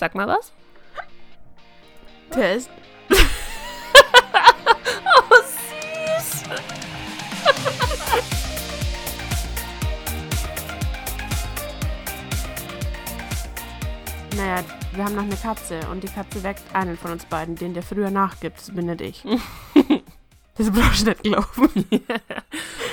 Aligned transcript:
Sag 0.00 0.14
mal 0.14 0.26
was. 0.26 0.52
Test. 2.30 2.70
oh, 3.10 3.16
süß. 5.44 6.44
Naja, 14.36 14.64
wir 14.94 15.04
haben 15.04 15.16
noch 15.16 15.24
eine 15.24 15.36
Katze 15.36 15.80
und 15.92 16.02
die 16.02 16.08
Katze 16.08 16.42
weckt 16.42 16.62
einen 16.72 16.96
von 16.96 17.10
uns 17.10 17.26
beiden, 17.26 17.56
den 17.56 17.74
der 17.74 17.82
früher 17.82 18.10
nachgibt. 18.10 18.56
Das 18.56 18.74
bin 18.74 18.86
nicht 18.86 19.02
ich. 19.02 19.22
das 20.56 20.70
brauchst 20.70 21.02
du 21.02 21.10
nicht 21.10 21.24
glauben. 21.24 21.68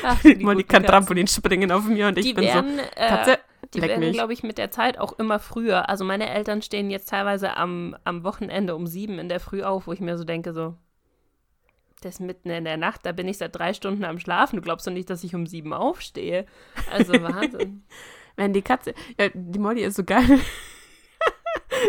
Ach, 0.04 0.22
Molly 0.24 0.36
guten 0.36 0.68
kann 0.68 0.78
Katzen. 0.82 0.86
Trampolin 0.88 1.28
springen 1.28 1.72
auf 1.72 1.86
mir 1.86 2.08
und 2.08 2.18
ich 2.18 2.26
Die 2.26 2.34
bin 2.34 2.44
werden, 2.44 2.76
so, 2.76 3.02
äh, 3.02 3.08
Katze, 3.08 3.40
die 3.74 3.80
leck 3.80 3.90
werden, 3.90 4.14
glaube 4.14 4.34
ich, 4.34 4.44
mit 4.44 4.58
der 4.58 4.72
Zeit 4.72 4.98
auch 4.98 5.18
immer 5.20 5.40
früher. 5.40 5.90
Also 5.90 6.06
meine 6.06 6.30
Eltern 6.30 6.62
stehen 6.62 6.90
jetzt 6.90 7.10
teilweise 7.10 7.58
am, 7.58 7.96
am 8.04 8.24
Wochenende 8.24 8.76
um 8.76 8.88
sieben 8.88 9.20
in 9.20 9.30
der 9.30 9.40
Früh 9.40 9.64
auf, 9.64 9.88
wo 9.88 9.94
ich 9.94 10.00
mir 10.00 10.18
so 10.18 10.24
denke, 10.24 10.54
so, 10.54 10.76
das 12.02 12.16
ist 12.16 12.20
mitten 12.20 12.50
in 12.50 12.66
der 12.66 12.78
Nacht, 12.78 13.06
da 13.06 13.12
bin 13.12 13.28
ich 13.28 13.38
seit 13.38 13.56
drei 13.56 13.74
Stunden 13.74 14.06
am 14.06 14.20
Schlafen. 14.20 14.58
Du 14.58 14.62
glaubst 14.62 14.86
doch 14.88 14.92
nicht, 14.92 15.10
dass 15.10 15.24
ich 15.24 15.36
um 15.36 15.48
sieben 15.48 15.74
aufstehe. 15.74 16.46
Also 16.92 17.14
Wahnsinn. 17.22 17.84
Wenn 18.36 18.54
die 18.54 18.62
Katze, 18.62 18.94
ja, 19.20 19.30
die 19.34 19.60
Molly 19.60 19.84
ist 19.84 19.96
so 19.96 20.04
geil. 20.04 20.26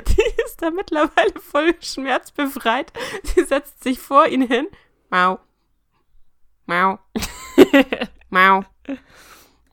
die 0.09 0.43
ist 0.45 0.63
da 0.63 0.71
mittlerweile 0.71 1.38
voll 1.38 1.74
schmerzbefreit. 1.80 2.93
Sie 3.23 3.45
setzt 3.45 3.85
sich 3.85 3.99
vor 3.99 4.27
ihn 4.27 4.43
hin. 4.43 4.66
Mau. 5.10 5.38
Mau. 6.66 6.99
Mau. 8.30 8.59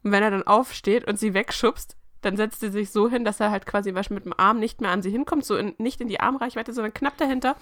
Und 0.04 0.12
wenn 0.12 0.24
er 0.24 0.32
dann 0.32 0.44
aufsteht 0.44 1.06
und 1.08 1.18
sie 1.18 1.34
wegschubst, 1.34 1.98
dann 2.26 2.38
setzt 2.38 2.60
sie 2.60 2.70
sich 2.70 2.90
so 2.90 3.08
hin, 3.08 3.24
dass 3.24 3.40
er 3.40 3.52
halt 3.52 3.68
quasi 3.68 3.92
mit 3.92 4.26
dem 4.26 4.34
Arm 4.36 4.60
nicht 4.60 4.82
mehr 4.82 4.90
an 4.90 5.04
sie 5.04 5.12
hinkommt, 5.12 5.46
so 5.46 5.56
in, 5.56 5.76
nicht 5.78 6.02
in 6.02 6.08
die 6.08 6.20
Armreichweite, 6.20 6.74
sondern 6.74 6.94
knapp 6.94 7.18
dahinter. 7.18 7.56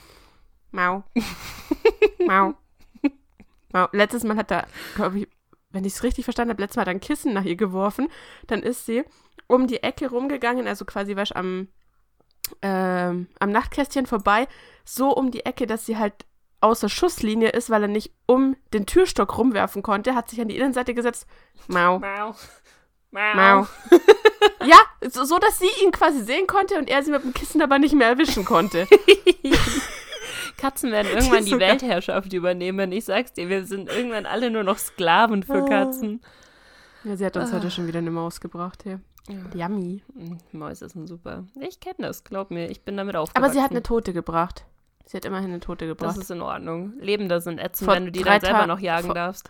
Mau. 0.72 1.04
Mau. 2.26 2.54
Mau. 3.74 3.88
Letztes 3.92 4.24
Mal 4.24 4.38
hat 4.38 4.52
er, 4.52 4.66
glaube 4.96 5.20
ich, 5.20 5.28
wenn 5.72 5.84
ich 5.84 5.94
es 5.94 6.04
richtig 6.04 6.24
verstanden 6.24 6.52
habe, 6.52 6.62
letztes 6.62 6.78
Mal 6.78 6.84
hat 6.84 6.88
er 6.88 6.94
ein 6.94 7.02
Kissen 7.02 7.34
nach 7.34 7.44
ihr 7.44 7.58
geworfen. 7.58 8.08
Dann 8.48 8.64
ist 8.64 8.86
sie 8.86 9.04
um 9.48 9.68
die 9.68 9.84
Ecke 9.84 10.10
rumgegangen, 10.10 10.66
also 10.66 10.86
quasi 10.86 11.18
was 11.18 11.34
am, 11.34 11.68
ähm, 12.62 13.28
am 13.40 13.52
Nachtkästchen 13.52 14.06
vorbei, 14.06 14.48
so 14.86 15.14
um 15.14 15.30
die 15.30 15.46
Ecke, 15.46 15.68
dass 15.68 15.86
sie 15.86 15.98
halt 15.98 16.26
außer 16.62 16.88
Schusslinie 16.88 17.50
ist, 17.50 17.70
weil 17.70 17.82
er 17.82 17.90
nicht 17.90 18.14
um 18.26 18.56
den 18.74 18.86
Türstock 18.86 19.38
rumwerfen 19.38 19.84
konnte, 19.84 20.16
hat 20.16 20.30
sich 20.30 20.40
an 20.40 20.48
die 20.48 20.56
Innenseite 20.56 20.94
gesetzt. 20.94 21.28
Mau. 21.68 22.00
Mau. 22.00 22.34
Mau. 23.14 23.68
ja, 24.66 24.78
so, 25.10 25.24
so, 25.24 25.38
dass 25.40 25.60
sie 25.60 25.70
ihn 25.84 25.92
quasi 25.92 26.22
sehen 26.24 26.48
konnte 26.48 26.76
und 26.78 26.90
er 26.90 27.04
sie 27.04 27.12
mit 27.12 27.24
dem 27.24 27.34
Kissen 27.34 27.62
aber 27.62 27.80
nicht 27.80 27.94
mehr 27.96 28.08
erwischen 28.08 28.44
konnte. 28.46 28.88
Katzen 30.58 30.92
werden 30.92 31.12
irgendwann 31.12 31.46
die 31.46 31.52
geil. 31.52 31.60
Weltherrschaft 31.72 32.32
übernehmen. 32.34 32.92
Ich 32.92 33.06
sag's 33.06 33.34
dir, 33.34 33.50
wir 33.50 33.66
sind 33.66 33.90
irgendwann 33.90 34.26
alle 34.26 34.50
nur 34.50 34.64
noch 34.64 34.78
Sklaven 34.78 35.44
für 35.44 35.64
Oh. 35.64 35.66
Katzen. 35.66 36.22
Ja, 37.04 37.16
sie 37.18 37.26
hat 37.26 37.36
uns 37.38 37.52
heute 37.52 37.70
schon 37.70 37.88
wieder 37.88 38.00
eine 38.00 38.12
Maus 38.12 38.40
gebracht 38.40 38.84
hier. 38.84 39.02
Yummy. 39.54 40.04
Mm, 40.14 40.38
Mäuse 40.58 40.88
sind 40.90 41.08
super. 41.08 41.44
Ich 41.60 41.80
kenne 41.80 41.96
das, 42.00 42.24
glaub 42.24 42.50
mir. 42.52 42.70
Ich 42.70 42.84
bin 42.84 42.96
damit 42.98 43.16
aufgewachsen. 43.16 43.44
Aber 43.44 43.54
sie 43.54 43.62
hat 43.62 43.72
eine 43.72 43.84
Tote 43.84 44.14
gebracht. 44.14 44.66
Sie 45.06 45.18
hat 45.18 45.26
immerhin 45.26 45.50
eine 45.50 45.60
Tote 45.60 45.86
gebracht. 45.86 46.12
Das 46.12 46.18
ist 46.18 46.32
in 46.32 46.42
Ordnung. 46.42 46.94
Lebende 47.00 47.42
sind 47.42 47.60
ätzend, 47.60 47.86
Vor 47.88 47.96
wenn 47.96 48.06
du 48.06 48.12
die 48.12 48.22
dann 48.24 48.40
selber 48.40 48.68
noch 48.68 48.80
jagen 48.80 49.08
vor- 49.08 49.16
darfst. 49.16 49.50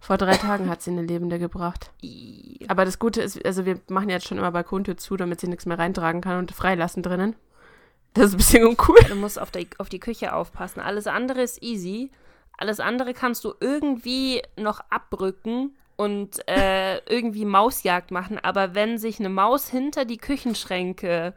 Vor 0.00 0.16
drei 0.16 0.36
Tagen 0.36 0.68
hat 0.70 0.80
sie 0.82 0.90
eine 0.90 1.02
Lebende 1.02 1.38
gebracht. 1.38 1.90
Aber 2.68 2.84
das 2.84 2.98
Gute 2.98 3.20
ist, 3.20 3.44
also 3.44 3.66
wir 3.66 3.78
machen 3.88 4.08
jetzt 4.08 4.26
schon 4.26 4.38
immer 4.38 4.50
Balkontür 4.50 4.96
zu, 4.96 5.16
damit 5.16 5.40
sie 5.40 5.46
nichts 5.48 5.66
mehr 5.66 5.78
reintragen 5.78 6.20
kann 6.22 6.38
und 6.38 6.52
freilassen 6.52 7.02
drinnen. 7.02 7.36
Das 8.14 8.26
ist 8.26 8.34
ein 8.34 8.38
bisschen 8.38 8.66
uncool. 8.66 8.96
Du 9.08 9.14
musst 9.14 9.40
auf 9.40 9.50
die, 9.50 9.68
auf 9.78 9.88
die 9.88 10.00
Küche 10.00 10.34
aufpassen. 10.34 10.80
Alles 10.80 11.06
andere 11.06 11.42
ist 11.42 11.62
easy. 11.62 12.10
Alles 12.56 12.80
andere 12.80 13.14
kannst 13.14 13.44
du 13.44 13.52
irgendwie 13.60 14.42
noch 14.56 14.80
abrücken 14.90 15.76
und 15.96 16.46
äh, 16.48 16.98
irgendwie 17.06 17.44
Mausjagd 17.44 18.10
machen. 18.10 18.38
Aber 18.38 18.74
wenn 18.74 18.98
sich 18.98 19.20
eine 19.20 19.28
Maus 19.28 19.68
hinter 19.68 20.04
die 20.06 20.16
Küchenschränke 20.18 21.34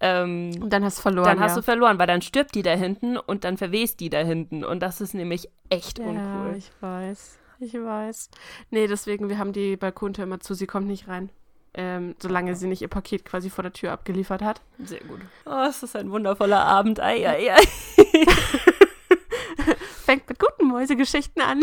ähm, 0.00 0.50
Und 0.60 0.70
dann 0.72 0.84
hast 0.84 0.98
du 0.98 1.02
verloren. 1.02 1.26
dann 1.28 1.40
hast 1.40 1.52
ja. 1.52 1.56
du 1.56 1.62
verloren, 1.62 1.98
weil 1.98 2.06
dann 2.06 2.22
stirbt 2.22 2.54
die 2.54 2.62
da 2.62 2.72
hinten 2.72 3.16
und 3.16 3.44
dann 3.44 3.56
verwest 3.56 4.00
die 4.00 4.10
da 4.10 4.18
hinten. 4.18 4.64
Und 4.64 4.80
das 4.80 5.00
ist 5.00 5.14
nämlich 5.14 5.48
echt 5.70 5.98
Ja, 5.98 6.04
uncool. 6.06 6.56
ich 6.56 6.70
weiß. 6.80 7.38
Ich 7.60 7.74
weiß. 7.74 8.30
Nee, 8.70 8.86
deswegen, 8.86 9.28
wir 9.28 9.38
haben 9.38 9.52
die 9.52 9.76
Balkontür 9.76 10.24
immer 10.24 10.40
zu, 10.40 10.54
sie 10.54 10.66
kommt 10.66 10.86
nicht 10.86 11.08
rein. 11.08 11.30
Ähm, 11.74 12.14
solange 12.18 12.56
sie 12.56 12.68
nicht 12.68 12.80
ihr 12.80 12.88
Paket 12.88 13.26
quasi 13.26 13.50
vor 13.50 13.62
der 13.62 13.72
Tür 13.72 13.92
abgeliefert 13.92 14.40
hat. 14.40 14.62
Sehr 14.82 15.00
gut. 15.00 15.20
Oh, 15.44 15.66
es 15.68 15.82
ist 15.82 15.94
ein 15.94 16.10
wundervoller 16.10 16.64
Abend. 16.64 17.00
Ei, 17.00 17.28
ei, 17.28 17.52
ei. 17.52 17.66
Fängt 20.06 20.26
mit 20.28 20.38
guten 20.38 20.68
Mäusegeschichten 20.68 21.42
an. 21.42 21.62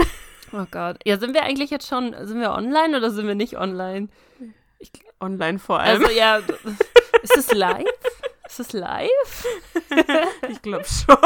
Oh 0.51 0.65
Gott. 0.69 0.97
Ja, 1.03 1.17
sind 1.17 1.33
wir 1.33 1.41
eigentlich 1.41 1.71
jetzt 1.71 1.87
schon, 1.87 2.13
sind 2.27 2.39
wir 2.39 2.51
online 2.51 2.95
oder 2.95 3.09
sind 3.09 3.25
wir 3.25 3.33
nicht 3.33 3.57
online? 3.57 4.09
Online 5.19 5.57
vor 5.57 5.79
allem. 5.79 6.03
Also 6.03 6.15
ja, 6.15 6.37
ist 7.23 7.37
es 7.37 7.51
live? 7.53 7.85
Ist 8.45 8.59
es 8.59 8.73
live? 8.73 9.47
ich 10.49 10.61
glaube 10.61 10.85
schon. 10.85 11.17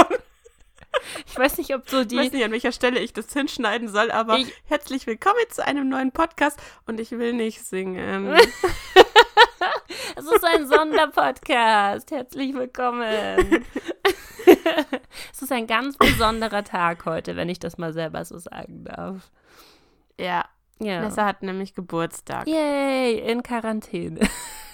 Ich 1.26 1.38
weiß 1.38 1.58
nicht, 1.58 1.74
ob 1.76 1.90
so 1.90 2.02
Ich 2.02 2.06
weiß 2.16 2.30
die. 2.32 2.38
nicht, 2.38 2.46
an 2.46 2.52
welcher 2.52 2.72
Stelle 2.72 3.00
ich 3.00 3.14
das 3.14 3.32
hinschneiden 3.34 3.88
soll, 3.88 4.12
aber 4.12 4.38
Ich- 4.38 4.54
herzlich 4.66 5.08
willkommen 5.08 5.40
zu 5.50 5.66
einem 5.66 5.90
neuen 5.90 6.12
Podcast 6.12 6.60
und 6.86 7.00
ich 7.00 7.12
will 7.12 7.34
nicht 7.34 7.64
singen. 7.66 8.36
Es 10.16 10.26
ist 10.26 10.44
ein 10.44 10.68
Sonderpodcast. 10.68 12.10
Herzlich 12.12 12.54
willkommen. 12.56 13.04
es 15.34 15.42
ist 15.42 15.52
ein 15.52 15.68
ganz 15.68 15.98
besonderer 15.98 16.64
Tag 16.64 17.06
heute, 17.06 17.36
wenn 17.36 17.50
ich 17.50 17.60
das 17.60 17.78
mal 17.78 17.94
selber 17.94 18.26
so 18.26 18.38
sagen 18.38 18.84
darf. 18.86 19.30
ja, 20.20 20.46
Ja. 20.80 21.02
Nessa 21.02 21.26
hat 21.26 21.44
nämlich 21.44 21.76
Geburtstag. 21.76 22.48
Yay, 22.48 23.20
in 23.20 23.44
Quarantäne. 23.44 24.22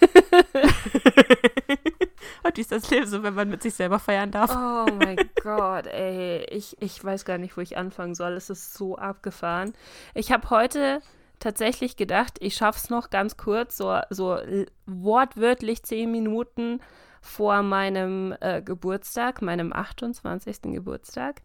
Und 2.44 2.58
wie 2.58 2.62
ist 2.62 2.72
das 2.72 2.90
Leben 2.90 3.08
so, 3.08 3.24
wenn 3.24 3.34
man 3.34 3.50
mit 3.50 3.62
sich 3.62 3.74
selber 3.74 4.00
feiern 4.00 4.31
darf? 4.31 4.52
Oh 4.52 4.91
mein 4.94 5.18
Gott, 5.41 5.88
ey. 5.88 6.46
Ich, 6.50 6.81
ich 6.81 7.03
weiß 7.03 7.25
gar 7.25 7.38
nicht, 7.38 7.58
wo 7.58 7.62
ich 7.62 7.78
anfangen 7.78 8.16
soll. 8.16 8.34
Es 8.34 8.50
ist 8.50 8.74
so 8.74 8.97
abgefahren. 8.97 9.74
Ich 10.13 10.31
habe 10.31 10.50
heute 10.50 11.02
tatsächlich 11.40 11.97
gedacht, 11.97 12.38
ich 12.40 12.56
schaff's 12.56 12.90
noch 12.90 13.09
ganz 13.09 13.38
kurz, 13.38 13.78
so, 13.78 14.00
so 14.09 14.38
wortwörtlich 14.86 15.84
zehn 15.84 16.12
Minuten 16.12 16.80
vor 17.22 17.63
meinem 17.63 18.36
äh, 18.42 18.62
Geburtstag, 18.62 19.42
meinem 19.42 19.74
28. 19.74 20.62
Geburtstag, 20.63 21.42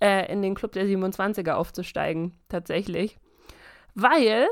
äh, 0.00 0.30
in 0.30 0.42
den 0.42 0.54
Club 0.54 0.72
der 0.72 0.84
27er 0.84 1.52
aufzusteigen. 1.52 2.38
Tatsächlich. 2.48 3.18
Weil, 3.94 4.48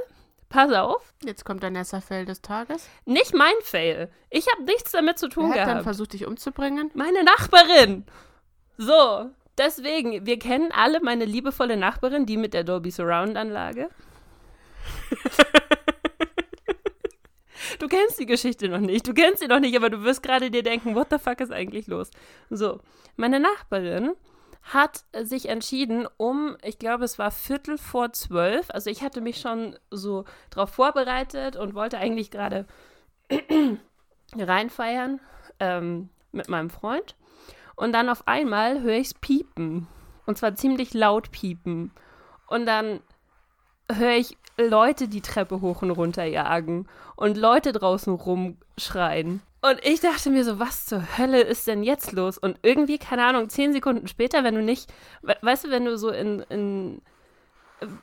pass 0.51 0.71
auf, 0.73 1.15
Jetzt 1.25 1.45
kommt 1.47 1.63
der 1.63 1.71
Nessa-Fail 1.71 2.27
des 2.27 2.43
Tages. 2.43 2.87
nicht 3.07 3.33
mein 3.35 3.55
Fail. 3.63 4.11
Ich 4.29 4.47
habe 4.53 4.65
nichts 4.65 4.93
damit 4.93 5.19
zu 5.19 5.29
tun 5.29 5.45
Wer 5.45 5.53
hat 5.53 5.57
dann 5.61 5.67
gehabt. 5.69 5.85
versucht, 5.85 6.13
dich 6.13 6.27
umzubringen? 6.27 6.91
Meine 6.95 7.25
Nachbarin. 7.25 8.05
So, 8.77 9.31
deswegen, 9.57 10.27
wir 10.27 10.39
kennen 10.39 10.71
alle 10.73 11.01
meine 11.01 11.25
liebevolle 11.25 11.77
Nachbarin, 11.79 12.27
die 12.27 12.37
mit 12.37 12.53
der 12.53 12.65
Dolby 12.65 12.91
Surround 12.91 13.37
Anlage. 13.39 13.89
Du 17.79 17.89
kennst 17.89 18.19
die 18.19 18.27
Geschichte 18.27 18.69
noch 18.69 18.79
nicht. 18.81 19.07
Du 19.07 19.15
kennst 19.15 19.41
sie 19.41 19.47
noch 19.47 19.61
nicht, 19.61 19.75
aber 19.77 19.89
du 19.91 20.03
wirst 20.03 20.23
gerade 20.23 20.51
dir 20.51 20.63
denken, 20.63 20.95
what 20.95 21.07
the 21.11 21.19
fuck 21.19 21.41
ist 21.41 21.53
eigentlich 21.53 21.87
los? 21.87 22.11
So, 22.51 22.81
meine 23.17 23.41
Nachbarin 23.41 24.13
hat 24.73 25.05
sich 25.23 25.49
entschieden, 25.49 26.07
um, 26.17 26.57
ich 26.63 26.79
glaube, 26.79 27.05
es 27.05 27.19
war 27.19 27.31
Viertel 27.31 27.77
vor 27.77 28.13
zwölf. 28.13 28.71
Also 28.71 28.89
ich 28.89 29.03
hatte 29.03 29.21
mich 29.21 29.41
schon 29.41 29.77
so 29.91 30.25
drauf 30.51 30.71
vorbereitet 30.71 31.57
und 31.57 31.75
wollte 31.75 31.99
eigentlich 31.99 32.31
gerade 32.31 32.67
reinfeiern 34.37 35.21
ähm, 35.59 36.09
mit 36.33 36.49
meinem 36.49 36.71
Freund. 36.71 37.17
Und 37.75 37.93
dann 37.93 38.09
auf 38.09 38.29
einmal 38.29 38.81
höre 38.83 38.97
ich 38.97 39.09
es 39.09 39.15
piepen. 39.15 39.89
Und 40.27 40.39
zwar 40.39 40.55
ziemlich 40.55 40.95
laut 40.95 41.33
piepen. 41.33 41.91
Und 42.47 42.67
dann 42.67 43.01
höre 43.91 44.17
ich 44.17 44.37
Leute 44.57 45.09
die 45.09 45.23
Treppe 45.23 45.61
hoch 45.61 45.83
und 45.83 45.91
runter 45.91 46.25
jagen 46.25 46.87
und 47.17 47.37
Leute 47.37 47.73
draußen 47.73 48.13
rumschreien. 48.13 49.43
Und 49.63 49.85
ich 49.85 50.01
dachte 50.01 50.31
mir 50.31 50.45
so, 50.45 50.59
was 50.59 50.87
zur 50.87 51.19
Hölle 51.19 51.43
ist 51.43 51.67
denn 51.67 51.83
jetzt 51.83 52.13
los? 52.13 52.39
Und 52.39 52.59
irgendwie, 52.63 52.99
keine 52.99 53.25
Ahnung, 53.27 53.51
zehn 53.51 53.73
Sekunden 53.73 54.09
später, 54.09 54.43
wenn 54.43 54.55
du 54.55 54.63
nicht, 54.63 54.91
we 55.23 55.37
weißt 55.43 55.65
du, 55.65 55.71
wenn 55.71 55.85
du 55.85 55.99
so 55.99 56.11
in, 56.11 56.41
in 56.49 57.03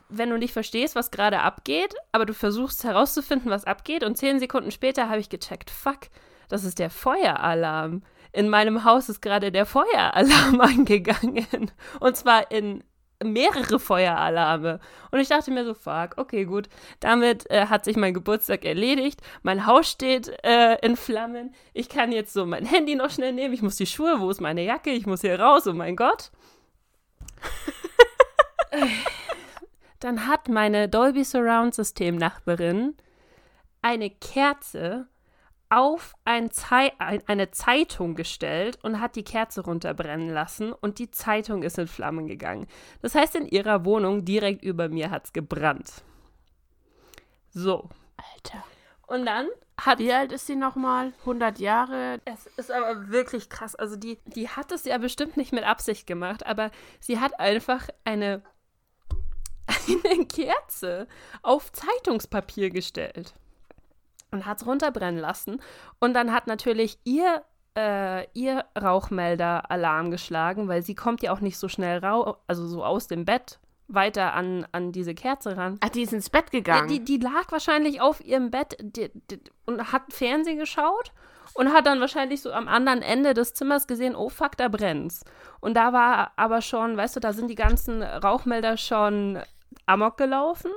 wenn 0.08 0.30
du 0.30 0.38
nicht 0.38 0.52
verstehst, 0.52 0.94
was 0.96 1.10
gerade 1.10 1.40
abgeht, 1.40 1.94
aber 2.12 2.26
du 2.26 2.34
versuchst 2.34 2.84
herauszufinden, 2.84 3.50
was 3.50 3.64
abgeht, 3.64 4.02
und 4.02 4.16
zehn 4.16 4.40
Sekunden 4.40 4.70
später 4.70 5.08
habe 5.08 5.20
ich 5.20 5.28
gecheckt, 5.28 5.70
fuck, 5.70 6.08
das 6.48 6.64
ist 6.64 6.78
der 6.78 6.90
Feueralarm. 6.90 8.02
In 8.32 8.48
meinem 8.48 8.84
Haus 8.84 9.08
ist 9.08 9.22
gerade 9.22 9.52
der 9.52 9.66
Feueralarm 9.66 10.60
angegangen. 10.60 11.70
Und 12.00 12.16
zwar 12.16 12.50
in 12.50 12.84
mehrere 13.22 13.78
Feueralarme. 13.78 14.80
Und 15.10 15.20
ich 15.20 15.28
dachte 15.28 15.50
mir 15.50 15.64
so, 15.64 15.74
fuck, 15.74 16.14
okay, 16.16 16.44
gut. 16.44 16.68
Damit 17.00 17.50
äh, 17.50 17.66
hat 17.66 17.84
sich 17.84 17.96
mein 17.96 18.14
Geburtstag 18.14 18.64
erledigt. 18.64 19.20
Mein 19.42 19.66
Haus 19.66 19.90
steht 19.90 20.32
äh, 20.44 20.76
in 20.84 20.96
Flammen. 20.96 21.54
Ich 21.74 21.88
kann 21.88 22.12
jetzt 22.12 22.32
so 22.32 22.46
mein 22.46 22.64
Handy 22.64 22.94
noch 22.94 23.10
schnell 23.10 23.32
nehmen. 23.32 23.54
Ich 23.54 23.62
muss 23.62 23.76
die 23.76 23.86
Schuhe, 23.86 24.20
wo 24.20 24.30
ist 24.30 24.40
meine 24.40 24.62
Jacke? 24.64 24.90
Ich 24.90 25.06
muss 25.06 25.22
hier 25.22 25.40
raus, 25.40 25.66
oh 25.66 25.72
mein 25.72 25.96
Gott. 25.96 26.30
Dann 30.00 30.26
hat 30.26 30.48
meine 30.48 30.88
Dolby 30.88 31.24
Surround 31.24 31.74
System 31.74 32.16
Nachbarin 32.16 32.96
eine 33.82 34.10
Kerze 34.10 35.08
auf 35.70 36.14
ein 36.24 36.50
Zei 36.50 36.92
eine 36.98 37.50
Zeitung 37.50 38.14
gestellt 38.14 38.78
und 38.82 39.00
hat 39.00 39.16
die 39.16 39.24
Kerze 39.24 39.62
runterbrennen 39.62 40.30
lassen 40.30 40.72
und 40.72 40.98
die 40.98 41.10
Zeitung 41.10 41.62
ist 41.62 41.78
in 41.78 41.86
Flammen 41.86 42.26
gegangen. 42.26 42.66
Das 43.02 43.14
heißt, 43.14 43.34
in 43.36 43.46
ihrer 43.46 43.84
Wohnung 43.84 44.24
direkt 44.24 44.62
über 44.62 44.88
mir 44.88 45.10
hat 45.10 45.26
es 45.26 45.32
gebrannt. 45.32 46.02
So. 47.50 47.88
Alter. 48.16 48.64
Und 49.06 49.26
dann 49.26 49.48
hat. 49.80 49.98
Wie 49.98 50.12
alt 50.12 50.32
ist 50.32 50.46
sie 50.46 50.56
nochmal? 50.56 51.12
100 51.20 51.58
Jahre? 51.58 52.20
Es 52.24 52.46
ist 52.56 52.70
aber 52.70 53.08
wirklich 53.08 53.48
krass. 53.48 53.74
Also, 53.74 53.96
die, 53.96 54.18
die 54.26 54.48
hat 54.48 54.72
es 54.72 54.84
ja 54.84 54.98
bestimmt 54.98 55.36
nicht 55.36 55.52
mit 55.52 55.64
Absicht 55.64 56.06
gemacht, 56.06 56.46
aber 56.46 56.70
sie 57.00 57.20
hat 57.20 57.38
einfach 57.40 57.88
eine, 58.04 58.42
eine 60.04 60.26
Kerze 60.26 61.08
auf 61.42 61.72
Zeitungspapier 61.72 62.70
gestellt 62.70 63.34
und 64.30 64.46
hat 64.46 64.60
es 64.60 64.66
runterbrennen 64.66 65.20
lassen. 65.20 65.60
Und 66.00 66.14
dann 66.14 66.32
hat 66.32 66.46
natürlich 66.46 66.98
ihr, 67.04 67.42
äh, 67.76 68.26
ihr 68.32 68.64
Rauchmelder 68.80 69.70
Alarm 69.70 70.10
geschlagen, 70.10 70.68
weil 70.68 70.82
sie 70.82 70.94
kommt 70.94 71.22
ja 71.22 71.32
auch 71.32 71.40
nicht 71.40 71.58
so 71.58 71.68
schnell 71.68 72.04
raus, 72.04 72.36
also 72.46 72.66
so 72.66 72.84
aus 72.84 73.08
dem 73.08 73.24
Bett 73.24 73.58
weiter 73.88 74.34
an, 74.34 74.66
an 74.72 74.92
diese 74.92 75.14
Kerze 75.14 75.56
ran. 75.56 75.78
Ach, 75.80 75.88
die 75.88 76.02
ist 76.02 76.12
ins 76.12 76.30
Bett 76.30 76.50
gegangen. 76.50 76.90
Ja, 76.90 76.98
die, 76.98 77.04
die 77.04 77.16
lag 77.16 77.50
wahrscheinlich 77.50 78.00
auf 78.00 78.22
ihrem 78.22 78.50
Bett 78.50 78.76
die, 78.80 79.10
die, 79.30 79.40
und 79.64 79.92
hat 79.92 80.12
Fernsehen 80.12 80.58
geschaut 80.58 81.12
und 81.54 81.72
hat 81.72 81.86
dann 81.86 81.98
wahrscheinlich 82.00 82.42
so 82.42 82.52
am 82.52 82.68
anderen 82.68 83.00
Ende 83.00 83.32
des 83.32 83.54
Zimmers 83.54 83.86
gesehen, 83.86 84.14
oh 84.14 84.28
fuck, 84.28 84.56
da 84.56 84.68
brennt's. 84.68 85.24
Und 85.60 85.74
da 85.74 85.92
war 85.94 86.32
aber 86.36 86.60
schon, 86.60 86.96
weißt 86.96 87.16
du, 87.16 87.20
da 87.20 87.32
sind 87.32 87.48
die 87.48 87.54
ganzen 87.54 88.02
Rauchmelder 88.02 88.76
schon 88.76 89.38
amok 89.86 90.18
gelaufen 90.18 90.70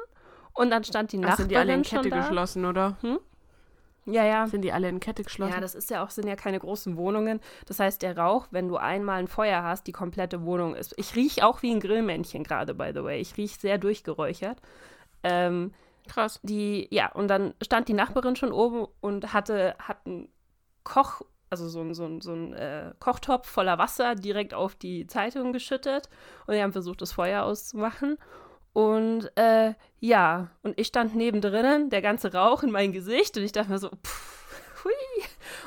und 0.53 0.71
dann 0.71 0.83
stand 0.83 1.11
die 1.11 1.17
Ach, 1.17 1.21
Nachbarin 1.21 1.37
sind 1.37 1.51
die 1.51 1.57
alle 1.57 1.73
in 1.73 1.83
Kette 1.83 2.09
geschlossen, 2.09 2.65
oder? 2.65 2.97
Ja, 4.05 4.25
ja. 4.25 4.47
Sind 4.47 4.63
die 4.63 4.71
alle 4.71 4.89
in 4.89 4.99
Kette 4.99 5.23
geschlossen? 5.23 5.53
Ja, 5.53 5.59
das 5.59 5.75
ist 5.75 5.89
ja 5.89 6.03
auch, 6.03 6.09
sind 6.09 6.27
ja 6.27 6.35
keine 6.35 6.59
großen 6.59 6.97
Wohnungen. 6.97 7.39
Das 7.67 7.79
heißt, 7.79 8.01
der 8.01 8.17
Rauch, 8.17 8.47
wenn 8.51 8.67
du 8.67 8.77
einmal 8.77 9.19
ein 9.19 9.27
Feuer 9.27 9.63
hast, 9.63 9.85
die 9.87 9.91
komplette 9.91 10.43
Wohnung 10.43 10.75
ist. 10.75 10.93
Ich 10.97 11.15
rieche 11.15 11.45
auch 11.45 11.61
wie 11.61 11.71
ein 11.71 11.79
Grillmännchen 11.79 12.43
gerade, 12.43 12.73
by 12.73 12.91
the 12.93 13.03
way. 13.03 13.21
Ich 13.21 13.37
rieche 13.37 13.59
sehr 13.59 13.77
durchgeräuchert. 13.77 14.59
Ähm, 15.23 15.73
Krass. 16.07 16.39
die, 16.41 16.87
ja, 16.89 17.11
und 17.11 17.27
dann 17.27 17.53
stand 17.61 17.87
die 17.87 17.93
Nachbarin 17.93 18.35
schon 18.35 18.51
oben 18.51 18.87
und 19.01 19.33
hatte, 19.33 19.75
hat 19.77 20.05
einen 20.05 20.29
Koch, 20.83 21.21
also 21.51 21.69
so 21.69 21.81
ein, 21.81 21.93
so 21.93 22.05
ein, 22.05 22.21
so 22.21 22.33
ein 22.33 22.53
äh, 22.53 22.93
Kochtopf 22.99 23.47
voller 23.47 23.77
Wasser 23.77 24.15
direkt 24.15 24.55
auf 24.55 24.73
die 24.73 25.05
Zeitung 25.05 25.53
geschüttet. 25.53 26.09
Und 26.47 26.55
die 26.55 26.61
haben 26.63 26.71
versucht, 26.71 27.01
das 27.01 27.11
Feuer 27.11 27.43
auszumachen. 27.43 28.17
Und 28.73 29.29
äh, 29.37 29.73
ja, 29.99 30.49
und 30.63 30.79
ich 30.79 30.87
stand 30.87 31.15
nebendrin, 31.15 31.89
der 31.89 32.01
ganze 32.01 32.33
Rauch 32.33 32.63
in 32.63 32.71
mein 32.71 32.93
Gesicht 32.93 33.35
und 33.37 33.43
ich 33.43 33.51
dachte 33.51 33.69
mir 33.71 33.79
so, 33.79 33.89
pff, 33.89 34.83
hui. 34.83 34.91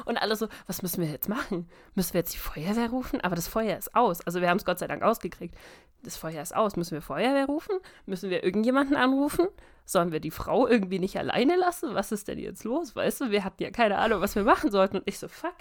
Und 0.04 0.16
alle 0.16 0.36
so, 0.36 0.48
was 0.66 0.82
müssen 0.82 1.02
wir 1.02 1.10
jetzt 1.10 1.28
machen? 1.28 1.68
Müssen 1.94 2.14
wir 2.14 2.20
jetzt 2.20 2.34
die 2.34 2.38
Feuerwehr 2.38 2.90
rufen? 2.90 3.20
Aber 3.20 3.36
das 3.36 3.48
Feuer 3.48 3.76
ist 3.76 3.94
aus. 3.94 4.20
Also 4.26 4.40
wir 4.40 4.48
haben 4.48 4.56
es 4.56 4.64
Gott 4.64 4.78
sei 4.78 4.86
Dank 4.86 5.02
ausgekriegt. 5.02 5.54
Das 6.02 6.16
Feuer 6.16 6.42
ist 6.42 6.54
aus. 6.54 6.76
Müssen 6.76 6.92
wir 6.92 7.02
Feuerwehr 7.02 7.46
rufen? 7.46 7.76
Müssen 8.06 8.30
wir 8.30 8.42
irgendjemanden 8.42 8.96
anrufen? 8.96 9.48
Sollen 9.84 10.12
wir 10.12 10.20
die 10.20 10.30
Frau 10.30 10.66
irgendwie 10.66 10.98
nicht 10.98 11.18
alleine 11.18 11.56
lassen? 11.56 11.94
Was 11.94 12.12
ist 12.12 12.28
denn 12.28 12.38
jetzt 12.38 12.64
los? 12.64 12.96
Weißt 12.96 13.20
du, 13.20 13.30
wir 13.30 13.44
hatten 13.44 13.62
ja 13.62 13.70
keine 13.70 13.98
Ahnung, 13.98 14.20
was 14.20 14.34
wir 14.34 14.44
machen 14.44 14.70
sollten. 14.70 14.98
Und 14.98 15.04
ich 15.06 15.18
so, 15.18 15.28
fuck, 15.28 15.56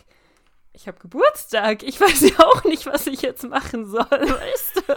ich 0.74 0.88
habe 0.88 1.00
Geburtstag. 1.00 1.84
Ich 1.84 2.00
weiß 2.00 2.22
ja 2.22 2.40
auch 2.40 2.64
nicht, 2.64 2.86
was 2.86 3.08
ich 3.08 3.22
jetzt 3.22 3.48
machen 3.48 3.86
soll, 3.86 4.02
weißt 4.10 4.78
du? 4.88 4.94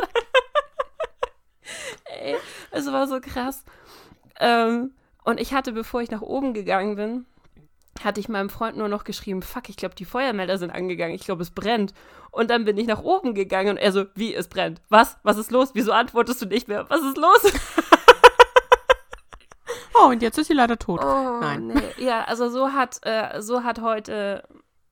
Ey, 2.09 2.37
es 2.71 2.87
war 2.91 3.07
so 3.07 3.21
krass. 3.21 3.65
Ähm, 4.39 4.93
und 5.25 5.41
ich 5.41 5.55
hatte, 5.55 5.73
bevor 5.73 6.03
ich 6.03 6.11
nach 6.11 6.23
oben 6.23 6.55
gegangen 6.55 6.97
bin, 6.97 7.27
hatte 8.05 8.21
ich 8.21 8.29
meinem 8.29 8.51
Freund 8.51 8.77
nur 8.77 8.89
noch 8.89 9.05
geschrieben, 9.05 9.43
fuck, 9.43 9.69
ich 9.69 9.77
glaube, 9.77 9.95
die 9.95 10.05
Feuermelder 10.05 10.59
sind 10.59 10.71
angegangen, 10.71 11.15
ich 11.15 11.25
glaube, 11.25 11.43
es 11.43 11.51
brennt. 11.51 11.95
Und 12.31 12.51
dann 12.51 12.65
bin 12.65 12.77
ich 12.77 12.87
nach 12.87 13.03
oben 13.03 13.35
gegangen 13.35 13.71
und 13.71 13.77
er 13.79 13.93
so, 13.93 14.05
wie, 14.15 14.35
es 14.35 14.49
brennt? 14.49 14.83
Was? 14.89 15.17
Was 15.23 15.39
ist 15.39 15.51
los? 15.51 15.71
Wieso 15.73 15.93
antwortest 15.93 16.43
du 16.43 16.47
nicht 16.47 16.69
mehr? 16.69 16.89
Was 16.91 17.03
ist 17.03 17.17
los? 17.17 17.53
Oh, 19.99 20.09
und 20.09 20.23
jetzt 20.23 20.39
ist 20.39 20.49
sie 20.49 20.53
leider 20.53 20.79
tot. 20.79 21.01
Oh, 21.03 21.39
Nein. 21.41 21.69
Nee. 21.69 22.05
Ja, 22.05 22.25
also 22.25 22.49
so 22.49 22.73
hat, 22.73 22.99
äh, 23.07 23.41
so 23.41 23.65
hat 23.65 23.81
heute 23.81 24.43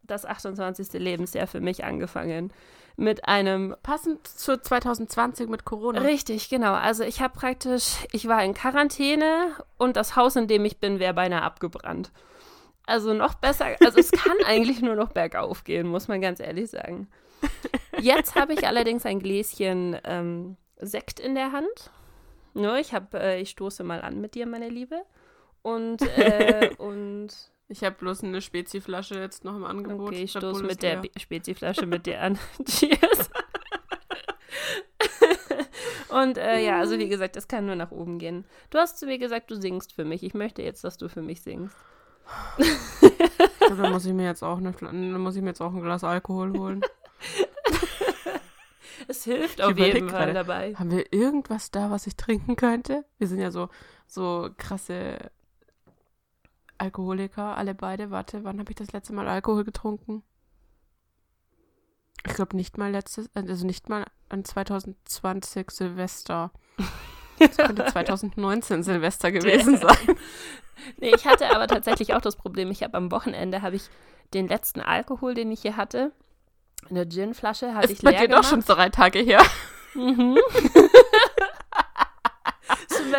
das 0.02 0.24
28. 0.24 0.94
Lebensjahr 0.94 1.46
für 1.46 1.60
mich 1.60 1.84
angefangen. 1.84 2.52
Mit 2.96 3.26
einem 3.26 3.74
Passend 3.82 4.26
zu 4.26 4.60
2020 4.60 5.48
mit 5.48 5.64
Corona. 5.64 6.00
Richtig, 6.00 6.48
genau. 6.48 6.74
Also 6.74 7.02
ich 7.02 7.20
habe 7.20 7.36
praktisch, 7.36 7.96
ich 8.12 8.28
war 8.28 8.44
in 8.44 8.54
Quarantäne 8.54 9.52
und 9.78 9.96
das 9.96 10.14
Haus, 10.14 10.36
in 10.36 10.46
dem 10.46 10.64
ich 10.64 10.78
bin, 10.78 11.00
wäre 11.00 11.14
beinahe 11.14 11.42
abgebrannt. 11.42 12.12
Also 12.86 13.14
noch 13.14 13.34
besser, 13.34 13.66
also 13.84 13.98
es 13.98 14.12
kann 14.12 14.36
eigentlich 14.46 14.80
nur 14.80 14.94
noch 14.94 15.08
bergauf 15.08 15.64
gehen, 15.64 15.88
muss 15.88 16.06
man 16.06 16.20
ganz 16.20 16.38
ehrlich 16.38 16.70
sagen. 16.70 17.08
Jetzt 17.98 18.34
habe 18.34 18.52
ich 18.52 18.66
allerdings 18.66 19.06
ein 19.06 19.20
Gläschen 19.20 19.98
ähm, 20.04 20.56
Sekt 20.80 21.18
in 21.18 21.34
der 21.34 21.52
Hand. 21.52 21.90
Ne, 22.54 22.78
ich 22.80 22.94
habe, 22.94 23.18
äh, 23.18 23.40
ich 23.40 23.50
stoße 23.50 23.82
mal 23.82 24.02
an 24.02 24.20
mit 24.20 24.34
dir, 24.34 24.46
meine 24.46 24.68
Liebe. 24.68 25.02
Und, 25.62 26.02
äh, 26.16 26.70
und 26.78 27.28
Ich 27.68 27.82
habe 27.82 27.96
bloß 27.96 28.24
eine 28.24 28.42
Speziflasche 28.42 29.14
jetzt 29.18 29.44
noch 29.44 29.56
im 29.56 29.64
Angebot. 29.64 30.08
okay, 30.08 30.24
ich 30.24 30.30
stoße 30.32 30.62
mit 30.64 30.82
der 30.82 31.00
Speziflasche 31.16 31.86
mit 31.86 32.04
dir 32.06 32.20
an. 32.20 32.38
Cheers. 32.66 33.30
Und 36.10 36.38
äh, 36.38 36.64
ja, 36.64 36.78
also 36.78 36.98
wie 36.98 37.08
gesagt, 37.08 37.36
das 37.36 37.48
kann 37.48 37.66
nur 37.66 37.74
nach 37.74 37.90
oben 37.90 38.18
gehen. 38.18 38.44
Du 38.70 38.78
hast 38.78 38.98
zu 38.98 39.06
mir 39.06 39.18
gesagt, 39.18 39.50
du 39.50 39.56
singst 39.56 39.92
für 39.94 40.04
mich. 40.04 40.22
Ich 40.22 40.34
möchte 40.34 40.62
jetzt, 40.62 40.84
dass 40.84 40.96
du 40.96 41.08
für 41.08 41.22
mich 41.22 41.42
singst. 41.42 41.76
Dann 43.60 43.90
muss 43.92 44.06
ich 44.06 44.12
mir 44.12 44.26
jetzt 44.26 44.42
auch 44.44 44.58
eine, 44.58 44.72
muss 45.18 45.36
ich 45.36 45.42
mir 45.42 45.48
jetzt 45.48 45.60
auch 45.60 45.74
ein 45.74 45.82
Glas 45.82 46.04
Alkohol 46.04 46.52
holen. 46.56 46.82
Es 49.08 49.24
hilft 49.24 49.58
Ich 49.58 49.64
auf 49.64 49.76
jeden 49.76 50.08
Fall 50.08 50.32
gerade. 50.32 50.34
dabei. 50.34 50.74
Haben 50.76 50.92
wir 50.92 51.12
irgendwas 51.12 51.70
da, 51.70 51.90
was 51.90 52.06
ich 52.06 52.16
trinken 52.16 52.56
könnte? 52.56 53.04
Wir 53.18 53.26
sind 53.26 53.40
ja 53.40 53.50
so, 53.50 53.68
so 54.06 54.48
krasse 54.56 55.30
Alkoholiker, 56.78 57.56
alle 57.56 57.74
beide. 57.74 58.10
Warte, 58.10 58.44
wann 58.44 58.58
habe 58.58 58.70
ich 58.70 58.76
das 58.76 58.92
letzte 58.92 59.12
Mal 59.12 59.28
Alkohol 59.28 59.64
getrunken? 59.64 60.22
Ich 62.26 62.34
glaube 62.34 62.56
nicht 62.56 62.78
mal 62.78 62.90
letztes, 62.90 63.28
also 63.34 63.66
nicht 63.66 63.88
mal 63.88 64.04
an 64.28 64.44
2020 64.44 65.70
Silvester. 65.70 66.50
Das 67.38 67.56
könnte 67.56 67.84
2019 67.92 68.82
Silvester 68.82 69.30
gewesen 69.32 69.76
sein. 69.76 70.16
Nee, 70.96 71.12
ich 71.14 71.26
hatte 71.26 71.54
aber 71.54 71.66
tatsächlich 71.66 72.14
auch 72.14 72.20
das 72.20 72.36
Problem, 72.36 72.70
ich 72.70 72.82
habe 72.82 72.96
am 72.96 73.10
Wochenende, 73.12 73.62
habe 73.62 73.76
ich 73.76 73.88
den 74.32 74.48
letzten 74.48 74.80
Alkohol, 74.80 75.34
den 75.34 75.52
ich 75.52 75.62
hier 75.62 75.76
hatte, 75.76 76.12
eine 76.90 77.06
Ginflasche, 77.06 77.74
hatte 77.74 77.86
ich 77.92 77.98
Ist 77.98 78.04
bei 78.04 78.10
leer 78.10 78.20
dir 78.22 78.28
doch 78.28 78.36
gemacht. 78.42 78.50
schon 78.50 78.76
drei 78.76 78.88
Tage 78.88 79.20
her. 79.20 79.42
Mhm. 79.94 80.38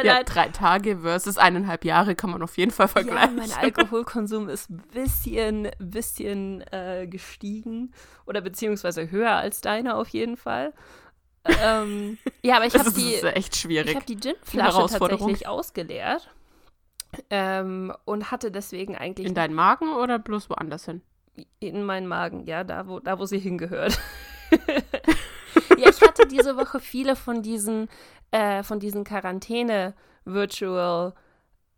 Mir 0.02 0.06
Ja, 0.06 0.14
leid. 0.16 0.30
drei 0.34 0.50
Tage 0.50 1.00
versus 1.00 1.38
eineinhalb 1.38 1.86
Jahre 1.86 2.16
kann 2.16 2.30
man 2.32 2.42
auf 2.42 2.58
jeden 2.58 2.72
Fall 2.72 2.88
Ja, 2.88 2.94
vergleichen. 2.94 3.36
mein 3.36 3.52
Alkoholkonsum 3.62 4.50
ist 4.50 4.70
ein 4.70 4.84
bisschen, 4.94 5.70
bisschen 5.80 6.62
äh, 6.72 7.08
gestiegen 7.08 7.94
oder 8.26 8.42
beziehungsweise 8.42 9.10
höher 9.12 9.32
als 9.36 9.62
deiner 9.62 9.98
auf 9.98 10.10
jeden 10.10 10.38
Fall. 10.38 10.74
Ähm, 11.64 12.18
ja, 12.44 12.56
aber 12.58 12.66
ich 12.66 12.74
das 12.74 12.82
habe 12.82 12.90
ist 12.90 12.98
die, 12.98 13.16
echt 13.24 13.56
ich 13.56 13.62
schwierig. 13.62 13.96
hab 13.96 14.06
die 14.06 14.16
Ginflasche 14.16 14.86
tatsächlich 14.88 15.48
ausgeleert 15.48 16.30
ähm, 17.30 17.94
und 18.06 18.32
hatte 18.32 18.52
deswegen 18.52 18.96
eigentlich 18.96 19.28
In 19.28 19.34
deinen 19.36 19.54
Magen 19.54 19.94
oder 19.94 20.20
bloß 20.20 20.50
woanders 20.50 20.86
hin? 20.86 21.02
in 21.60 21.84
meinen 21.84 22.08
Magen, 22.08 22.46
ja, 22.46 22.64
da 22.64 22.88
wo, 22.88 23.00
da 23.00 23.20
wo 23.20 23.26
sie 23.26 23.40
hingehört. 23.40 24.00
ja, 25.78 25.90
ich 25.90 26.02
hatte 26.02 26.28
diese 26.28 26.58
Woche 26.58 26.80
viele 26.80 27.16
von 27.16 27.42
diesen, 27.42 27.90
äh, 28.36 28.64
von 28.64 28.82
diesen 28.82 29.06
Quarantäne-Virtual 29.06 31.14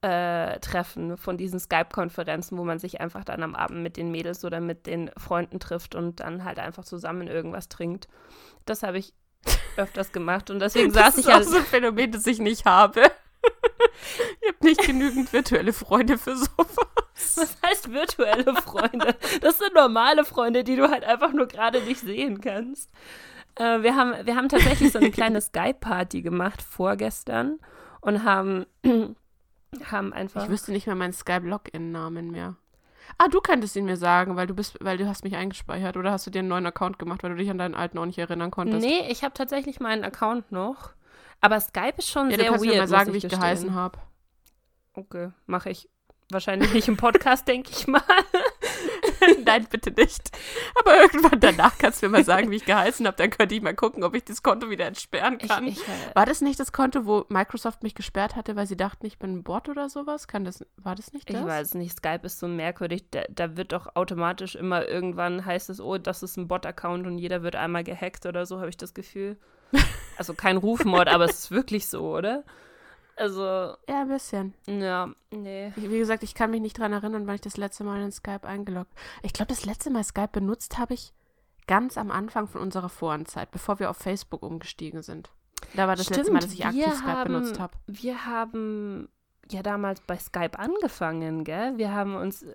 äh, 0.02 0.60
Treffen, 0.60 1.18
von 1.18 1.38
diesen 1.38 1.60
Skype-Konferenzen, 1.60 2.58
wo 2.58 2.64
man 2.64 2.80
sich 2.80 3.00
einfach 3.00 3.24
dann 3.24 3.44
am 3.44 3.54
Abend 3.54 3.84
mit 3.84 3.96
den 3.96 4.10
Mädels 4.10 4.44
oder 4.44 4.60
mit 4.60 4.88
den 4.88 5.12
Freunden 5.18 5.60
trifft 5.60 5.94
und 5.94 6.20
dann 6.20 6.44
halt 6.44 6.58
einfach 6.58 6.84
zusammen 6.84 7.28
irgendwas 7.28 7.70
trinkt. 7.70 8.08
Das 8.66 8.82
habe 8.82 8.98
ich 8.98 9.14
öfters 9.76 10.12
gemacht 10.12 10.50
und 10.50 10.60
deswegen 10.60 10.92
saß 10.92 11.16
das 11.16 11.18
ich 11.18 11.26
ist 11.26 11.30
auch 11.30 11.36
halt. 11.36 11.48
so 11.48 11.58
ein 11.58 11.64
Phänomen, 11.64 12.12
das 12.12 12.26
ich 12.26 12.40
nicht 12.40 12.66
habe. 12.66 13.02
ich 14.42 14.48
habe 14.48 14.66
nicht 14.66 14.82
genügend 14.82 15.32
virtuelle 15.32 15.74
Freunde 15.74 16.18
für 16.18 16.36
sowas. 16.36 16.76
Was 17.36 17.56
heißt 17.64 17.92
virtuelle 17.92 18.56
Freunde? 18.56 19.16
Das 19.42 19.60
sind 19.60 19.76
normale 19.76 20.26
Freunde, 20.26 20.64
die 20.64 20.76
du 20.76 20.90
halt 20.90 21.04
einfach 21.04 21.34
nur 21.34 21.48
gerade 21.48 21.82
nicht 21.82 22.02
sehen 22.02 22.42
kannst. 22.42 22.90
Äh, 23.58 23.82
wir, 23.84 23.96
haben, 23.96 24.14
wir 24.26 24.36
haben 24.36 24.50
tatsächlich 24.50 24.92
so 24.92 25.00
eine 25.00 25.12
kleine 25.12 25.42
Skype-Party 25.42 26.22
gemacht 26.22 26.62
vorgestern 26.62 27.60
und 28.02 28.24
haben, 28.24 28.66
haben 29.92 30.14
einfach. 30.14 30.44
Ich 30.44 30.50
wüsste 30.50 30.72
nicht 30.72 30.88
mehr 30.88 30.96
meinen 30.96 31.14
Skype-Login-Namen 31.14 32.32
mehr. 32.32 32.56
Ah, 33.18 33.30
du 33.30 33.40
könntest 33.40 33.76
ihn 33.76 33.86
mir 33.86 33.98
sagen, 33.98 34.36
weil 34.36 34.48
du 34.48 34.54
bist, 34.54 34.78
weil 34.82 34.98
du 34.98 35.08
hast 35.08 35.24
mich 35.24 35.36
eingespeichert 35.36 35.98
oder 35.98 36.12
hast 36.12 36.28
du 36.28 36.32
dir 36.32 36.40
einen 36.40 36.50
neuen 36.50 36.66
Account 36.66 37.00
gemacht, 37.00 37.24
weil 37.24 37.32
du 37.32 37.38
dich 37.38 37.50
an 37.50 37.58
deinen 37.58 37.74
alten 37.74 37.98
auch 37.98 38.06
nicht 38.06 38.20
erinnern 38.20 38.52
konntest? 38.52 38.86
Nee, 38.86 39.10
ich 39.10 39.24
habe 39.24 39.34
tatsächlich 39.34 39.80
meinen 39.80 40.04
Account 40.04 40.52
noch. 40.52 40.92
Aber 41.40 41.60
Skype 41.60 41.94
ist 41.98 42.10
schon 42.10 42.30
ja, 42.30 42.36
sehr 42.36 42.46
du 42.46 42.52
kannst 42.52 42.66
weird. 42.66 42.76
mir 42.76 42.82
mal 42.82 42.88
sagen, 42.88 43.06
muss 43.06 43.14
wie 43.14 43.18
ich 43.18 43.24
gestehen. 43.24 43.40
geheißen 43.40 43.74
habe. 43.76 44.00
Okay, 44.94 45.30
mache 45.46 45.70
ich 45.70 45.90
wahrscheinlich 46.32 46.74
nicht 46.74 46.88
im 46.88 46.98
Podcast, 46.98 47.48
denke 47.48 47.72
ich 47.72 47.88
mal. 47.88 48.02
Nein, 49.46 49.68
bitte 49.70 49.92
nicht. 49.92 50.32
Aber 50.80 50.98
irgendwann 51.02 51.40
danach 51.40 51.78
kannst 51.78 52.02
du 52.02 52.08
mir 52.08 52.14
mal 52.14 52.24
sagen, 52.24 52.52
wie 52.52 52.58
ich 52.58 52.66
geheißen 52.66 53.06
habe. 53.06 53.18
Dann 53.18 53.30
könnte 53.30 53.56
ich 53.56 53.62
mal 53.62 53.76
gucken, 53.76 54.04
ob 54.04 54.16
ich 54.16 54.26
das 54.26 54.44
Konto 54.44 54.70
wieder 54.70 54.86
entsperren 54.86 55.38
Ich, 55.42 55.48
kann. 55.50 55.66
ich, 55.66 55.80
äh, 55.80 56.16
war 56.16 56.26
das 56.26 56.42
nicht 56.42 56.60
das 56.60 56.72
Konto, 56.72 57.06
wo 57.06 57.26
Microsoft 57.30 57.84
mich 57.84 57.96
gesperrt 57.96 58.36
hatte, 58.36 58.56
weil 58.56 58.68
sie 58.68 58.78
dachten, 58.78 59.06
ich 59.06 59.20
bin 59.20 59.38
ein 59.38 59.44
Bot 59.44 59.70
oder 59.70 59.90
sowas? 59.90 60.28
Kann 60.28 60.46
das, 60.46 60.66
war 60.78 60.96
das 60.96 61.14
nicht 61.14 61.30
das? 61.30 61.40
ich 61.40 61.46
weiß 61.46 61.74
nicht, 61.76 61.98
Skype 61.98 62.22
ist 62.24 62.40
so 62.40 62.48
merkwürdig. 62.48 63.06
Da, 63.12 63.22
da 63.30 63.58
wird 63.58 63.72
doch 63.72 63.96
automatisch 63.96 64.56
immer 64.56 64.88
irgendwann 64.88 65.46
heißt 65.46 65.70
es, 65.70 65.80
oh, 65.82 65.98
das 65.98 66.24
ist 66.24 66.38
ein 66.38 66.48
Bot-Account 66.48 67.08
und 67.08 67.18
jeder 67.18 67.44
wird 67.44 67.56
einmal 67.56 67.84
gehackt 67.84 68.26
oder 68.26 68.46
so, 68.46 68.60
habe 68.60 68.70
ich 68.70 68.78
das 68.78 68.94
Gefühl. 68.94 69.38
Also 70.20 70.34
kein 70.34 70.58
Rufmord, 70.58 71.10
aber 71.10 71.26
es 71.26 71.38
ist 71.42 71.52
wirklich 71.52 71.88
so, 71.88 72.16
oder? 72.18 72.44
Also, 73.18 73.42
Ja, 73.44 74.02
ein 74.02 74.10
bisschen. 74.10 74.54
ja, 74.68 75.10
nee. 75.32 75.74
Ich, 75.76 75.90
wie 75.90 75.98
gesagt, 75.98 76.24
ich 76.24 76.36
kann 76.36 76.52
mich 76.52 76.62
nicht 76.62 76.78
dran 76.78 76.94
erinnern, 76.94 77.26
wann 77.28 77.36
ich 77.36 77.42
das 77.42 77.58
letzte 77.58 77.84
Mal 77.84 78.02
in 78.02 78.12
Skype 78.12 78.48
eingeloggt. 78.48 78.92
Ich 79.24 79.34
glaube, 79.34 79.50
das 79.50 79.66
letzte 79.66 79.90
Mal 79.90 80.04
Skype 80.04 80.30
benutzt 80.32 80.78
habe 80.78 80.94
ich 80.94 81.14
ganz 81.68 81.98
am 81.98 82.12
Anfang 82.12 82.48
von 82.48 82.62
unserer 82.62 82.90
Forentzeit, 82.90 83.52
bevor 83.52 83.80
wir 83.80 83.90
auf 83.90 83.98
Facebook 83.98 84.44
umgestiegen 84.44 85.02
sind. 85.02 85.32
Da 85.74 85.88
war 85.88 85.96
das 85.96 86.10
letzte 86.10 86.32
Mal, 86.32 86.40
dass 86.40 86.54
ich 86.54 86.66
aktiv 86.66 86.86
Skype 86.94 87.08
haben, 87.08 87.34
benutzt 87.34 87.60
habe. 87.60 87.74
Wir 87.88 88.26
haben 88.26 89.10
ja 89.52 89.64
damals 89.64 90.00
bei 90.02 90.18
Skype 90.18 90.58
angefangen, 90.60 91.44
gell? 91.44 91.78
Wir 91.78 91.94
haben 91.94 92.16
uns 92.16 92.46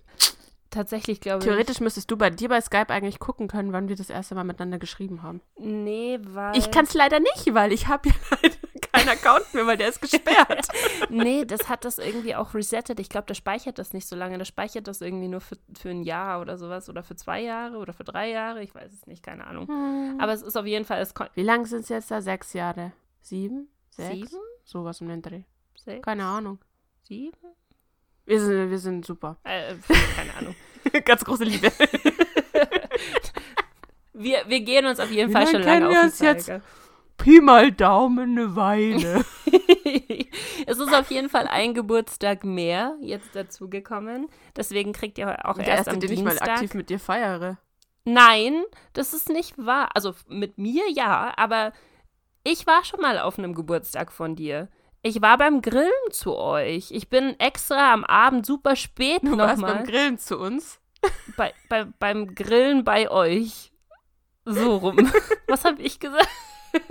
tatsächlich, 0.70 1.20
glaube 1.20 1.38
ich. 1.40 1.44
Theoretisch 1.44 1.80
müsstest 1.80 2.10
du 2.10 2.16
bei 2.16 2.30
dir 2.30 2.48
bei 2.48 2.60
Skype 2.60 2.88
eigentlich 2.90 3.18
gucken 3.18 3.48
können, 3.48 3.72
wann 3.72 3.88
wir 3.88 3.96
das 3.96 4.10
erste 4.10 4.34
Mal 4.34 4.44
miteinander 4.44 4.78
geschrieben 4.78 5.22
haben. 5.22 5.40
Nee, 5.58 6.18
weil. 6.22 6.56
Ich 6.56 6.70
kann 6.70 6.84
es 6.84 6.94
leider 6.94 7.20
nicht, 7.20 7.52
weil 7.52 7.72
ich 7.72 7.88
habe 7.88 8.08
ja 8.08 8.14
leider 8.42 8.56
keinen 9.04 9.18
Account 9.18 9.54
mehr, 9.54 9.66
weil 9.66 9.76
der 9.76 9.88
ist 9.88 10.00
gesperrt. 10.00 10.68
Nee, 11.10 11.44
das 11.44 11.68
hat 11.68 11.84
das 11.84 11.98
irgendwie 11.98 12.34
auch 12.34 12.54
resettet. 12.54 12.98
Ich 12.98 13.08
glaube, 13.08 13.26
der 13.26 13.34
speichert 13.34 13.78
das 13.78 13.92
nicht 13.92 14.06
so 14.08 14.16
lange. 14.16 14.38
Der 14.38 14.44
speichert 14.44 14.86
das 14.88 15.00
irgendwie 15.00 15.28
nur 15.28 15.40
für, 15.40 15.58
für 15.78 15.90
ein 15.90 16.02
Jahr 16.02 16.40
oder 16.40 16.56
sowas. 16.56 16.88
Oder 16.88 17.02
für 17.02 17.16
zwei 17.16 17.42
Jahre 17.42 17.76
oder 17.76 17.92
für 17.92 18.04
drei 18.04 18.30
Jahre. 18.30 18.62
Ich 18.62 18.74
weiß 18.74 18.92
es 18.92 19.06
nicht, 19.06 19.22
keine 19.22 19.46
Ahnung. 19.46 19.68
Aber 20.18 20.32
es 20.32 20.42
ist 20.42 20.56
auf 20.56 20.64
jeden 20.64 20.84
Fall. 20.84 21.06
Wie 21.34 21.42
lange 21.42 21.66
sind 21.66 21.80
es 21.80 21.88
jetzt 21.90 22.10
da? 22.10 22.22
Sechs 22.22 22.52
Jahre? 22.54 22.92
Sieben? 23.20 23.68
Sechs? 23.90 24.30
sieben? 24.30 24.42
Sowas 24.64 25.00
um 25.00 25.08
den 25.08 25.20
Dreh. 25.20 25.42
Sechs? 25.76 26.02
Keine 26.02 26.24
Ahnung. 26.24 26.58
Sieben? 27.02 27.36
Wir 28.24 28.40
sind, 28.40 28.70
wir 28.70 28.78
sind 28.78 29.04
super. 29.04 29.36
Äh, 29.44 29.74
keine 30.16 30.34
Ahnung. 30.34 30.54
Ganz 31.04 31.24
große 31.24 31.44
Liebe. 31.44 31.70
Wir, 34.14 34.42
wir 34.46 34.60
gehen 34.60 34.86
uns 34.86 35.00
auf 35.00 35.10
jeden 35.10 35.30
Wie 35.30 35.32
Fall 35.32 35.46
schon 35.46 35.62
lange 35.62 35.64
kennen 35.64 35.86
auf 35.86 35.92
wir 35.92 36.00
den 36.00 36.06
uns 36.06 36.18
jetzt? 36.20 36.52
Pi 37.22 37.40
mal 37.40 37.70
Daumen 37.72 38.36
eine 38.38 38.56
Weile. 38.56 39.24
es 40.66 40.78
ist 40.78 40.92
auf 40.94 41.10
jeden 41.10 41.28
Fall 41.28 41.46
ein 41.46 41.74
Geburtstag 41.74 42.44
mehr 42.44 42.96
jetzt 43.00 43.34
dazugekommen. 43.34 44.28
Deswegen 44.56 44.92
kriegt 44.92 45.18
ihr 45.18 45.48
auch 45.48 45.54
Der 45.56 45.66
erst 45.68 45.78
erste, 45.78 45.90
am 45.92 46.00
den 46.00 46.12
ich 46.12 46.22
mal 46.22 46.30
Dienstag. 46.30 46.48
aktiv 46.48 46.74
mit 46.74 46.90
dir 46.90 46.98
feiere. 46.98 47.58
Nein, 48.04 48.64
das 48.94 49.14
ist 49.14 49.28
nicht 49.28 49.54
wahr. 49.56 49.90
Also 49.94 50.14
mit 50.28 50.58
mir 50.58 50.90
ja, 50.90 51.32
aber 51.36 51.72
ich 52.44 52.66
war 52.66 52.84
schon 52.84 53.00
mal 53.00 53.18
auf 53.20 53.38
einem 53.38 53.54
Geburtstag 53.54 54.10
von 54.12 54.34
dir. 54.34 54.68
Ich 55.02 55.22
war 55.22 55.38
beim 55.38 55.62
Grillen 55.62 55.90
zu 56.10 56.36
euch. 56.36 56.90
Ich 56.90 57.08
bin 57.08 57.38
extra 57.38 57.92
am 57.92 58.04
Abend 58.04 58.46
super 58.46 58.76
spät 58.76 59.22
Du 59.22 59.36
warst 59.36 59.60
beim 59.60 59.70
nochmal 59.70 59.86
Grillen 59.86 60.18
zu 60.18 60.38
uns. 60.38 60.80
bei, 61.36 61.52
bei, 61.68 61.84
beim 61.84 62.34
Grillen 62.34 62.84
bei 62.84 63.10
euch. 63.10 63.72
So 64.44 64.76
rum. 64.76 65.12
Was 65.48 65.64
habe 65.64 65.82
ich 65.82 66.00
gesagt? 66.00 66.28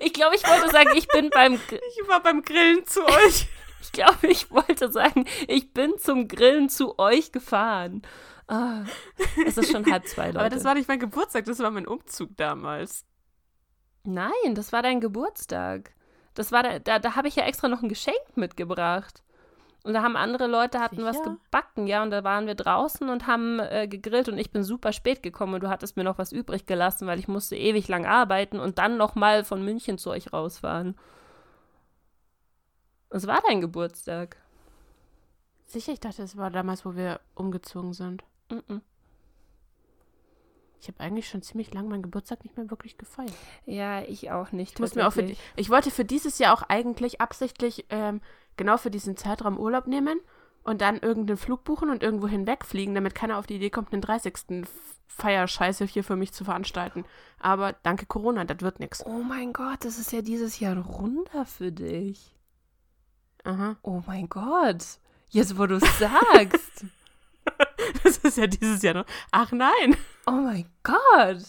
Ich 0.00 0.12
glaube, 0.12 0.36
ich 0.36 0.46
wollte 0.46 0.70
sagen, 0.70 0.90
ich 0.96 1.08
bin 1.08 1.30
beim 1.30 1.56
Gr- 1.68 1.80
Ich 2.02 2.08
war 2.08 2.22
beim 2.22 2.42
Grillen 2.42 2.86
zu 2.86 3.04
euch. 3.06 3.48
ich 3.80 3.92
glaube, 3.92 4.26
ich 4.26 4.50
wollte 4.50 4.90
sagen, 4.92 5.24
ich 5.46 5.72
bin 5.72 5.98
zum 5.98 6.28
Grillen 6.28 6.68
zu 6.68 6.98
euch 6.98 7.32
gefahren. 7.32 8.02
Ah, 8.48 8.84
es 9.46 9.56
ist 9.58 9.70
schon 9.72 9.90
halb 9.90 10.06
zwei, 10.06 10.26
Leute. 10.28 10.40
Aber 10.40 10.48
das 10.48 10.64
war 10.64 10.74
nicht 10.74 10.88
mein 10.88 10.98
Geburtstag, 10.98 11.44
das 11.44 11.58
war 11.58 11.70
mein 11.70 11.86
Umzug 11.86 12.36
damals. 12.36 13.04
Nein, 14.04 14.54
das 14.54 14.72
war 14.72 14.82
dein 14.82 15.00
Geburtstag. 15.00 15.92
Das 16.34 16.50
war 16.50 16.62
da, 16.62 16.78
da, 16.78 16.98
da 16.98 17.14
habe 17.16 17.28
ich 17.28 17.36
ja 17.36 17.44
extra 17.44 17.68
noch 17.68 17.82
ein 17.82 17.88
Geschenk 17.88 18.16
mitgebracht. 18.36 19.22
Und 19.84 19.94
da 19.94 20.02
haben 20.02 20.16
andere 20.16 20.48
Leute 20.48 20.80
hatten 20.80 21.04
was 21.04 21.16
Sicher? 21.16 21.36
gebacken, 21.44 21.86
ja, 21.86 22.02
und 22.02 22.10
da 22.10 22.24
waren 22.24 22.46
wir 22.46 22.54
draußen 22.54 23.08
und 23.08 23.26
haben 23.26 23.60
äh, 23.60 23.86
gegrillt 23.88 24.28
und 24.28 24.36
ich 24.36 24.50
bin 24.50 24.64
super 24.64 24.92
spät 24.92 25.22
gekommen 25.22 25.54
und 25.54 25.62
du 25.62 25.68
hattest 25.68 25.96
mir 25.96 26.04
noch 26.04 26.18
was 26.18 26.32
übrig 26.32 26.66
gelassen, 26.66 27.06
weil 27.06 27.18
ich 27.18 27.28
musste 27.28 27.56
ewig 27.56 27.88
lang 27.88 28.04
arbeiten 28.04 28.58
und 28.58 28.78
dann 28.78 28.96
noch 28.96 29.14
mal 29.14 29.44
von 29.44 29.64
München 29.64 29.96
zu 29.96 30.10
euch 30.10 30.32
rausfahren. 30.32 30.96
Es 33.10 33.26
war 33.26 33.40
dein 33.46 33.60
Geburtstag. 33.60 34.36
Sicher, 35.66 35.92
ich 35.92 36.00
dachte, 36.00 36.22
es 36.22 36.36
war 36.36 36.50
damals, 36.50 36.84
wo 36.84 36.96
wir 36.96 37.20
umgezogen 37.34 37.92
sind. 37.92 38.24
Mhm. 38.50 38.82
Ich 40.80 40.88
habe 40.88 41.00
eigentlich 41.00 41.28
schon 41.28 41.42
ziemlich 41.42 41.74
lange 41.74 41.88
meinen 41.88 42.02
Geburtstag 42.02 42.44
nicht 42.44 42.56
mehr 42.56 42.70
wirklich 42.70 42.98
gefeiert. 42.98 43.32
Ja, 43.66 44.02
ich 44.02 44.30
auch 44.30 44.52
nicht. 44.52 44.74
Ich, 44.74 44.78
muss 44.78 44.94
mir 44.94 45.08
auch 45.08 45.12
für, 45.12 45.34
ich 45.56 45.70
wollte 45.70 45.90
für 45.90 46.04
dieses 46.04 46.38
Jahr 46.38 46.54
auch 46.54 46.62
eigentlich 46.62 47.20
absichtlich 47.20 47.86
ähm, 47.90 48.20
genau 48.58 48.76
für 48.76 48.90
diesen 48.90 49.16
Zeitraum 49.16 49.58
Urlaub 49.58 49.86
nehmen 49.86 50.20
und 50.64 50.82
dann 50.82 50.98
irgendeinen 50.98 51.38
Flug 51.38 51.64
buchen 51.64 51.88
und 51.88 52.02
irgendwo 52.02 52.28
hinwegfliegen, 52.28 52.94
damit 52.94 53.14
keiner 53.14 53.38
auf 53.38 53.46
die 53.46 53.56
Idee 53.56 53.70
kommt, 53.70 53.92
den 53.92 54.02
30. 54.02 54.66
Feierscheiße 55.06 55.86
hier 55.86 56.04
für 56.04 56.16
mich 56.16 56.32
zu 56.32 56.44
veranstalten. 56.44 57.06
Aber 57.40 57.72
danke 57.82 58.04
Corona, 58.04 58.44
das 58.44 58.60
wird 58.60 58.78
nichts. 58.78 59.04
Oh 59.06 59.22
mein 59.22 59.54
Gott, 59.54 59.84
das 59.84 59.98
ist 59.98 60.12
ja 60.12 60.20
dieses 60.20 60.60
Jahr 60.60 60.76
runder 60.76 61.46
für 61.46 61.72
dich. 61.72 62.36
Aha. 63.44 63.76
Oh 63.82 64.02
mein 64.06 64.28
Gott. 64.28 64.84
Jetzt, 65.30 65.58
wo 65.58 65.66
du 65.66 65.76
es 65.76 65.98
sagst. 65.98 66.84
Das 68.02 68.18
ist 68.18 68.36
ja 68.36 68.46
dieses 68.46 68.82
Jahr 68.82 68.94
noch. 68.94 69.06
Ach 69.30 69.52
nein. 69.52 69.96
oh 70.26 70.32
mein 70.32 70.66
Gott. 70.82 71.42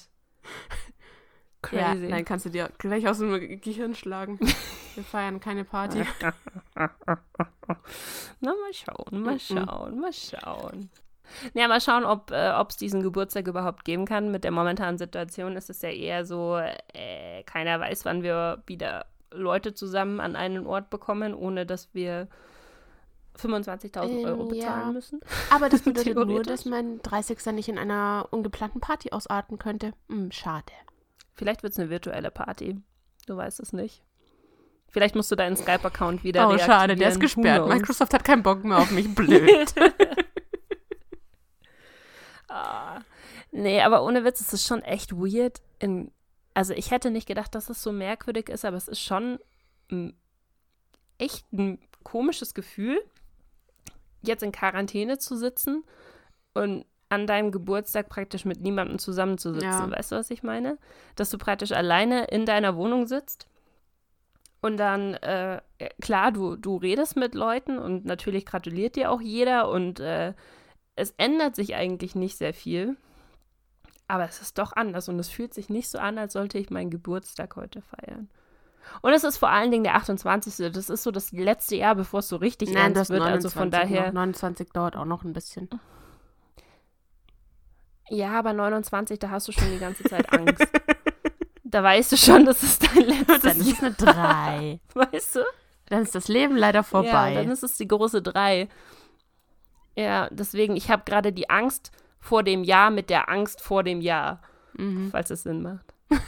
Ja, 1.72 1.92
Crazy. 1.94 2.08
nein, 2.08 2.24
kannst 2.26 2.46
du 2.46 2.50
dir 2.50 2.70
gleich 2.78 3.08
aus 3.08 3.20
dem 3.20 3.60
Gehirn 3.62 3.94
schlagen. 3.94 4.40
Wir 4.96 5.04
feiern 5.04 5.40
keine 5.40 5.66
Party. 5.66 6.06
Na, 8.40 8.54
mal 8.54 8.74
schauen, 8.74 9.22
mal 9.22 9.40
schauen, 9.40 10.00
mal 10.00 10.14
schauen. 10.14 10.90
Ja, 11.54 11.68
mal 11.68 11.82
schauen, 11.82 12.06
ob 12.06 12.32
äh, 12.32 12.52
es 12.68 12.78
diesen 12.78 13.04
Geburtstag 13.04 13.48
überhaupt 13.48 13.86
geben 13.86 14.06
kann. 14.06 14.32
Mit 14.32 14.44
der 14.44 14.52
momentanen 14.52 14.98
Situation 14.98 15.56
ist 15.58 15.70
es 15.70 15.82
ja 15.82 15.90
eher 15.90 16.26
so, 16.26 16.58
äh, 16.58 17.44
keiner 17.44 17.80
weiß, 17.80 18.06
wann 18.06 18.24
wir 18.24 18.64
wieder 18.66 19.06
Leute 19.32 19.74
zusammen 19.74 20.20
an 20.20 20.36
einen 20.36 20.66
Ort 20.66 20.90
bekommen, 20.90 21.34
ohne 21.36 21.66
dass 21.66 21.94
wir 21.94 22.28
25.000 23.38 24.26
Euro 24.26 24.44
Ähm, 24.44 24.48
bezahlen 24.50 24.88
ja. 24.88 24.92
müssen. 24.92 25.22
Aber 25.50 25.70
das 25.70 25.82
bedeutet 25.82 26.16
nur, 26.28 26.44
dass 26.44 26.66
mein 26.66 27.02
30. 27.02 27.46
nicht 27.54 27.70
in 27.70 27.78
einer 27.78 28.28
ungeplanten 28.32 28.82
Party 28.82 29.12
ausarten 29.12 29.60
könnte. 29.60 29.94
Hm, 30.10 30.32
schade. 30.32 30.72
Vielleicht 31.40 31.64
wird 31.64 31.72
es 31.72 31.80
eine 31.80 31.90
virtuelle 31.90 32.32
Party. 32.32 32.76
Du 33.26 33.38
weißt 33.38 33.62
es 33.62 33.72
nicht. 33.72 34.04
Vielleicht 34.90 35.16
musst 35.16 35.32
du 35.32 35.38
deinen 35.38 35.56
Skype-Account 35.56 36.26
wieder 36.26 36.50
Oh, 36.50 36.58
schade, 36.58 36.98
der 36.98 37.08
ist 37.08 37.22
gesperrt. 37.22 37.66
Microsoft 37.66 38.14
hat 38.14 38.26
keinen 38.26 38.44
Bock 38.44 38.66
mehr 38.66 38.78
auf 38.78 38.92
mich. 38.92 39.14
Blöd. 39.16 39.74
Ah. 42.52 43.02
Nee, 43.52 43.80
aber 43.82 44.04
ohne 44.04 44.26
Witz, 44.26 44.42
es 44.42 44.54
ist 44.54 44.66
schon 44.66 44.82
echt 44.82 45.12
weird. 45.12 45.62
In, 45.78 46.12
also 46.56 46.74
ich 46.74 46.90
hätte 46.90 47.12
nicht 47.12 47.28
gedacht, 47.28 47.54
dass 47.54 47.70
es 47.70 47.84
so 47.84 47.92
merkwürdig 47.92 48.50
ist, 48.50 48.66
aber 48.66 48.76
es 48.76 48.88
ist 48.88 49.02
schon 49.02 49.38
mm, 49.90 50.10
echt 51.20 51.54
ein 51.54 51.78
komisches 52.02 52.56
Gefühl, 52.56 53.00
jetzt 54.24 54.42
in 54.42 54.52
Quarantäne 54.52 55.20
zu 55.20 55.38
sitzen 55.38 55.84
und 56.56 56.86
an 57.10 57.28
deinem 57.28 57.52
Geburtstag 57.52 58.08
praktisch 58.08 58.46
mit 58.46 58.62
niemandem 58.62 59.00
zusammenzusitzen. 59.00 59.70
Ja. 59.70 59.92
Weißt 59.92 60.12
du, 60.12 60.16
was 60.16 60.30
ich 60.30 60.44
meine? 60.44 60.78
Dass 61.16 61.30
du 61.30 61.38
praktisch 61.38 61.72
alleine 61.72 62.26
in 62.26 62.46
deiner 62.46 62.76
Wohnung 62.76 63.08
sitzt 63.08 63.48
und 64.62 64.78
dann, 64.78 65.14
äh, 65.16 65.62
klar, 66.02 66.32
du, 66.32 66.56
du 66.56 66.78
redest 66.78 67.16
mit 67.16 67.34
Leuten 67.34 67.78
und 67.80 68.06
natürlich 68.06 68.46
gratuliert 68.46 68.96
dir 68.96 69.12
auch 69.12 69.22
jeder 69.22 69.70
und 69.70 70.00
äh, 70.00 70.34
es 70.96 71.14
ändert 71.18 71.56
sich 71.56 71.76
eigentlich 71.76 72.14
nicht 72.16 72.38
sehr 72.38 72.54
viel. 72.54 72.98
Aber 74.08 74.26
es 74.26 74.42
ist 74.42 74.58
doch 74.58 74.74
anders 74.76 75.08
und 75.08 75.20
es 75.20 75.30
fühlt 75.30 75.54
sich 75.54 75.70
nicht 75.70 75.88
so 75.88 75.98
an, 76.00 76.18
als 76.18 76.34
sollte 76.34 76.58
ich 76.58 76.72
meinen 76.72 76.90
Geburtstag 76.90 77.56
heute 77.56 77.82
feiern. 77.82 78.28
Und 79.02 79.14
es 79.14 79.24
ist 79.24 79.38
vor 79.38 79.50
allen 79.50 79.72
Dingen 79.72 79.84
der 79.84 79.96
28. 79.96 80.72
Das 80.74 80.90
ist 80.90 81.04
so 81.04 81.12
das 81.12 81.32
letzte 81.32 81.76
Jahr, 81.76 81.96
bevor 81.96 82.22
es 82.22 82.28
so 82.28 82.38
richtig 82.38 82.70
Nein, 82.70 82.96
ernst 82.96 82.98
das 82.98 83.10
wird. 83.10 83.22
Also 83.22 83.50
von 83.50 83.70
daher. 83.70 84.08
Noch. 84.08 84.14
29 84.14 84.72
dauert 84.72 84.96
auch 84.96 85.06
noch 85.06 85.24
ein 85.24 85.32
bisschen. 85.32 85.70
Ja, 88.10 88.40
aber 88.40 88.54
29, 88.54 89.20
da 89.20 89.30
hast 89.30 89.48
du 89.48 89.52
schon 89.52 89.72
die 89.72 89.80
ganze 89.80 90.04
Zeit 90.04 90.32
Angst. 90.34 90.68
Da 91.64 91.84
weißt 91.84 92.12
du 92.12 92.18
schon, 92.18 92.46
das 92.46 92.64
ist 92.64 92.84
dein 92.84 93.06
letztes 93.06 93.42
Dann 93.42 93.60
ist 93.60 93.74
es 93.74 93.84
eine 93.84 93.92
3. 93.92 94.14
Jahr, 94.14 94.80
weißt 95.12 95.36
du? 95.36 95.40
Dann 95.88 96.02
ist 96.02 96.16
das 96.16 96.28
Leben 96.28 96.58
leider 96.58 96.84
vorbei. 96.84 97.34
Ja, 97.34 97.44
dann 97.44 97.52
ist 97.52 97.64
es 97.64 97.78
die 97.78 97.88
große 97.88 98.22
3. 98.22 98.68
Ja, 99.96 100.30
deswegen, 100.32 100.76
ich 100.76 100.90
habe 100.90 101.04
gerade 101.06 101.32
die 101.32 101.50
Angst 101.50 101.92
vor 102.20 102.44
dem 102.44 102.64
Jahr 102.64 102.90
mit 102.90 103.10
der 103.10 103.30
Angst 103.30 103.62
vor 103.62 103.84
dem 103.84 104.02
Jahr, 104.02 104.42
mhm. 104.74 105.10
falls 105.12 105.30
es 105.30 105.44
Sinn 105.44 105.62
macht. 105.62 105.94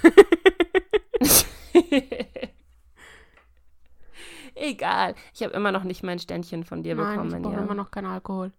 Egal. 4.55 5.15
Ich 5.33 5.43
habe 5.43 5.53
immer 5.53 5.71
noch 5.71 5.83
nicht 5.83 6.03
mein 6.03 6.19
Ständchen 6.19 6.63
von 6.63 6.83
dir 6.83 6.95
Nein, 6.95 7.07
bekommen. 7.07 7.35
ich 7.35 7.41
brauche 7.41 7.55
ja. 7.55 7.61
immer 7.61 7.73
noch 7.73 7.91
keinen 7.91 8.07
Alkohol. 8.07 8.51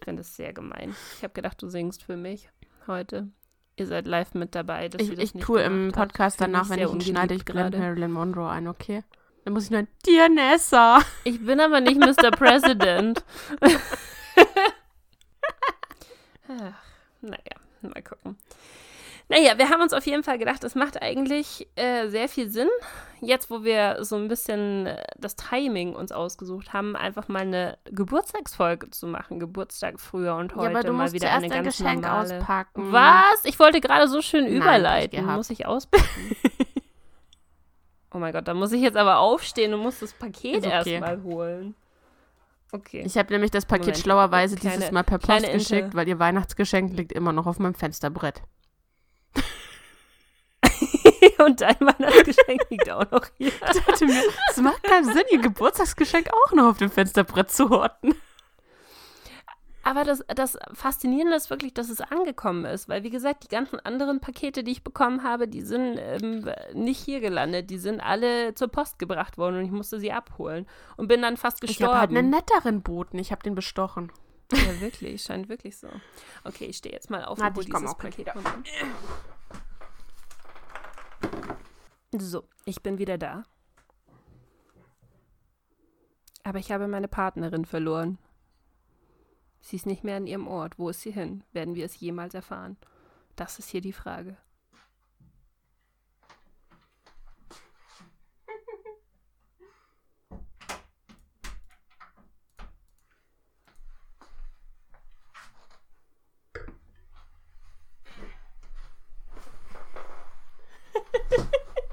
Ich 0.00 0.04
finde 0.04 0.22
das 0.22 0.34
sehr 0.34 0.54
gemein. 0.54 0.96
Ich 1.16 1.22
habe 1.22 1.34
gedacht, 1.34 1.60
du 1.62 1.68
singst 1.68 2.02
für 2.02 2.16
mich 2.16 2.48
heute. 2.86 3.28
Ihr 3.76 3.86
seid 3.86 4.06
live 4.06 4.32
mit 4.32 4.54
dabei. 4.54 4.88
Dass 4.88 5.02
Ich, 5.02 5.18
ich 5.18 5.32
tue 5.32 5.60
im 5.60 5.88
hat. 5.88 5.94
Podcast 5.94 6.38
Finde 6.38 6.52
danach, 6.52 6.70
wenn 6.70 6.78
ich 6.78 6.90
ihn 6.90 7.00
schneide, 7.02 7.34
ich 7.34 7.44
blende 7.44 7.72
gerade. 7.72 7.78
Marilyn 7.78 8.12
Monroe 8.12 8.48
ein, 8.48 8.66
okay? 8.66 9.04
Dann 9.44 9.52
muss 9.52 9.64
ich 9.64 9.70
nur, 9.70 9.86
Dear 10.06 10.30
Nessa. 10.30 11.00
Ich 11.24 11.44
bin 11.44 11.60
aber 11.60 11.82
nicht 11.82 11.98
Mr. 11.98 12.30
President. 12.36 13.22
Ach, 16.48 16.82
naja, 17.20 17.56
mal 17.82 18.02
gucken. 18.02 18.38
Naja, 19.30 19.56
wir 19.58 19.70
haben 19.70 19.80
uns 19.80 19.92
auf 19.92 20.04
jeden 20.06 20.24
Fall 20.24 20.38
gedacht, 20.38 20.64
es 20.64 20.74
macht 20.74 21.00
eigentlich 21.00 21.68
äh, 21.76 22.08
sehr 22.08 22.28
viel 22.28 22.50
Sinn, 22.50 22.68
jetzt 23.20 23.48
wo 23.48 23.62
wir 23.62 24.04
so 24.04 24.16
ein 24.16 24.26
bisschen 24.26 24.88
äh, 24.88 25.04
das 25.18 25.36
Timing 25.36 25.94
uns 25.94 26.10
ausgesucht 26.10 26.72
haben, 26.72 26.96
einfach 26.96 27.28
mal 27.28 27.42
eine 27.42 27.78
Geburtstagsfolge 27.84 28.90
zu 28.90 29.06
machen. 29.06 29.38
Geburtstag 29.38 30.00
früher 30.00 30.34
und 30.34 30.56
heute 30.56 30.72
ja, 30.72 30.78
aber 30.78 30.82
du 30.82 30.92
mal 30.92 31.04
musst 31.04 31.14
wieder 31.14 31.30
eine 31.30 31.44
ein 31.44 31.50
ganz 31.62 31.78
Geschenk 31.78 32.02
normale. 32.02 32.38
auspacken. 32.38 32.92
Was? 32.92 33.44
Ich 33.44 33.60
wollte 33.60 33.80
gerade 33.80 34.08
so 34.08 34.20
schön 34.20 34.46
Nein, 34.46 34.54
überleiten. 34.54 35.24
Muss 35.24 35.50
ich 35.50 35.64
auspacken? 35.64 36.36
oh 38.12 38.18
mein 38.18 38.32
Gott, 38.32 38.48
da 38.48 38.54
muss 38.54 38.72
ich 38.72 38.82
jetzt 38.82 38.96
aber 38.96 39.18
aufstehen 39.18 39.72
und 39.74 39.80
muss 39.80 40.00
das 40.00 40.12
Paket 40.12 40.66
okay. 40.66 40.94
erstmal 40.94 41.22
holen. 41.22 41.76
Okay. 42.72 43.04
Ich 43.06 43.16
habe 43.16 43.32
nämlich 43.32 43.52
das 43.52 43.64
Paket 43.64 43.86
Moment, 43.86 43.98
schlauerweise 43.98 44.56
kleine- 44.56 44.76
dieses 44.76 44.90
Mal 44.90 45.04
per 45.04 45.18
Post 45.18 45.52
geschickt, 45.52 45.94
weil 45.94 46.08
ihr 46.08 46.18
Weihnachtsgeschenk 46.18 46.96
liegt 46.96 47.12
immer 47.12 47.32
noch 47.32 47.46
auf 47.46 47.60
meinem 47.60 47.74
Fensterbrett. 47.74 48.42
und 51.44 51.60
dein 51.60 51.78
Weihnachtsgeschenk 51.80 52.66
liegt 52.70 52.90
auch 52.90 53.10
noch 53.10 53.26
hier. 53.38 53.48
Ich 53.48 53.58
dachte 53.58 54.06
mir, 54.06 54.22
es 54.50 54.56
macht 54.58 54.82
keinen 54.82 55.04
Sinn, 55.04 55.24
ihr 55.30 55.38
Geburtstagsgeschenk 55.40 56.28
auch 56.32 56.52
noch 56.52 56.70
auf 56.70 56.78
dem 56.78 56.90
Fensterbrett 56.90 57.50
zu 57.50 57.70
horten. 57.70 58.14
Aber 59.82 60.04
das, 60.04 60.22
das 60.28 60.58
Faszinierende 60.74 61.34
ist 61.36 61.48
wirklich, 61.48 61.72
dass 61.72 61.88
es 61.88 62.00
angekommen 62.02 62.66
ist, 62.66 62.88
weil 62.88 63.02
wie 63.02 63.10
gesagt, 63.10 63.44
die 63.44 63.48
ganzen 63.48 63.80
anderen 63.80 64.20
Pakete, 64.20 64.62
die 64.62 64.72
ich 64.72 64.84
bekommen 64.84 65.22
habe, 65.22 65.48
die 65.48 65.62
sind 65.62 65.96
ähm, 65.98 66.48
nicht 66.74 67.00
hier 67.00 67.20
gelandet. 67.20 67.70
Die 67.70 67.78
sind 67.78 68.00
alle 68.00 68.54
zur 68.54 68.68
Post 68.68 68.98
gebracht 68.98 69.38
worden 69.38 69.56
und 69.56 69.64
ich 69.64 69.70
musste 69.70 69.98
sie 69.98 70.12
abholen 70.12 70.66
und 70.96 71.08
bin 71.08 71.22
dann 71.22 71.38
fast 71.38 71.64
Ich 71.64 71.68
gestorben. 71.68 71.92
habe 71.92 72.00
halt 72.00 72.10
einen 72.10 72.30
netteren 72.30 72.82
Boten, 72.82 73.18
ich 73.18 73.32
habe 73.32 73.42
den 73.42 73.54
bestochen. 73.54 74.12
Ja, 74.52 74.80
wirklich, 74.80 75.22
scheint 75.22 75.48
wirklich 75.48 75.78
so. 75.78 75.88
Okay, 76.44 76.66
ich 76.66 76.76
stehe 76.76 76.94
jetzt 76.94 77.08
mal 77.08 77.24
auf 77.24 77.38
Warte, 77.38 77.60
und 77.60 77.68
ich 77.68 77.74
dieses 77.74 77.94
Paket 77.96 78.34
runter. 78.34 78.58
So, 82.18 82.48
ich 82.64 82.82
bin 82.82 82.98
wieder 82.98 83.18
da. 83.18 83.44
Aber 86.42 86.58
ich 86.58 86.72
habe 86.72 86.88
meine 86.88 87.06
Partnerin 87.06 87.64
verloren. 87.64 88.18
Sie 89.60 89.76
ist 89.76 89.86
nicht 89.86 90.02
mehr 90.02 90.16
an 90.16 90.26
ihrem 90.26 90.48
Ort. 90.48 90.78
Wo 90.78 90.88
ist 90.88 91.02
sie 91.02 91.12
hin? 91.12 91.44
Werden 91.52 91.76
wir 91.76 91.84
es 91.84 92.00
jemals 92.00 92.34
erfahren? 92.34 92.76
Das 93.36 93.60
ist 93.60 93.68
hier 93.68 93.80
die 93.80 93.92
Frage. 93.92 94.36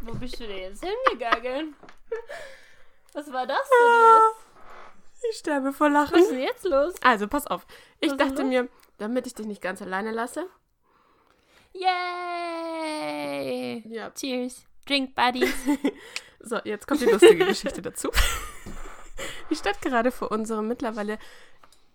Wo 0.02 0.17
bist 0.28 0.42
du 0.42 0.48
denn 0.48 0.58
jetzt 0.58 0.84
hingegangen? 0.84 1.74
Was 3.14 3.32
war 3.32 3.48
das 3.48 3.70
denn 3.70 4.34
Ich 5.30 5.38
sterbe 5.38 5.72
vor 5.72 5.88
jetzt? 5.88 5.94
Lachen. 5.94 6.14
Was 6.16 6.22
ist 6.24 6.32
denn 6.32 6.42
jetzt 6.42 6.66
los? 6.66 6.96
Also, 7.02 7.30
pass 7.30 7.48
auf. 7.48 7.66
Ich 8.02 8.12
Was 8.12 8.18
dachte 8.18 8.44
mir, 8.44 8.68
damit 8.98 9.26
ich 9.26 9.36
dich 9.36 9.46
nicht 9.46 9.62
ganz 9.62 9.82
alleine 9.82 10.12
lasse. 10.12 10.48
Yay! 11.74 11.86
Ja. 13.88 14.12
Cheers. 14.12 14.66
Drink 14.86 15.16
Buddies. 15.16 15.56
So, 16.40 16.60
jetzt 16.64 16.88
kommt 16.88 17.02
die 17.02 17.06
lustige 17.06 17.46
Geschichte 17.46 17.82
dazu. 17.82 18.12
Ich 19.50 19.58
stand 19.58 19.82
gerade 19.82 20.12
vor 20.12 20.32
unserem 20.32 20.68
mittlerweile, 20.68 21.18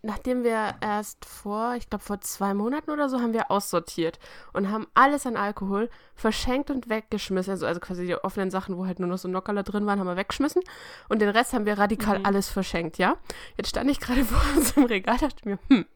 nachdem 0.02 0.42
wir 0.44 0.74
erst 0.80 1.24
vor, 1.24 1.74
ich 1.76 1.88
glaube 1.88 2.04
vor 2.04 2.20
zwei 2.20 2.54
Monaten 2.54 2.90
oder 2.90 3.08
so, 3.08 3.20
haben 3.20 3.32
wir 3.32 3.50
aussortiert 3.50 4.18
und 4.52 4.70
haben 4.70 4.86
alles 4.94 5.26
an 5.26 5.36
Alkohol 5.36 5.88
verschenkt 6.14 6.70
und 6.70 6.88
weggeschmissen. 6.88 7.52
Also, 7.52 7.66
also 7.66 7.80
quasi 7.80 8.06
die 8.06 8.14
offenen 8.16 8.50
Sachen, 8.50 8.76
wo 8.76 8.86
halt 8.86 8.98
nur 9.00 9.08
noch 9.08 9.18
so 9.18 9.28
Nockerler 9.28 9.62
drin 9.62 9.86
waren, 9.86 10.00
haben 10.00 10.06
wir 10.08 10.16
weggeschmissen. 10.16 10.62
Und 11.08 11.20
den 11.22 11.28
Rest 11.28 11.52
haben 11.52 11.66
wir 11.66 11.78
radikal 11.78 12.18
Mhm. 12.18 12.26
alles 12.26 12.50
verschenkt, 12.50 12.98
ja? 12.98 13.16
Jetzt 13.56 13.70
stand 13.70 13.90
ich 13.90 14.00
gerade 14.00 14.24
vor 14.24 14.42
unserem 14.56 14.84
Regal, 14.84 15.18
dachte 15.18 15.48
mir, 15.48 15.58
hm, 15.68 15.86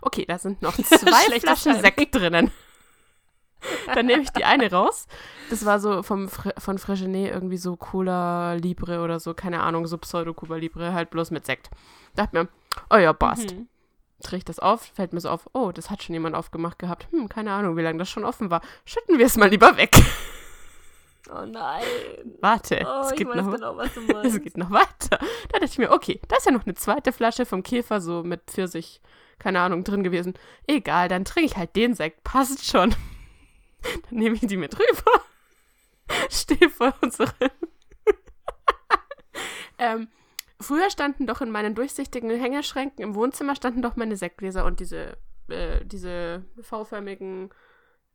okay, 0.00 0.24
da 0.26 0.38
sind 0.38 0.62
noch 0.62 0.76
zwei 0.82 1.40
Flaschen. 1.40 1.80
Sekt 1.80 2.14
drinnen. 2.14 2.50
Dann 3.94 4.06
nehme 4.06 4.22
ich 4.22 4.30
die 4.30 4.44
eine 4.44 4.70
raus. 4.70 5.06
Das 5.50 5.64
war 5.64 5.78
so 5.78 6.02
vom 6.02 6.28
von 6.28 6.78
Fregenet 6.78 7.30
irgendwie 7.32 7.56
so 7.58 7.76
Cola 7.76 8.54
Libre 8.54 9.00
oder 9.02 9.20
so, 9.20 9.34
keine 9.34 9.62
Ahnung, 9.62 9.86
so 9.86 9.98
Pseudo-Cuba 9.98 10.56
Libre, 10.56 10.92
halt 10.92 11.10
bloß 11.10 11.30
mit 11.30 11.46
Sekt. 11.46 11.70
Dachte 12.16 12.36
mir, 12.36 12.48
oh 12.90 12.96
ja, 12.96 13.12
passt. 13.12 13.54
Mhm. 13.54 13.68
Ich 14.30 14.44
das 14.44 14.60
auf, 14.60 14.82
fällt 14.94 15.12
mir 15.12 15.20
so 15.20 15.30
auf, 15.30 15.50
oh, 15.52 15.72
das 15.72 15.90
hat 15.90 16.02
schon 16.02 16.14
jemand 16.14 16.36
aufgemacht 16.36 16.78
gehabt. 16.78 17.08
Hm, 17.10 17.28
keine 17.28 17.52
Ahnung, 17.52 17.76
wie 17.76 17.82
lange 17.82 17.98
das 17.98 18.08
schon 18.08 18.24
offen 18.24 18.50
war. 18.50 18.62
Schütten 18.84 19.18
wir 19.18 19.26
es 19.26 19.36
mal 19.36 19.48
lieber 19.48 19.76
weg. 19.76 19.96
Oh 21.30 21.44
nein. 21.46 21.82
Warte, 22.40 22.84
Oh, 22.86 23.00
es 23.04 23.12
ich 23.12 23.16
geht 23.18 23.28
weiß 23.28 23.36
noch 23.36 23.52
genau, 23.52 23.76
was 23.76 23.94
du 23.94 24.00
es 24.22 24.40
geht 24.40 24.56
noch 24.56 24.70
weiter. 24.70 25.18
Da 25.18 25.58
dachte 25.58 25.64
ich 25.64 25.78
mir, 25.78 25.90
okay, 25.90 26.20
da 26.28 26.36
ist 26.36 26.46
ja 26.46 26.52
noch 26.52 26.66
eine 26.66 26.74
zweite 26.74 27.12
Flasche 27.12 27.46
vom 27.46 27.62
Käfer, 27.62 28.00
so 28.00 28.22
mit 28.22 28.42
Pfirsich, 28.50 29.00
keine 29.38 29.60
Ahnung, 29.60 29.84
drin 29.84 30.02
gewesen. 30.02 30.34
Egal, 30.66 31.08
dann 31.08 31.24
trinke 31.24 31.46
ich 31.50 31.56
halt 31.56 31.74
den 31.76 31.94
Sekt, 31.94 32.22
passt 32.24 32.66
schon. 32.66 32.94
Dann 33.82 34.18
nehme 34.20 34.36
ich 34.36 34.42
die 34.42 34.56
mit 34.56 34.78
rüber, 34.78 35.22
stehe 36.30 36.70
vor 36.70 36.94
unseren. 37.00 37.32
ähm, 39.78 40.06
früher 40.62 40.90
standen 40.90 41.26
doch 41.26 41.40
in 41.40 41.50
meinen 41.50 41.74
durchsichtigen 41.74 42.30
Hängeschränken 42.30 43.02
im 43.02 43.14
Wohnzimmer 43.14 43.56
standen 43.56 43.82
doch 43.82 43.96
meine 43.96 44.16
Sektgläser 44.16 44.64
und 44.64 44.80
diese, 44.80 45.16
äh, 45.48 45.84
diese 45.84 46.44
V-förmigen 46.60 47.50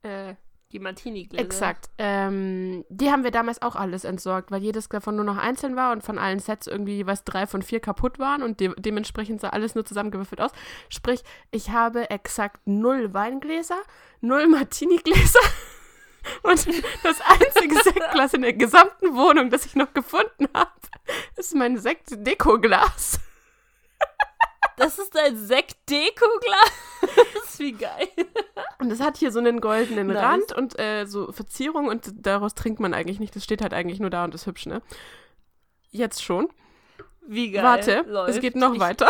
äh, 0.02 0.36
Die 0.72 0.80
Martini-Gläser. 0.80 1.46
Exakt. 1.46 1.90
Ähm, 1.98 2.84
die 2.90 3.10
haben 3.10 3.24
wir 3.24 3.32
damals 3.32 3.62
auch 3.62 3.78
alles 3.78 4.04
entsorgt, 4.04 4.52
weil 4.52 4.62
jedes 4.62 4.90
davon 4.90 5.16
nur 5.16 5.24
noch 5.24 5.38
einzeln 5.38 5.78
war 5.78 5.94
und 5.94 6.04
von 6.04 6.18
allen 6.18 6.40
Sets 6.40 6.68
irgendwie 6.68 6.98
jeweils 6.98 7.24
drei 7.24 7.48
von 7.48 7.62
vier 7.62 7.80
kaputt 7.80 8.20
waren 8.20 8.44
und 8.44 8.60
de 8.60 8.74
dementsprechend 8.78 9.40
sah 9.40 9.50
alles 9.50 9.76
nur 9.76 9.86
zusammengewürfelt 9.86 10.42
aus. 10.42 10.52
Sprich, 10.90 11.24
ich 11.52 11.70
habe 11.70 12.10
exakt 12.10 12.60
null 12.66 13.14
Weingläser, 13.14 13.82
null 14.20 14.48
Martini-Gläser 14.48 15.40
und 16.44 16.68
das 17.04 17.22
einzige 17.22 17.76
Sektglas 17.84 18.34
in 18.34 18.42
der 18.42 18.54
gesamten 18.54 19.16
Wohnung, 19.16 19.50
das 19.50 19.66
ich 19.66 19.76
noch 19.76 19.94
gefunden 19.94 20.48
habe, 20.54 20.72
ist 21.36 21.56
mein 21.56 21.78
Sekt-Deko-Glas. 21.78 23.20
Das 24.78 25.00
ist 25.00 25.18
ein 25.18 25.36
Sekt-Deko-Glas. 25.36 26.72
Das 27.34 27.44
ist 27.52 27.60
wie 27.60 27.72
geil. 27.72 28.08
Und 28.80 28.92
es 28.92 29.00
hat 29.00 29.18
hier 29.18 29.32
so 29.32 29.40
einen 29.40 29.60
goldenen 29.60 30.08
Nice. 30.08 30.22
Rand 30.22 30.54
und 30.54 30.80
äh, 30.80 31.06
so 31.06 31.32
Verzierung 31.32 31.88
und 31.88 32.12
daraus 32.14 32.54
trinkt 32.54 32.80
man 32.80 32.94
eigentlich 32.94 33.20
nicht. 33.20 33.36
Das 33.36 33.44
steht 33.44 33.62
halt 33.62 33.74
eigentlich 33.74 34.00
nur 34.00 34.12
da 34.12 34.24
und 34.24 34.36
ist 34.36 34.46
hübsch, 34.46 34.68
ne? 34.68 34.84
Jetzt 35.90 36.24
schon. 36.24 36.50
Wie 37.26 37.52
geil. 37.52 37.64
Warte, 37.64 38.06
Läuft. 38.08 38.36
es 38.36 38.40
geht 38.40 38.56
noch 38.56 38.74
ich, 38.74 38.80
weiter. 38.80 39.08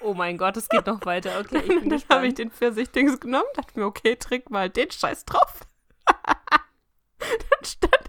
Oh 0.00 0.14
mein 0.14 0.38
Gott, 0.38 0.56
es 0.56 0.68
geht 0.68 0.86
noch 0.86 1.04
weiter. 1.06 1.40
Okay, 1.40 1.62
ich 1.66 1.80
bin 1.80 1.88
dann 1.90 2.02
habe 2.08 2.26
ich 2.26 2.34
den 2.34 2.50
Pfirsich-Dings 2.50 3.20
genommen, 3.20 3.48
dachte 3.54 3.78
mir, 3.78 3.86
okay, 3.86 4.16
trink 4.16 4.50
mal 4.50 4.70
den 4.70 4.90
Scheiß 4.90 5.24
drauf. 5.24 5.60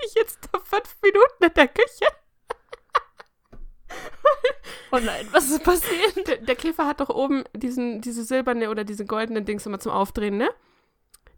Ich 0.09 0.15
jetzt 0.15 0.39
da 0.51 0.59
fünf 0.59 0.95
Minuten 1.01 1.43
in 1.43 1.53
der 1.53 1.67
Küche. 1.67 2.05
Oh 4.91 4.99
nein, 4.99 5.27
was 5.31 5.49
ist 5.49 5.63
passiert? 5.63 6.27
Der, 6.27 6.37
der 6.37 6.55
Käfer 6.55 6.85
hat 6.85 6.99
doch 6.99 7.09
oben 7.09 7.43
diesen, 7.53 8.01
diese 8.01 8.23
silberne 8.23 8.69
oder 8.69 8.83
diese 8.83 9.05
goldenen 9.05 9.45
Dings 9.45 9.65
immer 9.65 9.79
zum 9.79 9.91
Aufdrehen, 9.91 10.37
ne? 10.37 10.49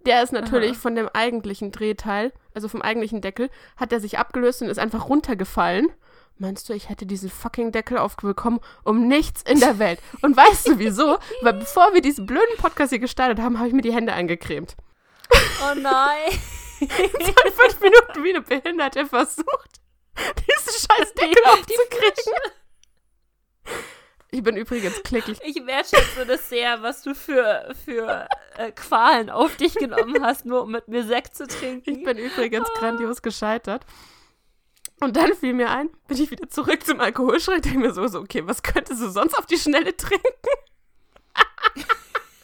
Der 0.05 0.23
ist 0.23 0.33
natürlich 0.33 0.71
Aha. 0.71 0.79
von 0.79 0.95
dem 0.95 1.09
eigentlichen 1.09 1.71
Drehteil, 1.71 2.33
also 2.53 2.67
vom 2.67 2.81
eigentlichen 2.81 3.21
Deckel, 3.21 3.49
hat 3.77 3.91
er 3.91 3.99
sich 3.99 4.17
abgelöst 4.17 4.61
und 4.61 4.69
ist 4.69 4.79
einfach 4.79 5.09
runtergefallen. 5.09 5.91
Meinst 6.37 6.69
du, 6.69 6.73
ich 6.73 6.89
hätte 6.89 7.05
diesen 7.05 7.29
fucking 7.29 7.71
Deckel 7.71 7.99
aufbekommen 7.99 8.61
um 8.83 9.07
nichts 9.07 9.43
in 9.43 9.59
der 9.59 9.77
Welt? 9.77 9.99
Und 10.23 10.35
weißt 10.35 10.69
du 10.69 10.79
wieso? 10.79 11.19
Weil 11.41 11.53
bevor 11.53 11.93
wir 11.93 12.01
diesen 12.01 12.25
blöden 12.25 12.57
Podcast 12.57 12.89
hier 12.89 12.99
gestartet 12.99 13.39
haben, 13.39 13.59
habe 13.59 13.67
ich 13.67 13.73
mir 13.73 13.83
die 13.83 13.93
Hände 13.93 14.13
eingecremt. 14.13 14.75
Oh 15.61 15.75
nein. 15.75 16.39
in 16.89 17.53
fünf 17.53 17.79
Minuten 17.79 18.23
wie 18.23 18.29
eine 18.29 18.41
Behinderte 18.41 19.05
versucht, 19.05 19.81
diesen 20.17 20.89
scheiß 20.89 21.13
Deckel 21.13 21.43
aufzukriegen. 21.45 22.33
Ich 24.33 24.41
bin 24.41 24.55
übrigens 24.55 25.03
klickig. 25.03 25.39
Ich 25.43 25.55
wertschätze 25.65 26.25
das 26.25 26.47
sehr, 26.47 26.81
was 26.81 27.03
du 27.03 27.13
für, 27.13 27.75
für 27.85 28.27
äh, 28.57 28.71
Qualen 28.71 29.29
auf 29.29 29.57
dich 29.57 29.75
genommen 29.75 30.23
hast, 30.23 30.45
nur 30.45 30.63
um 30.63 30.71
mit 30.71 30.87
mir 30.87 31.03
Sekt 31.03 31.35
zu 31.35 31.47
trinken. 31.47 31.99
Ich 31.99 32.03
bin 32.05 32.17
übrigens 32.17 32.69
grandios 32.75 33.21
gescheitert. 33.21 33.85
Und 35.01 35.17
dann 35.17 35.33
fiel 35.33 35.53
mir 35.53 35.69
ein, 35.69 35.89
bin 36.07 36.21
ich 36.21 36.31
wieder 36.31 36.47
zurück 36.47 36.85
zum 36.85 37.01
Alkoholschrank, 37.01 37.63
denke 37.63 37.79
mir 37.79 37.93
so, 37.93 38.07
so, 38.07 38.19
okay, 38.19 38.45
was 38.45 38.63
könntest 38.63 39.01
du 39.01 39.09
sonst 39.09 39.37
auf 39.37 39.47
die 39.47 39.57
Schnelle 39.57 39.97
trinken? 39.97 40.23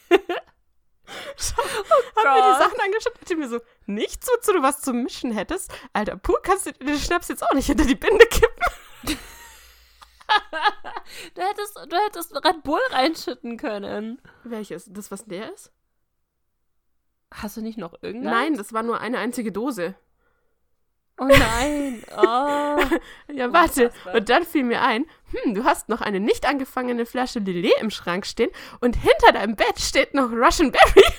Schau, 1.38 1.63
hab 2.15 2.24
mir 2.24 2.54
die. 2.54 2.63
Sachen 2.63 2.82
angeschaut, 2.82 3.13
dachte 3.20 3.36
mir 3.36 3.48
so, 3.48 3.60
nichts, 3.86 4.28
wozu 4.28 4.54
du 4.54 4.62
was 4.62 4.82
zum 4.82 5.04
Mischen 5.04 5.32
hättest. 5.32 5.72
Alter, 5.93 6.17
puh, 6.17 6.36
kannst 6.43 6.65
du 6.65 6.72
den 6.74 6.98
Schnaps 6.98 7.30
jetzt 7.30 7.43
auch 7.43 7.54
nicht 7.54 7.67
hinter 7.67 7.86
die 7.86 7.96
Binde 7.96 8.26
kippen? 8.26 8.63
Du 11.36 11.41
hättest, 11.41 11.78
du 11.88 11.96
hättest 11.96 12.36
Red 12.36 12.63
Bull 12.63 12.82
reinschütten 12.91 13.56
können. 13.56 14.22
Welches? 14.43 14.91
Das, 14.91 15.10
was 15.10 15.26
der 15.26 15.54
ist? 15.54 15.72
Hast 17.34 17.56
du 17.58 17.62
nicht 17.62 17.78
noch 17.78 17.93
irgendeinen? 18.02 18.34
Nein, 18.34 18.58
das 18.58 18.74
war 18.74 18.84
nur 18.84 19.00
eine 19.00 19.20
einzige 19.20 19.54
Dose. 19.54 19.96
Oh 21.19 21.25
nein. 21.25 22.03
Oh. 22.15 22.77
Ja, 23.34 23.51
warte. 23.53 23.86
Unfassbar. 23.88 24.15
Und 24.15 24.30
dann 24.30 24.45
fiel 24.45 24.63
mir 24.63 24.82
ein, 24.82 25.06
hm, 25.32 25.53
du 25.56 25.63
hast 25.63 25.89
noch 25.89 26.01
eine 26.01 26.19
nicht 26.19 26.45
angefangene 26.47 27.06
Flasche 27.06 27.39
Lillet 27.39 27.73
im 27.82 27.89
Schrank 27.91 28.25
stehen 28.25 28.49
und 28.82 28.95
hinter 28.95 29.32
deinem 29.34 29.56
Bett 29.56 29.80
steht 29.80 30.13
noch 30.13 30.32
Russian 30.32 30.71
Berry. 30.71 31.03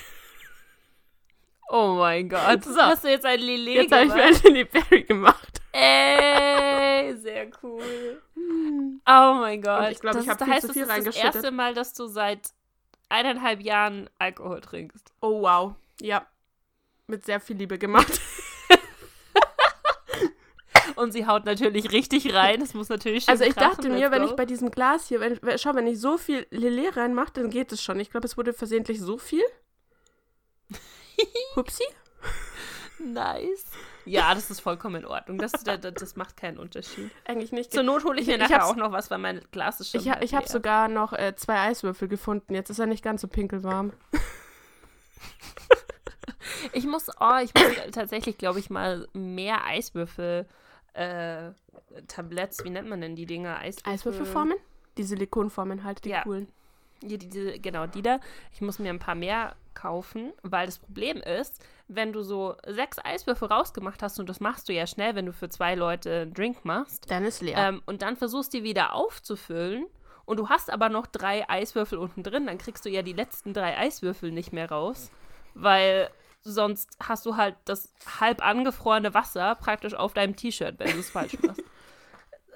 Oh 1.70 1.96
mein 1.98 2.28
Gott. 2.30 2.64
So. 2.64 2.80
Hast 2.80 3.04
du 3.04 3.08
jetzt 3.10 3.26
ein 3.26 3.40
Lillet 3.40 3.74
Jetzt 3.82 3.92
habe 3.92 4.04
ich 4.06 4.14
mir 4.14 4.22
gemacht? 4.22 4.44
ein 4.46 4.52
Lillet 4.54 4.70
Berry 4.72 5.02
gemacht. 5.02 5.60
Ey, 5.72 7.14
sehr 7.18 7.50
cool. 7.62 8.22
Oh 9.06 9.34
mein 9.38 9.60
Gott. 9.60 9.80
Und 9.84 9.90
ich 9.92 10.00
glaub, 10.00 10.14
Das 10.14 10.22
ich 10.24 10.30
hab 10.30 10.40
ist- 10.40 10.44
viel 10.46 10.54
heißt, 10.54 10.60
zu 10.62 10.66
das 10.68 10.74
viel 10.74 10.82
ist 10.84 10.88
das 10.88 10.96
reingeschüttet. 10.96 11.34
erste 11.34 11.50
Mal, 11.50 11.74
dass 11.74 11.92
du 11.92 12.06
seit 12.06 12.40
eineinhalb 13.10 13.60
Jahren 13.60 14.08
Alkohol 14.18 14.62
trinkst. 14.62 15.12
Oh, 15.20 15.42
wow. 15.42 15.74
Ja. 16.00 16.26
Mit 17.06 17.26
sehr 17.26 17.38
viel 17.38 17.56
Liebe 17.56 17.76
gemacht. 17.78 18.18
Und 20.96 21.12
sie 21.12 21.26
haut 21.26 21.44
natürlich 21.44 21.92
richtig 21.92 22.32
rein. 22.34 22.60
Das 22.60 22.74
muss 22.74 22.88
natürlich 22.88 23.24
schön 23.24 23.32
Also 23.32 23.44
ich 23.44 23.54
krachen. 23.54 23.70
dachte 23.76 23.88
mir, 23.90 24.10
wenn 24.10 24.24
ich 24.24 24.32
bei 24.32 24.44
diesem 24.46 24.70
Glas 24.70 25.06
hier, 25.08 25.20
wenn, 25.20 25.38
schau, 25.58 25.74
wenn 25.74 25.86
ich 25.86 26.00
so 26.00 26.18
viel 26.18 26.46
Lillet 26.50 26.96
reinmache, 26.96 27.32
dann 27.34 27.50
geht 27.50 27.72
es 27.72 27.82
schon. 27.82 27.98
Ich 28.00 28.10
glaube, 28.10 28.26
es 28.26 28.36
wurde 28.36 28.52
versehentlich 28.52 29.00
so 29.00 29.18
viel. 29.18 29.42
Hupsi. 31.56 31.84
Nice. 33.00 33.64
Ja, 34.04 34.34
das 34.34 34.50
ist 34.50 34.60
vollkommen 34.60 34.96
in 34.96 35.04
Ordnung. 35.04 35.38
Das, 35.38 35.52
das, 35.52 35.78
das 35.80 36.16
macht 36.16 36.36
keinen 36.36 36.58
Unterschied. 36.58 37.10
Eigentlich 37.26 37.52
nicht. 37.52 37.70
Zur 37.72 37.82
Not 37.84 38.04
hole 38.04 38.20
ich 38.20 38.26
mir 38.26 38.36
Ich- 38.36 38.42
ich 38.42 38.48
nachher 38.48 38.66
auch 38.66 38.74
noch 38.76 38.90
was, 38.90 39.10
weil 39.10 39.18
mein 39.18 39.40
Glas 39.52 39.80
ist 39.80 39.90
schon 39.90 40.00
Ich, 40.00 40.08
ha- 40.08 40.20
ich 40.22 40.34
habe 40.34 40.48
sogar 40.48 40.88
noch 40.88 41.12
äh, 41.12 41.34
zwei 41.36 41.60
Eiswürfel 41.68 42.08
gefunden. 42.08 42.54
Jetzt 42.54 42.70
ist 42.70 42.78
er 42.78 42.86
nicht 42.86 43.04
ganz 43.04 43.20
so 43.20 43.28
pinkelwarm. 43.28 43.92
Ich 46.72 46.84
muss, 46.86 47.08
oh, 47.20 47.36
ich 47.42 47.52
muss 47.54 47.64
tatsächlich, 47.92 48.38
glaube 48.38 48.58
ich, 48.58 48.70
mal 48.70 49.06
mehr 49.12 49.64
Eiswürfel, 49.64 50.46
äh, 50.98 51.52
Tabletts, 52.08 52.64
wie 52.64 52.70
nennt 52.70 52.88
man 52.88 53.00
denn 53.00 53.14
die 53.16 53.26
Dinger? 53.26 53.58
Eiswürfel, 53.58 53.92
Eiswürfelformen? 53.92 54.56
Die 54.96 55.04
Silikonformen 55.04 55.84
halt, 55.84 56.04
die 56.04 56.10
Ja. 56.10 56.22
coolen. 56.22 56.48
Ja, 57.02 57.16
die, 57.16 57.28
diese, 57.28 57.58
genau, 57.60 57.86
die 57.86 58.02
da. 58.02 58.18
Ich 58.52 58.60
muss 58.60 58.78
mir 58.80 58.90
ein 58.90 58.98
paar 58.98 59.14
mehr 59.14 59.54
kaufen, 59.74 60.32
weil 60.42 60.66
das 60.66 60.78
Problem 60.78 61.18
ist, 61.18 61.64
wenn 61.86 62.12
du 62.12 62.22
so 62.22 62.56
sechs 62.66 62.98
Eiswürfel 63.04 63.46
rausgemacht 63.48 64.02
hast, 64.02 64.18
und 64.18 64.28
das 64.28 64.40
machst 64.40 64.68
du 64.68 64.72
ja 64.72 64.86
schnell, 64.88 65.14
wenn 65.14 65.26
du 65.26 65.32
für 65.32 65.48
zwei 65.48 65.76
Leute 65.76 66.22
einen 66.22 66.34
Drink 66.34 66.64
machst, 66.64 67.08
Dann 67.08 67.24
ist 67.24 67.40
leer. 67.42 67.56
ähm, 67.56 67.82
und 67.86 68.02
dann 68.02 68.16
versuchst 68.16 68.52
die 68.52 68.64
wieder 68.64 68.94
aufzufüllen, 68.94 69.86
und 70.24 70.38
du 70.38 70.48
hast 70.48 70.70
aber 70.70 70.88
noch 70.88 71.06
drei 71.06 71.48
Eiswürfel 71.48 71.96
unten 71.98 72.22
drin, 72.24 72.46
dann 72.46 72.58
kriegst 72.58 72.84
du 72.84 72.90
ja 72.90 73.02
die 73.02 73.12
letzten 73.14 73.54
drei 73.54 73.78
Eiswürfel 73.78 74.32
nicht 74.32 74.52
mehr 74.52 74.68
raus, 74.68 75.10
weil 75.54 76.10
sonst 76.52 76.96
hast 77.00 77.26
du 77.26 77.36
halt 77.36 77.56
das 77.64 77.92
halb 78.20 78.44
angefrorene 78.44 79.14
Wasser 79.14 79.54
praktisch 79.56 79.94
auf 79.94 80.12
deinem 80.14 80.36
T-Shirt, 80.36 80.78
wenn 80.78 80.92
du 80.92 80.98
es 80.98 81.10
falsch 81.10 81.36
machst. 81.42 81.62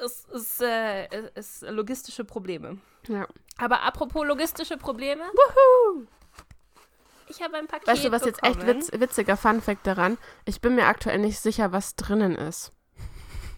Es 0.05 0.25
ist, 0.25 0.61
äh, 0.63 1.07
es 1.35 1.63
ist 1.63 1.71
logistische 1.71 2.25
Probleme. 2.25 2.79
ja. 3.09 3.27
Aber 3.59 3.83
apropos 3.83 4.27
logistische 4.27 4.77
Probleme, 4.79 5.23
Wuhu! 5.23 6.07
ich 7.29 7.41
habe 7.43 7.57
ein 7.59 7.67
Paket 7.67 7.87
Weißt 7.87 8.05
du, 8.05 8.11
was 8.11 8.25
jetzt 8.25 8.43
echt 8.43 8.59
bekommen. 8.61 8.81
witz, 8.81 8.91
witziger 8.93 9.37
Funfact 9.37 9.87
daran? 9.87 10.17
Ich 10.47 10.61
bin 10.61 10.75
mir 10.75 10.87
aktuell 10.87 11.19
nicht 11.19 11.39
sicher, 11.39 11.71
was 11.71 11.95
drinnen 11.95 12.35
ist. 12.35 12.73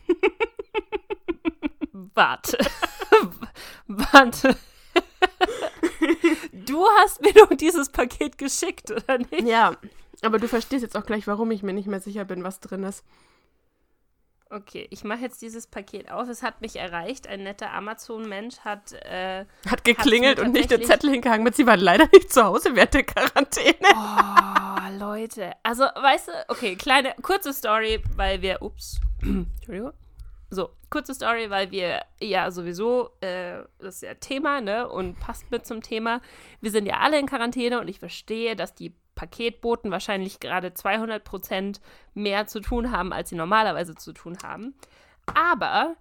Warte. 1.93 2.59
Warte. 3.87 4.57
du 6.53 6.87
hast 6.99 7.23
mir 7.23 7.33
doch 7.33 7.49
dieses 7.57 7.89
Paket 7.91 8.37
geschickt, 8.39 8.91
oder 8.91 9.19
nicht? 9.19 9.43
Ja, 9.43 9.77
aber 10.25 10.39
du 10.39 10.49
verstehst 10.49 10.83
jetzt 10.83 10.97
auch 10.97 11.07
gleich, 11.07 11.27
warum 11.27 11.51
ich 11.51 11.63
mir 11.63 11.73
nicht 11.73 11.89
mehr 11.89 12.01
sicher 12.01 12.25
bin, 12.25 12.45
was 12.45 12.61
drin 12.61 12.85
ist. 12.85 13.05
Okay, 14.51 14.87
ich 14.91 15.03
mache 15.03 15.21
jetzt 15.23 15.43
dieses 15.43 15.67
Paket 15.67 16.13
auf. 16.13 16.29
Es 16.29 16.43
hat 16.45 16.61
mich 16.61 16.77
erreicht. 16.77 17.27
Ein 17.27 17.43
netter 17.43 17.73
Amazon-Mensch 17.73 18.61
hat. 18.61 18.93
Äh, 18.93 19.47
Hat 19.69 19.85
geklingelt 19.85 20.39
und 20.39 20.53
nicht 20.53 20.71
den 20.71 20.85
Zettel 20.85 21.11
hingehangen 21.11 21.43
mit, 21.43 21.57
sie 21.57 21.67
waren 21.67 21.81
leider 21.81 22.07
nicht 22.13 22.33
zu 22.33 22.45
Hause 22.45 22.77
während 22.77 22.95
der 22.95 23.03
Quarantäne. 23.03 23.75
oh, 23.83 24.99
Leute. 24.99 25.53
Also, 25.65 25.83
weißt 25.83 26.29
du, 26.29 26.33
okay, 26.49 26.77
kleine, 26.77 27.15
kurze 27.23 27.53
Story, 27.53 28.01
weil 28.15 28.43
wir. 28.43 28.63
Ups. 28.63 29.01
Entschuldigung. 29.23 29.93
So, 30.51 30.71
kurze 30.89 31.15
Story, 31.15 31.51
weil 31.51 31.73
wir 31.73 32.03
ja 32.21 32.53
sowieso, 32.53 33.11
äh, 33.23 33.65
das 33.81 33.97
ist 33.97 34.03
ja 34.03 34.15
Thema, 34.15 34.61
ne, 34.61 34.89
und 34.89 35.19
passt 35.19 35.51
mit 35.51 35.67
zum 35.67 35.83
Thema. 35.83 36.21
Wir 36.61 36.71
sind 36.71 36.87
ja 36.87 36.99
alle 36.99 37.19
in 37.19 37.27
Quarantäne 37.27 37.81
und 37.81 37.89
ich 37.89 37.99
verstehe, 37.99 38.55
dass 38.55 38.73
die 38.75 38.95
Paketboten 39.15 39.91
wahrscheinlich 39.91 40.41
gerade 40.41 40.75
200 40.75 41.23
Prozent 41.25 41.81
mehr 42.15 42.47
zu 42.47 42.61
tun 42.61 42.91
haben, 42.91 43.13
als 43.13 43.31
sie 43.31 43.37
normalerweise 43.37 43.95
zu 43.95 44.13
tun 44.13 44.39
haben. 44.43 44.75
Aber, 45.35 45.97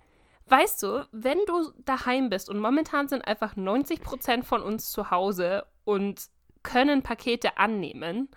weißt 0.47 0.83
du, 0.83 1.07
wenn 1.11 1.39
du 1.45 1.71
daheim 1.85 2.29
bist 2.29 2.49
und 2.49 2.59
momentan 2.59 3.07
sind 3.07 3.27
einfach 3.27 3.55
90 3.55 4.01
Prozent 4.01 4.45
von 4.45 4.61
uns 4.61 4.91
zu 4.91 5.11
Hause 5.11 5.65
und 5.85 6.27
können 6.63 7.03
Pakete 7.03 7.57
annehmen 7.57 8.29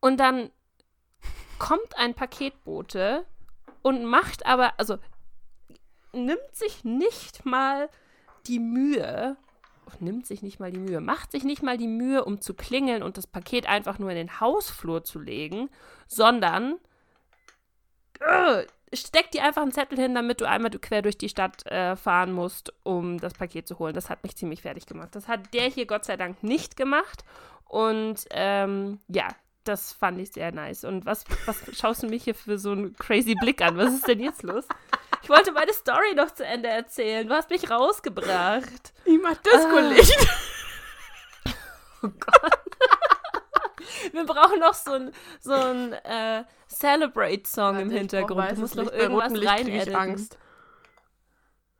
und 0.00 0.18
dann 0.20 0.50
kommt 1.58 1.96
ein 1.98 2.14
Paketbote 2.14 3.26
und 3.82 4.04
macht 4.04 4.46
aber, 4.46 4.74
also 4.78 4.98
nimmt 6.12 6.54
sich 6.54 6.84
nicht 6.84 7.44
mal 7.44 7.88
die 8.46 8.60
Mühe, 8.60 9.36
nimmt 10.00 10.26
sich 10.26 10.42
nicht 10.42 10.60
mal 10.60 10.70
die 10.70 10.78
Mühe, 10.78 11.00
macht 11.00 11.32
sich 11.32 11.44
nicht 11.44 11.62
mal 11.62 11.78
die 11.78 11.88
Mühe, 11.88 12.24
um 12.24 12.40
zu 12.40 12.54
klingeln 12.54 13.02
und 13.02 13.16
das 13.16 13.26
Paket 13.26 13.68
einfach 13.68 13.98
nur 13.98 14.10
in 14.10 14.16
den 14.16 14.40
Hausflur 14.40 15.04
zu 15.04 15.18
legen, 15.18 15.70
sondern 16.06 16.76
äh, 18.20 18.64
steckt 18.92 19.34
dir 19.34 19.44
einfach 19.44 19.62
einen 19.62 19.72
Zettel 19.72 19.98
hin, 19.98 20.14
damit 20.14 20.40
du 20.40 20.48
einmal 20.48 20.70
quer 20.70 21.02
durch 21.02 21.18
die 21.18 21.28
Stadt 21.28 21.66
äh, 21.66 21.96
fahren 21.96 22.32
musst, 22.32 22.72
um 22.84 23.18
das 23.18 23.34
Paket 23.34 23.68
zu 23.68 23.78
holen. 23.78 23.94
Das 23.94 24.10
hat 24.10 24.22
mich 24.22 24.36
ziemlich 24.36 24.62
fertig 24.62 24.86
gemacht. 24.86 25.14
Das 25.14 25.28
hat 25.28 25.52
der 25.54 25.68
hier 25.68 25.86
Gott 25.86 26.04
sei 26.04 26.16
Dank 26.16 26.42
nicht 26.42 26.76
gemacht. 26.76 27.24
Und 27.64 28.24
ähm, 28.30 29.00
ja, 29.08 29.28
das 29.64 29.92
fand 29.92 30.18
ich 30.18 30.32
sehr 30.32 30.52
nice. 30.52 30.84
Und 30.84 31.04
was, 31.04 31.24
was 31.46 31.62
schaust 31.76 32.02
du 32.02 32.08
mich 32.08 32.24
hier 32.24 32.34
für 32.34 32.58
so 32.58 32.72
einen 32.72 32.96
crazy 32.96 33.34
Blick 33.34 33.60
an? 33.60 33.76
Was 33.76 33.92
ist 33.92 34.08
denn 34.08 34.20
jetzt 34.20 34.42
los? 34.42 34.66
Ich 35.22 35.28
wollte 35.28 35.52
meine 35.52 35.72
Story 35.72 36.14
noch 36.14 36.30
zu 36.30 36.44
Ende 36.44 36.68
erzählen. 36.68 37.28
Du 37.28 37.34
hast 37.34 37.50
mich 37.50 37.70
rausgebracht. 37.70 38.94
Ich 39.18 39.24
mach 39.24 39.36
Disco-Licht. 39.38 40.28
Oh 42.02 42.08
Gott. 42.08 42.60
Wir 44.12 44.24
brauchen 44.24 44.60
noch 44.60 44.74
so 44.74 44.92
ein, 44.92 45.12
so 45.40 45.54
ein 45.54 45.92
äh, 45.92 46.44
Celebrate-Song 46.68 47.80
im 47.80 47.90
Hintergrund. 47.90 48.52
Du 48.52 48.60
musst 48.60 48.76
noch 48.76 48.92
irgendwas 48.92 49.32
rein 49.44 49.66
ich 49.66 49.96
Angst. 49.96 50.38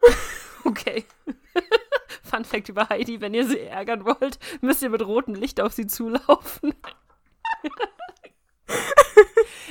Okay. 0.65 1.05
Fun 2.25 2.45
Fact 2.45 2.69
über 2.69 2.89
Heidi: 2.89 3.21
Wenn 3.21 3.33
ihr 3.33 3.47
sie 3.47 3.61
ärgern 3.61 4.05
wollt, 4.05 4.39
müsst 4.61 4.83
ihr 4.83 4.91
mit 4.91 5.01
rotem 5.07 5.35
Licht 5.35 5.61
auf 5.61 5.73
sie 5.73 5.87
zulaufen. 5.87 6.75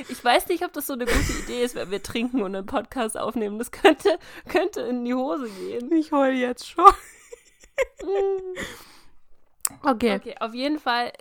Ich 0.09 0.23
weiß 0.23 0.47
nicht, 0.47 0.63
ob 0.63 0.73
das 0.73 0.87
so 0.87 0.93
eine 0.93 1.05
gute 1.05 1.33
Idee 1.43 1.63
ist, 1.63 1.75
wenn 1.75 1.91
wir 1.91 2.01
trinken 2.01 2.41
und 2.41 2.55
einen 2.55 2.65
Podcast 2.65 3.17
aufnehmen. 3.17 3.59
Das 3.59 3.71
könnte, 3.71 4.17
könnte 4.47 4.81
in 4.81 5.05
die 5.05 5.13
Hose 5.13 5.49
gehen. 5.49 5.91
Ich 5.91 6.11
heul 6.11 6.33
jetzt 6.33 6.67
schon. 6.67 6.91
Okay. 9.83 10.15
Okay, 10.15 10.35
auf 10.39 10.53
jeden 10.53 10.79
Fall, 10.79 11.11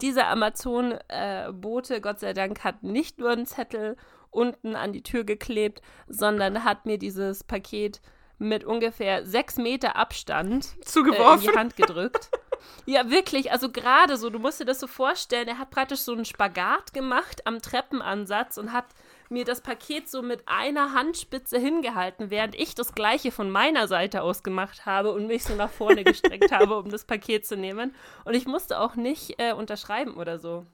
dieser 0.00 0.28
Amazon-Bote, 0.28 2.00
Gott 2.00 2.20
sei 2.20 2.34
Dank, 2.34 2.62
hat 2.62 2.84
nicht 2.84 3.18
nur 3.18 3.30
einen 3.30 3.46
Zettel 3.46 3.96
unten 4.30 4.76
an 4.76 4.92
die 4.92 5.02
Tür 5.02 5.24
geklebt, 5.24 5.82
sondern 6.06 6.62
hat 6.62 6.86
mir 6.86 6.98
dieses 6.98 7.42
Paket 7.42 8.00
mit 8.38 8.64
ungefähr 8.64 9.24
sechs 9.24 9.56
Meter 9.56 9.96
Abstand 9.96 10.66
äh, 10.66 10.76
in 10.76 10.82
Zugeworfen. 10.86 11.50
die 11.50 11.58
Hand 11.58 11.76
gedrückt. 11.76 12.30
Ja, 12.86 13.10
wirklich, 13.10 13.52
also 13.52 13.70
gerade 13.70 14.16
so, 14.16 14.30
du 14.30 14.38
musst 14.38 14.60
dir 14.60 14.64
das 14.64 14.80
so 14.80 14.86
vorstellen, 14.86 15.46
er 15.46 15.58
hat 15.58 15.70
praktisch 15.70 16.00
so 16.00 16.12
einen 16.12 16.24
Spagat 16.24 16.94
gemacht 16.94 17.46
am 17.46 17.60
Treppenansatz 17.60 18.58
und 18.58 18.72
hat 18.72 18.86
mir 19.28 19.44
das 19.44 19.60
Paket 19.60 20.08
so 20.08 20.22
mit 20.22 20.42
einer 20.46 20.92
Handspitze 20.92 21.58
hingehalten, 21.58 22.30
während 22.30 22.54
ich 22.54 22.74
das 22.74 22.94
gleiche 22.94 23.30
von 23.30 23.50
meiner 23.50 23.88
Seite 23.88 24.22
aus 24.22 24.42
gemacht 24.42 24.86
habe 24.86 25.12
und 25.12 25.26
mich 25.26 25.44
so 25.44 25.54
nach 25.54 25.70
vorne 25.70 26.04
gestreckt 26.04 26.52
habe, 26.52 26.78
um 26.78 26.90
das 26.90 27.04
Paket 27.04 27.46
zu 27.46 27.56
nehmen. 27.56 27.94
Und 28.24 28.34
ich 28.34 28.46
musste 28.46 28.80
auch 28.80 28.94
nicht 28.94 29.34
äh, 29.38 29.52
unterschreiben 29.52 30.14
oder 30.14 30.38
so. 30.38 30.66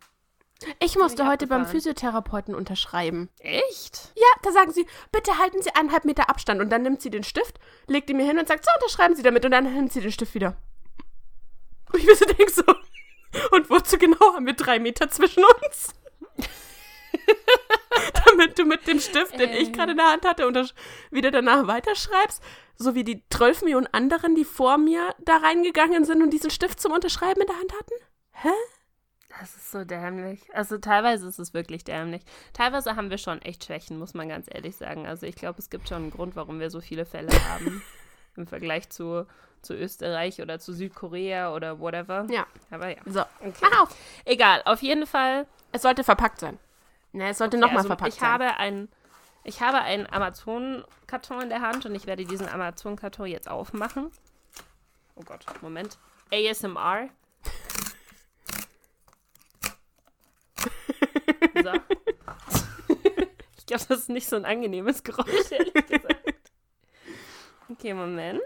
Ich 0.79 0.97
musste 0.97 1.27
heute 1.27 1.47
beim. 1.47 1.67
Physiotherapeuten 1.67 2.55
unterschreiben. 2.55 3.29
Echt? 3.41 4.13
Ja, 4.15 4.27
da 4.43 4.53
sagen 4.53 4.73
sie, 4.73 4.87
bitte 5.11 5.39
halten 5.39 5.63
Sie 5.63 5.75
eineinhalb 5.75 6.05
Meter 6.05 6.29
Abstand. 6.29 6.61
Und 6.61 6.71
dann 6.71 6.83
nimmt 6.83 7.03
sie 7.03 7.11
den 7.11 7.25
Stift, 7.25 7.59
legt 7.87 8.11
ihn 8.11 8.17
mir 8.17 8.27
hin 8.27 8.39
und 8.39 8.49
sagt, 8.49 8.65
so, 8.65 8.71
unterschreiben 8.75 9.17
Sie 9.17 9.23
damit. 9.23 9.45
Und 9.45 9.51
dann 9.51 9.65
nimmt 9.65 9.93
sie 9.93 10.01
den 10.01 10.13
Stift 10.13 10.35
wieder. 10.35 10.57
Und 11.93 12.01
ich 12.01 12.19
so 12.19 12.25
denke 12.25 12.51
so, 12.51 12.63
und 13.51 13.71
wozu 13.71 13.99
genau 13.99 14.35
haben 14.35 14.47
wir 14.47 14.55
drei 14.55 14.79
Meter 14.79 15.09
zwischen 15.09 15.45
uns? 15.45 15.95
Damit 18.27 18.59
du 18.59 18.65
mit 18.65 18.87
dem 18.87 19.01
Stift, 19.01 19.39
den 19.39 19.51
ich 19.51 19.73
gerade 19.73 19.93
in 19.93 19.99
der 19.99 20.11
Hand 20.13 20.27
hatte, 20.27 20.51
wieder 21.11 21.31
danach 21.31 21.67
weiterschreibst, 21.67 22.43
so 22.77 22.95
wie 22.95 23.05
die 23.05 23.23
12 23.31 23.63
Millionen 23.63 23.87
anderen, 23.89 24.35
die 24.35 24.45
vor 24.45 24.79
mir 24.79 25.15
da 25.21 25.37
reingegangen 25.37 26.05
sind 26.05 26.23
und 26.23 26.31
diesen 26.31 26.51
Stift 26.51 26.81
zum 26.81 26.93
Unterschreiben 26.93 27.41
in 27.43 27.47
der 27.47 27.57
Hand 27.59 27.73
hatten? 27.73 27.95
Das 29.41 29.55
ist 29.57 29.71
so 29.71 29.85
dämlich. 29.85 30.41
Also 30.53 30.79
teilweise 30.79 31.27
ist 31.29 31.39
es 31.39 31.55
wirklich 31.55 31.85
dämlich. 31.85 32.23
Teilweise 32.53 32.97
haben 32.97 33.11
wir 33.11 33.19
schon 33.19 33.41
echt 33.43 33.65
Schwächen, 33.65 33.99
muss 33.99 34.15
man 34.15 34.29
ganz 34.29 34.47
ehrlich 34.51 34.77
sagen. 34.77 35.07
Also 35.07 35.27
ich 35.27 35.37
glaube, 35.37 35.59
es 35.59 35.71
gibt 35.71 35.89
schon 35.89 36.03
einen 36.03 36.11
Grund, 36.11 36.37
warum 36.37 36.61
wir 36.61 36.71
so 36.71 36.81
viele 36.81 37.05
Fälle 37.07 37.31
haben. 37.49 37.83
Im 38.37 38.47
Vergleich 38.47 38.89
zu, 38.91 39.27
zu 39.61 39.75
Österreich 39.75 40.41
oder 40.41 40.59
zu 40.59 40.73
Südkorea 40.73 41.55
oder 41.55 41.81
whatever. 41.81 42.27
Ja. 42.31 42.47
Aber 42.71 42.89
ja. 42.89 42.97
So, 43.07 43.21
Okay. 43.41 43.53
mach 43.63 43.83
auf. 43.83 43.97
Egal, 44.25 44.63
auf 44.65 44.83
jeden 44.83 45.07
Fall. 45.07 45.47
Es 45.73 45.83
sollte 45.83 46.05
verpackt 46.05 46.41
sein. 46.41 46.59
Ne, 47.13 47.29
es 47.31 47.39
sollte 47.39 47.57
Okay, 47.57 47.63
nochmal 47.63 47.79
also 47.79 47.89
verpackt 47.89 48.15
ich 48.15 48.21
sein. 48.21 48.29
Habe 48.29 48.57
ein, 48.57 48.89
ich 49.45 49.61
habe 49.61 49.79
einen 49.79 50.07
Amazon-Karton 50.11 51.43
in 51.43 51.49
der 51.51 51.61
Hand 51.61 51.85
und 51.87 51.95
ich 51.95 52.07
werde 52.07 52.25
diesen 52.25 52.49
Amazon-Karton 52.49 53.27
jetzt 53.27 53.49
aufmachen. 53.49 54.11
Oh 55.15 55.23
Gott, 55.25 55.45
Moment. 55.61 55.99
ASMR. 56.33 57.09
So. 61.63 61.73
Ich 63.59 63.67
glaube, 63.67 63.85
das 63.89 64.01
ist 64.01 64.09
nicht 64.09 64.29
so 64.29 64.35
ein 64.37 64.45
angenehmes 64.45 65.05
Geräusch, 65.05 65.51
ehrlich 65.53 65.73
gesagt. 65.73 66.51
Okay, 67.71 67.95
Moment. 67.95 68.43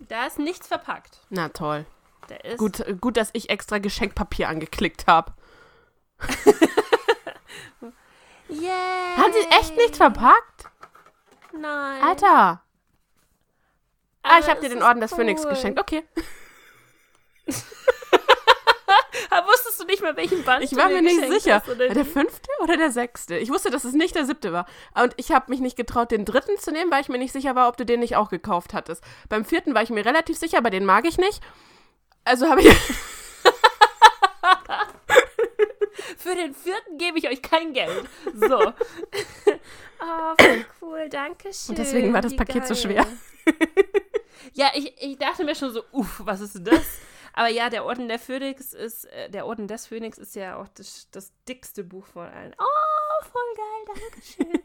Da 0.00 0.26
ist 0.26 0.38
nichts 0.38 0.66
verpackt. 0.66 1.20
Na 1.28 1.50
toll. 1.50 1.84
Da 2.28 2.36
ist 2.36 2.56
Gut, 2.56 2.82
gut, 3.00 3.16
dass 3.18 3.28
ich 3.34 3.50
extra 3.50 3.76
Geschenkpapier 3.78 4.48
angeklickt 4.48 5.06
habe. 5.06 5.34
Yay! 8.48 9.16
Haben 9.16 9.32
sie 9.32 9.46
echt 9.56 9.76
nichts 9.76 9.96
verpackt? 9.96 10.64
Nein. 11.58 12.02
Alter. 12.02 12.62
Ah, 14.22 14.38
ich 14.38 14.44
Aber 14.44 14.52
habe 14.52 14.60
dir 14.60 14.68
den 14.68 14.82
Orden 14.82 15.00
des 15.00 15.12
Phönix 15.12 15.44
cool. 15.44 15.50
geschenkt. 15.50 15.80
Okay. 15.80 16.04
Wusstest 19.46 19.80
du 19.80 19.84
nicht 19.86 20.02
mal, 20.02 20.14
welchen 20.16 20.44
Band 20.44 20.62
Ich 20.64 20.76
war 20.76 20.88
mir 20.88 21.02
nicht 21.02 21.26
sicher. 21.28 21.62
hast, 21.66 21.66
der 21.68 22.04
fünfte 22.04 22.48
oder 22.60 22.76
der 22.76 22.90
sechste? 22.90 23.36
Ich 23.38 23.50
wusste, 23.50 23.70
dass 23.70 23.84
es 23.84 23.94
nicht 23.94 24.14
der 24.14 24.26
siebte 24.26 24.52
war. 24.52 24.66
Und 24.94 25.14
ich 25.16 25.32
habe 25.32 25.50
mich 25.50 25.60
nicht 25.60 25.76
getraut, 25.76 26.10
den 26.10 26.24
dritten 26.24 26.58
zu 26.58 26.70
nehmen, 26.70 26.90
weil 26.90 27.00
ich 27.00 27.08
mir 27.08 27.18
nicht 27.18 27.32
sicher 27.32 27.54
war, 27.54 27.68
ob 27.68 27.76
du 27.76 27.84
den 27.86 28.00
nicht 28.00 28.16
auch 28.16 28.28
gekauft 28.28 28.74
hattest. 28.74 29.02
Beim 29.28 29.44
vierten 29.44 29.74
war 29.74 29.82
ich 29.82 29.90
mir 29.90 30.04
relativ 30.04 30.38
sicher, 30.38 30.58
aber 30.58 30.70
den 30.70 30.84
mag 30.84 31.06
ich 31.06 31.16
nicht. 31.18 31.42
Also 32.24 32.48
habe 32.48 32.60
ich. 32.62 32.68
Für 36.22 36.36
den 36.36 36.54
vierten 36.54 36.98
gebe 36.98 37.18
ich 37.18 37.28
euch 37.28 37.42
kein 37.42 37.72
Geld. 37.72 38.08
So. 38.32 38.58
oh, 38.62 40.34
voll 40.40 40.64
cool, 40.80 41.08
danke 41.08 41.52
schön. 41.52 41.70
Und 41.70 41.78
deswegen 41.78 42.12
war 42.12 42.20
das 42.20 42.36
Paket 42.36 42.64
so 42.64 42.74
geil. 42.74 43.04
schwer. 43.04 43.06
ja, 44.52 44.70
ich, 44.74 44.94
ich 45.02 45.18
dachte 45.18 45.44
mir 45.44 45.56
schon 45.56 45.72
so, 45.72 45.82
uff, 45.90 46.20
was 46.24 46.40
ist 46.40 46.54
denn 46.54 46.64
das? 46.64 47.00
Aber 47.32 47.48
ja, 47.48 47.70
der 47.70 47.84
Orden 47.84 48.06
der 48.06 48.20
Phönix 48.20 48.72
ist, 48.72 49.06
äh, 49.06 49.30
der 49.30 49.46
Orden 49.46 49.66
des 49.66 49.88
Phönix 49.88 50.16
ist 50.16 50.36
ja 50.36 50.60
auch 50.60 50.68
das, 50.68 51.08
das 51.10 51.32
dickste 51.48 51.82
Buch 51.82 52.06
von 52.06 52.28
allen. 52.28 52.54
Oh, 52.56 53.24
voll 53.24 53.42
geil, 53.56 53.96
danke 53.96 54.22
schön. 54.24 54.62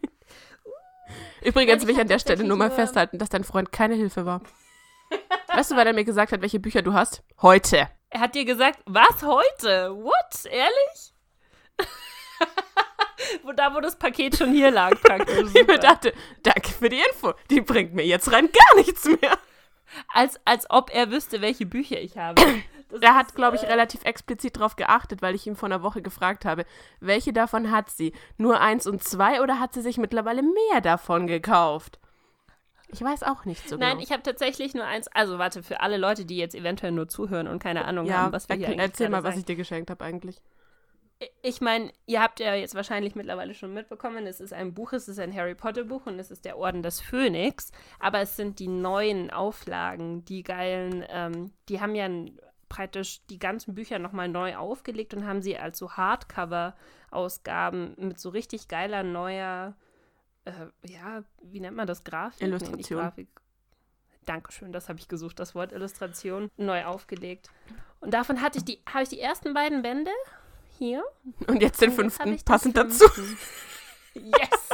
Übrigens 1.41 1.79
Nein, 1.79 1.87
will 1.87 1.95
ich 1.95 2.01
an 2.01 2.07
der 2.07 2.19
Stelle 2.19 2.43
nur 2.43 2.57
mal 2.57 2.69
festhalten, 2.69 3.17
dass 3.17 3.29
dein 3.29 3.43
Freund 3.43 3.71
keine 3.71 3.95
Hilfe 3.95 4.27
war. 4.27 4.41
weißt 5.47 5.71
du, 5.71 5.75
weil 5.75 5.87
er 5.87 5.93
mir 5.93 6.03
gesagt 6.03 6.33
hat, 6.33 6.41
welche 6.41 6.59
Bücher 6.59 6.83
du 6.83 6.93
hast? 6.93 7.23
Heute. 7.41 7.89
Er 8.09 8.19
hat 8.19 8.35
dir 8.35 8.45
gesagt, 8.45 8.79
was 8.85 9.23
heute? 9.23 9.95
What? 9.95 10.45
Ehrlich? 10.45 11.16
wo 13.43 13.51
da, 13.51 13.73
wo 13.73 13.79
das 13.79 13.97
Paket 13.97 14.37
schon 14.37 14.51
hier 14.51 14.71
lag, 14.71 14.99
praktisch. 15.01 15.49
Ich 15.53 15.67
mir 15.67 15.79
dachte, 15.79 16.13
danke 16.43 16.69
für 16.69 16.89
die 16.89 17.01
Info. 17.11 17.33
Die 17.49 17.61
bringt 17.61 17.93
mir 17.93 18.05
jetzt 18.05 18.31
rein 18.31 18.49
gar 18.51 18.77
nichts 18.77 19.05
mehr. 19.05 19.37
Als, 20.13 20.39
als 20.45 20.69
ob 20.69 20.93
er 20.93 21.11
wüsste, 21.11 21.41
welche 21.41 21.65
Bücher 21.65 21.99
ich 21.99 22.17
habe. 22.17 22.41
Das 22.89 23.01
Er 23.01 23.15
hat, 23.15 23.35
glaube 23.35 23.57
ich, 23.57 23.63
äh, 23.63 23.67
relativ 23.67 24.05
explizit 24.05 24.55
darauf 24.55 24.77
geachtet, 24.77 25.21
weil 25.21 25.35
ich 25.35 25.45
ihm 25.45 25.57
vor 25.57 25.67
einer 25.67 25.83
Woche 25.83 26.01
gefragt 26.01 26.45
habe, 26.45 26.65
welche 27.01 27.33
davon 27.33 27.69
hat 27.69 27.89
sie? 27.89 28.13
Nur 28.37 28.61
eins 28.61 28.87
und 28.87 29.03
zwei 29.03 29.41
oder 29.41 29.59
hat 29.59 29.73
sie 29.73 29.81
sich 29.81 29.97
mittlerweile 29.97 30.41
mehr 30.41 30.79
davon 30.81 31.27
gekauft? 31.27 31.99
Ich 32.89 33.01
weiß 33.01 33.23
auch 33.23 33.43
nicht 33.43 33.67
so 33.67 33.75
Nein, 33.75 33.91
genau. 33.91 34.03
ich 34.03 34.11
habe 34.11 34.23
tatsächlich 34.23 34.73
nur 34.73 34.85
eins. 34.85 35.09
Also, 35.09 35.37
warte, 35.37 35.63
für 35.63 35.81
alle 35.81 35.97
Leute, 35.97 36.23
die 36.23 36.37
jetzt 36.37 36.55
eventuell 36.55 36.93
nur 36.93 37.09
zuhören 37.09 37.47
und 37.49 37.59
keine 37.59 37.83
Ahnung 37.83 38.05
ja, 38.05 38.19
haben, 38.19 38.31
was 38.31 38.47
wir 38.47 38.55
hier 38.55 38.67
eigentlich 38.67 38.79
erzähl 38.79 39.09
mal, 39.09 39.17
gerade 39.17 39.27
was 39.27 39.35
ich 39.35 39.41
sagen. 39.41 39.47
dir 39.47 39.55
geschenkt 39.57 39.89
habe 39.89 40.05
eigentlich. 40.05 40.41
Ich 41.41 41.61
meine, 41.61 41.91
ihr 42.05 42.21
habt 42.21 42.39
ja 42.39 42.53
jetzt 42.53 42.75
wahrscheinlich 42.75 43.15
mittlerweile 43.15 43.55
schon 43.55 43.73
mitbekommen, 43.73 44.27
es 44.27 44.39
ist 44.39 44.53
ein 44.53 44.75
Buch, 44.75 44.93
es 44.93 45.07
ist 45.07 45.19
ein 45.19 45.35
Harry 45.35 45.55
Potter 45.55 45.83
Buch 45.83 46.05
und 46.05 46.19
es 46.19 46.29
ist 46.29 46.45
der 46.45 46.59
Orden 46.59 46.83
des 46.83 47.01
Phönix, 47.01 47.71
aber 47.99 48.19
es 48.19 48.35
sind 48.35 48.59
die 48.59 48.67
neuen 48.67 49.31
Auflagen, 49.31 50.23
die 50.25 50.43
geilen, 50.43 51.03
ähm, 51.09 51.53
die 51.69 51.81
haben 51.81 51.95
ja 51.95 52.07
praktisch 52.69 53.25
die 53.27 53.39
ganzen 53.39 53.73
Bücher 53.73 53.97
nochmal 53.97 54.27
neu 54.27 54.57
aufgelegt 54.57 55.15
und 55.15 55.25
haben 55.25 55.41
sie 55.41 55.57
als 55.57 55.79
so 55.79 55.93
Hardcover-Ausgaben 55.93 57.95
mit 57.97 58.19
so 58.19 58.29
richtig 58.29 58.67
geiler 58.67 59.01
neuer, 59.01 59.75
äh, 60.45 60.67
ja, 60.87 61.23
wie 61.41 61.61
nennt 61.61 61.77
man 61.77 61.87
das, 61.87 62.03
Grafik? 62.03 62.41
Nee, 62.41 62.49
Illustration. 62.49 62.99
Grafik. 62.99 63.29
Dankeschön, 64.25 64.71
das 64.71 64.87
habe 64.89 64.99
ich 64.99 65.07
gesucht, 65.07 65.39
das 65.39 65.55
Wort 65.55 65.71
Illustration, 65.71 66.51
neu 66.57 66.85
aufgelegt. 66.85 67.49
Und 68.01 68.13
davon 68.13 68.39
hatte 68.41 68.59
ich 68.59 68.65
die, 68.65 68.83
habe 68.87 69.01
ich 69.03 69.09
die 69.09 69.21
ersten 69.21 69.55
beiden 69.55 69.81
Bände 69.81 70.11
hier. 70.77 71.03
Und 71.47 71.61
jetzt 71.61 71.81
den 71.81 71.89
Und 71.89 72.03
jetzt 72.03 72.17
fünften, 72.17 72.45
passend 72.45 72.77
dazu. 72.77 73.07
fünften. 73.07 73.37
Yes! 74.15 74.69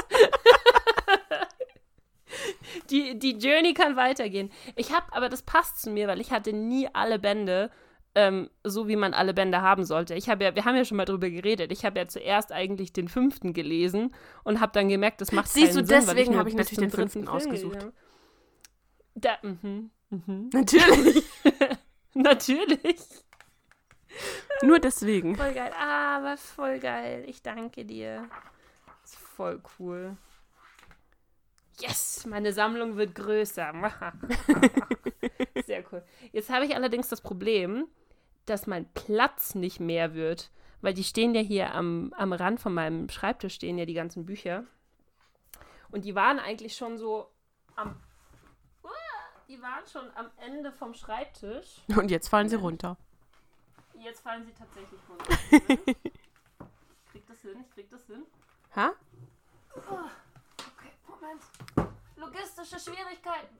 die, 2.89 3.19
die 3.19 3.37
Journey 3.37 3.73
kann 3.73 3.95
weitergehen. 3.95 4.51
Ich 4.75 4.93
habe, 4.93 5.05
aber 5.11 5.29
das 5.29 5.41
passt 5.41 5.81
zu 5.81 5.89
mir, 5.89 6.07
weil 6.07 6.21
ich 6.21 6.31
hatte 6.31 6.53
nie 6.53 6.89
alle 6.93 7.19
Bände, 7.19 7.71
ähm, 8.15 8.49
so 8.63 8.87
wie 8.87 8.95
man 8.95 9.13
alle 9.13 9.33
Bände 9.33 9.61
haben 9.61 9.85
sollte. 9.85 10.13
Ich 10.15 10.29
habe 10.29 10.43
ja, 10.43 10.55
wir 10.55 10.65
haben 10.65 10.75
ja 10.75 10.85
schon 10.85 10.97
mal 10.97 11.05
drüber 11.05 11.29
geredet. 11.29 11.71
Ich 11.71 11.85
habe 11.85 11.99
ja 11.99 12.07
zuerst 12.07 12.51
eigentlich 12.51 12.93
den 12.93 13.07
fünften 13.07 13.53
gelesen 13.53 14.13
und 14.43 14.59
habe 14.59 14.71
dann 14.73 14.89
gemerkt, 14.89 15.21
das 15.21 15.31
macht 15.31 15.49
Siehst 15.49 15.73
keinen 15.73 15.85
du, 15.85 15.87
Sinn, 15.87 16.05
deswegen 16.05 16.37
habe 16.37 16.49
ich 16.49 16.55
natürlich 16.55 16.79
den 16.79 16.91
fünften 16.91 17.27
ausgesucht. 17.27 17.87
Da, 19.15 19.37
mhm, 19.41 19.91
mhm. 20.09 20.49
Natürlich. 20.53 21.23
Natürlich. 22.13 22.97
Nur 24.61 24.79
deswegen. 24.79 25.35
Voll 25.35 25.53
geil. 25.53 25.71
Ah, 25.77 26.17
aber 26.17 26.37
voll 26.37 26.79
geil. 26.79 27.23
Ich 27.27 27.41
danke 27.41 27.85
dir. 27.85 28.29
Ist 29.03 29.17
voll 29.17 29.61
cool. 29.79 30.17
Yes, 31.79 32.25
meine 32.25 32.53
Sammlung 32.53 32.97
wird 32.97 33.15
größer. 33.15 33.73
Sehr 35.65 35.83
cool. 35.91 36.03
Jetzt 36.31 36.49
habe 36.49 36.65
ich 36.65 36.75
allerdings 36.75 37.09
das 37.09 37.21
Problem, 37.21 37.87
dass 38.45 38.67
mein 38.67 38.91
Platz 38.93 39.55
nicht 39.55 39.79
mehr 39.79 40.13
wird, 40.13 40.51
weil 40.81 40.93
die 40.93 41.03
stehen 41.03 41.33
ja 41.33 41.41
hier 41.41 41.73
am, 41.73 42.13
am 42.15 42.33
Rand 42.33 42.59
von 42.59 42.73
meinem 42.73 43.09
Schreibtisch, 43.09 43.55
stehen 43.55 43.77
ja 43.77 43.85
die 43.85 43.93
ganzen 43.93 44.25
Bücher. 44.25 44.65
Und 45.91 46.05
die 46.05 46.15
waren 46.15 46.39
eigentlich 46.39 46.75
schon 46.75 46.97
so 46.97 47.29
am. 47.75 47.95
Die 49.47 49.61
waren 49.61 49.85
schon 49.85 50.09
am 50.15 50.31
Ende 50.37 50.71
vom 50.71 50.93
Schreibtisch. 50.93 51.81
Und 51.95 52.09
jetzt 52.09 52.29
fallen 52.29 52.49
sie 52.49 52.55
runter. 52.55 52.97
Jetzt 54.03 54.21
fallen 54.21 54.45
sie 54.45 54.51
tatsächlich 54.53 54.99
runter. 55.07 55.33
ich 55.49 55.49
krieg 57.11 57.25
das 57.27 57.39
hin, 57.41 57.57
ich 57.61 57.69
krieg 57.73 57.89
das 57.89 58.05
hin. 58.05 58.25
Ha? 58.75 58.91
Okay, 59.75 60.91
Moment. 61.07 61.41
Logistische 62.17 62.79
Schwierigkeiten. 62.79 63.57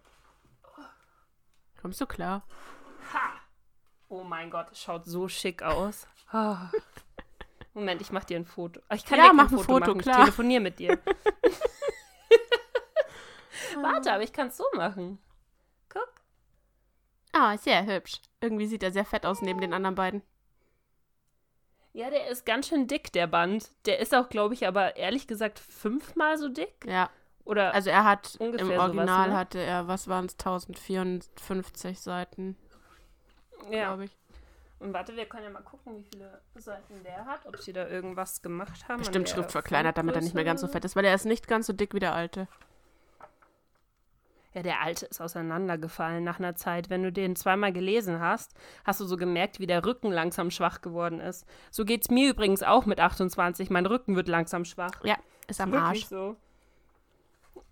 Kommst 1.81 2.01
du 2.01 2.05
klar? 2.05 2.43
Ha! 3.13 3.33
Oh 4.09 4.23
mein 4.23 4.49
Gott, 4.51 4.71
es 4.71 4.81
schaut 4.81 5.05
so 5.05 5.27
schick 5.27 5.63
aus. 5.63 6.07
Moment, 7.73 8.01
ich 8.01 8.11
mach 8.11 8.23
dir 8.25 8.37
ein 8.37 8.45
Foto. 8.45 8.81
Ich 8.93 9.05
kann 9.05 9.17
Ja, 9.17 9.23
dir 9.25 9.29
kein 9.29 9.35
mach 9.37 9.43
ein 9.45 9.49
Foto 9.57 9.63
Foto, 9.63 9.79
machen. 9.87 10.01
klar. 10.01 10.15
Ich 10.19 10.23
telefoniere 10.25 10.61
mit 10.61 10.79
dir. 10.79 10.99
Warte, 13.81 14.13
aber 14.13 14.23
ich 14.23 14.31
kann 14.33 14.47
es 14.47 14.57
so 14.57 14.65
machen. 14.75 15.19
Guck. 15.89 16.07
Ah, 17.31 17.57
sehr 17.57 17.85
hübsch. 17.85 18.21
Irgendwie 18.39 18.67
sieht 18.67 18.83
er 18.83 18.91
sehr 18.91 19.05
fett 19.05 19.25
aus 19.25 19.41
neben 19.41 19.59
den 19.61 19.73
anderen 19.73 19.95
beiden. 19.95 20.21
Ja, 21.93 22.09
der 22.09 22.27
ist 22.27 22.45
ganz 22.45 22.67
schön 22.67 22.87
dick, 22.87 23.11
der 23.13 23.27
Band. 23.27 23.69
Der 23.85 23.99
ist 23.99 24.15
auch, 24.15 24.29
glaube 24.29 24.55
ich, 24.55 24.67
aber 24.67 24.95
ehrlich 24.95 25.27
gesagt 25.27 25.59
fünfmal 25.59 26.37
so 26.37 26.49
dick. 26.49 26.73
Ja. 26.85 27.09
Oder 27.45 27.73
Also 27.73 27.89
er 27.89 28.03
hat 28.03 28.35
Ungefähr 28.39 28.65
im 28.65 28.71
sowas, 28.71 28.81
Original 28.81 29.29
ne? 29.29 29.37
hatte 29.37 29.59
er, 29.59 29.87
was 29.87 30.07
waren 30.07 30.25
es, 30.25 30.33
1054 30.33 31.99
Seiten, 31.99 32.57
ja. 33.69 33.87
glaube 33.89 34.05
ich. 34.05 34.17
Und 34.79 34.93
warte, 34.93 35.15
wir 35.15 35.25
können 35.25 35.43
ja 35.45 35.49
mal 35.49 35.61
gucken, 35.61 35.97
wie 35.97 36.03
viele 36.03 36.41
Seiten 36.55 37.03
der 37.03 37.25
hat, 37.25 37.45
ob 37.45 37.57
sie 37.57 37.71
da 37.71 37.87
irgendwas 37.87 38.41
gemacht 38.41 38.87
haben. 38.89 38.99
Bestimmt 38.99 39.29
Schrift 39.29 39.51
verkleinert, 39.51 39.97
damit 39.97 40.15
er 40.15 40.21
nicht 40.21 40.35
mehr 40.35 40.43
ganz 40.43 40.61
so 40.61 40.67
fett 40.67 40.83
ist, 40.83 40.95
weil 40.95 41.05
er 41.05 41.15
ist 41.15 41.25
nicht 41.25 41.47
ganz 41.47 41.67
so 41.67 41.73
dick 41.73 41.93
wie 41.93 41.99
der 41.99 42.13
alte. 42.13 42.47
Ja, 44.53 44.61
der 44.61 44.81
alte 44.81 45.07
ist 45.07 45.19
auseinandergefallen 45.19 46.23
nach 46.23 46.37
einer 46.37 46.55
Zeit. 46.55 46.89
Wenn 46.89 47.01
du 47.03 47.11
den 47.11 47.35
zweimal 47.35 47.73
gelesen 47.73 48.19
hast, 48.19 48.53
hast 48.85 48.99
du 48.99 49.05
so 49.05 49.17
gemerkt, 49.17 49.59
wie 49.59 49.65
der 49.65 49.83
Rücken 49.85 50.11
langsam 50.11 50.51
schwach 50.51 50.81
geworden 50.81 51.19
ist. 51.19 51.45
So 51.71 51.85
geht's 51.85 52.11
mir 52.11 52.29
übrigens 52.29 52.61
auch 52.61 52.85
mit 52.85 52.99
28. 52.99 53.69
Mein 53.71 53.85
Rücken 53.87 54.15
wird 54.15 54.27
langsam 54.27 54.63
schwach. 54.63 55.03
Ja, 55.03 55.17
ist 55.47 55.59
am 55.59 55.71
Wirklich 55.71 56.03
Arsch. 56.03 56.05
so. 56.05 56.35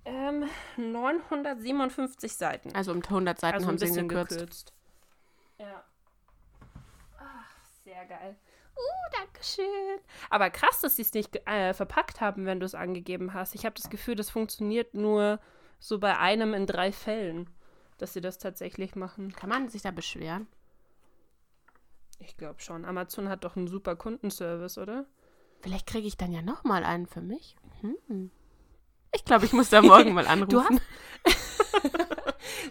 Ähm, 0.05 0.45
957 0.77 2.35
Seiten. 2.35 2.73
Also 2.75 2.91
um 2.91 3.03
100 3.03 3.39
Seiten 3.39 3.55
Also 3.55 3.67
haben 3.67 3.77
sie 3.77 3.85
ihn 3.85 4.07
gekürzt. 4.07 4.31
gekürzt. 4.31 4.73
Ja. 5.59 5.83
Ach, 7.19 7.55
sehr 7.83 8.05
geil. 8.05 8.35
Uh, 8.75 9.11
danke 9.11 9.43
schön. 9.43 9.99
Aber 10.31 10.49
krass, 10.49 10.81
dass 10.81 10.95
sie 10.95 11.03
es 11.03 11.13
nicht 11.13 11.35
äh, 11.47 11.73
verpackt 11.75 12.21
haben, 12.21 12.47
wenn 12.47 12.59
du 12.59 12.65
es 12.65 12.73
angegeben 12.73 13.35
hast. 13.35 13.53
Ich 13.53 13.65
habe 13.65 13.75
das 13.75 13.91
Gefühl, 13.91 14.15
das 14.15 14.31
funktioniert 14.31 14.95
nur 14.95 15.39
so 15.81 15.99
bei 15.99 16.17
einem 16.17 16.53
in 16.53 16.65
drei 16.67 16.93
Fällen, 16.93 17.49
dass 17.97 18.13
sie 18.13 18.21
das 18.21 18.37
tatsächlich 18.37 18.95
machen. 18.95 19.33
Kann 19.33 19.49
man 19.49 19.67
sich 19.67 19.81
da 19.81 19.91
beschweren? 19.91 20.47
Ich 22.19 22.37
glaube 22.37 22.61
schon. 22.61 22.85
Amazon 22.85 23.27
hat 23.27 23.43
doch 23.43 23.55
einen 23.57 23.67
super 23.67 23.95
Kundenservice, 23.97 24.77
oder? 24.77 25.05
Vielleicht 25.61 25.87
kriege 25.87 26.07
ich 26.07 26.15
dann 26.17 26.31
ja 26.31 26.41
noch 26.41 26.63
mal 26.63 26.83
einen 26.83 27.07
für 27.07 27.21
mich. 27.21 27.55
Hm. 27.81 28.31
Ich 29.13 29.25
glaube, 29.25 29.45
ich 29.45 29.53
muss 29.53 29.69
da 29.69 29.81
morgen 29.81 30.13
mal 30.13 30.27
anrufen. 30.27 30.79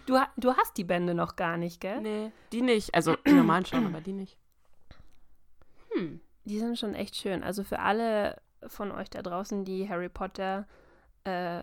Du, 0.07 0.19
ha- 0.19 0.31
du 0.37 0.55
hast 0.57 0.77
die 0.77 0.85
Bände 0.85 1.15
noch 1.15 1.37
gar 1.37 1.57
nicht, 1.57 1.81
gell? 1.81 2.01
Nee, 2.01 2.33
die 2.53 2.63
nicht. 2.63 2.95
Also 2.95 3.17
die 3.27 3.33
normalen 3.33 3.65
schon, 3.65 3.87
aber 3.87 4.01
die 4.01 4.13
nicht. 4.13 4.37
Hm. 5.93 6.21
Die 6.45 6.59
sind 6.59 6.79
schon 6.79 6.95
echt 6.95 7.17
schön. 7.17 7.43
Also 7.45 7.63
für 7.65 7.79
alle 7.79 8.41
von 8.67 8.91
euch 8.93 9.09
da 9.11 9.23
draußen, 9.23 9.65
die 9.65 9.89
Harry 9.89 10.09
Potter, 10.09 10.67
äh, 11.25 11.63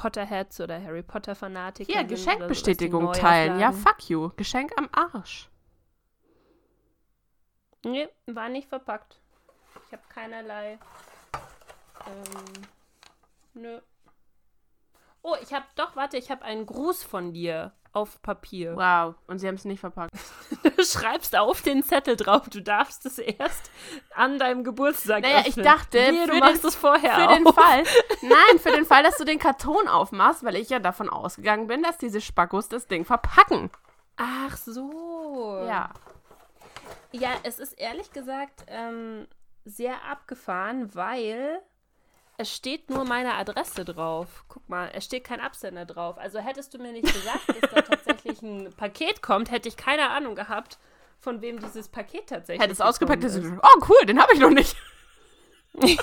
Potterheads 0.00 0.58
oder 0.62 0.82
Harry 0.82 1.02
Potter 1.02 1.34
Fanatiker 1.34 1.92
Hier, 1.92 2.04
Geschenkbestätigung 2.04 3.04
neu 3.04 3.12
teilen. 3.12 3.60
Ja, 3.60 3.70
fuck 3.70 4.08
you. 4.08 4.30
Geschenk 4.36 4.72
am 4.78 4.88
Arsch. 4.92 5.50
Nee, 7.84 8.08
war 8.24 8.48
nicht 8.48 8.68
verpackt. 8.68 9.20
Ich 9.86 9.92
habe 9.92 10.02
keinerlei. 10.08 10.78
Ähm, 12.06 12.62
nö. 13.52 13.80
Oh, 15.20 15.36
ich 15.42 15.52
habe 15.52 15.66
doch, 15.76 15.96
warte, 15.96 16.16
ich 16.16 16.30
habe 16.30 16.46
einen 16.46 16.64
Gruß 16.64 17.02
von 17.02 17.34
dir 17.34 17.72
auf 17.92 18.20
Papier. 18.22 18.76
Wow. 18.76 19.14
Und 19.26 19.38
sie 19.38 19.48
haben 19.48 19.54
es 19.56 19.64
nicht 19.64 19.80
verpackt. 19.80 20.12
Du 20.76 20.84
schreibst 20.84 21.36
auf 21.36 21.62
den 21.62 21.82
Zettel 21.82 22.16
drauf, 22.16 22.48
du 22.48 22.60
darfst 22.62 23.04
es 23.06 23.18
erst 23.18 23.70
an 24.14 24.38
deinem 24.38 24.64
Geburtstag 24.64 25.22
Naja, 25.22 25.40
ich 25.40 25.48
öffnen. 25.48 25.64
dachte, 25.64 25.98
nee, 26.12 26.26
du 26.26 26.36
machst 26.38 26.64
es 26.64 26.74
vorher 26.74 27.14
Für 27.14 27.28
auf. 27.28 27.34
den 27.36 27.44
Fall. 27.52 27.84
Nein, 28.22 28.58
für 28.58 28.70
den 28.70 28.84
Fall, 28.86 29.02
dass 29.02 29.16
du 29.16 29.24
den 29.24 29.38
Karton 29.38 29.88
aufmachst, 29.88 30.42
weil 30.44 30.56
ich 30.56 30.70
ja 30.70 30.78
davon 30.78 31.08
ausgegangen 31.10 31.66
bin, 31.66 31.82
dass 31.82 31.98
diese 31.98 32.20
Spackos 32.20 32.68
das 32.68 32.86
Ding 32.86 33.04
verpacken. 33.04 33.70
Ach 34.16 34.56
so. 34.56 35.64
Ja. 35.66 35.90
Ja, 37.12 37.30
es 37.42 37.58
ist 37.58 37.72
ehrlich 37.78 38.12
gesagt 38.12 38.64
ähm, 38.68 39.26
sehr 39.64 39.94
abgefahren, 40.10 40.94
weil 40.94 41.60
es 42.40 42.56
steht 42.56 42.88
nur 42.88 43.04
meine 43.04 43.34
Adresse 43.34 43.84
drauf. 43.84 44.44
Guck 44.48 44.66
mal, 44.68 44.90
es 44.94 45.04
steht 45.04 45.24
kein 45.24 45.40
Absender 45.40 45.84
drauf. 45.84 46.16
Also 46.16 46.38
hättest 46.38 46.72
du 46.72 46.78
mir 46.78 46.92
nicht 46.92 47.12
gesagt, 47.12 47.48
dass 47.48 47.70
da 47.70 47.82
tatsächlich 47.82 48.40
ein 48.40 48.72
Paket 48.76 49.20
kommt, 49.20 49.50
hätte 49.50 49.68
ich 49.68 49.76
keine 49.76 50.08
Ahnung 50.08 50.34
gehabt, 50.34 50.78
von 51.18 51.42
wem 51.42 51.60
dieses 51.60 51.88
Paket 51.88 52.28
tatsächlich 52.28 52.62
Hätte 52.62 52.72
es 52.72 52.80
ausgepackt, 52.80 53.22
hätte 53.22 53.58
oh 53.62 53.84
cool, 53.88 54.06
den 54.06 54.20
habe 54.20 54.32
ich 54.32 54.40
noch 54.40 54.50
nicht. 54.50 54.74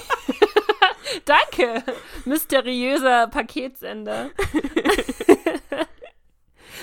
Danke, 1.26 1.84
mysteriöser 2.26 3.28
Paketsender. 3.28 4.30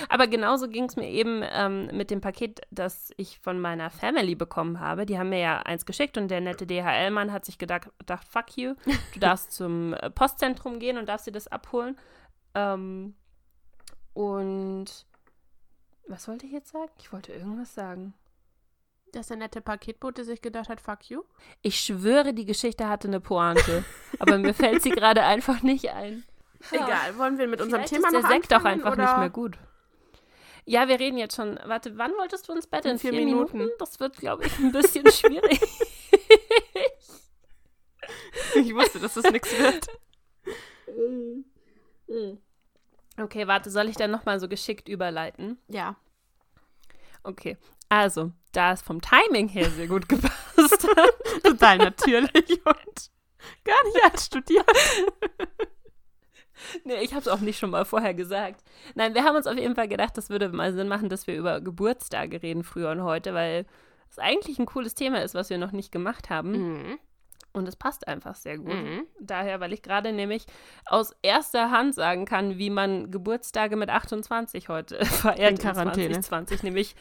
Aber 0.09 0.27
genauso 0.27 0.69
ging 0.69 0.85
es 0.85 0.97
mir 0.97 1.09
eben 1.09 1.43
ähm, 1.43 1.89
mit 1.93 2.11
dem 2.11 2.21
Paket, 2.21 2.61
das 2.71 3.13
ich 3.17 3.39
von 3.41 3.61
meiner 3.61 3.91
Family 3.91 4.35
bekommen 4.35 4.81
habe. 4.81 5.07
Die 5.07 5.19
haben 5.19 5.29
mir 5.31 5.41
ja 5.41 5.59
eins 5.61 5.87
geschickt 5.87 6.17
und 6.19 6.29
der 6.29 6.41
nette 6.41 6.67
DHL-Mann 6.67 7.33
hat 7.33 7.45
sich 7.45 7.59
gedacht, 7.59 7.89
gedacht, 7.99 8.27
fuck 8.29 8.57
you, 8.57 8.75
du 9.13 9.21
darfst 9.21 9.53
zum 9.57 9.95
äh, 9.95 10.11
Postzentrum 10.11 10.79
gehen 10.79 10.99
und 10.99 11.09
darfst 11.09 11.27
dir 11.27 11.33
das 11.33 11.49
abholen. 11.49 11.97
Ähm, 12.55 13.15
und 14.13 15.07
was 16.07 16.29
wollte 16.29 16.47
ich 16.47 16.53
jetzt 16.53 16.73
sagen? 16.73 16.91
Ich 16.99 17.13
wollte 17.13 17.33
irgendwas 17.33 17.75
sagen. 17.75 18.15
Dass 19.13 19.29
der 19.29 19.37
nette 19.37 19.61
Paketbote 19.61 20.25
sich 20.25 20.43
gedacht 20.43 20.69
hat, 20.69 20.81
fuck 20.81 21.09
you. 21.09 21.23
Ich 21.63 21.79
schwöre, 21.79 22.35
die 22.35 22.47
Geschichte 22.47 22.89
hatte 22.89 23.09
eine 23.09 23.21
Pointe, 23.21 23.85
aber 24.19 24.39
mir 24.39 24.55
fällt 24.55 24.83
sie 24.83 24.91
gerade 24.91 25.23
einfach 25.23 25.63
nicht 25.63 25.91
ein. 25.91 26.25
Egal, 26.71 27.19
wollen 27.19 27.39
wir 27.39 27.47
mit 27.47 27.61
unserem 27.61 27.83
Vielleicht 27.83 27.95
Thema 27.95 28.09
ist 28.09 28.15
der 28.15 28.23
noch 28.23 28.31
Sekt 28.31 28.53
auch 28.53 28.57
anfangen, 28.59 28.81
einfach 28.81 28.93
oder? 28.93 29.03
nicht 29.03 29.19
mehr 29.19 29.31
gut. 29.31 29.59
Ja, 30.67 30.89
wir 30.89 30.99
reden 30.99 31.19
jetzt 31.19 31.37
schon. 31.37 31.59
Warte, 31.65 31.97
wann 31.99 32.13
wolltest 32.13 32.49
du 32.49 32.53
ins 32.53 32.67
Bett? 32.67 32.85
In, 32.85 32.93
In 32.93 32.99
vier, 32.99 33.11
vier 33.11 33.25
Minuten? 33.25 33.59
Minuten. 33.59 33.77
Das 33.79 34.01
wird, 34.01 34.17
glaube 34.17 34.47
ich, 34.47 34.59
ein 34.59 34.73
bisschen 34.73 35.07
schwierig. 35.13 35.61
Ich 38.55 38.75
wusste, 38.75 38.99
dass 38.99 39.15
das 39.15 39.31
nichts 39.31 39.57
wird. 39.59 39.87
okay, 43.21 43.47
warte, 43.47 43.71
soll 43.71 43.89
ich 43.89 43.97
dann 43.97 44.11
nochmal 44.11 44.41
so 44.41 44.49
geschickt 44.49 44.89
überleiten? 44.89 45.59
Ja. 45.69 45.97
Okay, 47.23 47.57
also, 47.89 48.33
da 48.53 48.73
es 48.73 48.83
vom 48.83 49.01
Timing 49.01 49.49
her 49.49 49.71
sehr 49.71 49.87
gut 49.87 50.09
gepasst 50.09 50.35
hat. 50.97 51.43
Total 51.43 51.79
natürlich 51.79 52.51
und 52.65 53.11
gar 53.65 53.85
nicht 53.85 54.05
einstudiert. 54.05 54.67
nee, 56.85 57.03
ich 57.03 57.13
habe 57.13 57.21
es 57.21 57.29
auch 57.29 57.41
nicht 57.41 57.59
schon 57.59 57.71
mal 57.71 57.85
vorher 57.85 58.15
gesagt. 58.15 58.63
Nein, 58.95 59.15
wir 59.15 59.25
haben 59.25 59.37
uns 59.37 59.47
auf 59.47 59.57
jeden 59.57 59.75
Fall 59.75 59.89
gedacht, 59.89 60.17
das 60.17 60.31
würde 60.31 60.49
mal 60.49 60.73
Sinn 60.73 60.89
machen, 60.89 61.09
dass 61.09 61.27
wir 61.27 61.37
über 61.37 61.61
Geburtstage 61.61 62.43
reden, 62.43 62.65
früher 62.65 62.91
und 62.91 63.03
heute, 63.03 63.35
weil 63.35 63.67
es 64.11 64.19
eigentlich 64.19 64.59
ein 64.59 64.67
cooles 64.67 64.95
Thema 64.95 65.23
ist, 65.23 65.35
was 65.35 65.51
wir 65.51 65.59
noch 65.59 65.73
nicht 65.73 65.93
gemacht 65.93 66.31
haben. 66.31 66.51
Mhm. 66.53 66.99
Und 67.53 67.69
es 67.69 67.77
passt 67.77 68.09
einfach 68.09 68.35
sehr 68.35 68.59
gut. 68.59 68.75
Mhm. 68.75 69.07
Daher, 69.21 69.61
weil 69.61 69.73
ich 69.73 69.83
gerade 69.83 70.13
nämlich 70.13 70.45
aus 70.87 71.13
erster 71.23 71.71
Hand 71.71 71.95
sagen 71.95 72.25
kann, 72.25 72.59
wie 72.59 72.69
man 72.69 73.13
Geburtstage 73.13 73.77
mit 73.77 73.91
28 73.91 74.69
heute 74.69 75.05
feiert 75.05 75.51
In 75.53 75.59
Quarantäne. 75.59 76.15
2020, 76.15 76.65
nämlich 76.65 76.97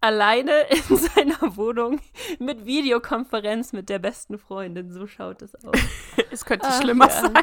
alleine 0.00 0.52
in 0.88 0.96
seiner 0.96 1.56
Wohnung 1.56 2.00
mit 2.38 2.66
Videokonferenz 2.66 3.72
mit 3.72 3.88
der 3.88 3.98
besten 3.98 4.38
Freundin. 4.38 4.92
So 4.92 5.08
schaut 5.08 5.42
es 5.42 5.56
aus. 5.56 5.74
Es 6.30 6.44
könnte 6.44 6.68
Ach, 6.68 6.80
schlimmer 6.80 7.08
ja. 7.08 7.20
sein. 7.22 7.34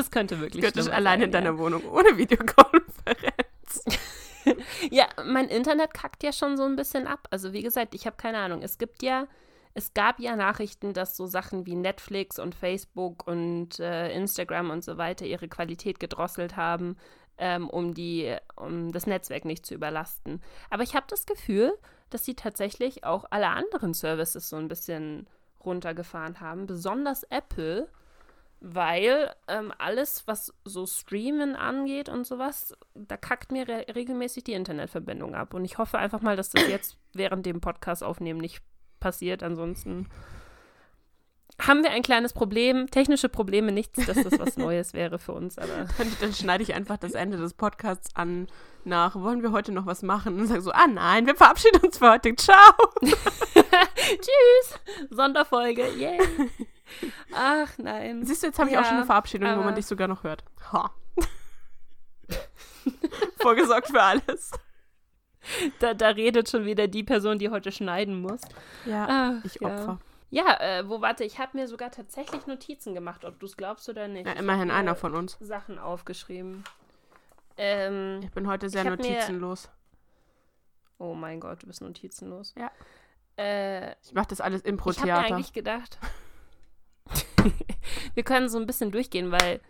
Das 0.00 0.10
könnte 0.10 0.40
wirklich 0.40 0.62
Könnte 0.64 0.80
schlimmer 0.80 0.96
alleine 0.96 1.24
in 1.24 1.32
sein, 1.32 1.44
deiner 1.44 1.58
Wohnung 1.58 1.84
ohne 1.90 2.16
Videokonferenz. 2.16 3.84
Ja. 3.86 3.98
ja, 4.90 5.06
mein 5.26 5.48
Internet 5.48 5.92
kackt 5.92 6.22
ja 6.22 6.32
schon 6.32 6.56
so 6.56 6.64
ein 6.64 6.74
bisschen 6.74 7.06
ab. 7.06 7.28
Also 7.30 7.52
wie 7.52 7.62
gesagt, 7.62 7.94
ich 7.94 8.06
habe 8.06 8.16
keine 8.16 8.38
Ahnung. 8.38 8.62
Es 8.62 8.78
gibt 8.78 9.02
ja, 9.02 9.26
es 9.74 9.92
gab 9.92 10.18
ja 10.18 10.36
Nachrichten, 10.36 10.94
dass 10.94 11.18
so 11.18 11.26
Sachen 11.26 11.66
wie 11.66 11.76
Netflix 11.76 12.38
und 12.38 12.54
Facebook 12.54 13.26
und 13.26 13.78
äh, 13.78 14.10
Instagram 14.14 14.70
und 14.70 14.82
so 14.82 14.96
weiter 14.96 15.26
ihre 15.26 15.48
Qualität 15.48 16.00
gedrosselt 16.00 16.56
haben, 16.56 16.96
ähm, 17.36 17.68
um 17.68 17.92
die, 17.92 18.34
um 18.56 18.92
das 18.92 19.06
Netzwerk 19.06 19.44
nicht 19.44 19.66
zu 19.66 19.74
überlasten. 19.74 20.42
Aber 20.70 20.82
ich 20.82 20.94
habe 20.94 21.06
das 21.10 21.26
Gefühl, 21.26 21.72
dass 22.08 22.24
sie 22.24 22.34
tatsächlich 22.34 23.04
auch 23.04 23.26
alle 23.30 23.48
anderen 23.48 23.92
Services 23.92 24.48
so 24.48 24.56
ein 24.56 24.68
bisschen 24.68 25.28
runtergefahren 25.62 26.40
haben, 26.40 26.66
besonders 26.66 27.22
Apple, 27.24 27.88
weil 28.60 29.34
ähm, 29.48 29.72
alles, 29.78 30.26
was 30.26 30.52
so 30.64 30.86
Streamen 30.86 31.56
angeht 31.56 32.08
und 32.08 32.26
sowas, 32.26 32.74
da 32.94 33.16
kackt 33.16 33.52
mir 33.52 33.66
re 33.66 33.86
regelmäßig 33.94 34.44
die 34.44 34.52
Internetverbindung 34.52 35.34
ab. 35.34 35.54
Und 35.54 35.64
ich 35.64 35.78
hoffe 35.78 35.98
einfach 35.98 36.20
mal, 36.20 36.36
dass 36.36 36.50
das 36.50 36.68
jetzt 36.68 36.98
während 37.14 37.46
dem 37.46 37.60
Podcast 37.60 38.04
aufnehmen 38.04 38.40
nicht 38.40 38.62
passiert. 39.00 39.42
Ansonsten 39.42 40.08
haben 41.58 41.82
wir 41.82 41.90
ein 41.90 42.02
kleines 42.02 42.34
Problem. 42.34 42.90
Technische 42.90 43.30
Probleme, 43.30 43.72
nichts, 43.72 44.04
dass 44.06 44.22
das 44.22 44.38
was 44.38 44.56
Neues 44.58 44.92
wäre 44.92 45.18
für 45.18 45.32
uns, 45.32 45.58
aber 45.58 45.86
Dann, 45.96 46.16
dann 46.20 46.32
schneide 46.34 46.62
ich 46.62 46.74
einfach 46.74 46.98
das 46.98 47.12
Ende 47.12 47.38
des 47.38 47.54
Podcasts 47.54 48.14
an 48.14 48.46
nach, 48.84 49.14
wollen 49.16 49.42
wir 49.42 49.52
heute 49.52 49.72
noch 49.72 49.86
was 49.86 50.02
machen? 50.02 50.38
Und 50.38 50.46
sage 50.46 50.60
so, 50.60 50.72
ah 50.72 50.86
nein, 50.86 51.26
wir 51.26 51.34
verabschieden 51.34 51.80
uns 51.82 51.98
für 51.98 52.10
heute. 52.10 52.34
Ciao. 52.36 52.74
tschüss! 53.02 54.78
Sonderfolge, 55.10 55.86
yay! 55.96 56.18
Ach 57.34 57.76
nein. 57.78 58.24
Siehst 58.24 58.42
du, 58.42 58.46
jetzt 58.48 58.58
habe 58.58 58.70
ich 58.70 58.76
auch 58.76 58.82
Ja, 58.82 58.88
schon 58.88 58.96
eine 58.98 59.06
Verabschiedung, 59.06 59.56
wo 59.58 59.62
man 59.62 59.74
dich 59.74 59.86
sogar 59.86 60.08
noch 60.08 60.24
hört. 60.24 60.44
Ha. 60.72 60.90
Vorgesorgt 63.40 63.88
für 63.88 64.02
alles. 64.02 64.50
Da, 65.78 65.94
da 65.94 66.08
redet 66.08 66.50
schon 66.50 66.66
wieder 66.66 66.86
die 66.86 67.02
Person, 67.02 67.38
die 67.38 67.48
heute 67.48 67.72
schneiden 67.72 68.20
muss. 68.20 68.40
Ja, 68.84 69.38
Ach, 69.40 69.44
ich 69.44 69.54
ja. 69.60 69.68
Opfer. 69.68 69.98
Ja, 70.32 70.60
äh, 70.60 70.88
wo 70.88 71.00
warte, 71.00 71.24
ich 71.24 71.38
habe 71.38 71.56
mir 71.56 71.66
sogar 71.66 71.90
tatsächlich 71.90 72.46
Notizen 72.46 72.94
gemacht, 72.94 73.24
ob 73.24 73.40
du 73.40 73.46
es 73.46 73.56
glaubst 73.56 73.88
oder 73.88 74.06
nicht. 74.06 74.26
Ja, 74.26 74.34
immerhin 74.34 74.70
einer 74.70 74.94
von 74.94 75.14
uns. 75.14 75.36
Sachen 75.40 75.78
aufgeschrieben. 75.78 76.62
Ähm, 77.56 78.20
Ich 78.22 78.30
bin 78.30 78.46
heute 78.46 78.68
sehr 78.68 78.84
hab 78.84 78.98
mir- 79.00 79.10
notizenlos. 79.10 79.70
oh 80.98 81.14
mein 81.14 81.40
Gott, 81.40 81.62
du 81.62 81.66
bist 81.66 81.80
notizenlos. 81.80 82.54
Ja. 82.56 82.70
Äh, 83.36 83.92
Ich 84.04 84.12
mache 84.12 84.28
das 84.28 84.40
alles 84.40 84.60
ich 84.60 84.64
habe 84.66 84.70
Impro-Theater. 84.70 85.34
eigentlich 85.34 85.52
gedacht, 85.52 85.98
wir 88.14 88.22
können 88.22 88.48
so 88.48 88.58
ein 88.58 88.66
bisschen 88.66 88.90
durchgehen, 88.90 89.32
weil 89.32 89.60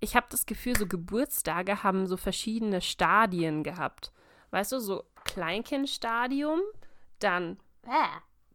ich 0.00 0.14
habe 0.14 0.26
das 0.30 0.46
Gefühl, 0.46 0.76
so 0.76 0.86
Geburtstage 0.86 1.82
haben 1.82 2.06
so 2.06 2.16
verschiedene 2.16 2.80
Stadien 2.80 3.62
gehabt. 3.62 4.12
Weißt 4.50 4.72
du, 4.72 4.78
so 4.78 5.04
Kleinkindstadium, 5.24 6.60
dann 7.18 7.58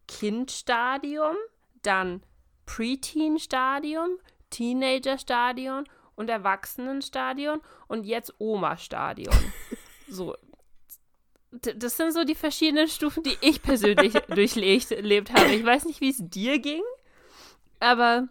Kindstadium, 0.07 1.35
dann 1.81 2.23
Preteen-Stadium, 2.65 4.17
Teenager-Stadion 4.49 5.85
und 6.15 6.29
Erwachsenenstadion 6.29 7.61
und 7.87 8.05
jetzt 8.05 8.33
Oma-Stadion. 8.37 9.35
so. 10.07 10.35
Das 11.51 11.97
sind 11.97 12.13
so 12.13 12.23
die 12.23 12.35
verschiedenen 12.35 12.87
Stufen, 12.87 13.23
die 13.23 13.37
ich 13.41 13.61
persönlich 13.61 14.13
durchlebt 14.29 15.33
habe. 15.33 15.53
Ich 15.53 15.65
weiß 15.65 15.83
nicht, 15.83 15.99
wie 15.99 16.11
es 16.11 16.19
dir 16.21 16.59
ging, 16.59 16.81
aber 17.82 18.27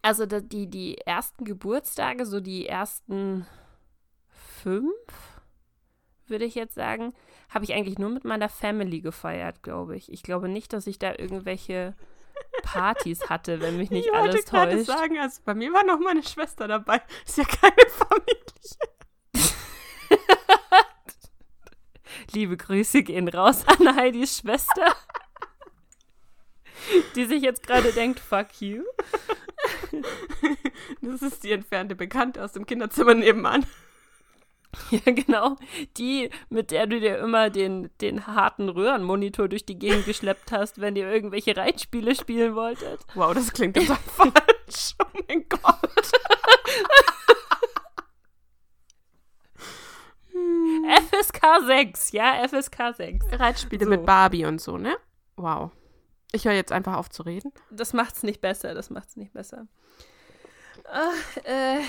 also 0.00 0.26
die, 0.26 0.68
die 0.68 0.98
ersten 0.98 1.44
Geburtstage, 1.44 2.26
so 2.26 2.40
die 2.40 2.66
ersten 2.66 3.46
fünf, 4.62 4.92
würde 6.26 6.44
ich 6.44 6.54
jetzt 6.54 6.74
sagen, 6.74 7.12
habe 7.50 7.64
ich 7.64 7.74
eigentlich 7.74 7.98
nur 7.98 8.10
mit 8.10 8.24
meiner 8.24 8.48
Family 8.48 9.00
gefeiert, 9.00 9.62
glaube 9.62 9.96
ich. 9.96 10.10
Ich 10.10 10.22
glaube 10.22 10.48
nicht, 10.48 10.72
dass 10.72 10.86
ich 10.86 10.98
da 10.98 11.14
irgendwelche 11.16 11.94
Partys 12.62 13.28
hatte, 13.28 13.60
wenn 13.60 13.76
mich 13.76 13.90
nicht 13.90 14.06
ich 14.06 14.12
wollte 14.12 14.38
alles 14.58 14.86
täuscht. 14.86 14.88
sagen, 14.98 15.18
also 15.18 15.40
bei 15.44 15.54
mir 15.54 15.72
war 15.72 15.84
noch 15.84 16.00
meine 16.00 16.22
Schwester 16.22 16.66
dabei. 16.66 17.02
Ist 17.26 17.38
ja 17.38 17.44
keine 17.44 17.88
Familie. 17.88 18.36
Liebe 22.32 22.56
Grüße 22.56 23.02
gehen 23.02 23.28
raus 23.28 23.64
an 23.66 23.94
Heidis 23.94 24.38
Schwester, 24.38 24.94
die 27.14 27.24
sich 27.26 27.42
jetzt 27.42 27.66
gerade 27.66 27.92
denkt, 27.92 28.20
fuck 28.20 28.60
you. 28.60 28.82
Das 31.00 31.22
ist 31.22 31.44
die 31.44 31.52
entfernte 31.52 31.94
Bekannte 31.94 32.42
aus 32.42 32.52
dem 32.52 32.66
Kinderzimmer 32.66 33.14
nebenan. 33.14 33.64
Ja, 34.90 35.00
genau. 35.12 35.56
Die, 35.98 36.30
mit 36.48 36.70
der 36.70 36.86
du 36.86 36.98
dir 36.98 37.18
immer 37.18 37.50
den, 37.50 37.90
den 38.00 38.26
harten 38.26 38.68
Röhrenmonitor 38.70 39.48
durch 39.48 39.66
die 39.66 39.78
Gegend 39.78 40.06
geschleppt 40.06 40.50
hast, 40.50 40.80
wenn 40.80 40.96
ihr 40.96 41.10
irgendwelche 41.12 41.56
Reitspiele 41.56 42.14
spielen 42.14 42.54
wolltet. 42.54 43.00
Wow, 43.14 43.34
das 43.34 43.52
klingt 43.52 43.76
total 43.76 43.96
falsch. 43.96 44.94
Oh 44.98 45.18
mein 45.28 45.46
Gott. 45.48 45.60
FSK 50.32 51.66
6, 51.66 52.12
ja, 52.12 52.48
FSK 52.48 52.94
6. 52.96 53.26
Reitspiele 53.32 53.84
So. 53.84 53.90
mit 53.90 54.06
Barbie 54.06 54.46
und 54.46 54.60
so, 54.60 54.78
ne? 54.78 54.96
Wow. 55.36 55.70
Ich 56.32 56.44
höre 56.46 56.54
jetzt 56.54 56.72
einfach 56.72 56.96
auf 56.96 57.10
zu 57.10 57.22
reden. 57.22 57.52
Das 57.70 57.92
macht's 57.92 58.22
nicht 58.22 58.40
besser, 58.40 58.74
das 58.74 58.90
macht's 58.90 59.16
nicht 59.16 59.32
besser. 59.32 59.66
Ach, 60.90 61.36
äh, 61.44 61.80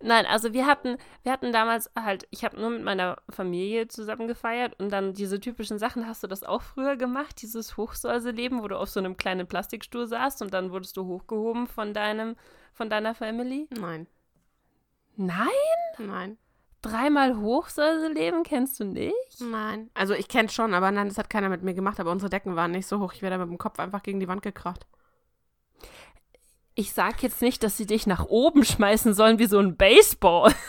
nein, 0.00 0.26
also 0.26 0.52
wir 0.52 0.66
hatten, 0.66 0.98
wir 1.22 1.32
hatten 1.32 1.52
damals 1.52 1.90
halt, 1.96 2.26
ich 2.30 2.44
habe 2.44 2.60
nur 2.60 2.70
mit 2.70 2.82
meiner 2.82 3.22
Familie 3.30 3.88
zusammen 3.88 4.26
gefeiert 4.26 4.78
und 4.80 4.90
dann 4.90 5.14
diese 5.14 5.40
typischen 5.40 5.78
Sachen, 5.78 6.06
hast 6.06 6.22
du 6.22 6.26
das 6.26 6.42
auch 6.42 6.62
früher 6.62 6.96
gemacht, 6.96 7.40
dieses 7.42 7.76
Hochsäuseleben, 7.76 8.62
wo 8.62 8.68
du 8.68 8.76
auf 8.78 8.90
so 8.90 9.00
einem 9.00 9.16
kleinen 9.16 9.46
Plastikstuhl 9.46 10.06
saßt 10.06 10.42
und 10.42 10.52
dann 10.52 10.72
wurdest 10.72 10.96
du 10.96 11.06
hochgehoben 11.06 11.66
von 11.68 11.94
deinem, 11.94 12.36
von 12.72 12.90
deiner 12.90 13.14
Family? 13.14 13.68
Nein, 13.70 14.08
Nein? 15.16 15.46
nein, 15.98 16.38
Dreimal 16.84 17.38
Hochsäuseleben 17.38 18.42
kennst 18.42 18.78
du 18.78 18.84
nicht? 18.84 19.40
nein. 19.40 19.90
Also 19.94 20.12
ich 20.12 20.28
kenne 20.28 20.50
schon, 20.50 20.74
aber 20.74 20.90
nein, 20.90 21.08
das 21.08 21.16
hat 21.16 21.30
keiner 21.30 21.48
mit 21.48 21.62
mir 21.62 21.72
gemacht, 21.74 21.98
aber 21.98 22.10
unsere 22.10 22.28
Decken 22.28 22.56
waren 22.56 22.72
nicht 22.72 22.86
so 22.86 23.00
hoch. 23.00 23.12
Ich 23.14 23.22
wäre 23.22 23.32
da 23.32 23.38
mit 23.38 23.48
dem 23.48 23.58
Kopf 23.58 23.78
einfach 23.78 24.02
gegen 24.02 24.20
die 24.20 24.28
Wand 24.28 24.42
gekracht. 24.42 24.86
Ich 26.74 26.92
sag 26.92 27.22
jetzt 27.22 27.40
nicht, 27.40 27.62
dass 27.62 27.76
sie 27.76 27.86
dich 27.86 28.06
nach 28.06 28.26
oben 28.26 28.64
schmeißen 28.64 29.14
sollen 29.14 29.38
wie 29.38 29.46
so 29.46 29.58
ein 29.58 29.76
Baseball. 29.76 30.52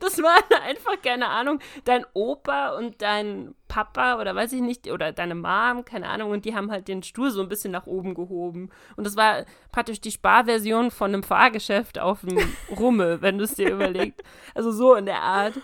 das, 0.00 0.18
waren 0.18 0.62
einfach, 0.62 1.00
keine 1.02 1.28
Ahnung, 1.28 1.60
dein 1.84 2.04
Opa 2.14 2.76
und 2.76 3.02
dein 3.02 3.54
Papa 3.68 4.20
oder 4.20 4.34
weiß 4.34 4.52
ich 4.52 4.60
nicht, 4.60 4.90
oder 4.90 5.12
deine 5.12 5.34
Mom, 5.34 5.84
keine 5.84 6.08
Ahnung, 6.08 6.30
und 6.30 6.44
die 6.44 6.54
haben 6.54 6.70
halt 6.70 6.88
den 6.88 7.02
Stuhl 7.02 7.30
so 7.30 7.42
ein 7.42 7.48
bisschen 7.48 7.72
nach 7.72 7.86
oben 7.86 8.14
gehoben. 8.14 8.70
Und 8.96 9.06
das 9.06 9.16
war 9.16 9.44
praktisch 9.72 10.00
die 10.00 10.12
Sparversion 10.12 10.90
von 10.90 11.12
einem 11.12 11.22
Fahrgeschäft 11.22 11.98
auf 11.98 12.20
dem 12.20 12.38
Rummel, 12.78 13.22
wenn 13.22 13.38
du 13.38 13.44
es 13.44 13.54
dir 13.54 13.72
überlegst. 13.72 14.22
Also 14.54 14.70
so 14.70 14.94
in 14.94 15.06
der 15.06 15.22
Art. 15.22 15.54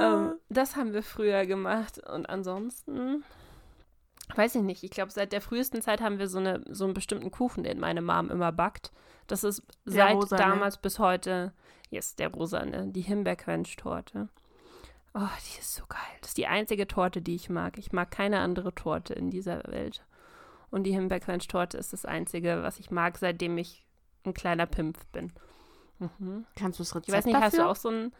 Ähm, 0.00 0.34
das 0.48 0.76
haben 0.76 0.92
wir 0.92 1.02
früher 1.02 1.46
gemacht. 1.46 2.00
Und 2.06 2.28
ansonsten, 2.28 3.24
weiß 4.34 4.56
ich 4.56 4.62
nicht. 4.62 4.82
Ich 4.82 4.90
glaube, 4.90 5.12
seit 5.12 5.32
der 5.32 5.40
frühesten 5.40 5.82
Zeit 5.82 6.00
haben 6.00 6.18
wir 6.18 6.28
so, 6.28 6.38
eine, 6.38 6.62
so 6.68 6.84
einen 6.84 6.94
bestimmten 6.94 7.30
Kuchen, 7.30 7.64
den 7.64 7.80
meine 7.80 8.02
Mom 8.02 8.30
immer 8.30 8.52
backt. 8.52 8.92
Das 9.26 9.44
ist 9.44 9.62
seit 9.84 10.16
rosane. 10.16 10.42
damals 10.42 10.78
bis 10.78 10.98
heute, 10.98 11.52
yes, 11.90 12.16
der 12.16 12.28
rosane, 12.28 12.88
die 12.88 13.02
Himbeerquench-Torte. 13.02 14.28
Oh, 15.14 15.20
die 15.20 15.60
ist 15.60 15.74
so 15.74 15.84
geil. 15.88 16.00
Das 16.20 16.30
ist 16.30 16.38
die 16.38 16.46
einzige 16.46 16.86
Torte, 16.86 17.22
die 17.22 17.34
ich 17.34 17.48
mag. 17.48 17.78
Ich 17.78 17.92
mag 17.92 18.10
keine 18.10 18.40
andere 18.40 18.74
Torte 18.74 19.14
in 19.14 19.30
dieser 19.30 19.62
Welt. 19.64 20.04
Und 20.70 20.84
die 20.84 20.92
Himbeerquench-Torte 20.92 21.78
ist 21.78 21.92
das 21.92 22.04
einzige, 22.04 22.62
was 22.62 22.78
ich 22.78 22.90
mag, 22.90 23.16
seitdem 23.18 23.56
ich 23.58 23.86
ein 24.24 24.34
kleiner 24.34 24.66
Pimpf 24.66 25.06
bin. 25.06 25.32
Mhm. 25.98 26.46
Kannst 26.54 26.78
du 26.78 26.82
das 26.82 26.94
Rezept 26.94 27.08
Ich 27.08 27.14
weiß 27.14 27.24
nicht, 27.24 27.34
dafür? 27.34 27.46
hast 27.46 27.58
du 27.58 27.68
auch 27.68 27.76
so 27.76 27.88
ein. 27.88 28.12